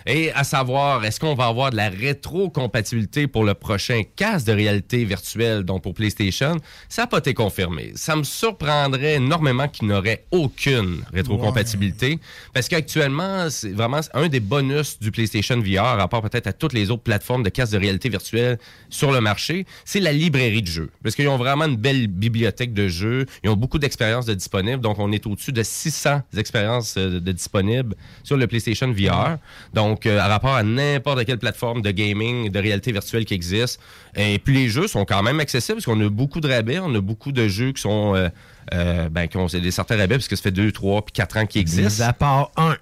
Et 0.07 0.33
à 0.33 0.45
savoir, 0.45 1.05
est-ce 1.05 1.21
qu'on 1.21 1.35
va 1.35 1.47
avoir 1.47 1.71
de 1.71 1.77
la 1.77 1.89
rétro-compatibilité 1.89 3.27
pour 3.27 3.45
le 3.45 3.55
prochain 3.55 4.03
casque 4.17 4.47
de 4.47 4.53
réalité 4.53 5.05
virtuelle, 5.05 5.65
donc 5.65 5.83
pour 5.83 5.95
PlayStation? 5.95 6.57
Ça 6.89 7.03
n'a 7.03 7.07
pas 7.07 7.19
été 7.19 7.35
confirmé. 7.35 7.93
Ça 7.95 8.17
me 8.17 8.23
surprendrait 8.23 9.15
énormément 9.15 9.69
qu'il 9.69 9.89
n'aurait 9.89 10.25
aucune 10.31 11.03
rétro-compatibilité, 11.13 12.19
parce 12.55 12.69
qu'actuellement, 12.69 13.51
c'est 13.51 13.73
vraiment 13.73 14.01
un 14.15 14.29
des 14.29 14.41
bonus 14.41 14.99
du 14.99 15.11
PlayStation 15.11 15.61
VR, 15.61 15.85
à 15.85 15.97
rapport 15.97 16.23
peut-être 16.23 16.47
à 16.47 16.53
toutes 16.69 16.79
les 16.79 16.91
autres 16.91 17.03
plateformes 17.03 17.43
de 17.43 17.49
casques 17.49 17.73
de 17.73 17.79
réalité 17.79 18.09
virtuelle 18.09 18.59
sur 18.91 19.11
le 19.11 19.21
marché, 19.21 19.65
c'est 19.85 20.01
la 20.01 20.13
librairie 20.13 20.63
de 20.63 20.67
jeux. 20.67 20.91
Parce 21.03 21.15
qu'ils 21.15 21.29
ont 21.29 21.39
vraiment 21.39 21.65
une 21.65 21.77
belle 21.77 22.07
bibliothèque 22.09 22.75
de 22.75 22.89
jeux, 22.89 23.27
ils 23.43 23.51
ont 23.51 23.57
beaucoup 23.57 23.79
d'expériences 23.79 24.27
de 24.27 24.35
disponibles, 24.35 24.81
donc 24.83 24.99
on 24.99 25.11
est 25.13 25.27
au-dessus 25.27 25.53
de 25.53 25.63
600 25.63 26.23
expériences 26.37 26.97
euh, 26.99 27.21
de 27.21 27.33
disponibles 27.33 27.95
sur 28.23 28.37
le 28.37 28.47
PlayStation 28.47 28.93
VR. 28.93 29.39
Donc, 29.73 30.05
euh, 30.07 30.19
à 30.21 30.29
rapport 30.29 30.55
à 30.55 30.63
n'importe 30.63 31.25
quelle 31.25 31.39
plateforme 31.39 31.81
de 31.83 31.91
gaming, 31.91 32.51
de 32.51 32.59
réalité 32.59 32.93
virtuelle 32.93 33.25
qui 33.25 33.35
existe. 33.35 33.81
Et 34.15 34.39
puis, 34.39 34.55
les 34.55 34.69
jeux 34.69 34.89
sont 34.89 35.05
quand 35.05 35.23
même 35.23 35.41
accessibles 35.41 35.77
parce 35.77 35.87
qu'on 35.87 36.01
a 36.05 36.09
beaucoup 36.11 36.41
de 36.41 36.49
rabais. 36.49 36.79
On 36.81 36.95
a 36.95 37.01
beaucoup 37.01 37.33
de 37.33 37.49
jeux 37.49 37.73
qui 37.73 37.83
sont... 37.83 38.15
euh, 38.15 38.29
euh, 38.75 39.09
ben, 39.09 39.27
qui 39.29 39.39
ont 39.39 39.47
des 39.47 39.71
certains 39.71 39.97
rabais 39.97 40.17
parce 40.17 40.29
que 40.29 40.37
ça 40.37 40.43
fait 40.43 40.51
2, 40.51 40.73
3 40.73 41.03
puis 41.07 41.13
4 41.15 41.37
ans 41.39 41.47
qu'ils 41.47 41.63
existent. 41.63 42.05
à 42.05 42.13
part 42.13 42.51
un. 42.59 42.77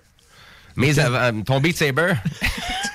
Mais 0.74 0.98
avant- 0.98 1.42
ton 1.42 1.60
Beat 1.60 1.76
Saber... 1.76 2.14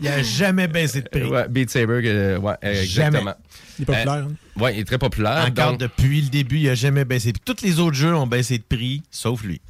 Il 0.00 0.08
a 0.08 0.22
jamais 0.22 0.66
baissé 0.66 1.02
de 1.02 1.08
prix. 1.08 1.24
Ouais, 1.24 1.46
Beat 1.48 1.70
Saber, 1.70 2.00
euh, 2.04 2.38
ouais, 2.38 2.54
euh, 2.64 2.74
Jamais. 2.84 3.18
exactement. 3.18 3.34
Il 3.78 3.82
est 3.82 3.86
populaire, 3.86 4.12
Euh, 4.14 4.22
hein? 4.22 4.62
ouais, 4.62 4.74
il 4.76 4.80
est 4.80 4.84
très 4.84 4.98
populaire. 4.98 5.44
Encore 5.48 5.70
donc- 5.72 5.80
depuis 5.80 6.22
le 6.22 6.28
début, 6.28 6.58
il 6.58 6.68
a 6.70 6.74
jamais 6.74 7.04
baissé. 7.04 7.32
Puis 7.32 7.42
tous 7.44 7.62
les 7.64 7.78
autres 7.80 7.96
jeux 7.96 8.14
ont 8.14 8.26
baissé 8.26 8.58
de 8.58 8.62
prix, 8.62 9.02
sauf 9.10 9.42
lui. 9.42 9.60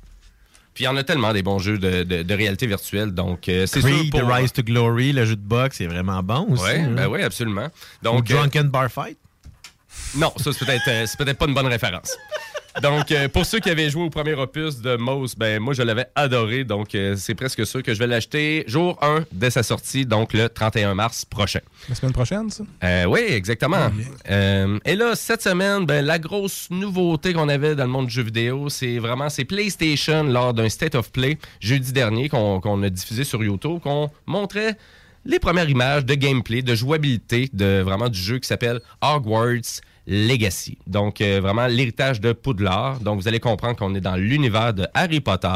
Puis 0.73 0.85
il 0.85 0.87
y 0.87 0.89
en 0.89 0.97
a 0.97 1.03
tellement 1.03 1.33
des 1.33 1.43
bons 1.43 1.59
jeux 1.59 1.79
de, 1.79 2.05
de- 2.05 2.23
de 2.23 2.35
réalité 2.35 2.67
virtuelle. 2.69 3.11
Donc, 3.11 3.49
euh, 3.49 3.67
c'est 3.67 3.81
sûr 3.81 4.05
pour... 4.11 4.21
The 4.21 4.25
Rise 4.25 4.53
to 4.53 4.63
Glory, 4.63 5.13
le 5.13 5.25
jeu 5.27 5.35
de 5.37 5.41
boxe, 5.43 5.79
c'est 5.79 5.87
vraiment 5.87 6.23
bon 6.23 6.47
aussi. 6.51 6.63
Ouais, 6.63 6.79
hein. 6.81 6.93
ben 6.95 7.09
oui, 7.09 7.23
absolument. 7.23 7.69
Donc, 8.03 8.29
Donc, 8.29 8.31
euh, 8.31 8.35
Drunken 8.35 8.69
Bar 8.69 8.89
Fight. 8.91 9.19
Non, 10.17 10.33
ça, 10.37 10.53
c'est 10.53 10.65
peut-être 10.65 10.89
euh, 10.89 11.05
c'est 11.07 11.19
peut-être 11.19 11.39
pas 11.39 11.47
une 11.47 11.55
bonne 11.55 11.67
référence. 11.67 12.17
Donc, 12.83 13.13
euh, 13.13 13.29
pour 13.29 13.45
ceux 13.45 13.61
qui 13.61 13.69
avaient 13.69 13.91
joué 13.91 14.05
au 14.05 14.11
premier 14.11 14.35
opus 14.35 14.81
de 14.81 14.97
Mouse, 14.97 15.35
ben 15.37 15.61
moi, 15.61 15.75
je 15.75 15.83
l'avais 15.83 16.07
adoré. 16.15 16.65
Donc, 16.65 16.95
euh, 16.95 17.15
c'est 17.17 17.35
presque 17.35 17.67
sûr 17.67 17.83
que 17.83 17.93
je 17.93 17.99
vais 17.99 18.07
l'acheter 18.07 18.65
jour 18.67 18.99
1 19.03 19.25
dès 19.33 19.51
sa 19.51 19.63
sortie, 19.63 20.07
donc 20.07 20.33
le 20.33 20.49
31 20.49 20.95
mars 20.95 21.25
prochain. 21.25 21.61
La 21.89 21.95
semaine 21.95 22.13
prochaine, 22.13 22.49
ça? 22.51 22.65
Euh, 22.83 23.05
oui, 23.05 23.21
exactement. 23.29 23.91
Euh, 24.31 24.79
et 24.87 24.97
là, 24.97 25.15
cette 25.15 25.43
semaine, 25.43 25.85
ben, 25.85 26.05
la 26.05 26.19
grosse 26.19 26.69
nouveauté 26.71 27.35
qu'on 27.35 27.49
avait 27.49 27.75
dans 27.75 27.85
le 27.85 27.91
monde 27.91 28.07
du 28.07 28.13
jeu 28.13 28.23
vidéo, 28.23 28.69
c'est 28.71 28.99
vraiment 28.99 29.29
c'est 29.29 29.45
PlayStation 29.45 30.25
lors 30.25 30.55
d'un 30.55 30.69
State 30.69 30.95
of 30.95 31.13
Play 31.13 31.39
jeudi 31.61 31.93
dernier 31.93 32.29
qu'on 32.29 32.61
qu'on 32.61 32.83
a 32.83 32.89
diffusé 32.89 33.25
sur 33.25 33.45
YouTube, 33.45 33.81
qu'on 33.81 34.11
montrait 34.27 34.77
les 35.25 35.39
premières 35.39 35.69
images 35.69 36.05
de 36.05 36.15
gameplay, 36.15 36.63
de 36.63 36.75
jouabilité 36.75 37.51
de 37.53 37.83
vraiment 37.83 38.09
du 38.09 38.19
jeu 38.19 38.39
qui 38.39 38.49
s'appelle 38.49 38.81
Hogwarts 39.03 39.81
Legacy. 40.07 40.79
Donc 40.87 41.21
euh, 41.21 41.41
vraiment 41.41 41.67
l'héritage 41.67 42.21
de 42.21 42.33
Poudlard. 42.33 43.01
Donc 43.01 43.21
vous 43.21 43.29
allez 43.29 43.41
comprendre 43.41 43.77
qu'on 43.77 43.95
est 43.95 44.01
dans 44.01 44.17
l'univers 44.17 44.75
de 44.75 44.87
Harry 44.95 45.21
Potter. 45.21 45.49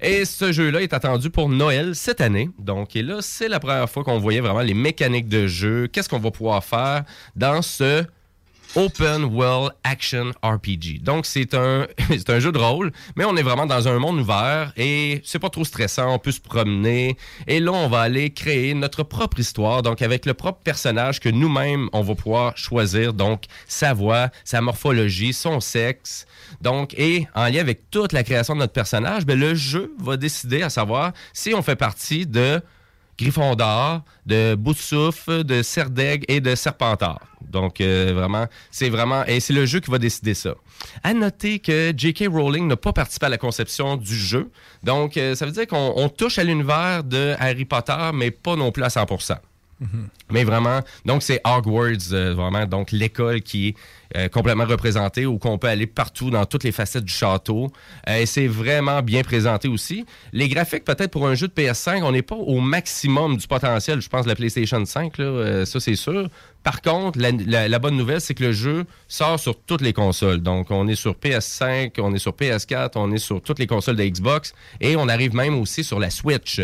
Et 0.00 0.24
ce 0.24 0.52
jeu-là 0.52 0.82
est 0.82 0.92
attendu 0.92 1.30
pour 1.30 1.48
Noël 1.48 1.94
cette 1.94 2.20
année. 2.20 2.50
Donc 2.58 2.96
et 2.96 3.02
là, 3.02 3.18
c'est 3.20 3.48
la 3.48 3.60
première 3.60 3.88
fois 3.88 4.04
qu'on 4.04 4.18
voyait 4.18 4.40
vraiment 4.40 4.60
les 4.60 4.74
mécaniques 4.74 5.28
de 5.28 5.46
jeu, 5.46 5.88
qu'est-ce 5.88 6.08
qu'on 6.08 6.18
va 6.18 6.30
pouvoir 6.30 6.64
faire 6.64 7.04
dans 7.36 7.62
ce 7.62 8.04
Open 8.76 9.24
World 9.24 9.72
Action 9.84 10.32
RPG. 10.42 11.00
Donc, 11.02 11.26
c'est 11.26 11.54
un, 11.54 11.86
c'est 12.08 12.30
un 12.30 12.40
jeu 12.40 12.50
de 12.50 12.58
rôle, 12.58 12.92
mais 13.16 13.24
on 13.24 13.36
est 13.36 13.42
vraiment 13.42 13.66
dans 13.66 13.86
un 13.86 13.98
monde 13.98 14.18
ouvert 14.18 14.72
et 14.76 15.20
c'est 15.24 15.38
pas 15.38 15.50
trop 15.50 15.64
stressant. 15.64 16.12
On 16.12 16.18
peut 16.18 16.32
se 16.32 16.40
promener. 16.40 17.16
Et 17.46 17.60
là, 17.60 17.72
on 17.72 17.88
va 17.88 18.00
aller 18.00 18.30
créer 18.30 18.74
notre 18.74 19.04
propre 19.04 19.38
histoire, 19.38 19.82
donc 19.82 20.02
avec 20.02 20.26
le 20.26 20.34
propre 20.34 20.60
personnage 20.62 21.20
que 21.20 21.28
nous-mêmes, 21.28 21.88
on 21.92 22.02
va 22.02 22.14
pouvoir 22.14 22.56
choisir. 22.56 23.12
Donc, 23.12 23.44
sa 23.68 23.92
voix, 23.92 24.30
sa 24.44 24.60
morphologie, 24.60 25.32
son 25.32 25.60
sexe. 25.60 26.26
Donc, 26.60 26.94
et 26.98 27.28
en 27.34 27.44
lien 27.44 27.60
avec 27.60 27.90
toute 27.90 28.12
la 28.12 28.24
création 28.24 28.54
de 28.54 28.60
notre 28.60 28.72
personnage, 28.72 29.24
ben, 29.24 29.38
le 29.38 29.54
jeu 29.54 29.94
va 30.00 30.16
décider 30.16 30.62
à 30.62 30.70
savoir 30.70 31.12
si 31.32 31.54
on 31.54 31.62
fait 31.62 31.76
partie 31.76 32.26
de 32.26 32.60
Gryffondor, 33.18 34.02
de 34.26 34.54
Bout 34.54 34.74
de 34.74 35.62
Serdaigle 35.62 36.24
et 36.28 36.40
de 36.40 36.54
Serpentard. 36.54 37.20
Donc, 37.42 37.80
euh, 37.80 38.12
vraiment, 38.14 38.46
c'est 38.70 38.88
vraiment... 38.88 39.24
Et 39.26 39.38
c'est 39.40 39.52
le 39.52 39.66
jeu 39.66 39.80
qui 39.80 39.90
va 39.90 39.98
décider 39.98 40.34
ça. 40.34 40.54
À 41.02 41.14
noter 41.14 41.60
que 41.60 41.92
J.K. 41.96 42.26
Rowling 42.28 42.66
n'a 42.66 42.76
pas 42.76 42.92
participé 42.92 43.26
à 43.26 43.28
la 43.28 43.38
conception 43.38 43.96
du 43.96 44.16
jeu. 44.16 44.50
Donc, 44.82 45.16
euh, 45.16 45.34
ça 45.34 45.46
veut 45.46 45.52
dire 45.52 45.66
qu'on 45.66 45.92
on 45.96 46.08
touche 46.08 46.38
à 46.38 46.44
l'univers 46.44 47.04
de 47.04 47.34
Harry 47.38 47.64
Potter, 47.64 48.10
mais 48.12 48.30
pas 48.30 48.56
non 48.56 48.72
plus 48.72 48.82
à 48.82 48.90
100 48.90 49.06
mais 50.30 50.44
vraiment, 50.44 50.80
donc 51.04 51.22
c'est 51.22 51.40
Hogwarts, 51.44 52.12
euh, 52.12 52.32
vraiment, 52.34 52.64
donc 52.66 52.90
l'école 52.92 53.42
qui 53.42 53.68
est 53.68 53.74
euh, 54.16 54.28
complètement 54.28 54.64
représentée 54.64 55.26
où 55.26 55.38
qu'on 55.38 55.58
peut 55.58 55.66
aller 55.66 55.86
partout 55.86 56.30
dans 56.30 56.46
toutes 56.46 56.64
les 56.64 56.72
facettes 56.72 57.04
du 57.04 57.12
château. 57.12 57.70
Euh, 58.08 58.18
et 58.20 58.26
c'est 58.26 58.46
vraiment 58.46 59.02
bien 59.02 59.22
présenté 59.22 59.68
aussi. 59.68 60.06
Les 60.32 60.48
graphiques, 60.48 60.84
peut-être 60.84 61.10
pour 61.10 61.26
un 61.26 61.34
jeu 61.34 61.48
de 61.48 61.52
PS5, 61.52 62.02
on 62.02 62.12
n'est 62.12 62.22
pas 62.22 62.36
au 62.36 62.60
maximum 62.60 63.36
du 63.36 63.46
potentiel, 63.46 64.00
je 64.00 64.08
pense, 64.08 64.24
de 64.24 64.28
la 64.30 64.36
PlayStation 64.36 64.84
5, 64.84 65.18
là, 65.18 65.66
ça 65.66 65.80
c'est 65.80 65.96
sûr. 65.96 66.28
Par 66.62 66.80
contre, 66.80 67.18
la, 67.18 67.30
la- 67.32 67.68
la 67.68 67.78
bonne 67.78 67.96
nouvelle, 67.96 68.22
c'est 68.22 68.32
que 68.34 68.44
le 68.44 68.52
jeu 68.52 68.86
sort 69.06 69.38
sur 69.38 69.60
toutes 69.60 69.82
les 69.82 69.92
consoles. 69.92 70.40
Donc, 70.40 70.70
on 70.70 70.88
est 70.88 70.94
sur 70.94 71.12
PS5, 71.12 71.92
on 72.00 72.14
est 72.14 72.18
sur 72.18 72.32
PS4, 72.32 72.92
on 72.94 73.12
est 73.12 73.18
sur 73.18 73.42
toutes 73.42 73.58
les 73.58 73.66
consoles 73.66 73.96
de 73.96 74.04
Xbox 74.04 74.54
et 74.80 74.96
on 74.96 75.08
arrive 75.08 75.34
même 75.34 75.58
aussi 75.58 75.84
sur 75.84 75.98
la 76.00 76.08
Switch. 76.08 76.62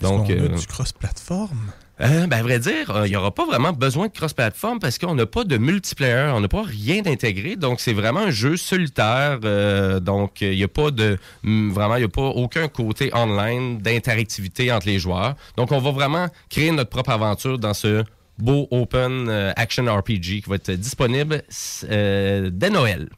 Donc, 0.00 0.28
on 0.28 0.54
a 0.54 0.58
du 0.58 0.66
cross-platform? 0.66 1.72
Euh, 2.02 2.26
ben, 2.26 2.38
à 2.38 2.42
vrai 2.42 2.58
dire, 2.58 2.90
euh, 2.90 3.06
il 3.06 3.10
n'y 3.10 3.16
aura 3.16 3.32
pas 3.32 3.46
vraiment 3.46 3.72
besoin 3.72 4.08
de 4.08 4.12
cross-platform 4.12 4.80
parce 4.80 4.98
qu'on 4.98 5.14
n'a 5.14 5.26
pas 5.26 5.44
de 5.44 5.56
multiplayer, 5.56 6.32
on 6.34 6.40
n'a 6.40 6.48
pas 6.48 6.62
rien 6.62 7.02
d'intégré. 7.02 7.56
Donc, 7.56 7.80
c'est 7.80 7.92
vraiment 7.92 8.20
un 8.20 8.30
jeu 8.30 8.56
solitaire. 8.56 9.38
euh, 9.44 10.00
donc, 10.00 10.40
il 10.40 10.50
n'y 10.56 10.64
a 10.64 10.68
pas 10.68 10.90
de. 10.90 11.18
hum, 11.44 11.70
Vraiment, 11.72 11.96
il 11.96 12.00
n'y 12.00 12.04
a 12.04 12.08
pas 12.08 12.22
aucun 12.22 12.68
côté 12.68 13.10
online 13.14 13.78
d'interactivité 13.78 14.72
entre 14.72 14.86
les 14.88 14.98
joueurs. 14.98 15.34
Donc, 15.56 15.70
on 15.72 15.78
va 15.78 15.90
vraiment 15.92 16.26
créer 16.50 16.70
notre 16.72 16.90
propre 16.90 17.10
aventure 17.10 17.58
dans 17.58 17.74
ce 17.74 18.02
beau 18.38 18.66
open 18.70 19.28
euh, 19.28 19.52
action 19.56 19.84
RPG 19.84 20.42
qui 20.42 20.44
va 20.48 20.56
être 20.56 20.72
disponible 20.72 21.42
euh, 21.90 22.50
dès 22.52 22.70
Noël, 22.70 23.08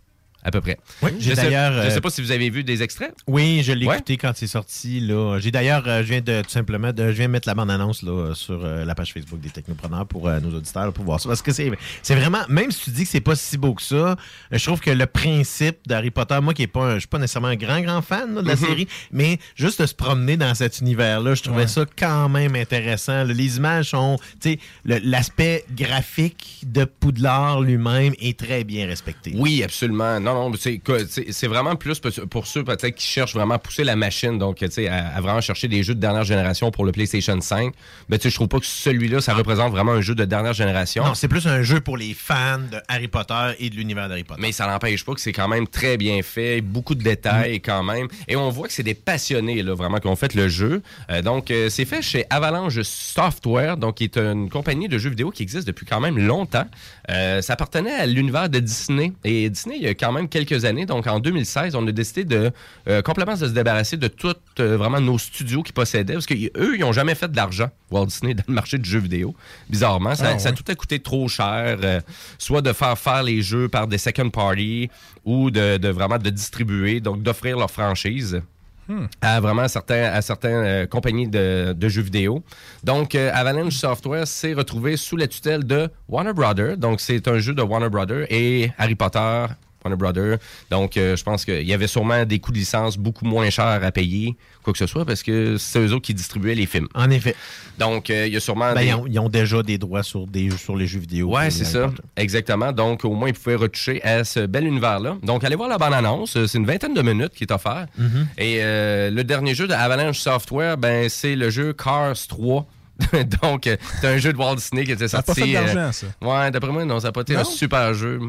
à 0.44 0.50
peu 0.50 0.60
près. 0.60 0.78
Oui, 1.02 1.10
j'ai 1.18 1.34
d'ailleurs, 1.34 1.82
je 1.84 1.88
sais 1.90 1.96
euh, 1.96 2.00
pas 2.00 2.10
si 2.10 2.20
vous 2.22 2.30
avez 2.30 2.50
vu 2.50 2.62
des 2.64 2.82
extraits. 2.82 3.14
Oui, 3.26 3.62
je 3.64 3.72
l'ai 3.72 3.86
Ouais. 3.86 3.94
écouté 3.96 4.16
quand 4.18 4.32
c'est 4.34 4.46
sorti. 4.46 5.00
Là. 5.00 5.38
J'ai 5.40 5.50
d'ailleurs, 5.50 5.82
euh, 5.86 6.02
je 6.02 6.08
viens 6.08 6.20
de 6.20 6.42
tout 6.42 6.50
simplement, 6.50 6.92
de, 6.92 7.06
je 7.08 7.12
viens 7.16 7.26
de 7.26 7.32
mettre 7.32 7.48
la 7.48 7.54
bande-annonce 7.54 8.02
là, 8.02 8.32
sur 8.34 8.64
euh, 8.64 8.84
la 8.84 8.94
page 8.94 9.12
Facebook 9.12 9.40
des 9.40 9.50
Technopreneurs 9.50 10.06
pour 10.06 10.28
nos 10.28 10.56
auditeurs 10.56 10.84
là, 10.86 10.92
pour 10.92 11.04
voir 11.04 11.20
ça. 11.20 11.28
Parce 11.28 11.42
que 11.42 11.52
c'est, 11.52 11.70
c'est 12.02 12.14
vraiment, 12.14 12.42
même 12.48 12.70
si 12.70 12.84
tu 12.84 12.90
dis 12.90 13.04
que 13.04 13.08
c'est 13.10 13.20
pas 13.20 13.34
si 13.36 13.56
beau 13.58 13.74
que 13.74 13.82
ça, 13.82 14.16
je 14.50 14.64
trouve 14.64 14.80
que 14.80 14.90
le 14.90 15.06
principe 15.06 15.78
d'Harry 15.86 16.10
Potter, 16.10 16.38
moi 16.42 16.52
qui 16.54 16.62
est 16.62 16.66
pas, 16.66 16.84
un- 16.84 16.94
je 16.94 17.00
suis 17.00 17.08
pas 17.08 17.18
nécessairement 17.18 17.48
un 17.48 17.56
grand 17.56 17.80
grand 17.80 18.02
fan 18.02 18.34
là, 18.34 18.42
de 18.42 18.46
la 18.46 18.54
Mhm. 18.56 18.60
série, 18.66 18.88
mais 19.12 19.38
juste 19.56 19.80
de 19.80 19.86
se 19.86 19.94
promener 19.94 20.36
dans 20.36 20.54
cet 20.54 20.80
univers-là, 20.80 21.34
je 21.34 21.42
trouvais 21.42 21.62
Ouais. 21.62 21.66
ça 21.68 21.84
quand 21.98 22.28
même 22.28 22.54
intéressant. 22.54 23.24
Les 23.24 23.56
images 23.56 23.90
sont, 23.90 24.18
tu 24.40 24.52
sais, 24.52 24.58
l'aspect 24.84 25.64
graphique 25.74 26.60
de 26.66 26.84
Poudlard 26.84 27.60
lui-même 27.60 28.14
est 28.20 28.38
très 28.38 28.64
bien 28.64 28.86
respecté. 28.86 29.32
Oui, 29.34 29.62
absolument. 29.62 30.20
Non, 30.20 30.33
non, 30.34 30.52
c'est 30.56 31.46
vraiment 31.46 31.76
plus 31.76 32.00
pour- 32.30 32.46
ceux 32.46 32.64
peut-être 32.64 32.94
qui 32.94 33.06
cherchent 33.06 33.34
vraiment 33.34 33.54
à 33.54 33.58
pousser 33.58 33.84
la 33.84 33.96
machine, 33.96 34.38
donc 34.38 34.56
tu 34.58 34.70
sais, 34.70 34.88
à, 34.88 35.08
à 35.08 35.20
vraiment 35.20 35.40
chercher 35.40 35.68
des 35.68 35.82
jeux 35.82 35.94
de 35.94 36.00
dernière 36.00 36.24
génération 36.24 36.70
pour 36.70 36.84
le 36.84 36.92
PlayStation 36.92 37.40
5. 37.40 37.72
Mais 38.08 38.18
tu 38.18 38.24
sais, 38.24 38.30
je 38.30 38.34
trouve 38.34 38.48
pas 38.48 38.58
que 38.60 38.66
celui-là, 38.66 39.20
ça 39.20 39.34
représente 39.34 39.70
vraiment 39.72 39.92
un 39.92 40.00
jeu 40.00 40.14
de 40.14 40.24
dernière 40.24 40.52
génération. 40.52 41.04
Non, 41.04 41.14
c'est 41.14 41.28
plus 41.28 41.46
un 41.46 41.62
jeu 41.62 41.80
pour 41.80 41.96
les 41.96 42.14
fans 42.14 42.58
de 42.58 42.78
Harry 42.88 43.08
Potter 43.08 43.52
et 43.58 43.70
de 43.70 43.76
l'univers 43.76 44.08
d'Harry 44.08 44.24
Potter. 44.24 44.40
Mais 44.42 44.52
ça 44.52 44.66
n'empêche 44.66 45.04
pas 45.04 45.14
que 45.14 45.20
c'est 45.20 45.32
quand 45.32 45.48
même 45.48 45.66
très 45.68 45.96
bien 45.96 46.22
fait, 46.22 46.60
beaucoup 46.60 46.94
de 46.94 47.02
détails 47.02 47.60
quand 47.60 47.82
même. 47.82 48.08
Et 48.28 48.36
on 48.36 48.50
voit 48.50 48.66
que 48.66 48.72
c'est 48.72 48.82
des 48.82 48.94
passionnés, 48.94 49.62
là, 49.62 49.74
vraiment, 49.74 49.98
qui 49.98 50.06
ont 50.08 50.16
fait 50.16 50.34
le 50.34 50.48
jeu. 50.48 50.82
Euh, 51.10 51.22
donc, 51.22 51.50
euh, 51.50 51.68
c'est 51.70 51.84
fait 51.84 52.02
chez 52.02 52.24
Avalanche 52.30 52.80
Software, 52.82 53.76
donc 53.76 53.96
qui 53.96 54.04
est 54.04 54.16
une 54.18 54.48
compagnie 54.50 54.88
de 54.88 54.98
jeux 54.98 55.10
vidéo 55.10 55.30
qui 55.30 55.42
existe 55.42 55.66
depuis 55.66 55.86
quand 55.86 56.00
même 56.00 56.18
longtemps. 56.18 56.66
Euh, 57.10 57.40
ça 57.42 57.52
appartenait 57.52 57.92
à 57.94 58.06
l'univers 58.06 58.48
de 58.48 58.58
Disney. 58.58 59.12
Et 59.24 59.48
Disney, 59.50 59.76
il 59.78 59.82
y 59.84 59.88
a 59.88 59.94
quand 59.94 60.12
même 60.12 60.23
même 60.24 60.28
quelques 60.28 60.64
années. 60.64 60.86
Donc, 60.86 61.06
en 61.06 61.20
2016, 61.20 61.74
on 61.74 61.86
a 61.86 61.92
décidé 61.92 62.24
de 62.24 62.50
euh, 62.88 63.02
complètement 63.02 63.34
de 63.34 63.46
se 63.46 63.52
débarrasser 63.52 63.96
de 63.96 64.08
tous 64.08 64.34
vraiment 64.58 65.00
nos 65.00 65.18
studios 65.18 65.62
qu'ils 65.62 65.74
possédaient. 65.74 66.14
Parce 66.14 66.26
qu'eux, 66.26 66.50
ils 66.74 66.80
n'ont 66.80 66.92
jamais 66.92 67.14
fait 67.14 67.30
de 67.30 67.36
l'argent, 67.36 67.70
Walt 67.90 68.06
Disney, 68.06 68.34
dans 68.34 68.44
le 68.48 68.54
marché 68.54 68.78
du 68.78 68.88
jeu 68.88 68.98
vidéo. 68.98 69.34
Bizarrement, 69.70 70.14
ça, 70.14 70.32
Ah, 70.34 70.38
ça 70.38 70.48
a 70.50 70.52
tout 70.52 70.64
a 70.68 70.74
coûté 70.74 70.98
trop 70.98 71.28
cher. 71.28 71.78
euh, 71.82 72.00
soit 72.38 72.62
de 72.62 72.72
faire 72.72 72.98
faire 72.98 73.22
les 73.22 73.42
jeux 73.42 73.68
par 73.68 73.86
des 73.86 73.98
second 73.98 74.30
party 74.30 74.88
ou 75.24 75.50
de, 75.50 75.76
de 75.76 75.88
vraiment 75.88 76.18
de 76.18 76.30
distribuer, 76.30 77.00
donc 77.00 77.22
d'offrir 77.22 77.58
leur 77.58 77.70
franchise 77.70 78.40
Hmm. 78.86 79.06
à 79.22 79.40
vraiment 79.40 79.66
certains, 79.66 80.12
à 80.12 80.20
certaines 80.20 80.52
euh, 80.62 80.86
compagnies 80.86 81.26
de, 81.26 81.72
de 81.74 81.88
jeux 81.88 82.02
vidéo. 82.02 82.44
Donc, 82.82 83.14
euh, 83.14 83.30
Avalanche 83.32 83.76
Software 83.76 84.26
s'est 84.26 84.52
retrouvé 84.52 84.98
sous 84.98 85.16
la 85.16 85.26
tutelle 85.26 85.64
de 85.64 85.88
Warner 86.06 86.34
Brothers. 86.34 86.76
Donc, 86.76 87.00
c'est 87.00 87.26
un 87.26 87.38
jeu 87.38 87.54
de 87.54 87.62
Warner 87.62 87.88
Brothers 87.88 88.26
et 88.28 88.70
Harry 88.76 88.94
Potter. 88.94 89.46
Warner 89.84 89.96
Brothers. 89.96 90.38
Donc, 90.70 90.96
euh, 90.96 91.16
je 91.16 91.22
pense 91.22 91.44
qu'il 91.44 91.62
y 91.62 91.72
avait 91.74 91.86
sûrement 91.86 92.24
des 92.24 92.38
coûts 92.38 92.52
de 92.52 92.58
licence 92.58 92.96
beaucoup 92.96 93.24
moins 93.24 93.50
chers 93.50 93.64
à 93.84 93.92
payer, 93.92 94.34
quoi 94.62 94.72
que 94.72 94.78
ce 94.78 94.86
soit, 94.86 95.04
parce 95.04 95.22
que 95.22 95.56
c'est 95.58 95.78
eux 95.78 95.92
autres 95.92 96.06
qui 96.06 96.14
distribuaient 96.14 96.54
les 96.54 96.66
films. 96.66 96.88
En 96.94 97.10
effet. 97.10 97.36
Donc, 97.78 98.08
euh, 98.08 98.26
il 98.26 98.32
y 98.32 98.36
a 98.36 98.40
sûrement 98.40 98.72
Ben, 98.72 98.80
des... 98.80 98.86
ils, 98.86 98.94
ont, 98.94 99.06
ils 99.06 99.18
ont 99.18 99.28
déjà 99.28 99.62
des 99.62 99.78
droits 99.78 100.02
sur, 100.02 100.26
des, 100.26 100.50
sur 100.50 100.76
les 100.76 100.86
jeux 100.86 101.00
vidéo. 101.00 101.34
Ouais, 101.34 101.50
c'est 101.50 101.64
ça. 101.64 101.90
Exactement. 102.16 102.72
Donc, 102.72 103.04
au 103.04 103.12
moins, 103.14 103.28
ils 103.28 103.34
pouvaient 103.34 103.56
retoucher 103.56 104.02
à 104.02 104.24
ce 104.24 104.46
bel 104.46 104.66
univers-là. 104.66 105.16
Donc, 105.22 105.44
allez 105.44 105.56
voir 105.56 105.68
la 105.68 105.78
bande-annonce. 105.78 106.38
C'est 106.46 106.58
une 106.58 106.66
vingtaine 106.66 106.94
de 106.94 107.02
minutes 107.02 107.32
qui 107.34 107.44
est 107.44 107.52
offert. 107.52 107.86
Mhm. 107.98 108.26
Et 108.38 108.58
euh, 108.60 109.10
le 109.10 109.24
dernier 109.24 109.54
jeu 109.54 109.66
de 109.66 109.72
Avalanche 109.74 110.18
Software, 110.18 110.78
ben, 110.78 111.08
c'est 111.08 111.36
le 111.36 111.50
jeu 111.50 111.72
Cars 111.72 112.14
3. 112.28 112.66
Donc, 113.42 113.66
euh, 113.66 113.76
c'est 114.00 114.06
un 114.06 114.18
jeu 114.18 114.32
de 114.32 114.38
Walt 114.38 114.54
Disney 114.56 114.84
qui 114.84 114.92
était 114.92 115.08
Ça 115.08 115.18
a 115.18 115.22
sorti. 115.24 115.40
pas 115.40 115.46
fait 115.46 115.52
d'argent, 115.52 115.78
euh, 115.78 115.92
ça. 115.92 116.06
Ouais, 116.22 116.50
d'après 116.50 116.70
moi, 116.70 116.84
non, 116.84 117.00
ça 117.00 117.08
n'a 117.08 117.12
pas 117.12 117.22
été 117.22 117.34
Non? 117.34 117.40
un 117.40 117.44
super 117.44 117.92
jeu. 117.94 118.20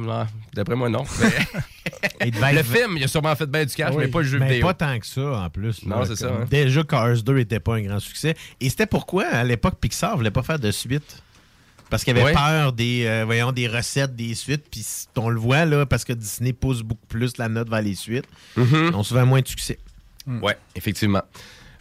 D'après 0.54 0.76
moi, 0.76 0.90
non. 0.90 1.04
Mais- 2.20 2.54
le 2.54 2.64
film, 2.64 2.98
il 2.98 3.04
a 3.04 3.08
sûrement 3.08 3.36
fait 3.36 3.46
bien 3.46 3.66
du 3.66 3.74
cash, 3.76 3.92
Oui, 3.94 4.06
mais 4.06 4.08
pas 4.10 4.20
le 4.22 4.26
jeu 4.28 4.40
mais 4.40 4.50
vidéo. 4.54 4.68
pas 4.68 4.74
tant 4.74 4.98
que 5.00 5.06
ça, 5.06 5.22
en 5.22 5.50
plus. 5.50 5.86
Non, 5.86 6.00
là, 6.00 6.06
c'est 6.06 6.16
ça, 6.16 6.28
hein. 6.30 6.46
Déjà, 6.50 6.84
Cars 6.84 7.22
2 7.22 7.34
n'était 7.36 7.60
pas 7.60 7.76
un 7.76 7.82
grand 7.82 8.00
succès. 8.00 8.36
Et 8.60 8.70
c'était 8.70 8.86
pourquoi, 8.88 9.26
à 9.28 9.44
l'époque, 9.44 9.76
Pixar 9.80 10.16
voulait 10.18 10.32
pas 10.32 10.44
faire 10.44 10.60
de 10.60 10.72
suite? 10.72 11.22
Parce 11.90 12.04
qu'il 12.04 12.16
avait 12.18 12.26
Ouais. 12.26 12.34
peur 12.34 12.74
des, 12.74 13.06
euh, 13.06 13.24
voyons, 13.26 13.52
des 13.52 13.68
recettes, 13.68 14.16
des 14.16 14.34
suites. 14.34 14.66
Puis 14.72 14.84
on 15.18 15.30
le 15.30 15.40
voit, 15.40 15.66
là, 15.66 15.86
parce 15.86 16.04
que 16.04 16.14
Disney 16.14 16.52
pousse 16.54 16.82
beaucoup 16.82 17.06
plus 17.08 17.38
la 17.38 17.48
note 17.48 17.70
vers 17.70 17.82
les 17.84 17.94
suites. 17.96 18.26
Mhm. 18.58 18.88
Ils 18.90 18.96
ont 18.96 19.04
souvent 19.04 19.26
moins 19.26 19.42
de 19.42 19.48
succès. 19.48 19.78
Ouais, 20.42 20.58
effectivement. 20.76 21.22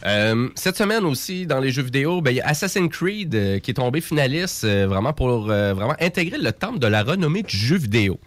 Euh, 0.05 0.49
cette 0.55 0.77
semaine 0.77 1.05
aussi, 1.05 1.45
dans 1.45 1.59
les 1.59 1.71
jeux 1.71 1.83
vidéo, 1.83 2.21
ben, 2.21 2.31
il 2.31 2.37
y 2.37 2.41
a 2.41 2.47
Assassin's 2.47 2.89
Creed 2.89 3.35
euh, 3.35 3.59
qui 3.59 3.71
est 3.71 3.75
tombé 3.75 4.01
finaliste 4.01 4.63
euh, 4.63 4.87
vraiment 4.87 5.13
pour 5.13 5.49
euh, 5.49 5.73
vraiment 5.73 5.95
intégrer 5.99 6.37
le 6.37 6.51
temple 6.51 6.79
de 6.79 6.87
la 6.87 7.03
renommée 7.03 7.43
du 7.43 7.55
jeu 7.55 7.77
vidéo. 7.77 8.19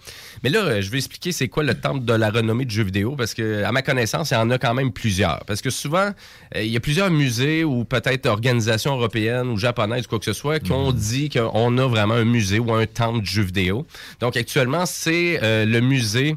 Mais 0.43 0.51
là, 0.51 0.81
je 0.81 0.91
vais 0.91 0.99
expliquer 0.99 1.33
c'est 1.33 1.49
quoi 1.49 1.63
le 1.63 1.75
temple 1.75 2.05
de 2.05 2.13
la 2.13 2.31
renommée 2.31 2.65
du 2.65 2.75
jeu 2.75 2.85
vidéo 2.85 3.17
parce 3.17 3.35
que, 3.35 3.65
à 3.65 3.73
ma 3.73 3.83
connaissance, 3.83 4.31
il 4.31 4.35
y 4.35 4.37
en 4.37 4.51
a 4.51 4.59
quand 4.59 4.75
même 4.75 4.93
plusieurs. 4.93 5.45
Parce 5.47 5.61
que 5.61 5.71
souvent, 5.71 6.11
il 6.55 6.67
y 6.67 6.77
a 6.77 6.81
plusieurs 6.81 7.11
musées 7.11 7.65
ou 7.65 7.85
peut-être 7.85 8.27
organisations 8.27 8.95
européennes 8.95 9.49
ou 9.49 9.57
japonaises 9.57 10.07
ou 10.07 10.09
quoi 10.09 10.19
que 10.19 10.25
ce 10.25 10.33
soit 10.33 10.61
qui 10.61 10.73
ont 10.73 10.93
dit 10.93 11.29
qu'on 11.29 11.79
a 11.79 11.87
vraiment 11.87 12.15
un 12.15 12.25
musée 12.25 12.59
ou 12.59 12.73
un 12.73 12.87
temple 12.87 13.23
du 13.23 13.31
jeu 13.31 13.43
vidéo. 13.43 13.87
Donc 14.21 14.37
actuellement, 14.37 14.87
c'est 14.87 15.41
le 15.43 15.81
musée 15.81 16.37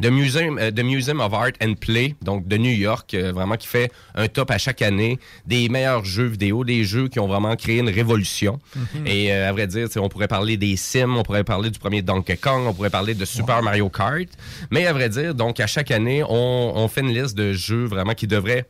The 0.00 0.06
Museum, 0.10 0.58
euh, 0.58 0.70
The 0.70 0.82
Museum 0.82 1.20
of 1.20 1.32
Art 1.32 1.52
and 1.62 1.74
Play, 1.80 2.14
donc 2.22 2.46
de 2.46 2.56
New 2.58 2.70
York, 2.72 3.14
euh, 3.14 3.32
vraiment 3.32 3.56
qui 3.56 3.66
fait 3.66 3.90
un 4.14 4.28
top 4.28 4.50
à 4.50 4.58
chaque 4.58 4.82
année 4.82 5.18
des 5.46 5.70
meilleurs 5.70 6.04
jeux 6.04 6.26
vidéo, 6.26 6.64
des 6.64 6.84
jeux 6.84 7.08
qui 7.08 7.18
ont 7.18 7.26
vraiment 7.26 7.56
créé 7.56 7.78
une 7.78 7.88
révolution. 7.88 8.58
Mhm. 8.74 9.06
Et 9.06 9.32
euh, 9.32 9.48
à 9.48 9.52
vrai 9.52 9.66
dire, 9.66 9.88
on 9.96 10.08
pourrait 10.08 10.28
parler 10.28 10.58
des 10.58 10.76
Sims, 10.76 11.16
on 11.16 11.22
pourrait 11.22 11.44
parler 11.44 11.70
du 11.70 11.78
premier 11.78 12.02
Donkey 12.02 12.36
Kong, 12.36 12.64
on 12.66 12.74
pourrait 12.74 12.90
parler 12.90 13.14
de 13.14 13.24
Super 13.24 13.62
Mario 13.62 13.88
Kart. 13.88 14.28
Mais 14.70 14.86
à 14.86 14.92
vrai 14.92 15.08
dire, 15.08 15.34
donc 15.34 15.60
à 15.60 15.66
chaque 15.66 15.90
année, 15.90 16.22
on, 16.22 16.72
on 16.74 16.88
fait 16.88 17.00
une 17.00 17.14
liste 17.14 17.36
de 17.36 17.54
jeux 17.54 17.84
vraiment 17.84 18.14
qui 18.14 18.26
devraient 18.26 18.66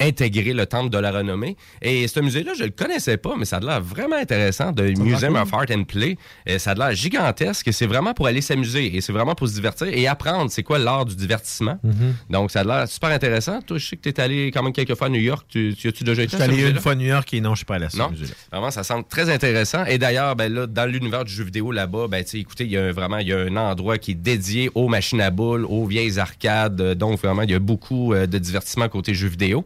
intégrer 0.00 0.52
le 0.52 0.66
temple 0.66 0.90
de 0.90 0.98
la 0.98 1.10
renommée. 1.12 1.56
Et 1.82 2.08
ce 2.08 2.20
musée-là, 2.20 2.52
je 2.58 2.64
le 2.64 2.70
connaissais 2.70 3.16
pas, 3.16 3.34
mais 3.38 3.44
ça 3.44 3.56
a 3.58 3.60
l'air 3.60 3.80
vraiment 3.80 4.16
intéressant, 4.16 4.72
de 4.72 4.84
Museum 4.98 5.34
cool. 5.34 5.42
of 5.42 5.54
Art 5.54 5.66
and 5.70 5.84
Play. 5.84 6.16
Ça 6.58 6.70
a 6.72 6.74
l'air 6.74 6.92
gigantesque 6.94 7.68
et 7.68 7.72
c'est 7.72 7.86
vraiment 7.86 8.14
pour 8.14 8.26
aller 8.26 8.40
s'amuser 8.40 8.96
et 8.96 9.00
c'est 9.00 9.12
vraiment 9.12 9.34
pour 9.34 9.48
se 9.48 9.54
divertir 9.54 9.88
et 9.88 10.06
apprendre 10.06 10.50
c'est 10.50 10.62
quoi 10.62 10.78
l'art 10.78 11.04
du 11.04 11.14
divertissement. 11.14 11.78
Mhm. 11.82 12.14
Donc, 12.30 12.50
ça 12.50 12.60
a 12.60 12.64
l'air 12.64 12.88
super 12.88 13.10
intéressant. 13.10 13.60
Toi, 13.62 13.78
je 13.78 13.86
sais 13.86 13.96
que 13.96 14.02
tu 14.02 14.08
es 14.08 14.20
allé 14.20 14.50
quand 14.52 14.62
même 14.62 14.72
quelques 14.72 14.94
fois 14.96 15.08
à 15.08 15.10
New 15.10 15.20
York. 15.20 15.46
Tu, 15.48 15.74
tu 15.78 15.88
as-tu 15.88 16.04
déjà 16.04 16.22
été 16.22 16.36
Je 16.36 16.42
suis 16.42 16.50
allé 16.52 16.68
une 16.70 16.80
fois 16.80 16.92
à 16.92 16.94
New 16.94 17.06
York 17.06 17.32
et 17.34 17.40
non, 17.40 17.50
je 17.54 17.58
suis 17.58 17.66
pas 17.66 17.74
allé 17.76 17.86
à 17.86 17.90
ce 17.90 17.98
Non, 17.98 18.10
musée-là. 18.10 18.32
vraiment, 18.50 18.70
ça 18.70 18.82
semble 18.84 19.04
très 19.06 19.28
intéressant. 19.30 19.84
Et 19.84 19.98
d'ailleurs, 19.98 20.34
ben 20.36 20.52
là, 20.52 20.66
dans 20.66 20.86
l'univers 20.90 21.24
du 21.24 21.32
jeu 21.32 21.44
vidéo 21.44 21.72
là-bas, 21.72 22.06
ben, 22.08 22.24
écoutez, 22.32 22.64
il 22.64 22.70
y 22.70 22.76
a 22.78 22.84
un- 22.86 22.92
vraiment 22.92 23.18
y 23.18 23.32
a 23.32 23.38
un 23.38 23.56
endroit 23.56 23.98
qui 23.98 24.12
est 24.12 24.14
dédié 24.14 24.70
aux 24.74 24.88
machines 24.88 25.20
à 25.20 25.30
boules, 25.30 25.64
aux 25.66 25.84
vieilles 25.86 26.18
arcades. 26.18 26.80
Euh, 26.80 26.94
Donc, 26.94 27.20
vraiment, 27.20 27.42
il 27.42 27.50
y 27.50 27.54
a 27.54 27.58
beaucoup 27.58 28.14
euh, 28.14 28.26
de 28.26 28.38
divertissement 28.38 28.88
côté 28.88 29.14
jeux 29.14 29.28
vidéo. 29.28 29.64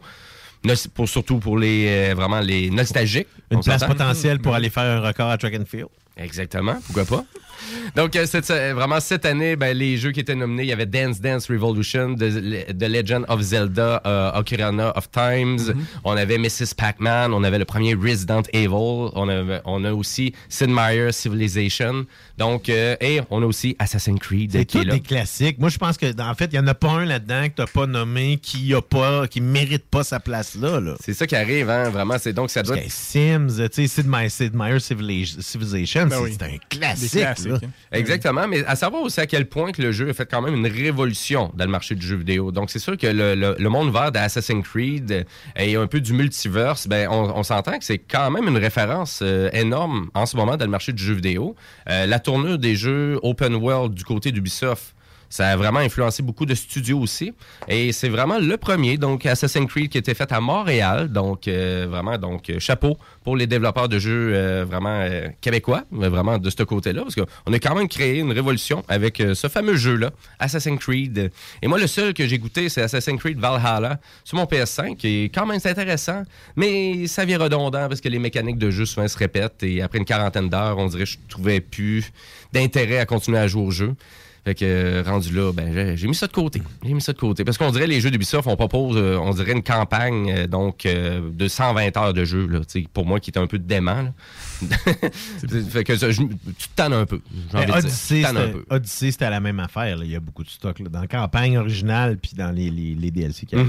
Pour, 0.93 1.07
surtout 1.07 1.37
pour 1.39 1.57
les 1.57 1.85
euh, 1.87 2.13
vraiment 2.15 2.39
les 2.39 2.69
nostalgiques. 2.69 3.27
Une 3.51 3.61
place 3.61 3.83
potentielle 3.83 4.39
pour 4.39 4.53
aller 4.55 4.69
faire 4.69 4.83
un 4.83 5.07
record 5.07 5.29
à 5.29 5.37
track 5.37 5.55
and 5.55 5.65
field. 5.65 5.87
Exactement, 6.17 6.75
pourquoi 6.85 7.05
pas? 7.05 7.25
Donc, 7.95 8.15
euh, 8.15 8.25
cette- 8.25 8.49
euh, 8.51 8.73
vraiment, 8.73 8.99
cette 8.99 9.25
année, 9.25 9.55
ben, 9.55 9.75
les 9.75 9.97
jeux 9.97 10.11
qui 10.11 10.19
étaient 10.19 10.35
nominés, 10.35 10.63
il 10.63 10.69
y 10.69 10.73
avait 10.73 10.85
Dance 10.85 11.19
Dance 11.21 11.49
Revolution, 11.49 12.15
The, 12.15 12.77
The 12.77 12.83
Legend 12.89 13.25
of 13.29 13.41
Zelda, 13.41 14.01
euh, 14.05 14.31
Ocarina 14.39 14.95
of 14.97 15.09
Times, 15.11 15.57
Mm-hmm. 15.57 15.75
on 16.03 16.17
avait 16.17 16.37
Mrs. 16.37 16.75
Pac-Man, 16.77 17.33
on 17.33 17.43
avait 17.43 17.59
le 17.59 17.65
premier 17.65 17.93
Resident 17.95 18.43
Evil, 18.53 18.67
on, 19.13 19.29
avait- 19.29 19.61
on 19.65 19.83
a 19.83 19.93
aussi 19.93 20.33
Sid 20.49 20.69
Meier's 20.69 21.15
Civilization, 21.15 22.05
donc, 22.37 22.69
euh, 22.69 22.95
et 23.01 23.21
on 23.29 23.41
a 23.41 23.45
aussi 23.45 23.75
Assassin's 23.79 24.19
Creed 24.19 24.51
C'est 24.51 24.65
qui 24.65 24.77
est 24.77 24.81
tous 24.81 24.87
là. 24.87 24.93
des 24.95 24.99
classiques. 25.01 25.59
Moi, 25.59 25.69
je 25.69 25.77
pense 25.77 25.97
que, 25.97 26.05
en 26.21 26.33
fait, 26.35 26.45
il 26.45 26.59
n'y 26.59 26.59
en 26.59 26.67
a 26.67 26.73
pas 26.73 26.89
un 26.91 27.05
là-dedans 27.05 27.43
que 27.49 27.55
tu 27.55 27.61
n'as 27.61 27.67
pas 27.67 27.85
nommé 27.87 28.37
qui 28.41 28.73
a 28.73 28.81
pas, 28.81 29.27
qui 29.27 29.41
mérite 29.41 29.85
pas 29.89 30.03
sa 30.03 30.19
place 30.19 30.55
là. 30.55 30.79
là. 30.79 30.95
C'est 31.03 31.13
ça 31.13 31.25
qui 31.27 31.35
arrive, 31.35 31.69
hein, 31.69 31.89
vraiment, 31.89 32.17
c'est 32.19 32.33
donc 32.33 32.49
ça 32.49 32.63
doit 32.63 32.77
que 32.77 32.89
Sims, 32.89 33.47
tu 33.47 33.67
sais, 33.71 33.87
Sid 33.87 34.07
Meier, 34.07 34.29
Sid 34.29 34.53
Meier's 34.55 34.83
Civili- 34.83 35.41
Civilization, 35.41 36.07
Ben 36.07 36.17
c'est 36.17 36.23
oui. 36.23 36.35
c'est 36.37 36.43
un 36.43 37.33
Des 37.33 37.44
classique. 37.49 37.59
classiques, 37.61 37.77
là. 37.91 37.97
hein. 37.97 37.99
Exactement, 37.99 38.47
mais 38.47 38.65
à 38.65 38.75
savoir 38.75 39.01
aussi 39.03 39.19
à 39.19 39.25
quel 39.27 39.47
point 39.47 39.71
que 39.71 39.81
le 39.81 39.91
jeu 39.91 40.09
a 40.09 40.13
fait 40.13 40.25
quand 40.29 40.41
même 40.41 40.55
une 40.55 40.67
révolution 40.67 41.51
dans 41.55 41.65
le 41.65 41.71
marché 41.71 41.95
du 41.95 42.05
jeu 42.05 42.15
vidéo. 42.17 42.51
Donc 42.51 42.69
c'est 42.69 42.79
sûr 42.79 42.97
que 42.97 43.07
le, 43.07 43.35
le- 43.35 43.55
le 43.57 43.69
monde 43.69 43.91
vert 43.93 44.11
d'Assassin's 44.11 44.63
Creed 44.67 45.11
euh, 45.11 45.23
et 45.55 45.75
un 45.75 45.87
peu 45.87 45.99
du 45.99 46.13
multiverse, 46.13 46.87
ben 46.87 47.07
on, 47.09 47.31
on 47.37 47.43
s'entend 47.43 47.77
que 47.77 47.85
c'est 47.85 47.99
quand 47.99 48.31
même 48.31 48.47
une 48.47 48.57
référence 48.57 49.19
euh, 49.21 49.49
énorme 49.53 50.09
en 50.13 50.25
ce 50.25 50.35
moment 50.37 50.57
dans 50.57 50.65
le 50.65 50.71
marché 50.71 50.93
du 50.93 51.03
jeu 51.03 51.13
vidéo. 51.13 51.55
Euh, 51.89 52.05
la 52.05 52.19
tournure 52.19 52.57
des 52.57 52.75
jeux 52.75 53.19
open 53.23 53.55
world 53.55 53.93
du 53.93 54.03
côté 54.03 54.31
d'Ubisoft. 54.31 54.93
Ça 55.29 55.49
a 55.49 55.55
vraiment 55.55 55.79
influencé 55.79 56.23
beaucoup 56.23 56.45
de 56.45 56.55
studios 56.55 56.99
aussi. 56.99 57.33
Et 57.67 57.91
c'est 57.91 58.09
vraiment 58.09 58.39
le 58.39 58.57
premier, 58.57 58.97
donc 58.97 59.25
Assassin's 59.25 59.67
Creed, 59.67 59.89
qui 59.89 59.97
été 59.97 60.13
fait 60.13 60.31
à 60.31 60.39
Montréal. 60.39 61.11
Donc, 61.11 61.47
euh, 61.47 61.87
vraiment, 61.89 62.17
donc 62.17 62.49
euh, 62.49 62.59
chapeau 62.59 62.97
pour 63.23 63.35
les 63.35 63.47
développeurs 63.47 63.89
de 63.89 63.99
jeux 63.99 64.31
euh, 64.33 64.65
vraiment 64.65 65.05
québécois, 65.41 65.83
vraiment 65.91 66.37
de 66.37 66.49
ce 66.49 66.63
côté-là, 66.63 67.01
parce 67.01 67.15
qu'on 67.15 67.53
a 67.53 67.59
quand 67.59 67.75
même 67.75 67.87
créé 67.87 68.19
une 68.19 68.31
révolution 68.31 68.83
avec 68.87 69.17
ce 69.17 69.47
fameux 69.47 69.75
jeu-là, 69.75 70.11
Assassin's 70.39 70.79
Creed. 70.79 71.31
Et 71.61 71.67
moi, 71.67 71.79
le 71.79 71.87
seul 71.87 72.13
que 72.13 72.27
j'ai 72.27 72.37
goûté, 72.37 72.69
c'est 72.69 72.81
Assassin's 72.81 73.19
Creed 73.19 73.39
Valhalla 73.39 73.99
sur 74.23 74.37
mon 74.37 74.45
PS5, 74.45 74.95
qui 74.95 75.07
est 75.07 75.29
quand 75.29 75.45
même 75.45 75.59
intéressant, 75.63 76.23
mais 76.55 77.07
ça 77.07 77.25
vient 77.25 77.39
redondant 77.39 77.87
parce 77.87 78.01
que 78.01 78.09
les 78.09 78.19
mécaniques 78.19 78.57
de 78.57 78.69
jeu 78.69 78.85
souvent 78.85 79.07
se 79.07 79.17
répètent 79.17 79.63
et 79.63 79.81
après 79.81 79.97
une 79.97 80.05
quarantaine 80.05 80.49
d'heures, 80.49 80.77
on 80.77 80.87
dirait 80.87 81.03
que 81.03 81.09
je 81.09 81.17
trouvais 81.27 81.61
plus 81.61 82.11
d'intérêt 82.53 82.99
à 82.99 83.05
continuer 83.05 83.39
à 83.39 83.47
jouer 83.47 83.63
au 83.63 83.71
jeu. 83.71 83.95
Fait 84.45 84.53
que 84.55 84.63
euh, 84.63 85.03
rendu 85.03 85.33
là, 85.33 85.51
ben 85.51 85.95
j'ai- 85.97 86.07
mis 86.07 86.13
ça 86.15 86.27
de 86.27 86.31
côté. 86.31 86.61
J'ai 86.85 86.93
mis 86.93 87.01
ça 87.01 87.11
de 87.13 87.17
côté. 87.17 87.43
Parce 87.43 87.57
qu'on 87.57 87.71
dirait 87.71 87.87
les 87.87 87.99
jeux 87.99 88.11
d'Ubisoft, 88.11 88.47
on 88.47 88.55
propose, 88.55 88.95
euh, 88.95 89.17
on 89.17 89.33
dirait 89.33 89.53
une 89.53 89.63
campagne 89.63 90.31
euh, 90.31 90.47
donc 90.47 90.85
de 90.85 91.47
120 91.47 91.97
heures 91.97 92.13
de 92.13 92.23
jeu, 92.25 92.45
là, 92.45 92.59
pour 92.93 93.05
moi 93.07 93.19
qui 93.19 93.31
est 93.31 93.39
un 93.39 93.47
peu 93.47 93.57
dément. 93.57 94.13
fait 95.69 95.83
que 95.83 95.95
ça, 95.97 96.11
je- 96.11 96.21
tu 96.21 96.67
tannes 96.75 96.93
un 96.93 97.05
peu. 97.05 97.19
Odyssey, 97.79 98.21
c'était- 98.37 98.51
peu. 98.51 98.65
Odyssey, 98.69 99.11
c'était 99.11 99.29
la 99.29 99.39
même 99.39 99.59
affaire. 99.59 99.97
là. 99.97 100.05
Il 100.05 100.11
y 100.11 100.15
a 100.15 100.19
beaucoup 100.19 100.43
de 100.43 100.49
stock 100.49 100.79
là, 100.79 100.89
dans 100.89 101.01
la 101.01 101.07
campagne 101.07 101.57
originale 101.57 102.17
puis 102.17 102.31
dans 102.37 102.51
les, 102.51 102.69
les, 102.69 102.93
les 102.95 103.11
DLC 103.11 103.45
qu'il 103.45 103.57
y 103.57 103.61
a. 103.61 103.65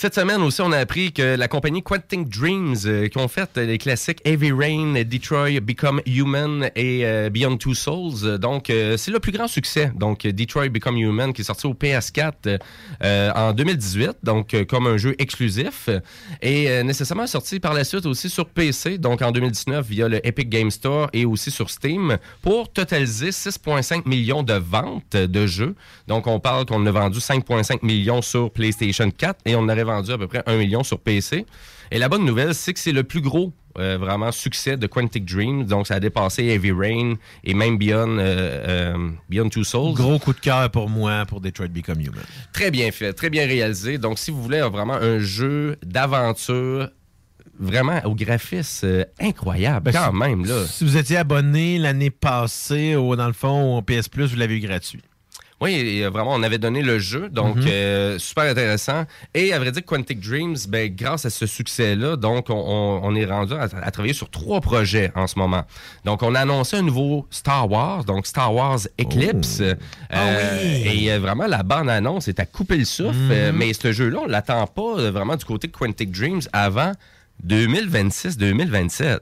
Cette 0.00 0.14
semaine 0.14 0.40
aussi, 0.40 0.62
on 0.62 0.72
a 0.72 0.78
appris 0.78 1.12
que 1.12 1.36
la 1.36 1.46
compagnie 1.46 1.82
Quantic 1.82 2.26
Dreams, 2.26 2.74
euh, 2.86 3.08
qui 3.08 3.18
ont 3.18 3.28
fait 3.28 3.50
euh, 3.58 3.66
les 3.66 3.76
classiques 3.76 4.22
Heavy 4.24 4.50
Rain, 4.50 4.94
Detroit 5.04 5.60
Become 5.60 6.00
Human 6.06 6.70
et 6.74 7.04
euh, 7.04 7.28
Beyond 7.28 7.58
Two 7.58 7.74
Souls, 7.74 8.38
donc 8.38 8.68
c'est 8.68 9.10
le 9.10 9.20
plus 9.20 9.30
grand 9.30 9.46
succès. 9.46 9.92
Donc 9.94 10.26
Detroit 10.26 10.70
Become 10.70 10.96
Human 10.96 11.34
qui 11.34 11.42
est 11.42 11.44
sorti 11.44 11.66
au 11.66 11.74
PS4 11.74 12.32
euh, 12.46 12.58
euh, 13.04 13.30
en 13.34 13.52
2018, 13.52 14.12
donc 14.22 14.56
comme 14.70 14.86
un 14.86 14.96
jeu 14.96 15.14
exclusif 15.18 15.90
et 16.40 16.82
nécessairement 16.82 17.26
sorti 17.26 17.60
par 17.60 17.74
la 17.74 17.84
suite 17.84 18.06
aussi 18.06 18.30
sur 18.30 18.46
PC, 18.46 18.96
donc 18.96 19.20
en 19.20 19.32
2019 19.32 19.86
via 19.86 20.08
le 20.08 20.26
Epic 20.26 20.48
Game 20.48 20.70
Store 20.70 21.10
et 21.12 21.26
aussi 21.26 21.50
sur 21.50 21.68
Steam 21.68 22.16
pour 22.40 22.72
totaliser 22.72 23.30
6,5 23.30 24.08
millions 24.08 24.42
de 24.42 24.54
ventes 24.54 25.14
de 25.14 25.46
jeux. 25.46 25.74
Donc 26.08 26.26
on 26.26 26.40
parle 26.40 26.64
qu'on 26.64 26.86
a 26.86 26.90
vendu 26.90 27.18
5,5 27.18 27.84
millions 27.84 28.22
sur 28.22 28.50
PlayStation 28.50 29.10
4 29.10 29.40
et 29.44 29.56
on 29.56 29.68
aurait 29.68 29.89
à 29.90 30.18
peu 30.18 30.26
près 30.26 30.42
1 30.46 30.56
million 30.56 30.82
sur 30.82 30.98
PC. 31.00 31.46
Et 31.92 31.98
la 31.98 32.08
bonne 32.08 32.24
nouvelle, 32.24 32.54
c'est 32.54 32.72
que 32.72 32.78
c'est 32.78 32.92
le 32.92 33.02
plus 33.02 33.20
gros 33.20 33.52
euh, 33.78 33.98
vraiment 33.98 34.30
succès 34.32 34.76
de 34.76 34.86
Quantic 34.86 35.24
Dream. 35.24 35.64
Donc, 35.64 35.86
ça 35.88 35.94
a 35.96 36.00
dépassé 36.00 36.44
Heavy 36.44 36.70
Rain 36.72 37.14
et 37.44 37.54
même 37.54 37.78
Beyond, 37.78 38.18
euh, 38.18 38.94
euh, 38.96 39.08
Beyond 39.28 39.48
Two 39.48 39.64
Souls. 39.64 39.94
Gros 39.94 40.18
coup 40.20 40.32
de 40.32 40.38
cœur 40.40 40.70
pour 40.70 40.88
moi 40.88 41.24
pour 41.26 41.40
Detroit 41.40 41.68
Become 41.68 42.00
Human. 42.00 42.22
Très 42.52 42.70
bien 42.70 42.90
fait, 42.92 43.12
très 43.12 43.28
bien 43.30 43.46
réalisé. 43.46 43.98
Donc, 43.98 44.18
si 44.18 44.30
vous 44.30 44.40
voulez 44.42 44.60
vraiment 44.60 44.94
un 44.94 45.18
jeu 45.18 45.76
d'aventure 45.84 46.90
vraiment 47.58 48.00
au 48.04 48.14
graphisme 48.14 48.86
euh, 48.86 49.04
incroyable, 49.20 49.90
Ben, 49.90 49.92
quand 49.92 50.10
si- 50.12 50.16
même, 50.16 50.44
là. 50.46 50.64
Si 50.66 50.84
vous 50.84 50.96
étiez 50.96 51.16
abonné 51.18 51.78
l'année 51.78 52.10
passée, 52.10 52.94
au, 52.96 53.16
dans 53.16 53.26
le 53.26 53.32
fond, 53.32 53.76
au 53.78 53.82
PS 53.82 54.08
Plus, 54.08 54.30
vous 54.32 54.36
l'avez 54.36 54.56
eu 54.56 54.60
gratuit. 54.60 55.02
Oui, 55.60 56.00
vraiment, 56.04 56.32
on 56.34 56.42
avait 56.42 56.56
donné 56.58 56.80
le 56.82 56.98
jeu, 56.98 57.28
donc 57.28 57.56
Mhm. 57.56 57.64
euh, 57.68 58.18
super 58.18 58.44
intéressant. 58.44 59.04
Et 59.34 59.52
à 59.52 59.58
vrai 59.58 59.72
dire, 59.72 59.84
Quantic 59.84 60.18
Dreams, 60.18 60.56
ben, 60.68 60.90
grâce 60.94 61.26
à 61.26 61.30
ce 61.30 61.44
succès-là, 61.46 62.16
donc 62.16 62.48
on, 62.48 62.54
on- 63.02 63.14
est 63.14 63.26
rendu 63.26 63.52
à, 63.52 63.62
à 63.82 63.90
travailler 63.90 64.14
sur 64.14 64.30
trois 64.30 64.60
projets 64.62 65.12
en 65.14 65.26
ce 65.26 65.38
moment. 65.38 65.64
Donc, 66.04 66.22
on 66.22 66.34
a 66.34 66.40
annoncé 66.40 66.76
un 66.76 66.82
nouveau 66.82 67.26
Star 67.30 67.70
Wars, 67.70 68.04
donc 68.04 68.26
Star 68.26 68.54
Wars 68.54 68.78
Eclipse. 68.98 69.60
Euh, 69.60 69.74
Et 70.84 71.12
euh, 71.12 71.18
vraiment, 71.18 71.46
la 71.46 71.62
bande-annonce 71.62 72.28
est 72.28 72.40
à 72.40 72.46
couper 72.46 72.78
le 72.78 72.84
souffle. 72.86 73.16
Mhm. 73.18 73.52
Mais 73.56 73.72
ce 73.74 73.92
jeu-là, 73.92 74.20
on 74.22 74.26
l'attend 74.26 74.66
pas 74.66 75.10
vraiment 75.10 75.36
du 75.36 75.44
côté 75.44 75.66
de 75.66 75.72
Quantic 75.72 76.10
Dreams 76.10 76.40
avant 76.52 76.92
2026-2027. 77.44 79.18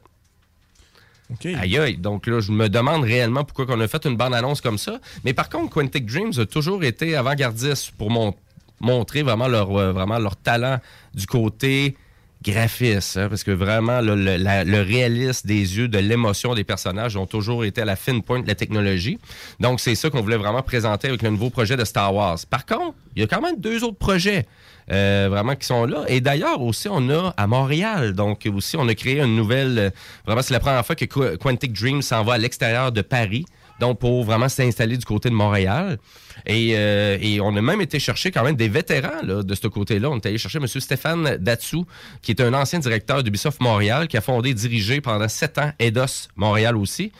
Aïe 1.54 1.76
aïe. 1.78 1.96
Donc 1.98 2.26
là, 2.26 2.40
je 2.40 2.52
me 2.52 2.68
demande 2.68 3.02
réellement 3.04 3.44
pourquoi 3.44 3.66
on 3.76 3.80
a 3.80 3.88
fait 3.88 4.04
une 4.06 4.16
bande-annonce 4.16 4.60
comme 4.60 4.78
ça. 4.78 4.98
Mais 5.24 5.34
par 5.34 5.48
contre, 5.48 5.70
Quantic 5.70 6.06
Dreams 6.06 6.32
a 6.38 6.46
toujours 6.46 6.82
été 6.84 7.16
avant-gardiste 7.16 7.92
pour 7.98 8.10
mon- 8.10 8.34
montrer 8.80 9.22
vraiment 9.22 9.48
leur, 9.48 9.76
euh, 9.76 9.92
vraiment 9.92 10.18
leur 10.18 10.36
talent 10.36 10.78
du 11.14 11.26
côté 11.26 11.96
graphiste. 12.42 13.16
hein, 13.16 13.28
parce 13.28 13.42
que 13.44 13.50
vraiment, 13.50 14.00
le 14.00 14.80
réalisme 14.82 15.46
des 15.48 15.76
yeux, 15.76 15.88
de 15.88 15.98
l'émotion 15.98 16.54
des 16.54 16.64
personnages 16.64 17.16
ont 17.16 17.26
toujours 17.26 17.64
été 17.64 17.82
à 17.82 17.84
la 17.84 17.96
fine 17.96 18.22
pointe 18.22 18.44
de 18.44 18.48
la 18.48 18.54
technologie. 18.54 19.18
Donc, 19.60 19.80
c'est 19.80 19.94
ça 19.96 20.08
qu'on 20.08 20.22
voulait 20.22 20.36
vraiment 20.36 20.62
présenter 20.62 21.08
avec 21.08 21.22
le 21.22 21.30
nouveau 21.30 21.50
projet 21.50 21.76
de 21.76 21.84
Star 21.84 22.14
Wars. 22.14 22.38
Par 22.48 22.64
contre, 22.64 22.94
il 23.16 23.20
y 23.20 23.24
a 23.24 23.26
quand 23.26 23.40
même 23.42 23.58
deux 23.60 23.82
autres 23.84 23.98
projets. 23.98 24.46
Euh, 24.90 25.28
vraiment 25.30 25.54
qui 25.54 25.66
sont 25.66 25.84
là. 25.86 26.04
Et 26.08 26.20
d'ailleurs, 26.20 26.62
aussi, 26.62 26.88
on 26.90 27.08
a 27.10 27.34
à 27.36 27.46
Montréal. 27.46 28.12
Donc, 28.14 28.48
aussi, 28.54 28.76
on 28.76 28.88
a 28.88 28.94
créé 28.94 29.20
une 29.20 29.36
nouvelle. 29.36 29.78
euh, 29.78 29.90
vraiment, 30.26 30.42
c'est 30.42 30.54
la 30.54 30.60
première 30.60 30.84
fois 30.84 30.96
que 30.96 31.04
Qu- 31.04 31.36
Quantic 31.38 31.72
Dream 31.72 32.02
s'en 32.02 32.24
va 32.24 32.34
à 32.34 32.38
l'extérieur 32.38 32.92
de 32.92 33.02
Paris. 33.02 33.44
Donc, 33.80 34.00
pour 34.00 34.24
vraiment 34.24 34.48
s'installer 34.48 34.96
du 34.96 35.04
côté 35.04 35.28
de 35.30 35.34
Montréal. 35.34 35.98
Et, 36.46 36.72
euh, 36.74 37.16
et 37.20 37.40
on 37.40 37.54
a 37.56 37.60
même 37.60 37.80
été 37.80 38.00
chercher 38.00 38.30
quand 38.32 38.42
même 38.42 38.56
des 38.56 38.68
vétérans 38.68 39.22
de 39.22 39.54
ce 39.54 39.68
côté-là. 39.68 40.10
On 40.10 40.16
est 40.16 40.26
allé 40.26 40.38
chercher 40.38 40.58
M. 40.58 40.66
Stéphane 40.66 41.36
Datsou, 41.36 41.84
qui 42.22 42.32
est 42.32 42.40
un 42.40 42.54
ancien 42.54 42.80
directeur 42.80 43.22
d'Ubisoft 43.22 43.60
Montréal, 43.60 44.08
qui 44.08 44.16
a 44.16 44.20
fondé 44.20 44.50
et 44.50 44.54
dirigé 44.54 45.00
pendant 45.00 45.28
sept 45.28 45.58
ans 45.58 45.70
Eidos 45.78 46.28
Montréal 46.34 46.76
aussi, 46.76 47.12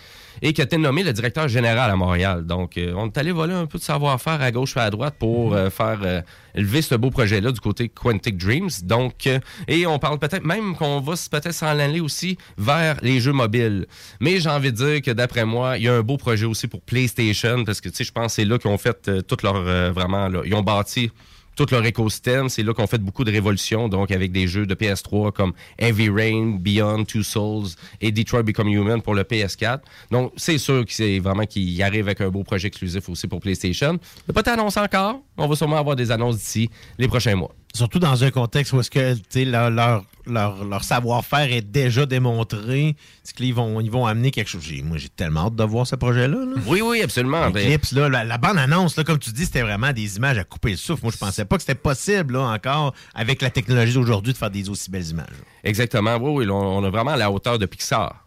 et 0.43 0.53
qui 0.53 0.61
a 0.61 0.65
été 0.65 0.79
nommé 0.79 1.03
le 1.03 1.13
directeur 1.13 1.49
général 1.49 1.91
à 1.91 1.97
Montréal. 1.97 2.47
Donc, 2.47 2.77
euh, 2.77 2.93
on 2.97 3.07
est 3.07 3.19
allé 3.19 3.33
voler 3.33 3.55
un 3.55 3.67
peu 3.67 3.79
de 3.79 3.83
savoir-faire 3.83 4.41
à 4.41 4.51
gauche 4.51 4.77
et 4.77 4.81
à 4.81 4.91
droite 4.91 5.17
pour 5.19 5.55
euh, 5.55 5.71
faire 5.71 6.01
euh, 6.03 6.21
élever 6.55 6.83
ce 6.83 6.95
beau 6.95 7.11
projet-là 7.11 7.53
du 7.53 7.61
côté 7.61 7.89
Quantic 7.89 8.37
Dreams. 8.37 8.71
Donc, 8.85 9.27
euh, 9.27 9.39
et 9.67 9.87
on 9.87 9.99
parle 9.99 10.19
peut-être 10.19 10.45
même 10.45 10.75
qu'on 10.75 11.01
va 11.01 11.15
peut-être 11.31 11.53
s'en 11.53 11.67
aller 11.67 12.01
aussi 12.01 12.39
vers 12.57 12.99
les 13.03 13.21
jeux 13.21 13.33
mobiles. 13.33 13.87
Mais 14.21 14.41
j'ai 14.41 14.51
envie 14.51 14.73
de 14.73 14.77
dire 14.77 15.03
que 15.03 15.11
d'après 15.11 15.45
moi, 15.45 15.79
il 15.79 15.85
y 15.85 15.89
a 15.89 15.95
un 15.95 16.03
beau 16.03 16.17
projet 16.17 16.47
aussi 16.47 16.69
pour 16.69 16.81
PlayStation 16.83 17.65
parce 17.65 17.81
que 17.81 17.89
tu 17.89 17.97
sais, 17.97 18.05
je 18.05 18.13
pense 18.13 18.27
que 18.27 18.33
c'est 18.33 18.45
là 18.45 18.59
qu'ils 18.59 18.71
ont 18.71 18.79
fait 18.79 19.23
toute 19.27 19.43
leur 19.43 19.63
vraiment 19.93 20.29
là, 20.29 20.43
ils 20.45 20.55
ont 20.55 20.63
bâti 20.63 21.11
tout 21.59 21.67
leur 21.73 21.85
écosystème. 21.85 22.49
C'est 22.49 22.63
là 22.63 22.73
qu'on 22.73 22.87
fait 22.87 23.03
beaucoup 23.03 23.25
de 23.25 23.33
révolutions, 23.33 23.89
donc 23.89 24.13
avec 24.13 24.31
des 24.31 24.47
jeux 24.47 24.65
de 24.65 24.75
PS3 24.77 25.33
comme 25.33 25.53
Heavy 25.79 26.09
Rain, 26.09 26.57
Beyond 26.61 27.05
Two 27.05 27.25
Souls 27.25 27.71
et 28.01 28.13
Detroit 28.13 28.45
Become 28.45 28.69
Human 28.69 29.03
pour 29.03 29.15
le 29.15 29.25
PS4. 29.25 29.81
Donc, 30.13 30.33
c'est 30.37 30.59
sûr 30.59 30.87
que 30.87 30.93
c'est 30.93 31.19
vraiment 31.19 31.47
qu'ils 31.47 31.83
arrivent 31.83 32.07
avec 32.07 32.21
un 32.21 32.29
beau 32.29 32.45
projet 32.45 32.69
exclusif 32.69 33.09
aussi 33.09 33.27
pour 33.27 33.41
PlayStation. 33.41 33.99
Il 34.29 34.35
pas 34.35 34.41
été 34.41 34.51
annoncé 34.51 34.79
encore. 34.79 35.21
On 35.37 35.49
va 35.49 35.57
sûrement 35.57 35.79
avoir 35.79 35.97
des 35.97 36.13
annonces 36.13 36.37
d'ici 36.37 36.71
les 36.97 37.09
prochains 37.09 37.35
mois. 37.35 37.53
Surtout 37.79 37.99
dans 38.01 38.25
un 38.25 38.31
contexte 38.31 38.73
où 38.73 38.81
est-ce 38.81 38.91
que 38.91 39.45
leur, 39.51 39.71
leur, 39.71 40.05
leur, 40.27 40.65
leur 40.65 40.83
savoir-faire 40.85 41.53
est 41.53 41.63
déjà 41.63 42.07
démontré. 42.07 42.97
C'est 43.23 43.37
qu'ils 43.37 43.55
vont, 43.55 43.81
ils 43.81 43.91
vont 43.91 44.05
amener 44.07 44.31
quelque 44.31 44.49
chose. 44.49 44.67
Moi, 44.83 44.97
j'ai 44.99 45.09
tellement 45.09 45.47
hâte 45.47 45.55
de 45.55 45.63
voir 45.65 45.87
ce 45.87 45.95
projet-là. 45.97 46.37
là. 46.37 46.61
Oui, 46.67 46.81
oui, 46.83 47.03
absolument. 47.03 47.51
Ben- 47.51 47.79
là, 47.93 48.09
la, 48.09 48.25
la 48.25 48.39
bande-annonce, 48.39 48.97
là, 48.97 49.05
comme 49.05 49.19
tu 49.19 49.31
dis, 49.31 49.45
c'était 49.47 49.63
vraiment 49.63 49.93
des 49.93 50.17
images 50.17 50.39
à 50.39 50.45
couper 50.45 50.73
le 50.73 50.77
souffle. 50.77 51.03
Moi, 51.05 51.13
je 51.15 51.19
pensais 51.19 51.45
pas 51.45 51.57
que 51.57 51.63
c'était 51.63 51.75
possible 51.75 52.35
là, 52.35 52.41
encore 52.53 52.95
avec 53.15 53.41
la 53.43 53.51
technologie 53.51 53.95
d'aujourd'hui 53.95 54.33
de 54.33 54.39
faire 54.39 54.51
des 54.51 54.69
aussi 54.69 54.91
belles 54.91 55.07
images. 55.09 55.27
Exactement. 55.65 56.17
Oui, 56.17 56.45
oui. 56.45 56.51
on 56.51 56.79
on 56.79 56.85
est 56.85 56.91
vraiment 56.91 57.13
à 57.13 57.17
la 57.17 57.31
hauteur 57.31 57.59
de 57.59 57.67
Pixar. 57.67 58.25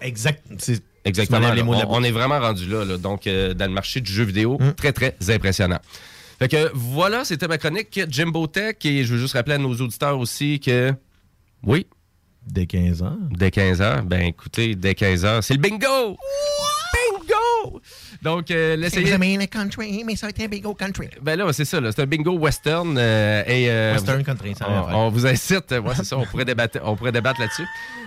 Exact. 0.00 0.42
c'est- 0.58 0.82
Exactement. 1.04 1.48
on, 1.88 2.02
est 2.02 2.10
vraiment 2.10 2.38
rendu 2.38 2.66
là, 2.68 2.84
là. 2.84 2.98
donc 2.98 3.26
euh, 3.26 3.54
dans 3.54 3.64
le 3.66 3.72
marché 3.72 4.00
du 4.02 4.12
jeu 4.12 4.24
vidéo, 4.24 4.58
Mm. 4.60 4.72
très 4.74 4.92
très 4.92 5.14
impressionnant. 5.28 5.78
Fait 6.40 6.48
que 6.48 6.70
voilà, 6.74 7.24
c'était 7.24 7.46
ma 7.48 7.58
chronique 7.58 8.00
Jimbo 8.08 8.46
Tech 8.46 8.76
et 8.84 9.04
je 9.04 9.12
veux 9.14 9.20
juste 9.20 9.34
rappeler 9.34 9.56
à 9.56 9.58
nos 9.58 9.74
auditeurs 9.74 10.18
aussi 10.18 10.58
que 10.58 10.92
oui, 11.62 11.86
dès 12.46 12.66
15 12.66 13.02
heures. 13.02 13.16
Dès 13.30 13.50
15 13.50 13.82
heures, 13.82 14.02
ben 14.04 14.22
écoutez, 14.22 14.74
dès 14.74 14.94
15 14.94 15.24
heures, 15.26 15.44
c'est 15.44 15.54
le 15.54 15.60
bingo. 15.60 16.16
Bingo. 16.92 17.80
Donc 18.22 18.50
euh, 18.50 18.76
l'essayer 18.76 19.12
le 19.18 19.46
country, 19.46 20.02
mais 20.04 20.16
ça 20.16 20.26
a 20.26 20.30
été 20.30 20.44
un 20.44 20.48
bingo 20.48 20.74
country. 20.74 21.08
ben 21.22 21.36
là, 21.38 21.52
c'est 21.52 21.64
ça, 21.66 21.80
là, 21.80 21.92
c'est 21.92 22.02
un 22.02 22.06
bingo 22.06 22.32
western. 22.38 22.96
euh, 22.98 23.42
et, 23.46 23.70
euh, 23.70 23.92
Western 23.94 24.18
vous- 24.18 24.24
country, 24.24 24.54
ça 24.58 24.66
on, 24.68 24.94
on 24.94 25.08
vous 25.10 25.26
incite, 25.26 25.70
ouais, 25.72 25.94
c'est 25.94 26.04
ça, 26.04 26.16
on 26.18 26.24
pourrait 26.24 26.44
débattre, 26.46 26.78
on 26.82 26.96
pourrait 26.96 27.12
débattre 27.12 27.40
là-dessus. 27.40 27.66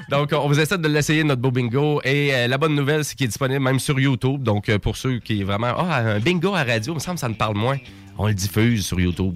Donc, 0.09 0.31
on 0.33 0.47
vous 0.47 0.59
incite 0.59 0.81
de 0.81 0.87
l'essayer, 0.87 1.23
notre 1.23 1.41
beau 1.41 1.51
bingo. 1.51 2.01
Et 2.03 2.33
euh, 2.33 2.47
la 2.47 2.57
bonne 2.57 2.75
nouvelle, 2.75 3.05
c'est 3.05 3.15
qu'il 3.15 3.25
est 3.25 3.29
disponible 3.29 3.61
même 3.63 3.79
sur 3.79 3.99
YouTube. 3.99 4.43
Donc, 4.43 4.67
euh, 4.69 4.77
pour 4.77 4.97
ceux 4.97 5.19
qui 5.19 5.43
vraiment, 5.43 5.73
ah, 5.77 5.97
un 5.99 6.19
bingo 6.19 6.53
à 6.55 6.63
radio, 6.63 6.93
il 6.93 6.95
me 6.95 6.99
semble 6.99 7.15
que 7.15 7.21
ça 7.21 7.29
me 7.29 7.35
parle 7.35 7.55
moins. 7.55 7.77
On 8.17 8.27
le 8.27 8.33
diffuse 8.33 8.85
sur 8.85 8.99
YouTube. 8.99 9.35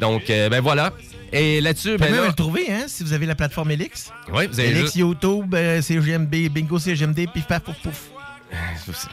Donc, 0.00 0.30
euh, 0.30 0.48
ben 0.48 0.60
voilà. 0.60 0.92
Et 1.32 1.60
là-dessus, 1.60 1.92
Vous 1.92 1.96
pouvez 1.98 2.08
ben 2.08 2.14
même 2.14 2.22
là, 2.24 2.28
le 2.28 2.34
trouver, 2.34 2.72
hein, 2.72 2.84
si 2.86 3.02
vous 3.04 3.12
avez 3.12 3.26
la 3.26 3.34
plateforme 3.34 3.70
Elix. 3.70 4.10
Oui, 4.32 4.46
vous 4.46 4.58
avez 4.60 4.70
Elix, 4.70 4.94
YouTube, 4.96 5.54
euh, 5.54 5.82
CGMB, 5.82 6.48
Bingo, 6.48 6.78
CGMD, 6.78 7.26
pif 7.32 7.46
paf 7.46 7.62
pouf 7.62 7.76
pouf. 7.82 8.00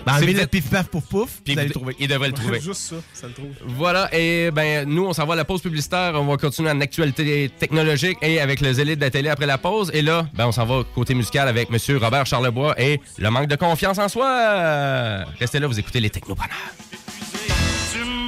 Ben, 0.06 0.14
C'est 0.20 0.32
le 0.32 0.48
pif 0.48 0.70
paf 0.70 0.88
pouf 0.88 1.04
pouf, 1.08 1.42
Puis 1.44 1.56
vous 1.56 1.60
allez 1.60 1.68
vous- 1.68 1.74
le 1.74 1.74
trouver. 1.74 1.96
il 2.00 2.08
devrait 2.08 2.28
le 2.30 2.34
trouver. 2.34 2.62
Juste 2.62 2.80
ça, 2.80 2.96
ça 3.14 3.28
le 3.28 3.34
trouve. 3.34 3.48
Voilà, 3.68 4.08
et 4.16 4.50
ben 4.52 4.88
nous, 4.88 5.04
on 5.06 5.12
s'en 5.12 5.26
va 5.26 5.34
à 5.34 5.36
la 5.36 5.44
pause 5.44 5.62
publicitaire. 5.62 6.14
On 6.16 6.24
va 6.26 6.38
continuer 6.38 6.70
en 6.72 6.80
actualité 6.80 7.52
technologique 7.60 8.18
et 8.22 8.40
avec 8.40 8.62
le 8.62 8.72
zélite 8.72 9.00
de 9.00 9.04
la 9.04 9.12
télé 9.12 9.28
après 9.28 9.46
la 9.46 9.58
pause. 9.58 9.92
Et 9.94 10.02
là, 10.02 10.26
ben 10.34 10.48
on 10.48 10.54
s'en 10.54 10.66
va 10.66 10.84
côté 10.96 11.14
musical 11.16 11.50
avec 11.50 11.70
Monsieur 11.70 11.98
Robert 11.98 12.26
Charlebois 12.26 12.80
et 12.82 13.02
le 13.18 13.30
manque 13.30 13.48
de 13.48 13.58
confiance 13.58 13.98
en 13.98 14.08
soi. 14.08 15.26
Restez 15.38 15.60
là, 15.60 15.68
vous 15.68 15.78
écoutez 15.80 16.00
les 16.00 16.10
technopreneurs. 16.10 16.56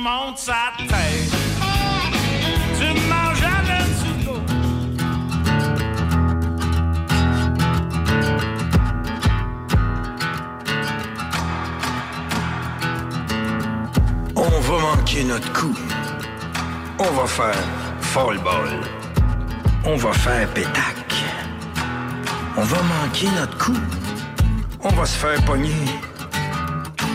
Montes 0.03 0.37
sa 0.37 0.71
tête. 0.77 1.33
Tu 2.77 2.85
manges. 3.09 3.37
On 14.35 14.59
va 14.59 14.79
manquer 14.79 15.23
notre 15.23 15.51
coup. 15.51 15.75
On 16.99 17.11
va 17.11 17.25
faire 17.25 17.55
fall 18.01 18.37
ball. 18.37 18.81
On 19.83 19.95
va 19.95 20.13
faire 20.13 20.47
pétac. 20.53 21.23
On 22.55 22.61
va 22.61 22.77
manquer 22.83 23.29
notre 23.39 23.57
coup. 23.57 23.81
On 24.83 24.89
va 24.89 25.05
se 25.05 25.17
faire 25.17 25.41
pogner. 25.45 25.85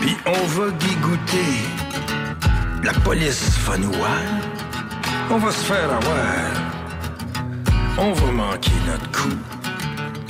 Puis 0.01 0.17
on 0.25 0.47
va 0.47 0.69
guigouter. 0.71 1.83
La 2.83 2.91
police 2.91 3.57
va 3.65 3.77
nous 3.77 3.93
voir. 3.93 4.19
On 5.31 5.37
va 5.37 5.51
se 5.51 5.63
faire 5.63 5.85
avoir. 5.85 6.51
On 7.97 8.11
va 8.11 8.31
manquer 8.33 8.73
notre 8.85 9.09
coup. 9.11 9.37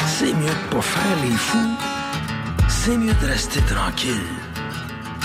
C'est 0.05 0.33
mieux 0.33 0.55
de 0.61 0.75
pas 0.75 0.81
faire 0.81 1.17
les 1.23 1.35
fous. 1.35 1.75
C'est 2.67 2.95
mieux 2.95 3.13
de 3.15 3.25
rester 3.25 3.59
tranquille. 3.61 4.27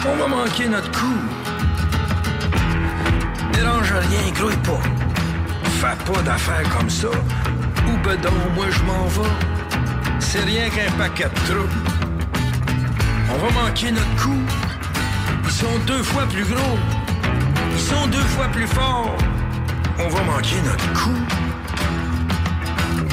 On 0.06 0.16
va 0.16 0.26
manquer 0.26 0.68
notre 0.68 0.90
coup. 0.90 1.20
Dérange 3.52 3.92
rien, 3.92 4.32
grouille 4.32 4.56
pas. 4.64 4.80
Fais 5.80 6.10
pas 6.10 6.22
d'affaires 6.22 6.68
comme 6.78 6.88
ça. 6.88 7.08
Ou 7.08 8.08
bedon, 8.08 8.32
moi 8.54 8.66
je 8.70 8.82
m'en 8.84 9.04
vais. 9.04 9.34
C'est 10.18 10.44
rien 10.44 10.70
qu'un 10.70 10.90
paquet 10.92 11.24
de 11.24 11.52
trous. 11.52 11.68
On 13.30 13.36
va 13.36 13.62
manquer 13.62 13.90
notre 13.92 14.16
coup. 14.16 14.42
Ils 15.44 15.50
sont 15.50 15.78
deux 15.86 16.02
fois 16.02 16.24
plus 16.24 16.44
gros. 16.44 16.97
Ils 17.78 17.84
sont 17.84 18.08
deux 18.08 18.28
fois 18.34 18.48
plus 18.48 18.66
forts. 18.66 19.16
On 20.00 20.08
va 20.08 20.22
manquer 20.22 20.56
notre 20.64 20.92
coup. 20.94 21.22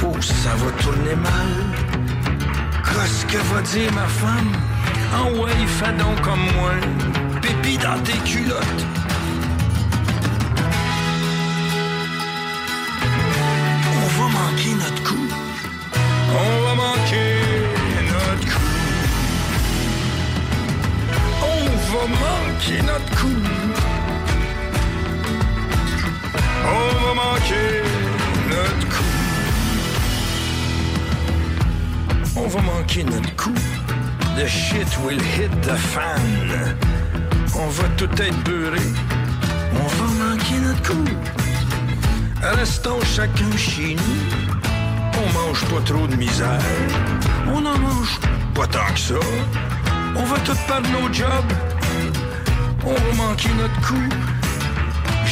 Oh, 0.04 0.20
ça 0.20 0.56
va 0.56 0.72
tourner 0.82 1.16
mal. 1.16 1.52
Qu'est-ce 2.84 3.28
que 3.28 3.38
va 3.54 3.62
dire 3.62 3.94
ma 3.94 4.08
femme? 4.08 4.52
En 5.14 5.30
oh, 5.36 5.44
ouais, 5.44 5.94
donc 6.00 6.20
comme 6.22 6.46
moi. 6.56 6.72
Pépi 7.44 7.78
dans 7.78 8.00
tes 8.00 8.18
culottes. 8.28 8.84
On 13.94 14.08
va 14.18 14.28
manquer 14.40 14.74
notre 14.82 15.04
coup. 15.04 15.28
On 16.42 16.66
va 16.66 16.74
manquer 16.74 17.30
notre 18.12 18.46
coup. 18.52 18.72
On 21.54 21.66
va 21.92 22.04
manquer 22.08 22.82
notre 22.82 23.22
coup. 23.22 23.95
On 32.38 32.48
va 32.48 32.62
manquer 32.62 33.04
notre 33.04 33.36
coup. 33.36 33.54
The 34.38 34.48
shit 34.48 34.88
will 35.04 35.20
hit 35.20 35.50
the 35.62 35.76
fan. 35.76 36.22
On 37.58 37.68
va 37.68 37.84
tout 37.98 38.10
être 38.22 38.44
beurré. 38.44 38.82
On 39.74 39.88
va 39.88 40.30
manquer 40.30 40.56
notre 40.60 40.84
coup. 40.84 41.06
Restons 42.42 43.02
chacun 43.02 43.58
chez 43.58 43.96
nous. 43.96 44.62
On 45.18 45.48
mange 45.48 45.66
pas 45.66 45.82
trop 45.86 46.08
de 46.08 46.16
misère. 46.16 46.60
On 47.48 47.66
en 47.66 47.78
mange 47.80 48.20
pas 48.54 48.68
tant 48.68 48.94
que 48.94 49.00
ça. 49.00 49.16
On 50.16 50.24
va 50.24 50.38
tout 50.40 50.58
perdre 50.68 50.90
nos 50.90 51.12
jobs. 51.12 51.54
On 52.86 52.94
va 52.94 53.28
manquer 53.28 53.50
notre 53.58 53.82
coup. 53.82 54.35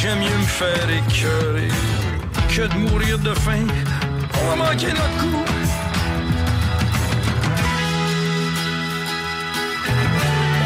J'aime 0.04 0.18
mieux 0.18 0.36
me 0.36 0.44
faire 0.44 0.90
écœurer 0.90 1.68
que 2.50 2.66
de 2.68 2.74
mourir 2.74 3.18
de 3.20 3.32
faim. 3.32 3.66
On 4.38 4.48
va 4.50 4.56
manquer 4.56 4.88
notre 4.88 5.16
coup. 5.16 5.44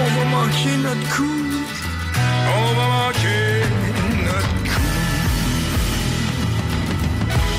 On 0.01 0.09
va 0.19 0.25
manquer 0.25 0.77
notre 0.83 1.09
coup. 1.15 1.39
On 2.57 2.69
va 2.79 2.87
manquer 2.97 3.63
notre 4.27 4.59
coup. 4.73 4.91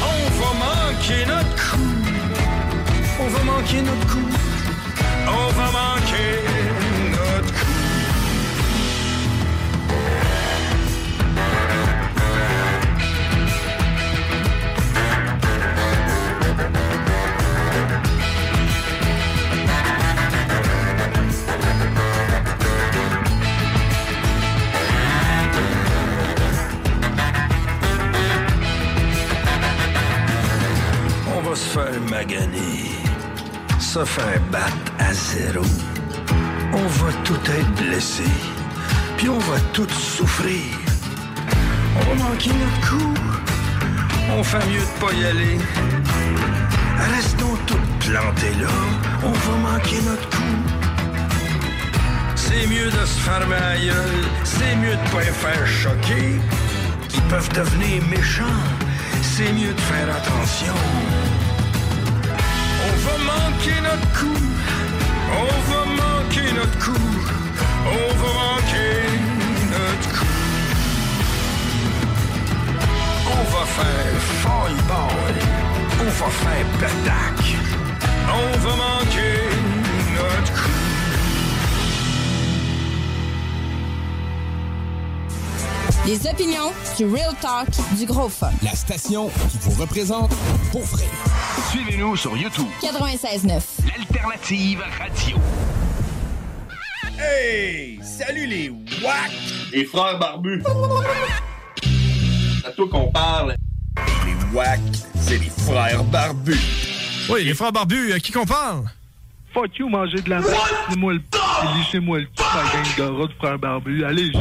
On 0.03 0.27
va 0.37 0.49
manquer 0.65 1.25
notre 1.31 1.55
coup. 1.71 1.91
On 3.21 3.27
va 3.29 3.41
manquer 3.53 3.81
notre 3.83 4.05
coup. 4.05 4.29
On 5.29 5.47
va 5.57 5.67
manquer 5.71 6.58
se 31.59 31.67
faire 31.77 32.01
maganer, 32.09 32.89
se 33.79 34.05
faire 34.05 34.41
battre 34.49 34.91
à 34.97 35.13
zéro. 35.13 35.65
On 36.71 36.87
va 36.99 37.11
tout 37.25 37.43
être 37.57 37.73
blessé, 37.83 38.29
puis 39.17 39.27
on 39.27 39.39
va 39.39 39.59
tout 39.73 39.89
souffrir. 39.89 40.63
On 41.97 42.03
va 42.07 42.29
manquer 42.29 42.51
notre 42.61 42.81
coup, 42.89 43.13
on 44.37 44.43
fait 44.43 44.65
mieux 44.71 44.85
de 44.89 44.95
pas 45.01 45.13
y 45.13 45.25
aller. 45.25 45.57
Restons 47.15 47.57
tout 47.67 47.85
plantés 48.05 48.55
là, 48.61 48.77
on 49.23 49.31
va 49.31 49.71
manquer 49.71 50.01
notre 50.09 50.29
coup. 50.29 50.57
C'est 52.35 52.67
mieux 52.67 52.89
de 52.89 53.05
se 53.11 53.19
fermer 53.27 53.85
gueule, 53.85 54.23
c'est 54.45 54.75
mieux 54.77 54.95
de 55.01 55.09
pas 55.11 55.23
les 55.27 55.37
faire 55.43 55.67
choquer. 55.67 56.39
Ils 57.13 57.21
peuvent 57.23 57.53
devenir 57.53 58.01
méchants, 58.07 58.63
c'est 59.21 59.51
mieux 59.51 59.73
de 59.73 59.81
faire 59.91 60.09
attention. 60.15 61.28
On 63.59 63.61
va 63.61 63.67
manquer 63.67 63.81
notre 63.81 64.09
coup. 64.17 64.39
On 65.35 65.47
va 65.69 65.79
manquer 65.85 66.47
notre 66.53 66.77
coup. 66.79 67.09
On 67.85 68.09
va 68.15 68.29
manquer 68.33 68.93
notre 69.69 70.09
coup. 70.17 70.33
On 73.27 73.43
va 73.51 73.63
faire 73.65 74.21
fall-ball. 74.41 75.35
On 75.99 76.05
va 76.05 76.29
faire 76.29 76.67
pétac. 76.79 77.39
On 78.29 78.57
va 78.59 78.73
manquer 78.75 79.37
notre 80.15 80.53
coup. 80.53 80.79
Les 86.05 86.19
opinions 86.27 86.71
du 86.97 87.05
Real 87.05 87.35
Talk 87.41 87.69
du 87.97 88.05
Gros 88.05 88.29
Fun. 88.29 88.51
La 88.63 88.73
station 88.73 89.29
qui 89.49 89.57
vous 89.61 89.81
représente 89.81 90.31
pour 90.71 90.83
vrai. 90.83 91.09
Suivez-nous 91.71 92.15
sur 92.15 92.35
YouTube. 92.35 92.65
96.9. 92.81 93.61
L'alternative 93.85 94.83
radio. 94.97 95.37
Hey! 97.19 97.99
Salut 98.01 98.47
les 98.47 98.69
WAC! 98.69 99.31
Les 99.71 99.85
frères 99.85 100.17
barbus! 100.17 100.63
C'est 101.83 102.67
à 102.67 102.71
toi 102.71 102.87
qu'on 102.89 103.11
parle. 103.11 103.55
Les 104.25 104.55
WAC, 104.57 104.79
c'est 105.21 105.37
les 105.37 105.51
frères 105.65 106.03
barbus. 106.05 106.57
Oui, 107.29 107.43
les 107.43 107.53
frères 107.53 107.71
barbus, 107.71 108.13
à 108.13 108.19
qui 108.19 108.31
qu'on 108.31 108.47
parle? 108.47 108.85
Fuck 109.53 109.77
you, 109.77 109.89
manger 109.89 110.21
de 110.21 110.29
la 110.29 110.39
merde. 110.39 110.53
Lissez-moi 110.87 111.13
le 111.13 111.19
p. 111.19 111.37
Lissez-moi 111.77 112.19
le 112.19 112.25
p. 112.25 112.43
La 112.55 112.63
gang 112.63 112.95
de 112.97 113.21
rats 113.21 113.27
de 113.27 113.33
frères 113.33 113.59
barbus. 113.59 114.03
Allez-y. 114.03 114.37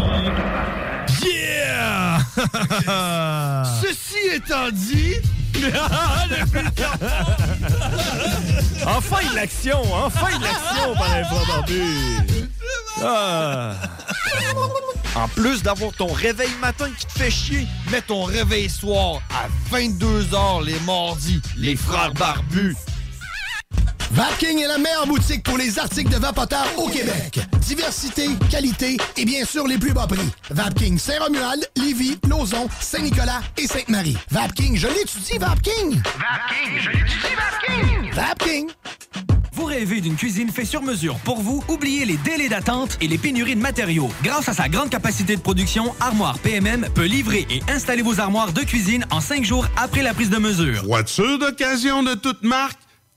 Yeah! 1.26 2.18
Ceci 3.82 4.16
étant 4.34 4.70
dit. 4.72 5.16
enfin 8.86 9.30
de 9.30 9.34
l'action! 9.34 9.82
Enfin 9.92 10.38
de 10.38 10.44
l'action 10.44 10.94
par 10.94 11.08
barbus! 11.46 12.18
Ah. 13.02 13.74
En 15.14 15.28
plus 15.28 15.62
d'avoir 15.62 15.92
ton 15.92 16.12
réveil 16.12 16.50
matin 16.60 16.90
qui 16.96 17.06
te 17.06 17.12
fait 17.12 17.30
chier, 17.30 17.66
mets 17.90 18.02
ton 18.02 18.24
réveil 18.24 18.68
soir 18.68 19.22
à 19.30 19.46
22h 19.74 20.64
les 20.64 20.78
mardis. 20.80 21.40
Les 21.56 21.76
frères 21.76 22.12
barbus. 22.14 22.76
Vapking 24.12 24.58
est 24.62 24.66
la 24.66 24.78
meilleure 24.78 25.06
boutique 25.06 25.42
pour 25.42 25.58
les 25.58 25.78
articles 25.78 26.10
de 26.10 26.16
vapoteurs 26.16 26.66
au 26.78 26.88
Québec. 26.88 27.40
Diversité, 27.60 28.28
qualité 28.50 28.96
et 29.16 29.24
bien 29.24 29.44
sûr 29.44 29.66
les 29.66 29.76
plus 29.76 29.92
bas 29.92 30.06
prix. 30.06 30.18
Vapking 30.50 30.98
Saint-Romuald, 30.98 31.68
Lévis, 31.76 32.18
Lauson, 32.28 32.68
Saint-Nicolas 32.80 33.42
et 33.58 33.66
Sainte-Marie. 33.66 34.16
Vapking, 34.30 34.76
je 34.76 34.88
l'étudie, 34.88 35.38
Vapking! 35.38 36.00
Vapking, 36.00 36.80
je 36.80 36.90
l'étudie, 36.90 37.34
Vapking! 37.36 38.12
Vapking! 38.12 38.68
Vous 39.52 39.64
rêvez 39.64 40.00
d'une 40.00 40.14
cuisine 40.16 40.50
faite 40.50 40.66
sur 40.66 40.82
mesure 40.82 41.16
pour 41.16 41.40
vous? 41.40 41.62
Oubliez 41.68 42.04
les 42.04 42.16
délais 42.16 42.48
d'attente 42.48 42.96
et 43.00 43.08
les 43.08 43.18
pénuries 43.18 43.56
de 43.56 43.60
matériaux. 43.60 44.08
Grâce 44.22 44.48
à 44.48 44.54
sa 44.54 44.68
grande 44.68 44.88
capacité 44.88 45.36
de 45.36 45.40
production, 45.40 45.94
Armoire 46.00 46.38
PMM 46.38 46.88
peut 46.94 47.06
livrer 47.06 47.46
et 47.50 47.60
installer 47.70 48.02
vos 48.02 48.20
armoires 48.20 48.52
de 48.52 48.62
cuisine 48.62 49.04
en 49.10 49.20
cinq 49.20 49.44
jours 49.44 49.66
après 49.76 50.02
la 50.02 50.14
prise 50.14 50.30
de 50.30 50.38
mesure. 50.38 50.84
Voiture 50.84 51.38
d'occasion 51.40 52.04
de 52.04 52.14
toute 52.14 52.44
marque, 52.44 52.78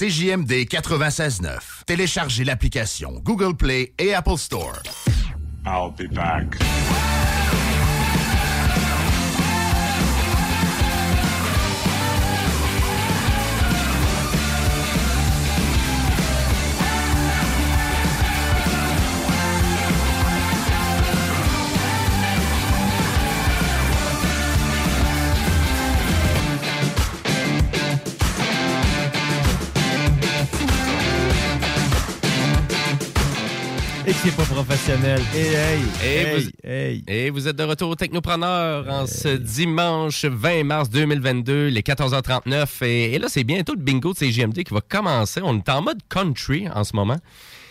CJMD 0.00 0.64
96.9. 0.66 1.84
Téléchargez 1.84 2.44
l'application 2.44 3.20
Google 3.22 3.54
Play 3.54 3.92
et 3.98 4.14
Apple 4.14 4.38
Store. 4.38 4.78
I'll 5.66 5.90
be 5.94 6.10
back. 6.10 6.56
C'est 34.22 34.36
pas 34.36 34.44
professionnel. 34.44 35.20
Et 35.34 35.46
hey, 35.46 35.80
hey, 36.02 36.34
vous, 36.42 36.50
hey. 36.64 37.04
et 37.08 37.30
vous 37.30 37.48
êtes 37.48 37.56
de 37.56 37.62
retour 37.64 37.90
au 37.90 37.94
Technopreneur 37.94 38.86
en 38.88 39.06
ce 39.06 39.28
dimanche 39.36 40.24
20 40.24 40.64
mars 40.64 40.90
2022, 40.90 41.68
les 41.68 41.80
14h39. 41.82 42.84
Et, 42.84 43.14
et 43.14 43.18
là, 43.18 43.28
c'est 43.28 43.44
bientôt 43.44 43.74
le 43.74 43.80
bingo 43.82 44.12
de 44.12 44.18
CGMD 44.18 44.62
qui 44.62 44.74
va 44.74 44.80
commencer. 44.80 45.40
On 45.42 45.56
est 45.58 45.68
en 45.68 45.82
mode 45.82 45.98
country 46.08 46.68
en 46.68 46.84
ce 46.84 46.94
moment. 46.94 47.16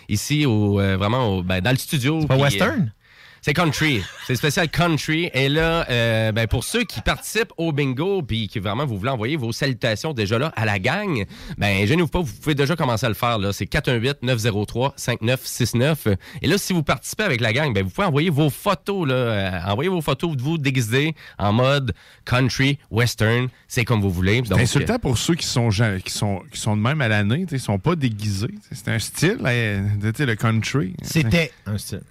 Ici, 0.07 0.45
au, 0.45 0.79
euh, 0.79 0.97
vraiment, 0.97 1.37
au- 1.37 1.43
ben, 1.43 1.61
dans 1.61 1.71
le 1.71 1.77
studio. 1.77 2.25
pas 2.25 2.33
Puis, 2.33 2.43
western? 2.43 2.91
Euh, 3.39 3.41
c'est 3.41 3.53
country. 3.53 4.03
C'est 4.27 4.35
spécial 4.35 4.69
country. 4.69 5.29
Et 5.33 5.49
là, 5.49 5.85
euh, 5.89 6.31
ben, 6.31 6.47
pour 6.47 6.63
ceux 6.63 6.83
qui 6.83 7.01
participent 7.01 7.53
au 7.57 7.71
bingo, 7.71 8.21
puis 8.21 8.47
qui 8.47 8.59
vraiment 8.59 8.85
vous 8.85 8.97
voulez 8.97 9.11
envoyer 9.11 9.37
vos 9.37 9.51
salutations 9.51 10.13
déjà 10.13 10.37
là 10.37 10.51
à 10.55 10.65
la 10.65 10.79
gang, 10.79 11.25
ben, 11.57 11.85
gênez-vous 11.85 12.07
pas, 12.07 12.19
vous 12.19 12.33
pouvez 12.33 12.55
déjà 12.55 12.75
commencer 12.75 13.05
à 13.05 13.09
le 13.09 13.15
faire. 13.15 13.39
là. 13.39 13.53
C'est 13.53 13.65
418-903-5969. 13.65 16.15
Et 16.41 16.47
là, 16.47 16.57
si 16.57 16.73
vous 16.73 16.83
participez 16.83 17.23
avec 17.23 17.41
la 17.41 17.53
gang, 17.53 17.73
ben, 17.73 17.83
vous 17.83 17.89
pouvez 17.89 18.07
envoyer 18.07 18.29
vos 18.29 18.49
photos. 18.49 19.07
Là, 19.07 19.15
euh, 19.15 19.59
envoyez 19.65 19.89
vos 19.89 20.01
photos 20.01 20.35
de 20.35 20.41
vous 20.41 20.57
déguisés 20.57 21.15
en 21.37 21.53
mode 21.53 21.93
country, 22.25 22.77
western. 22.91 23.47
C'est 23.67 23.85
comme 23.85 24.01
vous 24.01 24.11
voulez. 24.11 24.41
C'est 24.45 24.59
insultant 24.59 24.99
pour 24.99 25.17
ceux 25.17 25.35
qui 25.35 25.45
sont, 25.45 25.69
qui 25.69 26.11
sont, 26.11 26.41
qui 26.51 26.59
sont 26.59 26.75
de 26.75 26.81
même 26.81 26.99
à 27.01 27.07
l'année. 27.07 27.45
Ils 27.51 27.59
sont 27.59 27.79
pas 27.79 27.95
déguisés. 27.95 28.53
C'est 28.71 28.89
un 28.89 28.99
style, 28.99 29.37
euh, 29.45 29.81
tu 30.01 30.11
sais, 30.15 30.25
le 30.25 30.35
country. 30.35 30.93
C'était 31.01 31.51
un 31.65 31.77
style. 31.77 32.01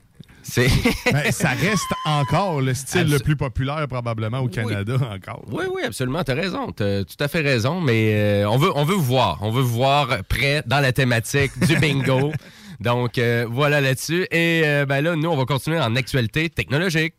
Ben, 0.57 1.33
ça 1.33 1.51
reste 1.51 1.93
encore 2.05 2.61
le 2.61 2.75
style 2.75 3.11
le 3.11 3.19
plus 3.19 3.37
populaire 3.37 3.87
probablement 3.89 4.39
au 4.39 4.49
Canada 4.49 4.95
encore. 4.95 5.45
Oui, 5.51 5.65
oui, 5.75 5.83
absolument. 5.85 6.25
Tu 6.25 6.33
as 6.33 6.35
raison. 6.35 6.73
Tu 6.73 6.83
as 6.83 7.05
tout 7.05 7.17
à 7.23 7.29
fait 7.29 7.41
raison. 7.41 7.81
Mais 7.81 8.15
euh, 8.15 8.49
on, 8.49 8.57
veut, 8.57 8.71
on 8.75 8.85
veut 8.85 8.95
vous 8.95 9.03
voir. 9.03 9.39
On 9.43 9.51
veut 9.51 9.63
vous 9.63 9.75
voir 9.75 10.09
prêt 10.29 10.63
dans 10.67 10.81
la 10.81 10.93
thématique 10.93 11.53
du 11.67 11.77
bingo. 11.77 12.33
Donc, 12.81 13.19
euh, 13.19 13.47
voilà 13.49 13.81
là-dessus. 13.81 14.27
Et 14.31 14.63
euh, 14.65 14.87
ben 14.87 15.01
là, 15.01 15.17
nous, 15.17 15.29
on 15.29 15.37
va 15.37 15.45
continuer 15.45 15.81
en 15.81 15.97
actualité 15.97 16.49
technologique. 16.49 17.15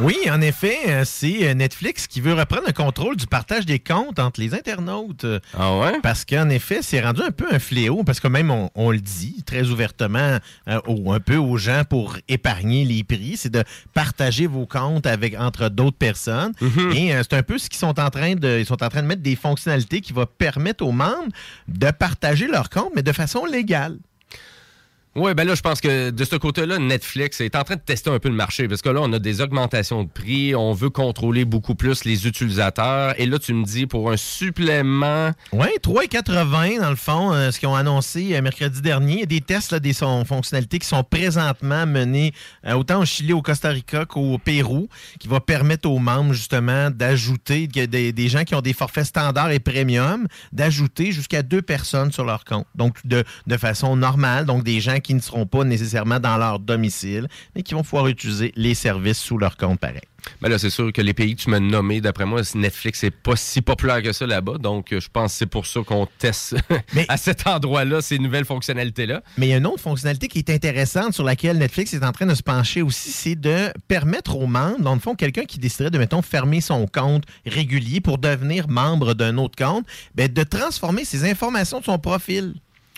Oui, 0.00 0.16
en 0.30 0.40
effet, 0.40 0.78
euh, 0.88 1.02
c'est 1.04 1.46
euh, 1.48 1.54
Netflix 1.54 2.06
qui 2.06 2.20
veut 2.20 2.32
reprendre 2.34 2.64
le 2.66 2.72
contrôle 2.72 3.14
du 3.16 3.26
partage 3.26 3.66
des 3.66 3.78
comptes 3.78 4.18
entre 4.18 4.40
les 4.40 4.54
internautes. 4.54 5.26
Ah 5.56 5.76
ouais? 5.78 6.00
Parce 6.02 6.24
qu'en 6.24 6.48
effet, 6.48 6.80
c'est 6.82 7.00
rendu 7.00 7.20
un 7.22 7.30
peu 7.30 7.46
un 7.52 7.58
fléau, 7.58 8.02
parce 8.02 8.18
que 8.18 8.26
même 8.26 8.50
on, 8.50 8.70
on 8.74 8.90
le 8.90 8.98
dit 9.00 9.42
très 9.46 9.68
ouvertement 9.68 10.38
euh, 10.68 10.80
au- 10.86 11.12
un 11.12 11.20
peu 11.20 11.36
aux 11.36 11.56
gens 11.58 11.82
pour 11.88 12.16
épargner 12.28 12.84
les 12.84 13.04
prix, 13.04 13.36
c'est 13.36 13.50
de 13.52 13.62
partager 13.94 14.46
vos 14.46 14.66
comptes 14.66 15.06
avec 15.06 15.38
entre 15.38 15.68
d'autres 15.68 15.98
personnes. 15.98 16.52
Et 16.94 17.14
euh, 17.14 17.22
c'est 17.22 17.36
un 17.36 17.42
peu 17.42 17.58
ce 17.58 17.68
qu'ils 17.68 17.78
sont 17.78 18.00
en 18.00 18.10
train 18.10 18.34
de 18.34 18.58
ils 18.60 18.66
sont 18.66 18.82
en 18.82 18.88
train 18.88 19.02
de 19.02 19.06
mettre 19.06 19.22
des 19.22 19.36
fonctionnalités 19.36 20.00
qui 20.00 20.12
vont 20.12 20.26
permettre 20.38 20.84
aux 20.84 20.92
membres 20.92 21.32
de 21.68 21.90
partager 21.90 22.46
leurs 22.48 22.70
comptes, 22.70 22.92
mais 22.96 23.02
de 23.02 23.12
façon 23.12 23.44
légale. 23.44 23.98
Oui, 25.14 25.34
ben 25.34 25.46
là, 25.46 25.54
je 25.54 25.60
pense 25.60 25.82
que 25.82 26.08
de 26.08 26.24
ce 26.24 26.36
côté-là, 26.36 26.78
Netflix 26.78 27.42
est 27.42 27.54
en 27.54 27.64
train 27.64 27.76
de 27.76 27.82
tester 27.82 28.08
un 28.08 28.18
peu 28.18 28.30
le 28.30 28.34
marché 28.34 28.66
parce 28.66 28.80
que 28.80 28.88
là, 28.88 29.00
on 29.02 29.12
a 29.12 29.18
des 29.18 29.42
augmentations 29.42 30.04
de 30.04 30.08
prix, 30.08 30.54
on 30.54 30.72
veut 30.72 30.88
contrôler 30.88 31.44
beaucoup 31.44 31.74
plus 31.74 32.04
les 32.04 32.26
utilisateurs. 32.26 33.12
Et 33.20 33.26
là, 33.26 33.38
tu 33.38 33.52
me 33.52 33.62
dis 33.62 33.86
pour 33.86 34.10
un 34.10 34.16
supplément. 34.16 35.32
Oui, 35.52 35.66
3,80 35.82 36.80
dans 36.80 36.88
le 36.88 36.96
fond, 36.96 37.30
euh, 37.34 37.50
ce 37.50 37.58
qu'ils 37.58 37.68
ont 37.68 37.74
annoncé 37.74 38.34
euh, 38.34 38.40
mercredi 38.40 38.80
dernier. 38.80 39.26
Des 39.26 39.42
tests, 39.42 39.74
des 39.74 39.92
fonctionnalités 39.92 40.78
qui 40.78 40.88
sont 40.88 41.04
présentement 41.04 41.84
menés 41.84 42.32
euh, 42.66 42.72
autant 42.72 43.00
au 43.00 43.04
Chili, 43.04 43.34
au 43.34 43.42
Costa 43.42 43.68
Rica 43.68 44.06
qu'au 44.06 44.38
Pérou, 44.38 44.88
qui 45.20 45.28
va 45.28 45.40
permettre 45.40 45.90
aux 45.90 45.98
membres 45.98 46.32
justement 46.32 46.90
d'ajouter 46.90 47.66
des, 47.66 48.12
des 48.12 48.28
gens 48.28 48.44
qui 48.44 48.54
ont 48.54 48.62
des 48.62 48.72
forfaits 48.72 49.04
standards 49.04 49.50
et 49.50 49.60
premium, 49.60 50.26
d'ajouter 50.52 51.12
jusqu'à 51.12 51.42
deux 51.42 51.60
personnes 51.60 52.12
sur 52.12 52.24
leur 52.24 52.46
compte. 52.46 52.66
Donc 52.74 52.96
de, 53.04 53.24
de 53.46 53.56
façon 53.58 53.94
normale, 53.94 54.46
donc 54.46 54.64
des 54.64 54.80
gens 54.80 55.00
qui 55.02 55.14
ne 55.14 55.20
seront 55.20 55.46
pas 55.46 55.64
nécessairement 55.64 56.20
dans 56.20 56.36
leur 56.38 56.58
domicile, 56.58 57.28
mais 57.54 57.62
qui 57.62 57.74
vont 57.74 57.82
pouvoir 57.82 58.08
utiliser 58.08 58.52
les 58.56 58.74
services 58.74 59.18
sous 59.18 59.38
leur 59.38 59.56
compte 59.56 59.78
pareil. 59.78 60.00
Ben 60.40 60.48
là, 60.48 60.58
c'est 60.58 60.70
sûr 60.70 60.92
que 60.92 61.02
les 61.02 61.14
pays 61.14 61.34
que 61.34 61.42
tu 61.42 61.50
m'as 61.50 61.60
nommés, 61.60 62.00
d'après 62.00 62.24
moi, 62.24 62.42
Netflix 62.54 63.02
n'est 63.02 63.10
pas 63.10 63.36
si 63.36 63.62
populaire 63.62 64.02
que 64.02 64.12
ça 64.12 64.26
là-bas. 64.26 64.58
Donc, 64.58 64.92
euh, 64.92 65.00
je 65.00 65.08
pense 65.08 65.32
que 65.32 65.38
c'est 65.38 65.46
pour 65.46 65.66
ça 65.66 65.80
qu'on 65.82 66.06
teste 66.18 66.56
à 67.08 67.16
cet 67.16 67.46
endroit-là 67.46 68.00
ces 68.00 68.18
nouvelles 68.18 68.44
fonctionnalités-là. 68.44 69.22
Mais 69.38 69.48
il 69.48 69.50
y 69.50 69.52
a 69.54 69.56
une 69.56 69.66
autre 69.66 69.80
fonctionnalité 69.80 70.28
qui 70.28 70.38
est 70.38 70.50
intéressante 70.50 71.14
sur 71.14 71.24
laquelle 71.24 71.58
Netflix 71.58 71.94
est 71.94 72.04
en 72.04 72.12
train 72.12 72.26
de 72.26 72.34
se 72.34 72.42
pencher 72.42 72.82
aussi, 72.82 73.10
c'est 73.10 73.34
de 73.34 73.72
permettre 73.88 74.36
aux 74.36 74.46
membres, 74.46 74.80
dans 74.80 74.94
le 74.94 75.00
fond, 75.00 75.14
quelqu'un 75.14 75.44
qui 75.44 75.58
déciderait 75.58 75.90
de, 75.90 75.98
mettons, 75.98 76.22
fermer 76.22 76.60
son 76.60 76.86
compte 76.86 77.24
régulier 77.46 78.00
pour 78.00 78.18
devenir 78.18 78.68
membre 78.68 79.14
d'un 79.14 79.38
autre 79.38 79.56
compte, 79.56 79.86
ben, 80.14 80.32
de 80.32 80.42
transformer 80.42 81.04
ses 81.04 81.28
informations 81.28 81.80
de 81.80 81.84
son 81.84 81.98
profil. 81.98 82.54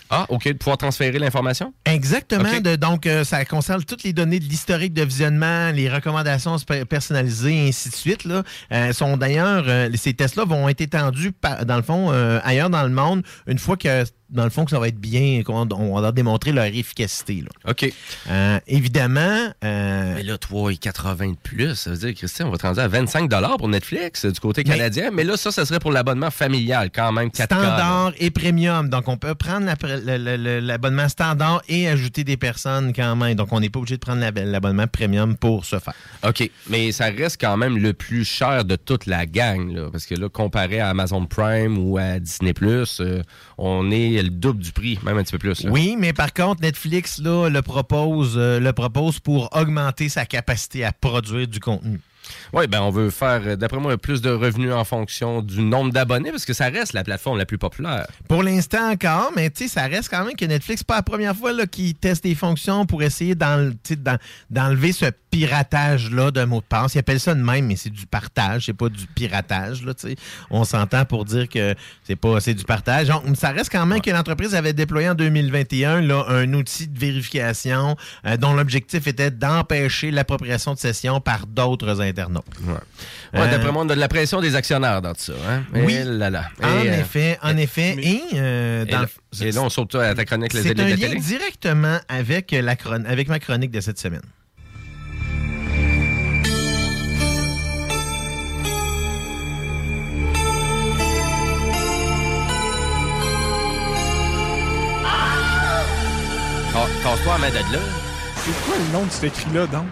Ah, 0.09 0.25
OK, 0.29 0.47
de 0.47 0.53
pouvoir 0.53 0.77
transférer 0.77 1.17
l'information? 1.19 1.73
Exactement. 1.85 2.59
De- 2.61 2.75
donc, 2.75 3.07
euh, 3.07 3.23
ça 3.23 3.43
concerne 3.45 3.83
toutes 3.83 4.03
les 4.03 4.13
données 4.13 4.39
de 4.39 4.45
l'historique 4.45 4.93
de 4.93 5.03
visionnement, 5.03 5.71
les 5.71 5.89
recommandations 5.89 6.57
personnalisées, 6.89 7.65
et 7.65 7.67
ainsi 7.69 7.89
de 7.89 7.95
suite. 7.95 8.23
Là. 8.25 8.43
Euh, 8.71 8.93
sont 8.93 9.17
d'ailleurs, 9.17 9.65
euh, 9.67 9.89
ces 9.95 10.13
tests-là 10.13 10.45
vont 10.45 10.69
être 10.69 10.81
étendus, 10.81 11.31
par- 11.31 11.65
dans 11.65 11.77
le 11.77 11.81
fond, 11.83 12.11
ailleurs 12.43 12.69
dans 12.69 12.83
le 12.83 12.89
monde, 12.89 13.23
une 13.47 13.59
fois 13.59 13.77
que, 13.77 14.03
dans 14.29 14.43
le 14.43 14.49
fond, 14.49 14.65
que 14.65 14.71
ça 14.71 14.79
va 14.79 14.87
être 14.87 14.99
bien, 14.99 15.43
qu'on 15.43 15.67
on 15.71 15.99
va 16.01 16.11
démontrer 16.11 16.51
leur 16.51 16.65
efficacité. 16.65 17.41
Là. 17.43 17.71
OK. 17.71 17.91
Euh, 18.29 18.59
évidemment. 18.67 19.49
euh, 19.63 20.13
Mais 20.15 20.23
là, 20.23 20.37
3,80 20.37 21.31
de 21.31 21.37
plus, 21.37 21.75
ça 21.75 21.91
veut 21.91 21.97
dire, 21.97 22.13
Christian, 22.13 22.47
on 22.47 22.51
va 22.51 22.57
te 22.57 22.65
rendre 22.65 22.79
à 22.81 22.87
25 22.87 23.29
pour 23.57 23.67
Netflix 23.67 24.25
du 24.25 24.39
côté 24.39 24.63
canadien. 24.63 25.09
Mais, 25.11 25.23
là, 25.23 25.37
ça, 25.37 25.51
ça 25.51 25.65
serait 25.65 25.79
pour 25.79 25.91
l'abonnement 25.91 26.31
familial 26.31 26.89
quand 26.93 27.11
même. 27.11 27.29
4K, 27.29 27.39
là. 27.39 27.45
standard 27.45 28.13
et 28.19 28.31
premium. 28.31 28.89
Donc, 28.89 29.07
on 29.07 29.17
peut 29.17 29.35
prendre 29.35 29.65
la- 29.65 29.75
l'abonnement 29.95 31.09
standard 31.09 31.61
et 31.67 31.87
ajouter 31.87 32.23
des 32.23 32.37
personnes 32.37 32.93
quand 32.93 33.15
même. 33.15 33.35
Donc, 33.35 33.49
on 33.51 33.59
n'est 33.59 33.69
pas 33.69 33.79
obligé 33.79 33.95
de 33.95 34.01
prendre 34.01 34.21
l'ab- 34.21 34.37
l'abonnement 34.37 34.87
premium 34.87 35.35
pour 35.37 35.65
ce 35.65 35.79
faire. 35.79 35.93
OK, 36.27 36.49
mais 36.69 36.91
ça 36.91 37.05
reste 37.05 37.39
quand 37.39 37.57
même 37.57 37.77
le 37.77 37.93
plus 37.93 38.25
cher 38.25 38.65
de 38.65 38.75
toute 38.75 39.05
la 39.05 39.25
gang, 39.25 39.71
là, 39.73 39.89
parce 39.91 40.05
que 40.05 40.15
là, 40.15 40.29
comparé 40.29 40.79
à 40.79 40.89
Amazon 40.89 41.25
Prime 41.25 41.77
ou 41.77 41.97
à 41.97 42.19
Disney+, 42.19 42.53
euh, 42.61 43.21
on 43.57 43.91
est 43.91 44.21
le 44.21 44.29
double 44.29 44.61
du 44.61 44.71
prix, 44.71 44.99
même 45.03 45.17
un 45.17 45.23
petit 45.23 45.31
peu 45.31 45.39
plus. 45.39 45.63
là. 45.63 45.71
Oui, 45.71 45.95
mais 45.99 46.13
par 46.13 46.33
contre, 46.33 46.61
Netflix 46.61 47.19
là, 47.19 47.49
le, 47.49 47.61
propose, 47.61 48.35
euh, 48.37 48.59
le 48.59 48.73
propose 48.73 49.19
pour 49.19 49.49
augmenter 49.55 50.09
sa 50.09 50.25
capacité 50.25 50.83
à 50.85 50.91
produire 50.91 51.47
du 51.47 51.59
contenu. 51.59 51.99
Oui, 52.53 52.67
ben 52.67 52.81
on 52.81 52.89
veut 52.89 53.09
faire, 53.09 53.41
euh, 53.45 53.55
d'après 53.55 53.79
moi, 53.79 53.97
plus 53.97 54.21
de 54.21 54.29
revenus 54.29 54.73
en 54.73 54.83
fonction 54.83 55.41
du 55.41 55.61
nombre 55.61 55.91
d'abonnés, 55.91 56.31
parce 56.31 56.45
que 56.45 56.53
ça 56.53 56.65
reste 56.65 56.93
la 56.93 57.03
plateforme 57.03 57.37
la 57.37 57.45
plus 57.45 57.57
populaire. 57.57 58.07
Pour 58.27 58.43
l'instant 58.43 58.91
encore, 58.91 59.31
mais 59.35 59.49
tu 59.49 59.67
ça 59.67 59.83
reste 59.83 60.09
quand 60.09 60.25
même 60.25 60.35
que 60.35 60.45
Netflix, 60.45 60.83
pas 60.83 60.97
la 60.97 61.03
première 61.03 61.35
fois 61.35 61.51
qu'ils 61.67 61.95
testent 61.95 62.23
des 62.23 62.35
fonctions 62.35 62.85
pour 62.85 63.03
essayer 63.03 63.35
d'enlever 63.35 64.91
ce 64.91 65.05
piratage-là 65.35 66.31
de 66.31 66.43
mots 66.45 66.61
de 66.61 66.65
passe. 66.65 66.95
Ils 66.95 66.99
appellent 66.99 67.19
ça 67.19 67.33
de 67.35 67.41
même, 67.41 67.65
mais 67.65 67.75
c'est 67.75 67.89
du 67.89 68.05
partage, 68.05 68.65
c'est 68.65 68.73
pas 68.73 68.89
du 68.89 69.05
piratage. 69.07 69.83
Là. 69.83 69.93
On 70.49 70.63
s'entend 70.63 71.05
pour 71.05 71.25
dire 71.25 71.47
que 71.49 71.75
c'est 72.03 72.15
pas 72.15 72.39
c'est 72.39 72.53
du 72.53 72.63
partage. 72.63 73.07
Donc, 73.07 73.23
ça 73.35 73.49
reste 73.51 73.71
quand 73.71 73.85
même 73.85 74.01
que 74.01 74.09
l'entreprise 74.11 74.55
avait 74.55 74.73
déployé 74.73 75.09
en 75.09 75.15
2021 75.15 76.01
là, 76.01 76.25
un 76.29 76.51
outil 76.53 76.87
de 76.87 76.97
vérification 76.99 77.95
euh, 78.25 78.37
dont 78.37 78.53
l'objectif 78.53 79.07
était 79.07 79.31
d'empêcher 79.31 80.11
l'appropriation 80.11 80.73
de 80.73 80.79
sessions 80.79 81.19
par 81.21 81.47
d'autres 81.47 82.01
internautes. 82.01 82.45
Ouais, 82.65 82.75
Euh, 83.41 83.51
d'après 83.51 83.71
moi, 83.71 83.83
on 83.85 83.89
a 83.89 83.95
de 83.95 83.99
la 83.99 84.07
pression 84.07 84.39
des 84.41 84.55
actionnaires 84.55 85.01
dans 85.01 85.13
tout 85.13 85.21
ça. 85.21 85.33
Hein? 85.49 85.63
Oui. 85.73 85.93
Et 85.95 86.03
là, 86.03 86.29
là. 86.29 86.45
En 86.63 86.67
euh, 86.85 86.99
effet, 87.01 87.37
en 87.41 87.57
effet. 87.57 87.97
Et, 88.01 88.21
euh, 88.35 88.85
et 88.85 88.91
dans 88.91 89.05
et 89.41 89.51
là, 89.51 89.61
on 89.63 89.69
saute 89.69 89.95
à 89.95 90.15
ta 90.15 90.23
chronique 90.23 90.53
Les 90.53 90.61
c'est 90.63 90.79
un 90.79 90.87
lien 90.87 90.95
télé. 90.95 91.19
directement 91.19 91.97
avec, 92.07 92.51
la 92.51 92.75
chron- 92.77 93.03
avec 93.05 93.27
ma 93.27 93.39
chronique 93.39 93.71
de 93.71 93.81
cette 93.81 93.99
semaine. 93.99 94.21
Casse-toi 106.75 107.35
à 107.35 107.37
main 107.37 107.49
de 107.49 107.55
là. 107.55 107.79
C'est 108.35 108.65
quoi 108.65 108.75
le 108.77 108.91
nom 108.93 109.05
de 109.05 109.09
cet 109.11 109.23
écrit-là, 109.25 109.65
donc? 109.67 109.85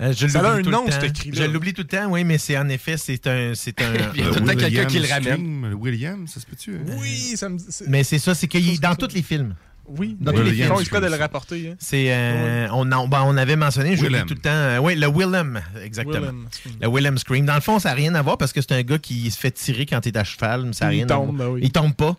Euh, 0.00 0.12
je 0.16 0.26
Ça 0.28 0.40
a 0.40 0.42
l'oublie 0.42 0.58
un 0.60 0.62
tout 0.62 0.70
le 0.70 0.76
nom, 0.76 0.84
temps. 0.84 0.92
cet 0.92 1.04
écrit-là. 1.04 1.46
Je 1.46 1.50
l'oublie 1.50 1.72
tout 1.72 1.82
le 1.82 1.88
temps, 1.88 2.10
oui, 2.10 2.24
mais 2.24 2.38
c'est 2.38 2.56
en 2.58 2.68
effet, 2.68 2.96
c'est 2.96 3.26
un. 3.26 3.52
C'est 3.54 3.80
un 3.82 3.92
Il 4.14 4.20
y 4.20 4.22
a 4.22 4.30
tout 4.30 4.40
le 4.40 4.46
temps 4.46 4.54
quelqu'un 4.56 4.84
qui 4.84 4.98
le 4.98 5.08
ramène. 5.08 5.74
William, 5.74 6.26
ça 6.26 6.40
se 6.40 6.46
peut-tu? 6.46 6.74
hein? 6.74 6.94
Oui, 7.00 7.34
ça 7.36 7.48
me 7.48 7.56
dit. 7.58 7.64
mais 7.88 8.04
c'est 8.04 8.18
ça, 8.18 8.34
c'est 8.34 8.48
qu'il 8.48 8.68
est 8.68 8.80
dans 8.80 8.94
tous 8.94 9.14
les 9.14 9.22
films. 9.22 9.54
Oui, 9.88 10.16
Dans 10.20 10.32
tous 10.32 10.42
les 10.42 10.50
ils 10.50 10.56
films. 10.56 10.68
font 10.68 10.78
exprès 10.80 11.00
de 11.00 11.06
le 11.06 11.16
rapporter. 11.16 11.70
hein. 11.70 11.74
C'est, 11.80 12.12
euh, 12.12 12.68
on, 12.72 12.84
ben, 12.84 13.22
on 13.24 13.36
avait 13.36 13.56
mentionné, 13.56 13.96
je 13.96 14.04
l'oublie 14.04 14.20
tout 14.26 14.34
le 14.34 14.40
temps. 14.40 14.50
euh, 14.50 14.78
oui, 14.78 14.94
le 14.94 15.08
Willem, 15.08 15.60
exactement. 15.82 16.18
Willem. 16.20 16.46
Le 16.80 16.88
Willem 16.88 17.18
Scream. 17.18 17.44
Dans 17.46 17.56
le 17.56 17.60
fond, 17.60 17.78
ça 17.80 17.88
n'a 17.88 17.94
rien 17.96 18.14
à 18.14 18.22
voir 18.22 18.38
parce 18.38 18.52
que 18.52 18.60
c'est 18.60 18.72
un 18.72 18.82
gars 18.82 18.98
qui 18.98 19.30
se 19.32 19.38
fait 19.38 19.50
tirer 19.50 19.86
quand 19.86 20.04
il 20.06 20.10
est 20.10 20.18
à 20.18 20.22
cheval. 20.24 20.66
mais 20.66 20.72
Ça 20.74 20.86
a 20.86 20.92
Il 20.92 20.96
rien 20.98 21.06
tombe, 21.06 21.30
à 21.30 21.32
voir. 21.32 21.48
ben 21.50 21.54
oui. 21.54 21.60
Il 21.64 21.72
tombe 21.72 21.94
pas. 21.94 22.16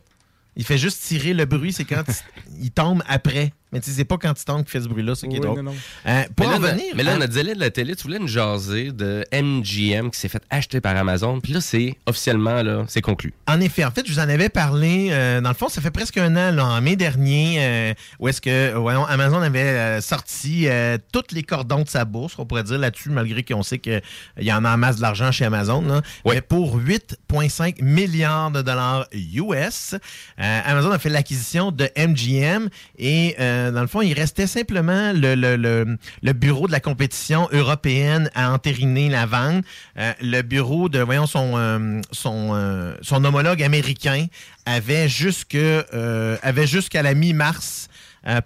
Il 0.58 0.66
fait 0.66 0.78
juste 0.78 1.02
tirer 1.02 1.34
le 1.34 1.46
bruit, 1.46 1.72
c'est 1.72 1.86
quand 1.86 2.04
il 2.62 2.72
tombe 2.72 3.04
après 3.08 3.54
mais 3.72 3.80
tu 3.80 3.90
sais, 3.90 3.96
c'est 3.98 4.06
pas 4.06 4.18
quand 4.18 4.34
tu 4.34 4.44
tombes 4.46 4.64
qui 4.64 4.72
fait 4.72 4.82
ce 4.82 4.88
bruit-là, 4.88 5.16
c'est 5.16 5.28
qui 5.28 5.36
est 5.36 5.40
Oui, 5.40 5.46
drôle. 5.46 5.58
non, 5.62 5.72
non. 5.72 5.76
Euh, 6.08 6.24
pour 6.36 6.46
mais 6.48 6.52
là, 6.54 6.58
en 6.58 6.60
na- 6.62 6.72
venir. 6.74 6.86
mais 6.96 7.04
là, 7.04 7.14
hein, 7.14 7.18
notre 7.20 7.34
zélé 7.34 7.54
de 7.56 7.60
la 7.60 7.70
télé, 7.70 7.96
tu 7.96 8.04
voulais 8.04 8.20
nous 8.20 8.28
jaser 8.28 8.92
de 8.92 9.26
MGM 9.32 10.10
qui 10.12 10.20
s'est 10.20 10.30
fait 10.30 10.44
acheter 10.50 10.82
par 10.82 10.96
Amazon. 10.98 11.40
Puis 11.40 11.54
là, 11.54 11.62
c'est 11.62 11.96
officiellement, 12.06 12.62
là, 12.64 12.84
c'est 12.88 13.02
conclu. 13.02 13.34
En 13.48 13.60
effet, 13.62 13.84
en 13.86 13.92
fait, 13.92 14.06
je 14.08 14.12
vous 14.14 14.20
en 14.20 14.30
avais 14.30 14.50
parlé. 14.50 15.10
euh, 15.12 15.42
dans 15.42 15.50
le 15.50 15.56
fond, 15.56 15.70
ça 15.70 15.82
fait 15.82 15.92
presque 15.92 16.18
un 16.18 16.36
an, 16.36 16.52
là, 16.52 16.66
en 16.66 16.82
mai 16.82 16.96
dernier, 16.96 17.58
euh, 17.60 17.94
où 18.20 18.28
est-ce 18.28 18.42
que 18.42 18.74
voyons, 18.74 19.06
Amazon 19.06 19.42
avait 19.42 19.60
euh, 19.62 20.02
sorti 20.02 20.68
euh, 20.68 20.98
tous 21.12 21.34
les 21.34 21.44
cordons 21.44 21.84
de 21.84 21.90
sa 21.90 22.06
bourse, 22.06 22.34
on 22.38 22.46
pourrait 22.46 22.64
dire 22.64 22.78
là-dessus, 22.78 23.10
malgré 23.10 23.44
qu'on 23.44 23.64
sait 23.64 23.80
qu'il 23.80 24.02
y 24.40 24.52
en 24.52 24.66
a 24.66 24.74
en 24.74 24.78
masse 24.78 24.98
de 24.98 25.02
l'argent 25.02 25.32
chez 25.32 25.46
Amazon. 25.46 25.82
là. 25.82 26.02
Mais 26.26 26.42
pour 26.42 26.78
8,5 26.78 27.82
milliards 27.82 28.52
de 28.52 28.62
dollars 28.62 29.08
US, 29.14 29.94
euh, 29.94 30.60
Amazon 30.66 30.92
a 30.92 31.00
fait 31.00 31.10
l'acquisition 31.10 31.72
de 31.72 31.90
MGM 31.98 32.70
et 32.98 33.36
euh, 33.62 33.72
dans 33.72 33.82
le 33.82 33.88
fond, 33.88 34.02
il 34.02 34.14
restait 34.14 34.48
simplement 34.48 35.12
le, 35.14 36.34
bureau 36.34 36.68
de 36.68 36.72
la 36.72 36.80
compétition 36.80 37.48
européenne 37.52 38.30
à 38.36 38.52
entériner 38.52 39.10
la 39.10 39.26
vente. 39.26 39.64
Euh, 39.98 40.14
le 40.22 40.42
bureau 40.42 40.90
de, 40.90 41.00
voyons, 41.00 41.28
son, 41.28 41.54
euh, 41.56 42.02
homologue 43.12 43.64
américain 43.64 44.28
avait 44.66 45.08
jusqu'à 45.10 45.84
la 47.04 47.14
mi-mars 47.14 47.88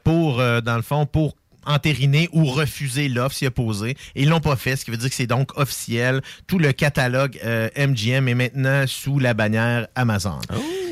pour, 0.04 0.38
dans 0.38 0.76
le 0.76 0.82
pour 1.06 1.36
entériner 1.66 2.30
ou 2.32 2.46
refuser 2.46 3.10
l'offre 3.10 3.36
s'y 3.36 3.48
opposer. 3.48 3.92
Et 4.16 4.24
ils 4.24 4.30
l'ont 4.30 4.40
pas 4.40 4.56
fait, 4.56 4.76
ce 4.76 4.86
qui 4.86 4.92
veut 4.92 4.98
dire 4.98 5.10
que 5.10 5.16
c'est 5.16 5.28
donc 5.28 5.58
officiel. 5.58 6.22
Tout 6.48 6.60
le 6.60 6.72
catalogue 6.72 7.40
euh, 7.44 7.70
MGM 7.78 8.28
est 8.28 8.36
maintenant 8.36 8.86
sous 8.88 9.20
la 9.20 9.34
bannière 9.34 9.88
Amazon. 9.96 10.40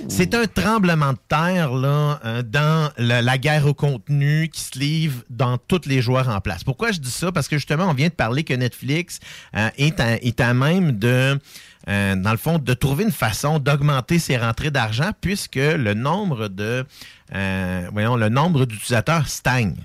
C'est 0.09 0.33
un 0.33 0.45
tremblement 0.47 1.13
de 1.13 1.19
terre 1.29 1.71
là, 1.73 2.19
euh, 2.25 2.41
dans 2.43 2.91
la, 2.97 3.21
la 3.21 3.37
guerre 3.37 3.65
au 3.67 3.73
contenu 3.73 4.49
qui 4.51 4.59
se 4.59 4.77
livre 4.77 5.23
dans 5.29 5.57
tous 5.57 5.81
les 5.85 6.01
joueurs 6.01 6.27
en 6.27 6.41
place. 6.41 6.63
Pourquoi 6.63 6.91
je 6.91 6.99
dis 6.99 7.09
ça? 7.11 7.31
Parce 7.31 7.47
que 7.47 7.57
justement, 7.57 7.85
on 7.89 7.93
vient 7.93 8.09
de 8.09 8.13
parler 8.13 8.43
que 8.43 8.53
Netflix 8.53 9.19
euh, 9.55 9.69
est, 9.77 9.99
à, 9.99 10.17
est 10.17 10.41
à 10.41 10.53
même 10.53 10.91
de... 10.97 11.39
euh, 11.87 12.15
dans 12.15 12.31
le 12.31 12.37
fond, 12.37 12.59
de 12.59 12.73
trouver 12.73 13.05
une 13.05 13.11
façon 13.11 13.59
d'augmenter 13.59 14.19
ses 14.19 14.37
rentrées 14.37 14.71
d'argent 14.71 15.11
puisque 15.21 15.55
le 15.55 15.93
nombre 15.93 16.49
de, 16.49 16.85
euh, 17.33 17.87
voyons, 17.93 18.17
le 18.17 18.27
nombre 18.29 18.65
d'utilisateurs 18.65 19.27
stagne. 19.29 19.75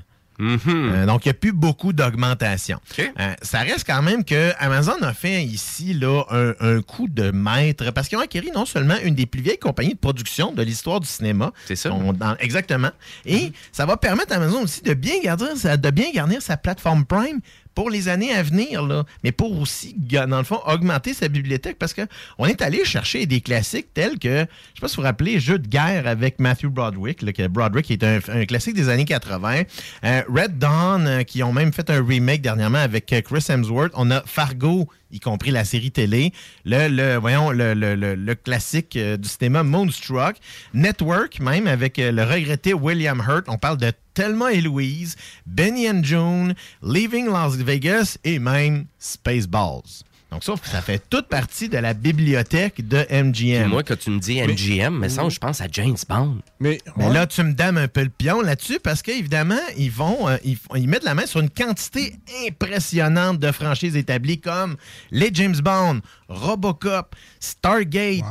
Euh, 0.40 1.06
donc, 1.06 1.24
il 1.24 1.28
n'y 1.28 1.32
a 1.32 1.34
plus 1.34 1.52
beaucoup 1.52 1.92
d'augmentation. 1.92 2.78
Euh, 3.18 3.34
ça 3.42 3.58
reste 3.60 3.84
quand 3.86 4.02
même 4.02 4.24
que 4.24 4.52
Amazon 4.58 4.96
a 5.02 5.12
fait 5.14 5.42
ici 5.44 5.94
là, 5.94 6.24
un, 6.30 6.54
un 6.60 6.80
coup 6.82 7.08
de 7.08 7.30
maître 7.30 7.90
parce 7.92 8.08
qu'ils 8.08 8.18
ont 8.18 8.22
acquis 8.22 8.38
non 8.54 8.64
seulement 8.66 8.96
une 9.02 9.14
des 9.14 9.26
plus 9.26 9.40
vieilles 9.42 9.58
compagnies 9.58 9.94
de 9.94 9.98
production 9.98 10.52
de 10.52 10.62
l'histoire 10.62 11.00
du 11.00 11.08
cinéma. 11.08 11.52
C'est 11.66 11.76
ça. 11.76 11.92
On- 11.92 12.12
dans- 12.12 12.36
exactement. 12.38 12.90
Et 13.26 13.52
ça 13.72 13.84
va 13.86 13.96
permettre 13.96 14.32
à 14.32 14.36
Amazon 14.36 14.62
aussi 14.62 14.82
de 14.82 14.94
bien 14.94 15.20
garder 15.22 15.46
de 15.54 15.90
bien 15.90 16.10
garnir 16.14 16.40
sa 16.42 16.56
plateforme 16.56 17.04
Prime 17.04 17.40
pour 17.78 17.90
les 17.90 18.08
années 18.08 18.32
à 18.32 18.42
venir, 18.42 18.84
mais 19.22 19.30
pour 19.30 19.56
aussi, 19.60 19.94
dans 19.96 20.38
le 20.38 20.42
fond, 20.42 20.58
augmenter 20.66 21.14
sa 21.14 21.28
bibliothèque 21.28 21.78
parce 21.78 21.94
qu'on 21.94 22.46
est 22.46 22.60
allé 22.60 22.84
chercher 22.84 23.24
des 23.24 23.40
classiques 23.40 23.94
tels 23.94 24.18
que, 24.18 24.28
je 24.28 24.40
sais 24.40 24.80
pas 24.80 24.88
si 24.88 24.96
vous 24.96 25.02
vous 25.02 25.06
rappelez, 25.06 25.38
Jeu 25.38 25.60
de 25.60 25.68
guerre 25.68 26.08
avec 26.08 26.40
Matthew 26.40 26.66
Broderick, 26.66 27.22
là, 27.22 27.32
que 27.32 27.46
Broderick 27.46 27.88
est 27.92 28.02
un, 28.02 28.18
un 28.30 28.46
classique 28.46 28.74
des 28.74 28.88
années 28.88 29.04
80. 29.04 29.62
Euh, 30.04 30.22
Red 30.28 30.58
Dawn, 30.58 31.06
euh, 31.06 31.22
qui 31.22 31.40
ont 31.44 31.52
même 31.52 31.72
fait 31.72 31.88
un 31.88 32.04
remake 32.04 32.42
dernièrement 32.42 32.78
avec 32.78 33.12
euh, 33.12 33.20
Chris 33.20 33.46
Hemsworth. 33.48 33.92
On 33.94 34.10
a 34.10 34.22
Fargo, 34.26 34.88
y 35.10 35.20
compris 35.20 35.50
la 35.50 35.64
série 35.64 35.90
télé. 35.90 36.32
Le, 36.64 36.88
le- 36.88 38.34
classique 38.34 38.96
euh, 38.96 39.16
du 39.16 39.28
cinéma 39.28 39.62
Moonstruck. 39.62 40.36
Network, 40.74 41.40
même, 41.40 41.66
avec 41.66 41.98
euh, 41.98 42.12
le 42.12 42.22
regretté 42.24 42.74
William 42.74 43.22
Hurt. 43.26 43.46
On 43.48 43.58
parle 43.58 43.78
de 43.78 43.92
Thelma 44.14 44.52
et 44.52 44.60
Louise, 44.60 45.16
Benny 45.46 45.88
and 45.88 46.02
June, 46.02 46.54
Leaving 46.82 47.26
Las 47.26 47.56
Vegas 47.56 48.18
et 48.24 48.38
même 48.38 48.86
Spaceballs. 48.98 50.02
Donc, 50.30 50.44
sauf 50.44 50.60
que 50.60 50.68
ça 50.68 50.82
fait 50.82 51.02
toute 51.08 51.26
partie 51.28 51.70
de 51.70 51.78
la 51.78 51.94
bibliothèque 51.94 52.86
de 52.86 52.98
MGM. 53.10 53.62
Puis 53.62 53.70
moi, 53.70 53.82
quand 53.82 53.98
tu 53.98 54.10
me 54.10 54.18
dis 54.18 54.42
MGM, 54.42 54.98
mais 54.98 55.08
ça, 55.08 55.26
je 55.26 55.38
pense 55.38 55.62
à 55.62 55.66
James 55.72 55.96
Bond. 56.06 56.36
Mais, 56.60 56.78
Mais 56.96 57.10
là, 57.10 57.26
tu 57.26 57.42
me 57.42 57.54
dames 57.54 57.78
un 57.78 57.88
peu 57.88 58.02
le 58.02 58.10
pion 58.10 58.42
là-dessus 58.42 58.78
parce 58.78 59.00
qu'évidemment, 59.00 59.58
ils 59.78 59.90
vont, 59.90 60.28
euh, 60.28 60.36
ils, 60.44 60.88
mettent 60.88 61.04
la 61.04 61.14
main 61.14 61.24
sur 61.24 61.40
une 61.40 61.48
quantité 61.48 62.14
impressionnante 62.46 63.38
de 63.38 63.50
franchises 63.52 63.96
établies 63.96 64.38
comme 64.40 64.76
les 65.10 65.30
James 65.32 65.56
Bond, 65.56 66.00
Robocop, 66.28 67.16
Stargate, 67.40 68.24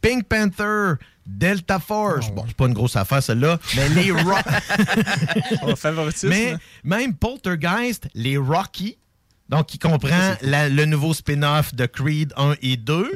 Pink 0.00 0.24
Panther, 0.24 0.94
Delta 1.24 1.78
Force. 1.78 2.30
Bon, 2.32 2.44
c'est 2.48 2.56
pas 2.56 2.66
une 2.66 2.74
grosse 2.74 2.96
affaire 2.96 3.22
celle-là, 3.22 3.58
mais 3.76 3.88
les 3.90 4.10
Ro- 4.10 5.76
favoritisme. 5.76 6.28
Mais 6.28 6.56
même 6.82 7.14
Poltergeist, 7.14 8.08
les 8.14 8.36
Rocky. 8.36 8.98
Donc, 9.50 9.66
qui 9.66 9.78
comprend 9.78 10.08
la- 10.42 10.68
le 10.70 10.86
nouveau 10.86 11.12
spin-off 11.12 11.74
de 11.74 11.84
Creed 11.84 12.32
1 12.36 12.54
et 12.62 12.78
2. 12.78 13.10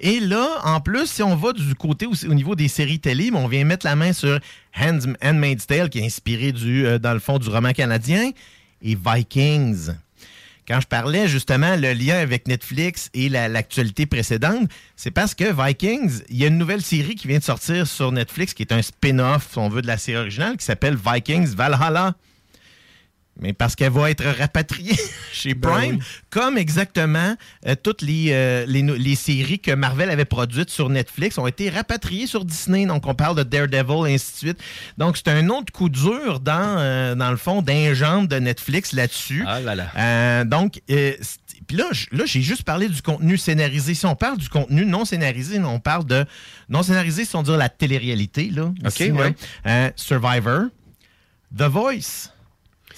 Et 0.00 0.18
là, 0.18 0.48
en 0.64 0.80
plus, 0.80 1.06
si 1.08 1.22
on 1.22 1.36
va 1.36 1.52
du 1.52 1.74
côté 1.76 2.04
aussi, 2.06 2.26
au 2.26 2.34
niveau 2.34 2.56
des 2.56 2.66
séries 2.66 2.98
télé, 2.98 3.30
on 3.32 3.46
vient 3.46 3.64
mettre 3.64 3.86
la 3.86 3.94
main 3.94 4.12
sur 4.12 4.40
Handmaid's 5.22 5.66
Tale, 5.66 5.88
qui 5.88 6.00
est 6.00 6.04
inspiré, 6.06 6.50
du, 6.52 6.84
euh, 6.86 6.98
dans 6.98 7.12
le 7.12 7.20
fond, 7.20 7.38
du 7.38 7.48
roman 7.48 7.72
canadien, 7.72 8.30
et 8.82 8.96
Vikings. 8.96 9.90
Quand 10.66 10.80
je 10.80 10.86
parlais 10.86 11.28
justement 11.28 11.76
le 11.76 11.92
lien 11.94 12.18
avec 12.18 12.46
Netflix 12.46 13.08
et 13.14 13.28
la- 13.30 13.48
l'actualité 13.48 14.04
précédente, 14.04 14.68
c'est 14.96 15.10
parce 15.10 15.34
que 15.34 15.44
Vikings, 15.44 16.22
il 16.28 16.36
y 16.36 16.44
a 16.44 16.48
une 16.48 16.58
nouvelle 16.58 16.82
série 16.82 17.14
qui 17.14 17.26
vient 17.28 17.38
de 17.38 17.44
sortir 17.44 17.86
sur 17.86 18.12
Netflix 18.12 18.52
qui 18.52 18.62
est 18.64 18.72
un 18.72 18.82
spin-off, 18.82 19.48
si 19.52 19.58
on 19.58 19.68
veut, 19.70 19.80
de 19.80 19.86
la 19.86 19.96
série 19.96 20.18
originale, 20.18 20.56
qui 20.58 20.64
s'appelle 20.66 20.96
Vikings 21.02 21.54
Valhalla. 21.54 22.14
Mais 23.40 23.52
parce 23.52 23.76
qu'elle 23.76 23.92
va 23.92 24.10
être 24.10 24.24
rapatriée 24.24 24.96
chez 25.32 25.54
Ben 25.54 25.70
Prime, 25.70 25.94
oui. 25.96 26.02
comme 26.30 26.58
exactement 26.58 27.36
euh, 27.66 27.74
toutes 27.80 28.02
les, 28.02 28.28
euh, 28.30 28.64
les, 28.66 29.14
séries 29.14 29.60
que 29.60 29.70
Marvel 29.70 30.10
avait 30.10 30.24
produites 30.24 30.70
sur 30.70 30.88
Netflix 30.88 31.38
ont 31.38 31.46
été 31.46 31.70
rapatriées 31.70 32.26
sur 32.26 32.44
Disney. 32.44 32.86
Donc, 32.86 33.06
on 33.06 33.14
parle 33.14 33.36
de 33.36 33.42
Daredevil 33.42 34.10
et 34.10 34.14
ainsi 34.14 34.32
de 34.32 34.38
suite. 34.38 34.58
Donc, 34.96 35.16
c'est 35.16 35.28
un 35.28 35.48
autre 35.48 35.72
coup 35.72 35.88
dur 35.88 36.40
dans, 36.40 36.78
euh, 36.78 37.14
dans 37.14 37.30
le 37.30 37.36
fond 37.36 37.62
d'ingente 37.62 38.28
de 38.28 38.36
Netflix 38.36 38.92
là-dessus. 38.92 39.44
Ah 39.46 39.60
là 39.60 39.74
là. 39.74 40.44
Donc, 40.44 40.80
puis 41.68 41.76
là, 41.76 41.84
là, 42.12 42.24
j'ai 42.24 42.40
juste 42.40 42.62
parlé 42.62 42.88
du 42.88 43.02
contenu 43.02 43.36
scénarisé. 43.36 43.94
Si 43.94 44.06
on 44.06 44.16
parle 44.16 44.38
du 44.38 44.48
contenu 44.48 44.86
non 44.86 45.04
scénarisé, 45.04 45.60
on 45.60 45.80
parle 45.80 46.06
de 46.06 46.24
non 46.70 46.82
scénarisé, 46.82 47.26
si 47.26 47.36
on 47.36 47.42
dit 47.42 47.50
la 47.50 47.68
télé-réalité, 47.68 48.50
là. 48.50 48.72
ici, 48.86 49.10
ouais. 49.10 49.30
là. 49.30 49.32
Euh, 49.66 49.90
Survivor, 49.94 50.68
The 51.56 51.64
Voice. 51.64 52.30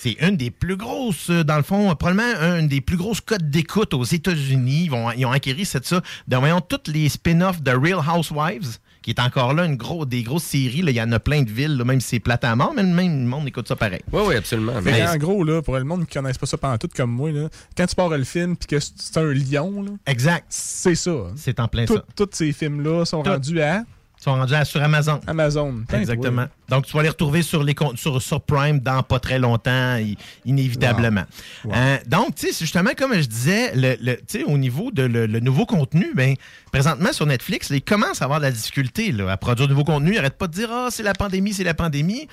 C'est 0.02 0.16
une 0.26 0.36
des 0.38 0.50
plus 0.50 0.76
grosses, 0.78 1.28
euh, 1.28 1.44
dans 1.44 1.58
le 1.58 1.62
fond, 1.62 1.94
probablement 1.94 2.56
une 2.58 2.68
des 2.68 2.80
plus 2.80 2.96
grosses 2.96 3.20
codes 3.20 3.50
d'écoute 3.50 3.92
aux 3.92 4.04
États-Unis. 4.04 4.84
Ils, 4.84 4.90
vont- 4.90 5.10
ils 5.12 5.26
ont 5.26 5.30
acquéri 5.30 5.66
cette 5.66 5.84
ça 5.86 6.00
de 6.26 6.36
voyons 6.36 6.62
toutes 6.62 6.88
les 6.88 7.08
spin-offs 7.10 7.60
de 7.60 7.70
Real 7.72 7.98
Housewives, 7.98 8.78
qui 9.02 9.10
est 9.10 9.20
encore 9.20 9.52
là 9.52 9.66
une 9.66 9.76
gros, 9.76 10.06
des 10.06 10.22
grosses 10.22 10.44
séries. 10.44 10.80
là. 10.80 10.90
Il 10.90 10.96
y 10.96 11.02
en 11.02 11.12
a 11.12 11.18
plein 11.20 11.42
de 11.42 11.50
villes, 11.50 11.76
là, 11.76 11.84
même 11.84 12.00
si 12.00 12.08
c'est 12.08 12.18
plate 12.20 12.44
à 12.44 12.56
mort, 12.56 12.72
mais 12.74 12.82
même 12.82 13.20
le 13.24 13.26
monde 13.26 13.46
écoute 13.46 13.68
ça 13.68 13.76
pareil. 13.76 14.00
Oui, 14.10 14.22
oui, 14.26 14.36
absolument. 14.36 14.72
Mais- 14.82 15.06
en 15.06 15.16
gros, 15.18 15.44
là, 15.44 15.60
pour 15.60 15.76
le 15.76 15.84
monde 15.84 16.06
qui 16.06 16.16
ne 16.16 16.22
connaisse 16.22 16.38
pas 16.38 16.46
ça 16.46 16.56
pendant 16.56 16.78
tout 16.78 16.88
comme 16.96 17.10
moi, 17.10 17.30
là, 17.30 17.50
quand 17.76 17.86
tu 17.86 17.94
pars 17.94 18.08
le 18.08 18.24
film 18.24 18.56
puis 18.56 18.68
que 18.68 18.78
c'est 18.80 19.18
un 19.18 19.32
lion, 19.34 19.82
là, 19.82 19.90
exact. 20.06 20.46
c'est 20.48 20.94
ça. 20.94 21.12
C'est 21.36 21.60
en 21.60 21.68
plein 21.68 21.84
Tout- 21.84 21.96
ça. 21.96 22.04
Tous 22.16 22.28
ces 22.32 22.52
films-là 22.52 23.04
sont 23.04 23.22
Tout. 23.22 23.30
rendus 23.32 23.60
à 23.60 23.84
sont 24.20 24.32
rendus 24.32 24.54
à- 24.54 24.64
sur 24.64 24.82
Amazon. 24.82 25.20
Amazon. 25.26 25.82
Exactement. 25.92 26.46
Donc, 26.68 26.86
tu 26.86 26.96
vas 26.96 27.02
les 27.02 27.08
retrouver 27.08 27.42
sur, 27.42 27.64
les, 27.64 27.74
sur, 27.96 28.20
sur 28.20 28.40
Prime 28.42 28.78
dans 28.80 29.02
pas 29.02 29.18
très 29.18 29.38
longtemps, 29.38 29.96
inévitablement. 30.44 31.24
Euh, 31.72 31.96
donc, 32.06 32.34
tu 32.34 32.48
sais, 32.52 32.58
justement 32.64 32.90
comme 32.96 33.14
je 33.14 33.26
disais, 33.26 33.72
le, 33.74 33.96
le- 34.00 34.18
au 34.46 34.58
niveau 34.58 34.90
de 34.90 35.02
le, 35.02 35.26
le 35.26 35.40
nouveau 35.40 35.66
contenu, 35.66 36.12
ben, 36.14 36.34
présentement 36.72 37.12
sur 37.12 37.26
Netflix, 37.26 37.70
ils 37.70 37.82
commencent 37.82 38.22
à 38.22 38.24
avoir 38.26 38.40
de 38.40 38.44
la 38.44 38.50
difficulté 38.52 39.12
là, 39.12 39.30
à 39.32 39.36
produire 39.36 39.66
du 39.68 39.72
nouveau 39.74 39.84
contenu. 39.84 40.12
Ils 40.12 40.16
n'arrêtent 40.16 40.38
pas 40.38 40.46
de 40.48 40.52
dire 40.52 40.68
Ah, 40.72 40.88
c'est 40.90 41.02
la 41.02 41.14
pandémie, 41.14 41.52
c'est 41.52 41.64
la 41.64 41.74
pandémie. 41.74 42.28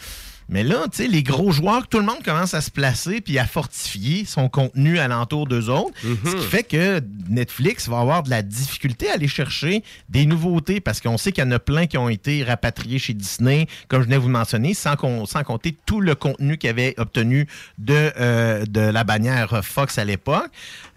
Mais 0.49 0.63
là, 0.63 0.85
tu 0.89 1.03
sais, 1.03 1.07
les 1.07 1.23
gros 1.23 1.51
joueurs, 1.51 1.87
tout 1.87 1.99
le 1.99 2.05
monde 2.05 2.23
commence 2.23 2.53
à 2.53 2.61
se 2.61 2.71
placer 2.71 3.19
puis 3.19 3.37
à 3.37 3.45
fortifier 3.45 4.23
son 4.25 4.47
contenu 4.47 4.97
alentour 4.97 5.45
d'eux 5.45 5.69
autres. 5.69 5.93
Ce 6.25 6.35
qui 6.35 6.45
fait 6.45 6.63
que 6.63 7.01
Netflix 7.29 7.89
va 7.89 7.99
avoir 7.99 8.23
de 8.23 8.29
la 8.29 8.41
difficulté 8.41 9.09
à 9.09 9.13
aller 9.13 9.27
chercher 9.27 9.83
des 10.09 10.25
nouveautés 10.25 10.79
parce 10.79 11.01
qu'on 11.01 11.17
sait 11.17 11.31
qu'il 11.31 11.43
y 11.43 11.47
en 11.47 11.51
a 11.51 11.59
plein 11.59 11.85
qui 11.85 11.97
ont 11.97 12.09
été 12.09 12.43
rapatriés 12.43 12.99
chez 12.99 13.13
Disney, 13.13 13.67
comme 13.89 14.01
je 14.01 14.05
venais 14.05 14.15
de 14.15 14.21
vous 14.21 14.27
le 14.27 14.33
mentionner, 14.33 14.73
sans, 14.73 14.95
compter 14.95 15.75
tout 15.85 15.99
le 15.99 16.15
contenu 16.15 16.57
qu'ils 16.57 16.69
avaient 16.69 16.93
obtenu 16.97 17.47
de, 17.77 18.11
euh, 18.17 18.65
de 18.65 18.81
la 18.81 19.03
bannière 19.03 19.65
Fox 19.65 19.97
à 19.97 20.05
l'époque. 20.05 20.49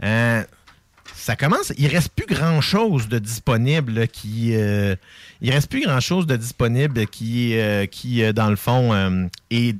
Euh, 0.04 0.44
ça 1.14 1.34
commence. 1.34 1.72
Il 1.76 1.88
reste 1.88 2.10
plus 2.14 2.26
grand 2.26 2.60
chose 2.60 3.08
de 3.08 3.18
disponible 3.18 3.92
là, 3.92 4.06
qui. 4.06 4.54
euh, 4.54 4.94
il 5.42 5.50
reste 5.50 5.70
plus 5.70 5.82
grand 5.84 6.00
chose 6.00 6.26
de 6.26 6.36
disponible 6.36 7.06
qui, 7.06 7.56
euh, 7.58 7.86
qui 7.86 8.22
euh, 8.22 8.32
dans 8.32 8.50
le 8.50 8.56
fond, 8.56 8.92
euh, 8.92 9.26
est- 9.50 9.76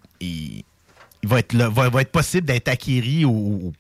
va 1.23 1.39
être 1.41 1.55
va, 1.55 1.89
va 1.91 2.01
être 2.03 2.13
possible 2.13 2.47
d'être 2.47 2.69
acquéri 2.69 3.25
ou, 3.25 3.73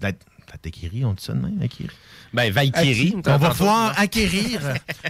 d'être 0.00 0.24
Valkyrie, 0.64 1.04
on 1.04 1.12
dit 1.14 1.22
ça 1.22 1.34
de 1.34 1.40
même, 1.40 1.58
Valkyrie? 1.58 1.90
Ben, 2.32 2.52
Valkyrie. 2.52 3.14
On 3.26 3.36
va 3.36 3.50
pouvoir 3.50 3.94
acquérir 3.98 4.60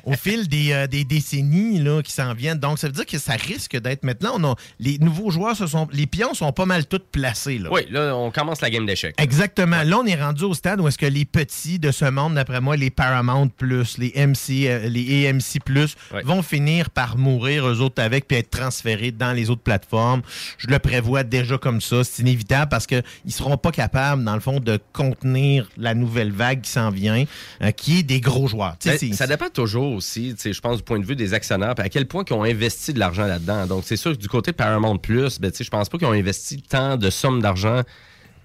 au 0.04 0.12
fil 0.12 0.48
des, 0.48 0.72
euh, 0.72 0.86
des 0.86 1.04
décennies 1.04 1.78
là, 1.80 2.02
qui 2.02 2.12
s'en 2.12 2.34
viennent. 2.34 2.58
Donc, 2.58 2.78
ça 2.78 2.86
veut 2.86 2.92
dire 2.92 3.06
que 3.06 3.18
ça 3.18 3.34
risque 3.34 3.76
d'être 3.76 4.04
maintenant. 4.04 4.32
On 4.36 4.52
a, 4.52 4.54
les 4.78 4.98
nouveaux 4.98 5.30
joueurs, 5.30 5.56
se 5.56 5.66
sont, 5.66 5.88
les 5.92 6.06
pions 6.06 6.34
sont 6.34 6.52
pas 6.52 6.66
mal 6.66 6.86
tous 6.86 7.00
placés. 7.10 7.58
Là. 7.58 7.70
Oui, 7.72 7.82
là, 7.90 8.14
on 8.14 8.30
commence 8.30 8.60
la 8.60 8.70
game 8.70 8.86
d'échecs. 8.86 9.14
Exactement. 9.18 9.82
Là, 9.82 9.98
on 9.98 10.06
est 10.06 10.20
rendu 10.20 10.44
au 10.44 10.54
stade 10.54 10.80
où 10.80 10.88
est-ce 10.88 10.98
que 10.98 11.06
les 11.06 11.24
petits 11.24 11.78
de 11.78 11.90
ce 11.90 12.04
monde, 12.04 12.34
d'après 12.34 12.60
moi, 12.60 12.76
les 12.76 12.90
Paramount 12.90 13.48
Plus, 13.48 13.98
les 13.98 14.12
MC, 14.14 14.68
euh, 14.68 14.88
les 14.88 15.28
AMC 15.28 15.62
Plus, 15.64 15.96
vont 16.24 16.42
finir 16.42 16.90
par 16.90 17.16
mourir 17.16 17.66
eux 17.66 17.80
autres 17.80 18.02
avec 18.02 18.28
puis 18.28 18.36
être 18.36 18.50
transférés 18.50 19.10
dans 19.10 19.32
les 19.32 19.50
autres 19.50 19.62
plateformes. 19.62 20.22
Je 20.58 20.68
le 20.68 20.78
prévois 20.78 21.24
déjà 21.24 21.58
comme 21.58 21.80
ça. 21.80 22.04
C'est 22.04 22.22
inévitable 22.22 22.68
parce 22.68 22.86
qu'ils 22.86 23.02
seront 23.28 23.56
pas 23.56 23.70
capables, 23.70 24.24
dans 24.24 24.34
le 24.34 24.40
fond, 24.40 24.60
de 24.60 24.78
contenir 24.92 25.68
la 25.76 25.94
nouvelle 25.94 26.32
vague 26.32 26.62
qui 26.62 26.70
s'en 26.70 26.90
vient, 26.90 27.07
euh, 27.10 27.70
qui 27.70 28.00
est 28.00 28.02
des 28.02 28.20
gros 28.20 28.46
joueurs. 28.46 28.76
Ben, 28.84 28.96
ça 29.12 29.26
dépend 29.26 29.48
toujours 29.48 29.92
aussi, 29.92 30.34
je 30.42 30.60
pense, 30.60 30.78
du 30.78 30.82
point 30.82 30.98
de 30.98 31.04
vue 31.04 31.16
des 31.16 31.34
actionnaires, 31.34 31.74
à 31.76 31.88
quel 31.88 32.06
point 32.06 32.24
ils 32.28 32.32
ont 32.32 32.44
investi 32.44 32.92
de 32.92 32.98
l'argent 32.98 33.26
là-dedans. 33.26 33.66
Donc, 33.66 33.84
c'est 33.84 33.96
sûr 33.96 34.12
que 34.12 34.18
du 34.18 34.28
côté 34.28 34.52
de 34.52 34.56
Paramount 34.56 34.98
Plus, 34.98 35.38
ben, 35.40 35.52
je 35.58 35.68
pense 35.68 35.88
pas 35.88 35.98
qu'ils 35.98 36.06
ont 36.06 36.12
investi 36.12 36.62
tant 36.62 36.96
de 36.96 37.10
sommes 37.10 37.40
d'argent 37.42 37.82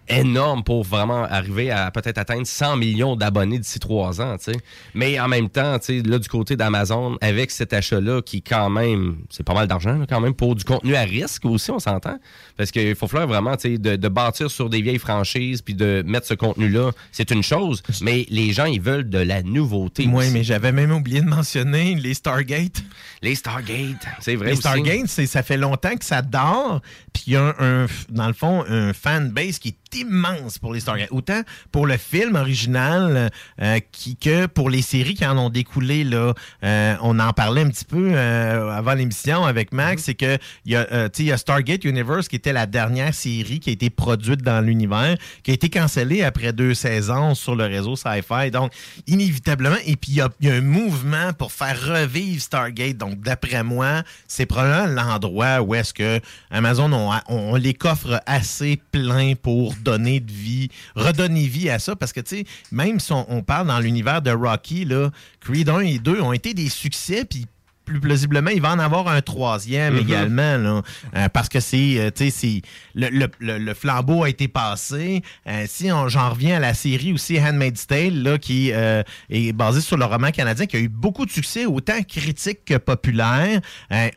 énormes 0.07 0.63
pour 0.63 0.83
vraiment 0.83 1.23
arriver 1.23 1.71
à 1.71 1.89
peut-être 1.91 2.17
atteindre 2.17 2.45
100 2.45 2.77
millions 2.77 3.15
d'abonnés 3.15 3.59
d'ici 3.59 3.79
trois 3.79 4.21
ans, 4.21 4.37
tu 4.37 4.51
sais. 4.51 4.59
Mais 4.93 5.19
en 5.19 5.27
même 5.27 5.49
temps, 5.49 5.79
tu 5.79 6.01
sais, 6.01 6.07
là, 6.07 6.19
du 6.19 6.27
côté 6.27 6.55
d'Amazon, 6.55 7.17
avec 7.21 7.51
cet 7.51 7.73
achat-là, 7.73 8.21
qui 8.21 8.41
quand 8.41 8.69
même, 8.69 9.17
c'est 9.29 9.43
pas 9.43 9.53
mal 9.53 9.67
d'argent, 9.67 10.01
quand 10.07 10.19
même, 10.19 10.33
pour 10.33 10.55
du 10.55 10.63
contenu 10.63 10.95
à 10.95 11.01
risque 11.03 11.45
aussi, 11.45 11.71
on 11.71 11.79
s'entend. 11.79 12.17
Parce 12.57 12.71
qu'il 12.71 12.95
faut 12.95 13.07
falloir 13.07 13.27
vraiment, 13.27 13.55
tu 13.55 13.73
sais, 13.73 13.77
de, 13.77 13.95
de 13.95 14.07
bâtir 14.07 14.51
sur 14.51 14.69
des 14.69 14.81
vieilles 14.81 14.99
franchises, 14.99 15.61
puis 15.61 15.73
de 15.73 16.03
mettre 16.05 16.27
ce 16.27 16.33
contenu-là, 16.33 16.91
c'est 17.11 17.31
une 17.31 17.43
chose, 17.43 17.81
mais 18.01 18.25
les 18.29 18.51
gens, 18.53 18.65
ils 18.65 18.81
veulent 18.81 19.09
de 19.09 19.19
la 19.19 19.41
nouveauté. 19.43 20.05
Oui, 20.07 20.25
aussi. 20.25 20.31
mais 20.31 20.43
j'avais 20.43 20.71
même 20.71 20.91
oublié 20.91 21.21
de 21.21 21.27
mentionner 21.27 21.95
les 21.95 22.13
Stargate. 22.13 22.83
Les 23.21 23.35
Stargate, 23.35 24.05
c'est 24.19 24.35
vrai 24.35 24.47
Les 24.47 24.51
aussi. 24.53 24.61
Stargate, 24.61 25.07
c'est- 25.07 25.25
ça 25.27 25.43
fait 25.43 25.57
longtemps 25.57 25.95
que 25.95 26.05
ça 26.05 26.21
dort, 26.21 26.81
puis 27.13 27.23
il 27.27 27.33
y 27.33 27.35
a 27.37 27.55
un, 27.59 27.85
dans 28.09 28.27
le 28.27 28.33
fond, 28.33 28.63
un 28.67 28.93
fanbase 28.93 29.59
qui 29.59 29.69
est 29.69 29.75
immense 29.95 30.57
pour 30.59 30.73
les 30.73 30.79
Stargate. 30.79 31.09
Autant 31.11 31.41
pour 31.71 31.87
le 31.87 31.97
film 31.97 32.35
original 32.35 33.29
euh, 33.61 33.79
qui, 33.91 34.15
que 34.15 34.45
pour 34.47 34.69
les 34.69 34.81
séries 34.81 35.15
qui 35.15 35.25
en 35.25 35.37
ont 35.37 35.49
découlé. 35.49 36.03
Là, 36.03 36.33
Euh, 36.63 36.95
on 37.01 37.19
en 37.19 37.33
parlait 37.33 37.61
un 37.61 37.69
petit 37.69 37.85
peu 37.85 38.11
euh, 38.13 38.71
avant 38.71 38.93
l'émission 38.93 39.45
avec 39.45 39.73
Max, 39.73 40.03
c'est 40.03 40.13
que 40.13 40.37
il 40.65 40.71
y, 40.71 40.75
a, 40.75 40.87
euh, 40.91 41.09
y 41.19 41.31
a 41.31 41.37
Stargate 41.37 41.83
Universe 41.83 42.27
qui 42.27 42.35
était 42.35 42.53
la 42.53 42.65
dernière 42.65 43.13
série 43.13 43.59
qui 43.59 43.69
a 43.69 43.73
été 43.73 43.89
produite 43.89 44.41
dans 44.41 44.61
l'univers, 44.61 45.17
qui 45.43 45.51
a 45.51 45.53
été 45.53 45.69
cancellée 45.69 46.23
après 46.23 46.53
deux 46.53 46.73
saisons 46.73 47.35
sur 47.35 47.55
le 47.55 47.65
réseau 47.65 47.95
Sci-Fi. 47.95 48.51
Donc, 48.51 48.71
inévitablement, 49.07 49.77
et 49.85 49.95
puis 49.95 50.11
il 50.11 50.15
y 50.15 50.21
a, 50.21 50.29
il 50.39 50.47
y 50.47 50.51
a 50.51 50.55
un 50.55 50.61
mouvement 50.61 51.33
pour 51.33 51.51
faire 51.51 51.79
revivre 51.79 52.41
Stargate. 52.41 52.97
Donc, 52.97 53.21
d'après 53.21 53.63
moi, 53.63 54.03
c'est 54.27 54.45
probablement 54.45 55.03
l'endroit 55.03 55.61
où 55.61 55.75
est-ce 55.75 55.93
que 55.93 56.19
Amazon 56.49 56.91
on, 56.93 57.11
on 57.27 57.55
les 57.55 57.73
coffre 57.73 58.21
assez 58.25 58.79
plein 58.91 59.33
pour 59.35 59.75
donner 59.83 60.19
de 60.19 60.31
vie, 60.31 60.69
redonner 60.95 61.47
vie 61.47 61.69
à 61.69 61.79
ça. 61.79 61.95
Parce 61.95 62.13
que, 62.13 62.21
tu 62.21 62.37
sais, 62.37 62.45
même 62.71 62.99
si 62.99 63.11
on, 63.11 63.25
on 63.31 63.43
parle 63.43 63.67
dans 63.67 63.79
l'univers 63.79 64.21
de 64.21 64.31
Rocky, 64.31 64.85
là, 64.85 65.11
Creed 65.41 65.69
1 65.69 65.79
et 65.81 65.99
2 65.99 66.21
ont 66.21 66.33
été 66.33 66.53
des 66.53 66.69
succès, 66.69 67.25
puis 67.25 67.45
plus 67.85 67.99
plausiblement, 67.99 68.49
il 68.49 68.61
va 68.61 68.71
en 68.71 68.79
avoir 68.79 69.07
un 69.07 69.21
troisième 69.21 69.95
Mhm. 69.95 69.99
également, 70.01 70.57
là, 70.57 70.81
Euh, 71.15 71.27
parce 71.29 71.49
que 71.49 71.59
c'est, 71.59 71.99
euh, 71.99 72.09
tu 72.15 72.25
sais, 72.25 72.29
c'est 72.31 72.61
le, 72.95 73.09
le- 73.09 73.27
le- 73.39 73.57
le 73.59 73.73
flambeau 73.73 74.23
a 74.23 74.29
été 74.29 74.47
passé. 74.47 75.21
Euh, 75.47 75.65
si 75.67 75.91
on- 75.91 76.07
j'en 76.07 76.29
reviens 76.29 76.57
à 76.57 76.59
la 76.59 76.73
série 76.73 77.13
aussi 77.13 77.39
Handmaid's 77.39 77.85
Tale, 77.87 78.23
là, 78.23 78.37
qui 78.37 78.71
euh, 78.73 79.03
est 79.29 79.51
basée 79.53 79.81
sur 79.81 79.97
le 79.97 80.05
roman 80.05 80.31
canadien, 80.31 80.65
qui 80.65 80.77
a 80.77 80.79
eu 80.79 80.87
beaucoup 80.89 81.25
de 81.25 81.31
succès, 81.31 81.65
autant 81.65 82.01
critique 82.03 82.65
que 82.65 82.77
populaire. 82.77 83.59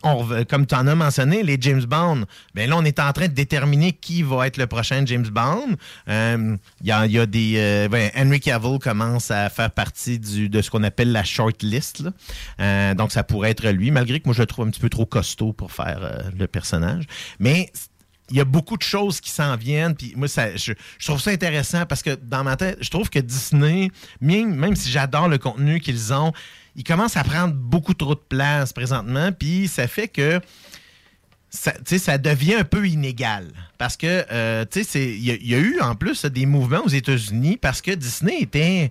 On 0.02 0.26
comme 0.48 0.66
tu 0.66 0.74
en 0.74 0.86
as 0.86 0.94
mentionné, 0.94 1.42
les 1.42 1.56
James 1.60 1.84
Bond, 1.84 2.24
ben 2.54 2.68
là, 2.70 2.76
on 2.76 2.84
est 2.84 2.98
en 3.00 3.12
train 3.12 3.28
de 3.28 3.32
déterminer 3.34 3.92
qui 3.92 4.22
va 4.22 4.46
être 4.46 4.56
le 4.56 4.66
prochain 4.66 5.02
James 5.06 5.26
Bond. 5.28 5.76
Il 6.08 6.58
y, 6.86 6.92
a, 6.92 7.06
il 7.06 7.12
y 7.12 7.18
a 7.18 7.26
des, 7.26 7.88
ben, 7.90 8.10
Henry 8.16 8.40
Cavill 8.40 8.78
commence 8.78 9.30
à 9.30 9.48
faire 9.50 9.70
partie 9.70 10.18
du, 10.18 10.48
de 10.48 10.62
ce 10.62 10.70
qu'on 10.70 10.82
appelle 10.84 11.12
la 11.12 11.24
short 11.24 11.62
list. 11.62 12.02
là. 12.58 12.94
Donc, 12.94 13.12
ça 13.12 13.22
pourrait 13.24 13.50
être 13.50 13.55
lui, 13.64 13.90
malgré 13.90 14.20
que 14.20 14.26
moi, 14.26 14.34
je 14.34 14.40
le 14.40 14.46
trouve 14.46 14.66
un 14.66 14.70
petit 14.70 14.80
peu 14.80 14.88
trop 14.88 15.06
costaud 15.06 15.52
pour 15.52 15.72
faire 15.72 16.00
euh, 16.02 16.30
le 16.36 16.46
personnage. 16.46 17.04
Mais 17.38 17.70
il 18.30 18.36
y 18.36 18.40
a 18.40 18.44
beaucoup 18.44 18.76
de 18.76 18.82
choses 18.82 19.20
qui 19.20 19.30
s'en 19.30 19.56
viennent. 19.56 19.94
Puis 19.94 20.12
moi, 20.16 20.28
ça, 20.28 20.56
je, 20.56 20.72
trouve 21.04 21.20
ça 21.20 21.30
intéressant 21.30 21.86
parce 21.86 22.02
que 22.02 22.14
dans 22.14 22.44
ma 22.44 22.56
tête, 22.56 22.78
je 22.80 22.90
trouve 22.90 23.08
que 23.10 23.18
Disney, 23.18 23.90
même, 24.20 24.54
même 24.54 24.76
si 24.76 24.90
j'adore 24.90 25.28
le 25.28 25.38
contenu 25.38 25.80
qu'ils 25.80 26.12
ont, 26.12 26.32
ils 26.74 26.84
commencent 26.84 27.16
à 27.16 27.24
prendre 27.24 27.54
beaucoup 27.54 27.94
trop 27.94 28.14
de 28.14 28.22
place 28.28 28.72
présentement. 28.72 29.32
Puis 29.32 29.68
ça 29.68 29.86
fait 29.86 30.08
que 30.08 30.40
ça, 31.50 31.72
ça 31.84 32.18
devient 32.18 32.54
un 32.54 32.64
peu 32.64 32.86
inégal. 32.86 33.48
Parce 33.78 33.96
que, 33.96 34.26
euh, 34.30 34.64
tu 34.70 34.84
sais, 34.84 35.04
il 35.04 35.22
y, 35.22 35.48
y 35.50 35.54
a 35.54 35.58
eu 35.58 35.80
en 35.80 35.94
plus 35.94 36.24
des 36.26 36.46
mouvements 36.46 36.84
aux 36.84 36.90
États-Unis 36.90 37.56
parce 37.56 37.80
que 37.80 37.92
Disney 37.92 38.40
était 38.40 38.90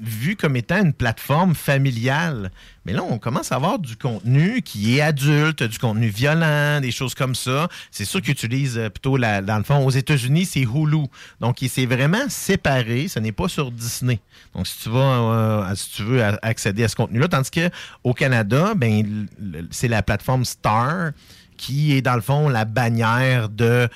vu 0.00 0.36
comme 0.36 0.56
étant 0.56 0.82
une 0.82 0.92
plateforme 0.92 1.54
familiale. 1.54 2.50
Mais 2.84 2.92
là, 2.92 3.02
on 3.02 3.18
commence 3.18 3.52
à 3.52 3.56
avoir 3.56 3.78
du 3.78 3.96
contenu 3.96 4.62
qui 4.62 4.96
est 4.96 5.00
adulte, 5.00 5.62
du 5.62 5.78
contenu 5.78 6.08
violent, 6.08 6.80
des 6.80 6.90
choses 6.90 7.14
comme 7.14 7.34
ça. 7.34 7.68
C'est 7.90 8.04
sûr 8.04 8.22
qu'ils 8.22 8.32
utilisent 8.32 8.78
euh, 8.78 8.88
plutôt, 8.88 9.18
dans 9.18 9.58
le 9.58 9.64
fond, 9.64 9.84
aux 9.84 9.90
États-Unis, 9.90 10.46
c'est 10.46 10.60
Hulu. 10.60 11.04
Donc, 11.40 11.60
il 11.62 11.68
s'est 11.68 11.86
vraiment 11.86 12.28
séparé. 12.28 13.08
Ce 13.08 13.18
n'est 13.18 13.32
pas 13.32 13.48
sur 13.48 13.70
Disney. 13.70 14.20
Donc, 14.54 14.66
si 14.66 14.84
tu 14.84 14.88
vas, 14.88 14.98
euh, 14.98 15.74
veux 16.00 16.22
accéder 16.42 16.84
à 16.84 16.88
ce 16.88 16.96
contenu-là, 16.96 17.28
tandis 17.28 17.50
que 17.50 17.70
au 18.02 18.14
Canada, 18.14 18.72
ben, 18.74 19.26
c'est 19.70 19.88
la 19.88 20.02
plateforme 20.02 20.44
Star 20.44 21.12
qui 21.60 21.92
est, 21.92 22.00
dans 22.00 22.14
le 22.14 22.22
fond, 22.22 22.48
la 22.48 22.64
bannière 22.64 23.50
de 23.50 23.86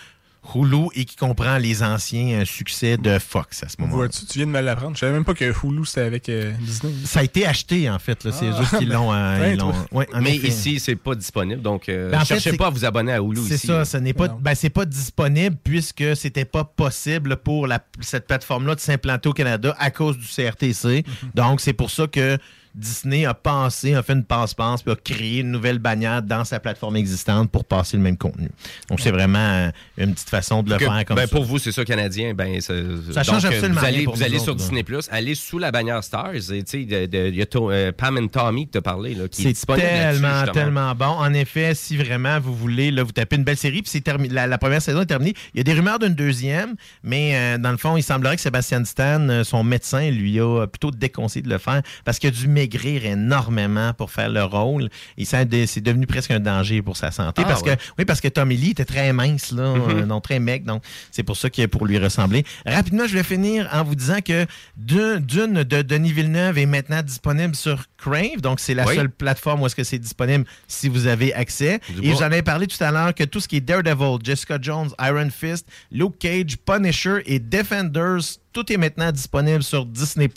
Hulu 0.54 0.88
et 0.94 1.04
qui 1.04 1.16
comprend 1.16 1.58
les 1.58 1.82
anciens 1.82 2.40
euh, 2.40 2.44
succès 2.44 2.96
de 2.96 3.18
Fox 3.18 3.62
à 3.62 3.68
ce 3.68 3.76
moment-là. 3.80 3.96
Vois-tu, 3.96 4.26
tu 4.26 4.38
viens 4.38 4.46
de 4.46 4.52
me 4.52 4.60
l'apprendre. 4.60 4.94
Je 4.94 5.00
savais 5.00 5.12
même 5.12 5.24
pas 5.24 5.34
que 5.34 5.44
Hulu 5.44 5.84
c'était 5.84 6.02
avec 6.02 6.28
euh, 6.28 6.52
Disney. 6.60 6.92
Ça 7.04 7.20
a 7.20 7.22
été 7.22 7.46
acheté, 7.46 7.88
en 7.90 7.98
fait. 7.98 8.22
là. 8.24 8.32
C'est 8.32 8.46
Ah. 8.48 8.50
eux 8.50 8.60
autres 8.62 8.78
qui 8.78 8.84
l'ont. 8.86 9.12
euh, 9.12 9.40
Ouais, 9.40 9.52
ils 9.54 9.58
l'ont- 9.58 9.72
toi. 9.72 9.86
ouais, 9.92 10.08
en 10.14 10.20
Mais 10.20 10.36
effet. 10.36 10.48
ici, 10.48 10.80
c'est 10.80 10.96
pas 10.96 11.14
disponible, 11.14 11.62
donc 11.62 11.88
euh, 11.88 12.10
Ben, 12.10 12.18
en 12.18 12.20
fait, 12.20 12.34
cherchez 12.34 12.50
c'est- 12.50 12.56
pas 12.56 12.66
à 12.66 12.70
vous 12.70 12.84
abonner 12.84 13.12
à 13.12 13.20
Hulu 13.20 13.40
C'est 13.48 13.54
ici. 13.54 13.66
ça, 13.66 13.84
ce 13.84 13.96
n'est 13.96 14.12
pas, 14.14 14.28
ben, 14.28 14.54
c'est 14.54 14.70
pas 14.70 14.84
disponible 14.84 15.56
puisque 15.62 16.16
c'était 16.16 16.44
pas 16.44 16.64
possible 16.64 17.36
pour 17.36 17.66
la- 17.66 17.84
cette 18.00 18.26
plateforme-là 18.26 18.74
de 18.74 18.80
s'implanter 18.80 19.28
au 19.28 19.32
Canada 19.32 19.74
à 19.78 19.90
cause 19.90 20.18
du 20.18 20.26
CRTC. 20.26 21.04
Mhm. 21.06 21.30
Donc, 21.34 21.60
c'est 21.60 21.72
pour 21.72 21.90
ça 21.90 22.06
que 22.06 22.38
Disney 22.74 23.24
a 23.24 23.34
pensé, 23.34 23.94
a 23.94 24.02
fait 24.02 24.14
une 24.14 24.24
passe-passe, 24.24 24.82
puis 24.82 24.92
a 24.92 24.96
créé 24.96 25.40
une 25.40 25.50
nouvelle 25.50 25.78
bannière 25.78 26.22
dans 26.22 26.44
sa 26.44 26.58
plateforme 26.60 26.96
existante 26.96 27.50
pour 27.50 27.64
passer 27.64 27.96
le 27.96 28.02
même 28.02 28.16
contenu. 28.16 28.48
Donc, 28.88 29.00
c'est 29.00 29.10
vraiment 29.12 29.70
une 29.96 30.12
petite 30.14 30.28
façon 30.30 30.62
de 30.62 30.70
le 30.70 30.78
Que- 30.78 30.84
faire 30.84 31.04
comme 31.04 31.16
ben, 31.16 31.26
ça. 31.26 31.28
Pour 31.28 31.44
vous, 31.44 31.58
c'est 31.58 31.72
ça, 31.72 31.84
Canadien. 31.84 32.34
Ben, 32.34 32.60
ça 32.60 32.74
Ça 33.12 33.22
change 33.22 33.42
donc, 33.42 33.52
euh, 33.52 33.54
absolument 33.56 33.80
Vous 33.80 33.86
rien 33.86 33.94
allez, 33.94 34.04
pour 34.04 34.16
vous 34.16 34.22
allez 34.22 34.34
autres, 34.36 34.44
sur. 34.44 34.54
Disney 34.56 34.82
Plus, 34.82 35.08
allez 35.10 35.34
sous 35.34 35.58
la 35.58 35.70
bannière 35.70 36.02
Stars. 36.02 36.34
Il 36.34 37.36
y 37.36 37.42
a 37.42 37.46
to- 37.46 37.70
euh, 37.70 37.92
Pam 37.92 38.16
and 38.18 38.28
Tommy 38.28 38.66
que 38.66 38.72
tu 38.72 38.78
as 38.78 38.82
parlé, 38.82 39.14
là, 39.14 39.28
qui 39.28 39.42
C'est 39.54 39.66
tellement, 39.66 40.44
tellement 40.52 40.94
bon. 40.94 41.04
En 41.06 41.32
effet, 41.32 41.74
si 41.74 41.96
vraiment 41.96 42.40
vous 42.40 42.54
voulez, 42.54 42.90
là, 42.90 43.02
vous 43.02 43.12
tapez 43.12 43.36
une 43.36 43.44
belle 43.44 43.56
série, 43.56 43.82
puis 43.82 44.00
termi- 44.00 44.28
la, 44.30 44.46
la 44.46 44.58
première 44.58 44.82
saison 44.82 45.00
est 45.02 45.06
terminée. 45.06 45.34
Il 45.54 45.58
y 45.58 45.60
a 45.60 45.64
des 45.64 45.72
rumeurs 45.74 45.98
d'une 45.98 46.14
deuxième, 46.14 46.74
mais 47.02 47.32
euh, 47.36 47.58
dans 47.58 47.70
le 47.70 47.76
fond, 47.76 47.96
il 47.96 48.02
semblerait 48.02 48.36
que 48.36 48.42
Sébastien 48.42 48.84
Stan, 48.84 49.20
euh, 49.28 49.44
son 49.44 49.62
médecin, 49.64 50.10
lui 50.10 50.40
a 50.40 50.66
plutôt 50.66 50.90
déconseillé 50.90 51.42
de 51.44 51.50
le 51.50 51.58
faire 51.58 51.82
parce 52.04 52.18
qu'il 52.18 52.28
a 52.28 52.32
dû 52.32 52.48
maigrir 52.64 53.04
énormément 53.04 53.92
pour 53.92 54.10
faire 54.10 54.30
le 54.30 54.42
rôle. 54.44 54.88
Et 55.18 55.24
ça, 55.24 55.38
c'est 55.66 55.80
devenu 55.82 56.06
presque 56.06 56.30
un 56.30 56.40
danger 56.40 56.80
pour 56.82 56.96
sa 56.96 57.10
santé. 57.10 57.42
Ah, 57.44 57.48
parce 57.48 57.62
ouais. 57.62 57.76
que, 57.76 57.82
oui, 57.98 58.04
parce 58.04 58.20
que 58.20 58.28
Tommy 58.28 58.56
Lee 58.56 58.70
était 58.70 58.84
très 58.84 59.12
mince, 59.12 59.52
là, 59.52 59.74
Mhm. 59.74 59.90
euh, 59.90 60.06
non, 60.06 60.20
très 60.20 60.38
maigre. 60.38 60.66
Donc, 60.66 60.82
c'est 61.10 61.22
pour 61.22 61.36
ça 61.36 61.50
qu'il 61.50 61.62
est 61.64 61.68
pour 61.68 61.84
lui 61.86 61.98
ressembler. 61.98 62.44
Rapidement, 62.66 63.06
je 63.06 63.14
vais 63.14 63.22
finir 63.22 63.68
en 63.72 63.84
vous 63.84 63.94
disant 63.94 64.20
que 64.24 64.46
Dune, 64.76 65.62
de 65.64 65.82
Denis 65.82 66.12
Villeneuve 66.12 66.58
est 66.58 66.66
maintenant 66.66 67.02
disponible 67.02 67.54
sur 67.54 67.84
Crave. 67.98 68.40
Donc, 68.40 68.60
c'est 68.60 68.74
la 68.74 68.86
Oui. 68.86 68.94
seule 68.94 69.10
plateforme 69.10 69.62
où 69.62 69.66
est-ce 69.66 69.76
que 69.76 69.84
c'est 69.84 69.98
disponible 69.98 70.44
si 70.68 70.88
vous 70.88 71.06
avez 71.06 71.34
accès. 71.34 71.80
Et 72.02 72.08
bois. 72.08 72.18
j'en 72.18 72.26
avais 72.26 72.42
parlé 72.42 72.66
tout 72.66 72.82
à 72.82 72.90
l'heure 72.90 73.14
que 73.14 73.24
tout 73.24 73.40
ce 73.40 73.48
qui 73.48 73.56
est 73.56 73.60
Daredevil, 73.60 74.18
Jessica 74.22 74.58
Jones, 74.60 74.90
Iron 75.00 75.28
Fist, 75.30 75.66
Luke 75.90 76.18
Cage, 76.18 76.56
Punisher 76.64 77.18
et 77.26 77.38
Defenders, 77.38 78.38
tout 78.54 78.72
est 78.72 78.78
maintenant 78.78 79.12
disponible 79.12 79.62
sur 79.62 79.84
Disney+, 79.84 80.30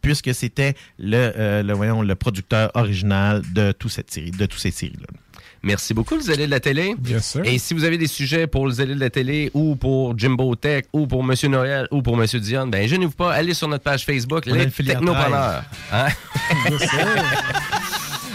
puisque 0.00 0.32
c'était 0.32 0.74
le, 0.98 1.32
euh, 1.36 1.62
le, 1.64 1.72
voyons, 1.72 2.02
le 2.02 2.14
producteur 2.14 2.70
original 2.74 3.42
de, 3.52 3.72
toute 3.72 3.90
cette 3.90 4.10
série, 4.12 4.30
de 4.30 4.46
toutes 4.46 4.60
ces 4.60 4.70
séries-là. 4.70 5.06
Merci 5.64 5.94
beaucoup, 5.94 6.16
le 6.16 6.20
Zélé 6.20 6.44
de 6.44 6.50
la 6.50 6.60
télé. 6.60 6.94
Bien 6.98 7.20
sûr. 7.20 7.42
Et 7.42 7.56
si 7.56 7.72
vous 7.72 7.84
avez 7.84 7.96
des 7.96 8.06
sujets 8.06 8.46
pour 8.46 8.66
le 8.66 8.72
Zélé 8.72 8.94
de 8.94 9.00
la 9.00 9.08
télé 9.08 9.50
ou 9.54 9.76
pour 9.76 10.16
Jimbo 10.16 10.54
Tech 10.56 10.84
ou 10.92 11.06
pour 11.06 11.24
Monsieur 11.24 11.48
Noël 11.48 11.88
ou 11.90 12.02
pour 12.02 12.18
Monsieur 12.18 12.38
Dion, 12.38 12.66
ben 12.66 12.86
gênez-vous 12.86 13.12
pas, 13.12 13.32
allez 13.32 13.54
sur 13.54 13.66
notre 13.66 13.82
page 13.82 14.04
Facebook, 14.04 14.44
On 14.46 14.52
Les 14.52 14.64
une 14.64 14.70
filière 14.70 14.98
Technopreneurs. 14.98 15.64
Hein? 15.90 16.08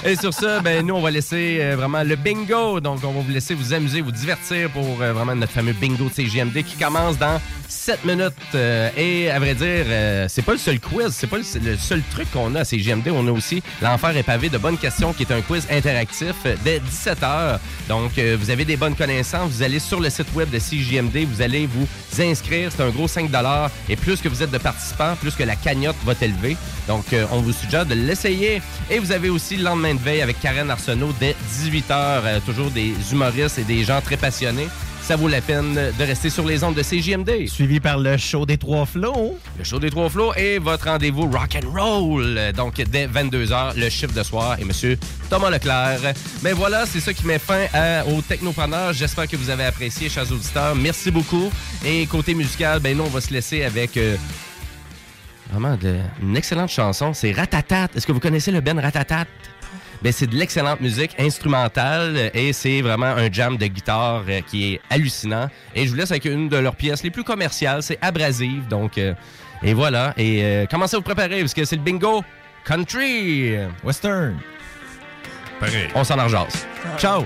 Et 0.06 0.16
sur 0.16 0.34
ça, 0.34 0.62
ben, 0.62 0.86
nous, 0.86 0.96
on 0.96 1.02
va 1.02 1.12
laisser 1.12 1.60
euh, 1.62 1.76
vraiment 1.76 2.04
le 2.04 2.16
bingo. 2.16 2.80
Donc, 2.80 3.00
on 3.04 3.12
va 3.12 3.22
vous 3.22 3.32
laisser 3.32 3.54
vous 3.54 3.74
amuser, 3.74 4.02
vous 4.02 4.12
divertir 4.12 4.70
pour 4.70 5.02
euh, 5.02 5.12
vraiment 5.12 5.36
notre 5.36 5.52
fameux 5.52 5.74
bingo 5.74 6.06
de 6.06 6.14
CGMD 6.14 6.64
qui 6.64 6.78
commence 6.78 7.18
dans 7.18 7.40
7 7.68 8.06
minutes. 8.06 8.34
Euh, 8.56 8.90
et 8.96 9.30
à 9.30 9.40
vrai 9.40 9.56
dire, 9.56 9.86
c'est 10.30 10.44
pas 10.44 10.54
le 10.54 10.58
seul 10.58 10.80
quiz, 10.80 11.10
c'est 11.12 11.28
pas 11.28 11.38
le, 11.38 11.44
seul 11.78 12.02
truc 12.12 12.32
qu'on 12.32 12.56
a 12.56 12.62
à 12.62 12.66
CGMD. 12.66 13.10
On 13.10 13.28
a 13.28 13.32
aussi 13.32 13.62
l'enfer 13.82 14.16
est 14.16 14.24
pavé 14.24 14.50
de 14.50 14.58
bonnes 14.58 14.78
questions 14.78 15.14
qui 15.14 15.24
est 15.24 15.32
un 15.32 15.42
quiz 15.42 15.68
interactif 15.70 16.36
dès 16.64 16.80
17h. 16.80 17.60
Donc, 17.88 18.18
euh, 18.18 18.38
vous 18.40 18.50
avez 18.52 18.66
des 18.66 18.78
bonnes 18.78 18.96
connaissances. 18.96 19.52
Vous 19.52 19.64
allez 19.64 19.80
sur 19.80 20.00
le 20.00 20.10
site 20.10 20.34
web 20.34 20.50
de 20.50 20.60
CGMD, 20.60 21.26
vous 21.26 21.42
allez 21.42 21.68
vous 21.68 21.88
inscrire. 22.22 22.72
C'est 22.76 22.84
un 22.84 22.90
gros 22.90 23.08
5 23.08 23.30
Et 23.90 23.96
plus 23.96 24.22
que 24.22 24.30
vous 24.30 24.44
êtes 24.44 24.52
de 24.52 24.58
participants, 24.58 25.16
plus 25.20 25.36
que 25.36 25.44
la 25.44 25.56
cagnotte 25.56 25.98
va 26.06 26.16
t'élever. 26.16 26.56
Donc, 26.90 27.14
euh, 27.14 27.26
on 27.32 27.40
vous 27.42 27.54
suggère 27.54 27.86
de 27.86 27.94
l'essayer. 27.94 28.62
Et 28.90 28.98
vous 28.98 29.12
avez 29.12 29.30
aussi 29.30 29.56
le 29.58 29.64
lendemain 29.64 29.94
de 29.94 30.00
veille 30.00 30.22
avec 30.24 30.40
Karen 30.42 30.70
Arsenault 30.72 31.14
dès 31.20 31.36
18h. 31.64 32.42
toujours 32.46 32.72
des 32.72 32.94
humoristes 33.12 33.60
et 33.60 33.64
des 33.64 33.84
gens 33.84 34.02
très 34.02 34.18
passionnés. 34.18 34.68
Ça 35.04 35.16
vaut 35.16 35.28
la 35.28 35.42
peine 35.42 35.74
de 35.76 36.04
rester 36.04 36.30
sur 36.32 36.46
les 36.46 36.64
ondes 36.64 36.76
de 36.76 36.82
CJMD. 36.84 37.48
Suivi 37.48 37.80
par 37.80 37.98
le 38.00 38.18
show 38.18 38.46
des 38.46 38.58
Trois 38.58 38.86
Flots. 38.88 39.38
Le 39.58 39.64
show 39.64 39.80
des 39.80 39.90
Trois 39.92 40.10
Flots 40.10 40.34
et 40.36 40.58
votre 40.60 40.86
rendez-vous 40.86 41.30
rock 41.30 41.56
and 41.64 41.70
roll. 41.72 42.40
Donc, 42.56 42.76
dès 42.82 43.08
22h, 43.08 43.76
le 43.78 43.90
chiffre 43.90 44.14
de 44.14 44.24
soir 44.24 44.58
et 44.60 44.66
Monsieur 44.66 44.98
Thomas 45.30 45.50
Leclerc. 45.52 46.14
Mais 46.44 46.54
voilà, 46.54 46.86
c'est 46.88 47.00
ça 47.00 47.14
qui 47.14 47.26
met 47.26 47.40
fin 47.40 47.66
à- 47.74 48.04
au 48.08 48.22
Technopreneur. 48.22 48.94
J'espère 48.94 49.28
que 49.28 49.36
vous 49.36 49.50
avez 49.52 49.66
apprécié, 49.66 50.10
chers 50.10 50.32
auditeurs. 50.32 50.76
Merci 50.76 51.12
beaucoup. 51.12 51.52
Et 51.86 52.06
côté 52.08 52.34
musical, 52.36 52.80
ben 52.80 52.98
nous, 52.98 53.04
on 53.04 53.10
va 53.10 53.22
se 53.22 53.32
laisser 53.34 53.64
avec... 53.64 53.96
euh, 53.98 54.16
Vraiment, 55.52 55.76
de- 55.76 56.00
une 56.22 56.38
excellente 56.38 56.70
chanson. 56.70 57.14
C'est 57.14 57.32
Ratatat. 57.32 57.88
Est-ce 57.96 58.06
que 58.06 58.12
vous 58.12 58.20
connaissez 58.20 58.52
le 58.52 58.62
Ben 58.62 58.80
Ratatat? 58.80 59.26
Ben, 60.02 60.14
c'est 60.14 60.28
de 60.28 60.36
l'excellente 60.36 60.80
musique 60.80 61.14
instrumentale 61.20 62.32
et 62.34 62.54
c'est 62.54 62.82
vraiment 62.82 63.08
un 63.08 63.30
jam 63.32 63.58
de 63.58 63.66
guitare 63.68 64.24
euh, 64.30 64.40
qui 64.48 64.74
est 64.76 64.82
hallucinant. 64.90 65.50
Et 65.76 65.86
je 65.86 65.90
vous 65.90 65.96
laisse 65.98 66.12
avec 66.12 66.24
une 66.26 66.48
de 66.48 66.56
leurs 66.58 66.76
pièces 66.76 67.04
les 67.04 67.12
plus 67.12 67.24
commerciales. 67.26 67.84
C'est 67.84 67.98
Abrasive. 68.02 68.66
Donc, 68.70 68.98
euh, 68.98 69.14
et 69.62 69.74
voilà. 69.74 70.14
Et 70.18 70.42
euh, 70.44 70.66
commencez 70.68 70.96
à 70.96 71.00
vous 71.00 71.04
préparer 71.04 71.42
parce 71.42 71.54
que 71.54 71.66
c'est 71.66 71.76
le 71.76 71.82
bingo 71.82 72.24
country. 72.64 73.58
Western. 73.84 74.38
Pareil. 75.60 75.90
On 75.96 76.04
s'en 76.06 76.18
enjase. 76.18 76.66
Ciao. 76.98 77.26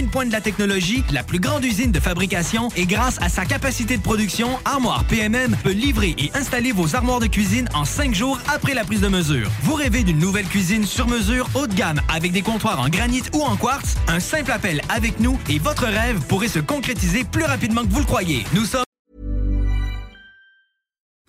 fine 0.00 0.08
pointe 0.08 0.28
de 0.28 0.32
la 0.32 0.40
technologie, 0.40 1.04
la 1.12 1.22
plus 1.22 1.40
grande 1.40 1.62
usine 1.62 1.92
de 1.92 2.00
fabrication 2.00 2.70
et 2.74 2.86
grâce 2.86 3.18
à 3.20 3.28
sa 3.28 3.44
capacité 3.44 3.98
de 3.98 4.02
production, 4.02 4.48
Armoire 4.64 5.04
PMM 5.04 5.54
peut 5.62 5.72
livrer 5.72 6.14
et 6.16 6.30
installer 6.34 6.72
vos 6.72 6.96
armoires 6.96 7.20
de 7.20 7.26
cuisine 7.26 7.68
en 7.74 7.84
cinq 7.84 8.14
jours 8.14 8.38
après 8.48 8.72
la 8.72 8.84
prise 8.84 9.02
de 9.02 9.08
mesure. 9.08 9.50
Vous 9.62 9.74
rêvez 9.74 10.02
d'une 10.02 10.18
nouvelle 10.18 10.46
cuisine 10.46 10.86
sur 10.86 11.06
mesure 11.06 11.50
haut 11.54 11.66
de 11.66 11.74
gamme 11.74 12.00
avec 12.08 12.32
des 12.32 12.40
comptoirs 12.40 12.80
en 12.80 12.88
granit 12.88 13.24
ou 13.34 13.42
en 13.42 13.56
quartz? 13.56 13.96
Un 14.08 14.20
simple 14.20 14.52
appel 14.52 14.80
avec 14.88 15.20
nous 15.20 15.38
et 15.50 15.58
votre 15.58 15.84
rêve 15.84 16.18
pourrait 16.28 16.48
se 16.48 16.60
concrétiser 16.60 17.24
plus 17.24 17.44
rapidement 17.44 17.82
que 17.82 17.90
vous 17.90 18.00
le 18.00 18.06
croyez. 18.06 18.44
Nous 18.54 18.64
sommes 18.64 18.84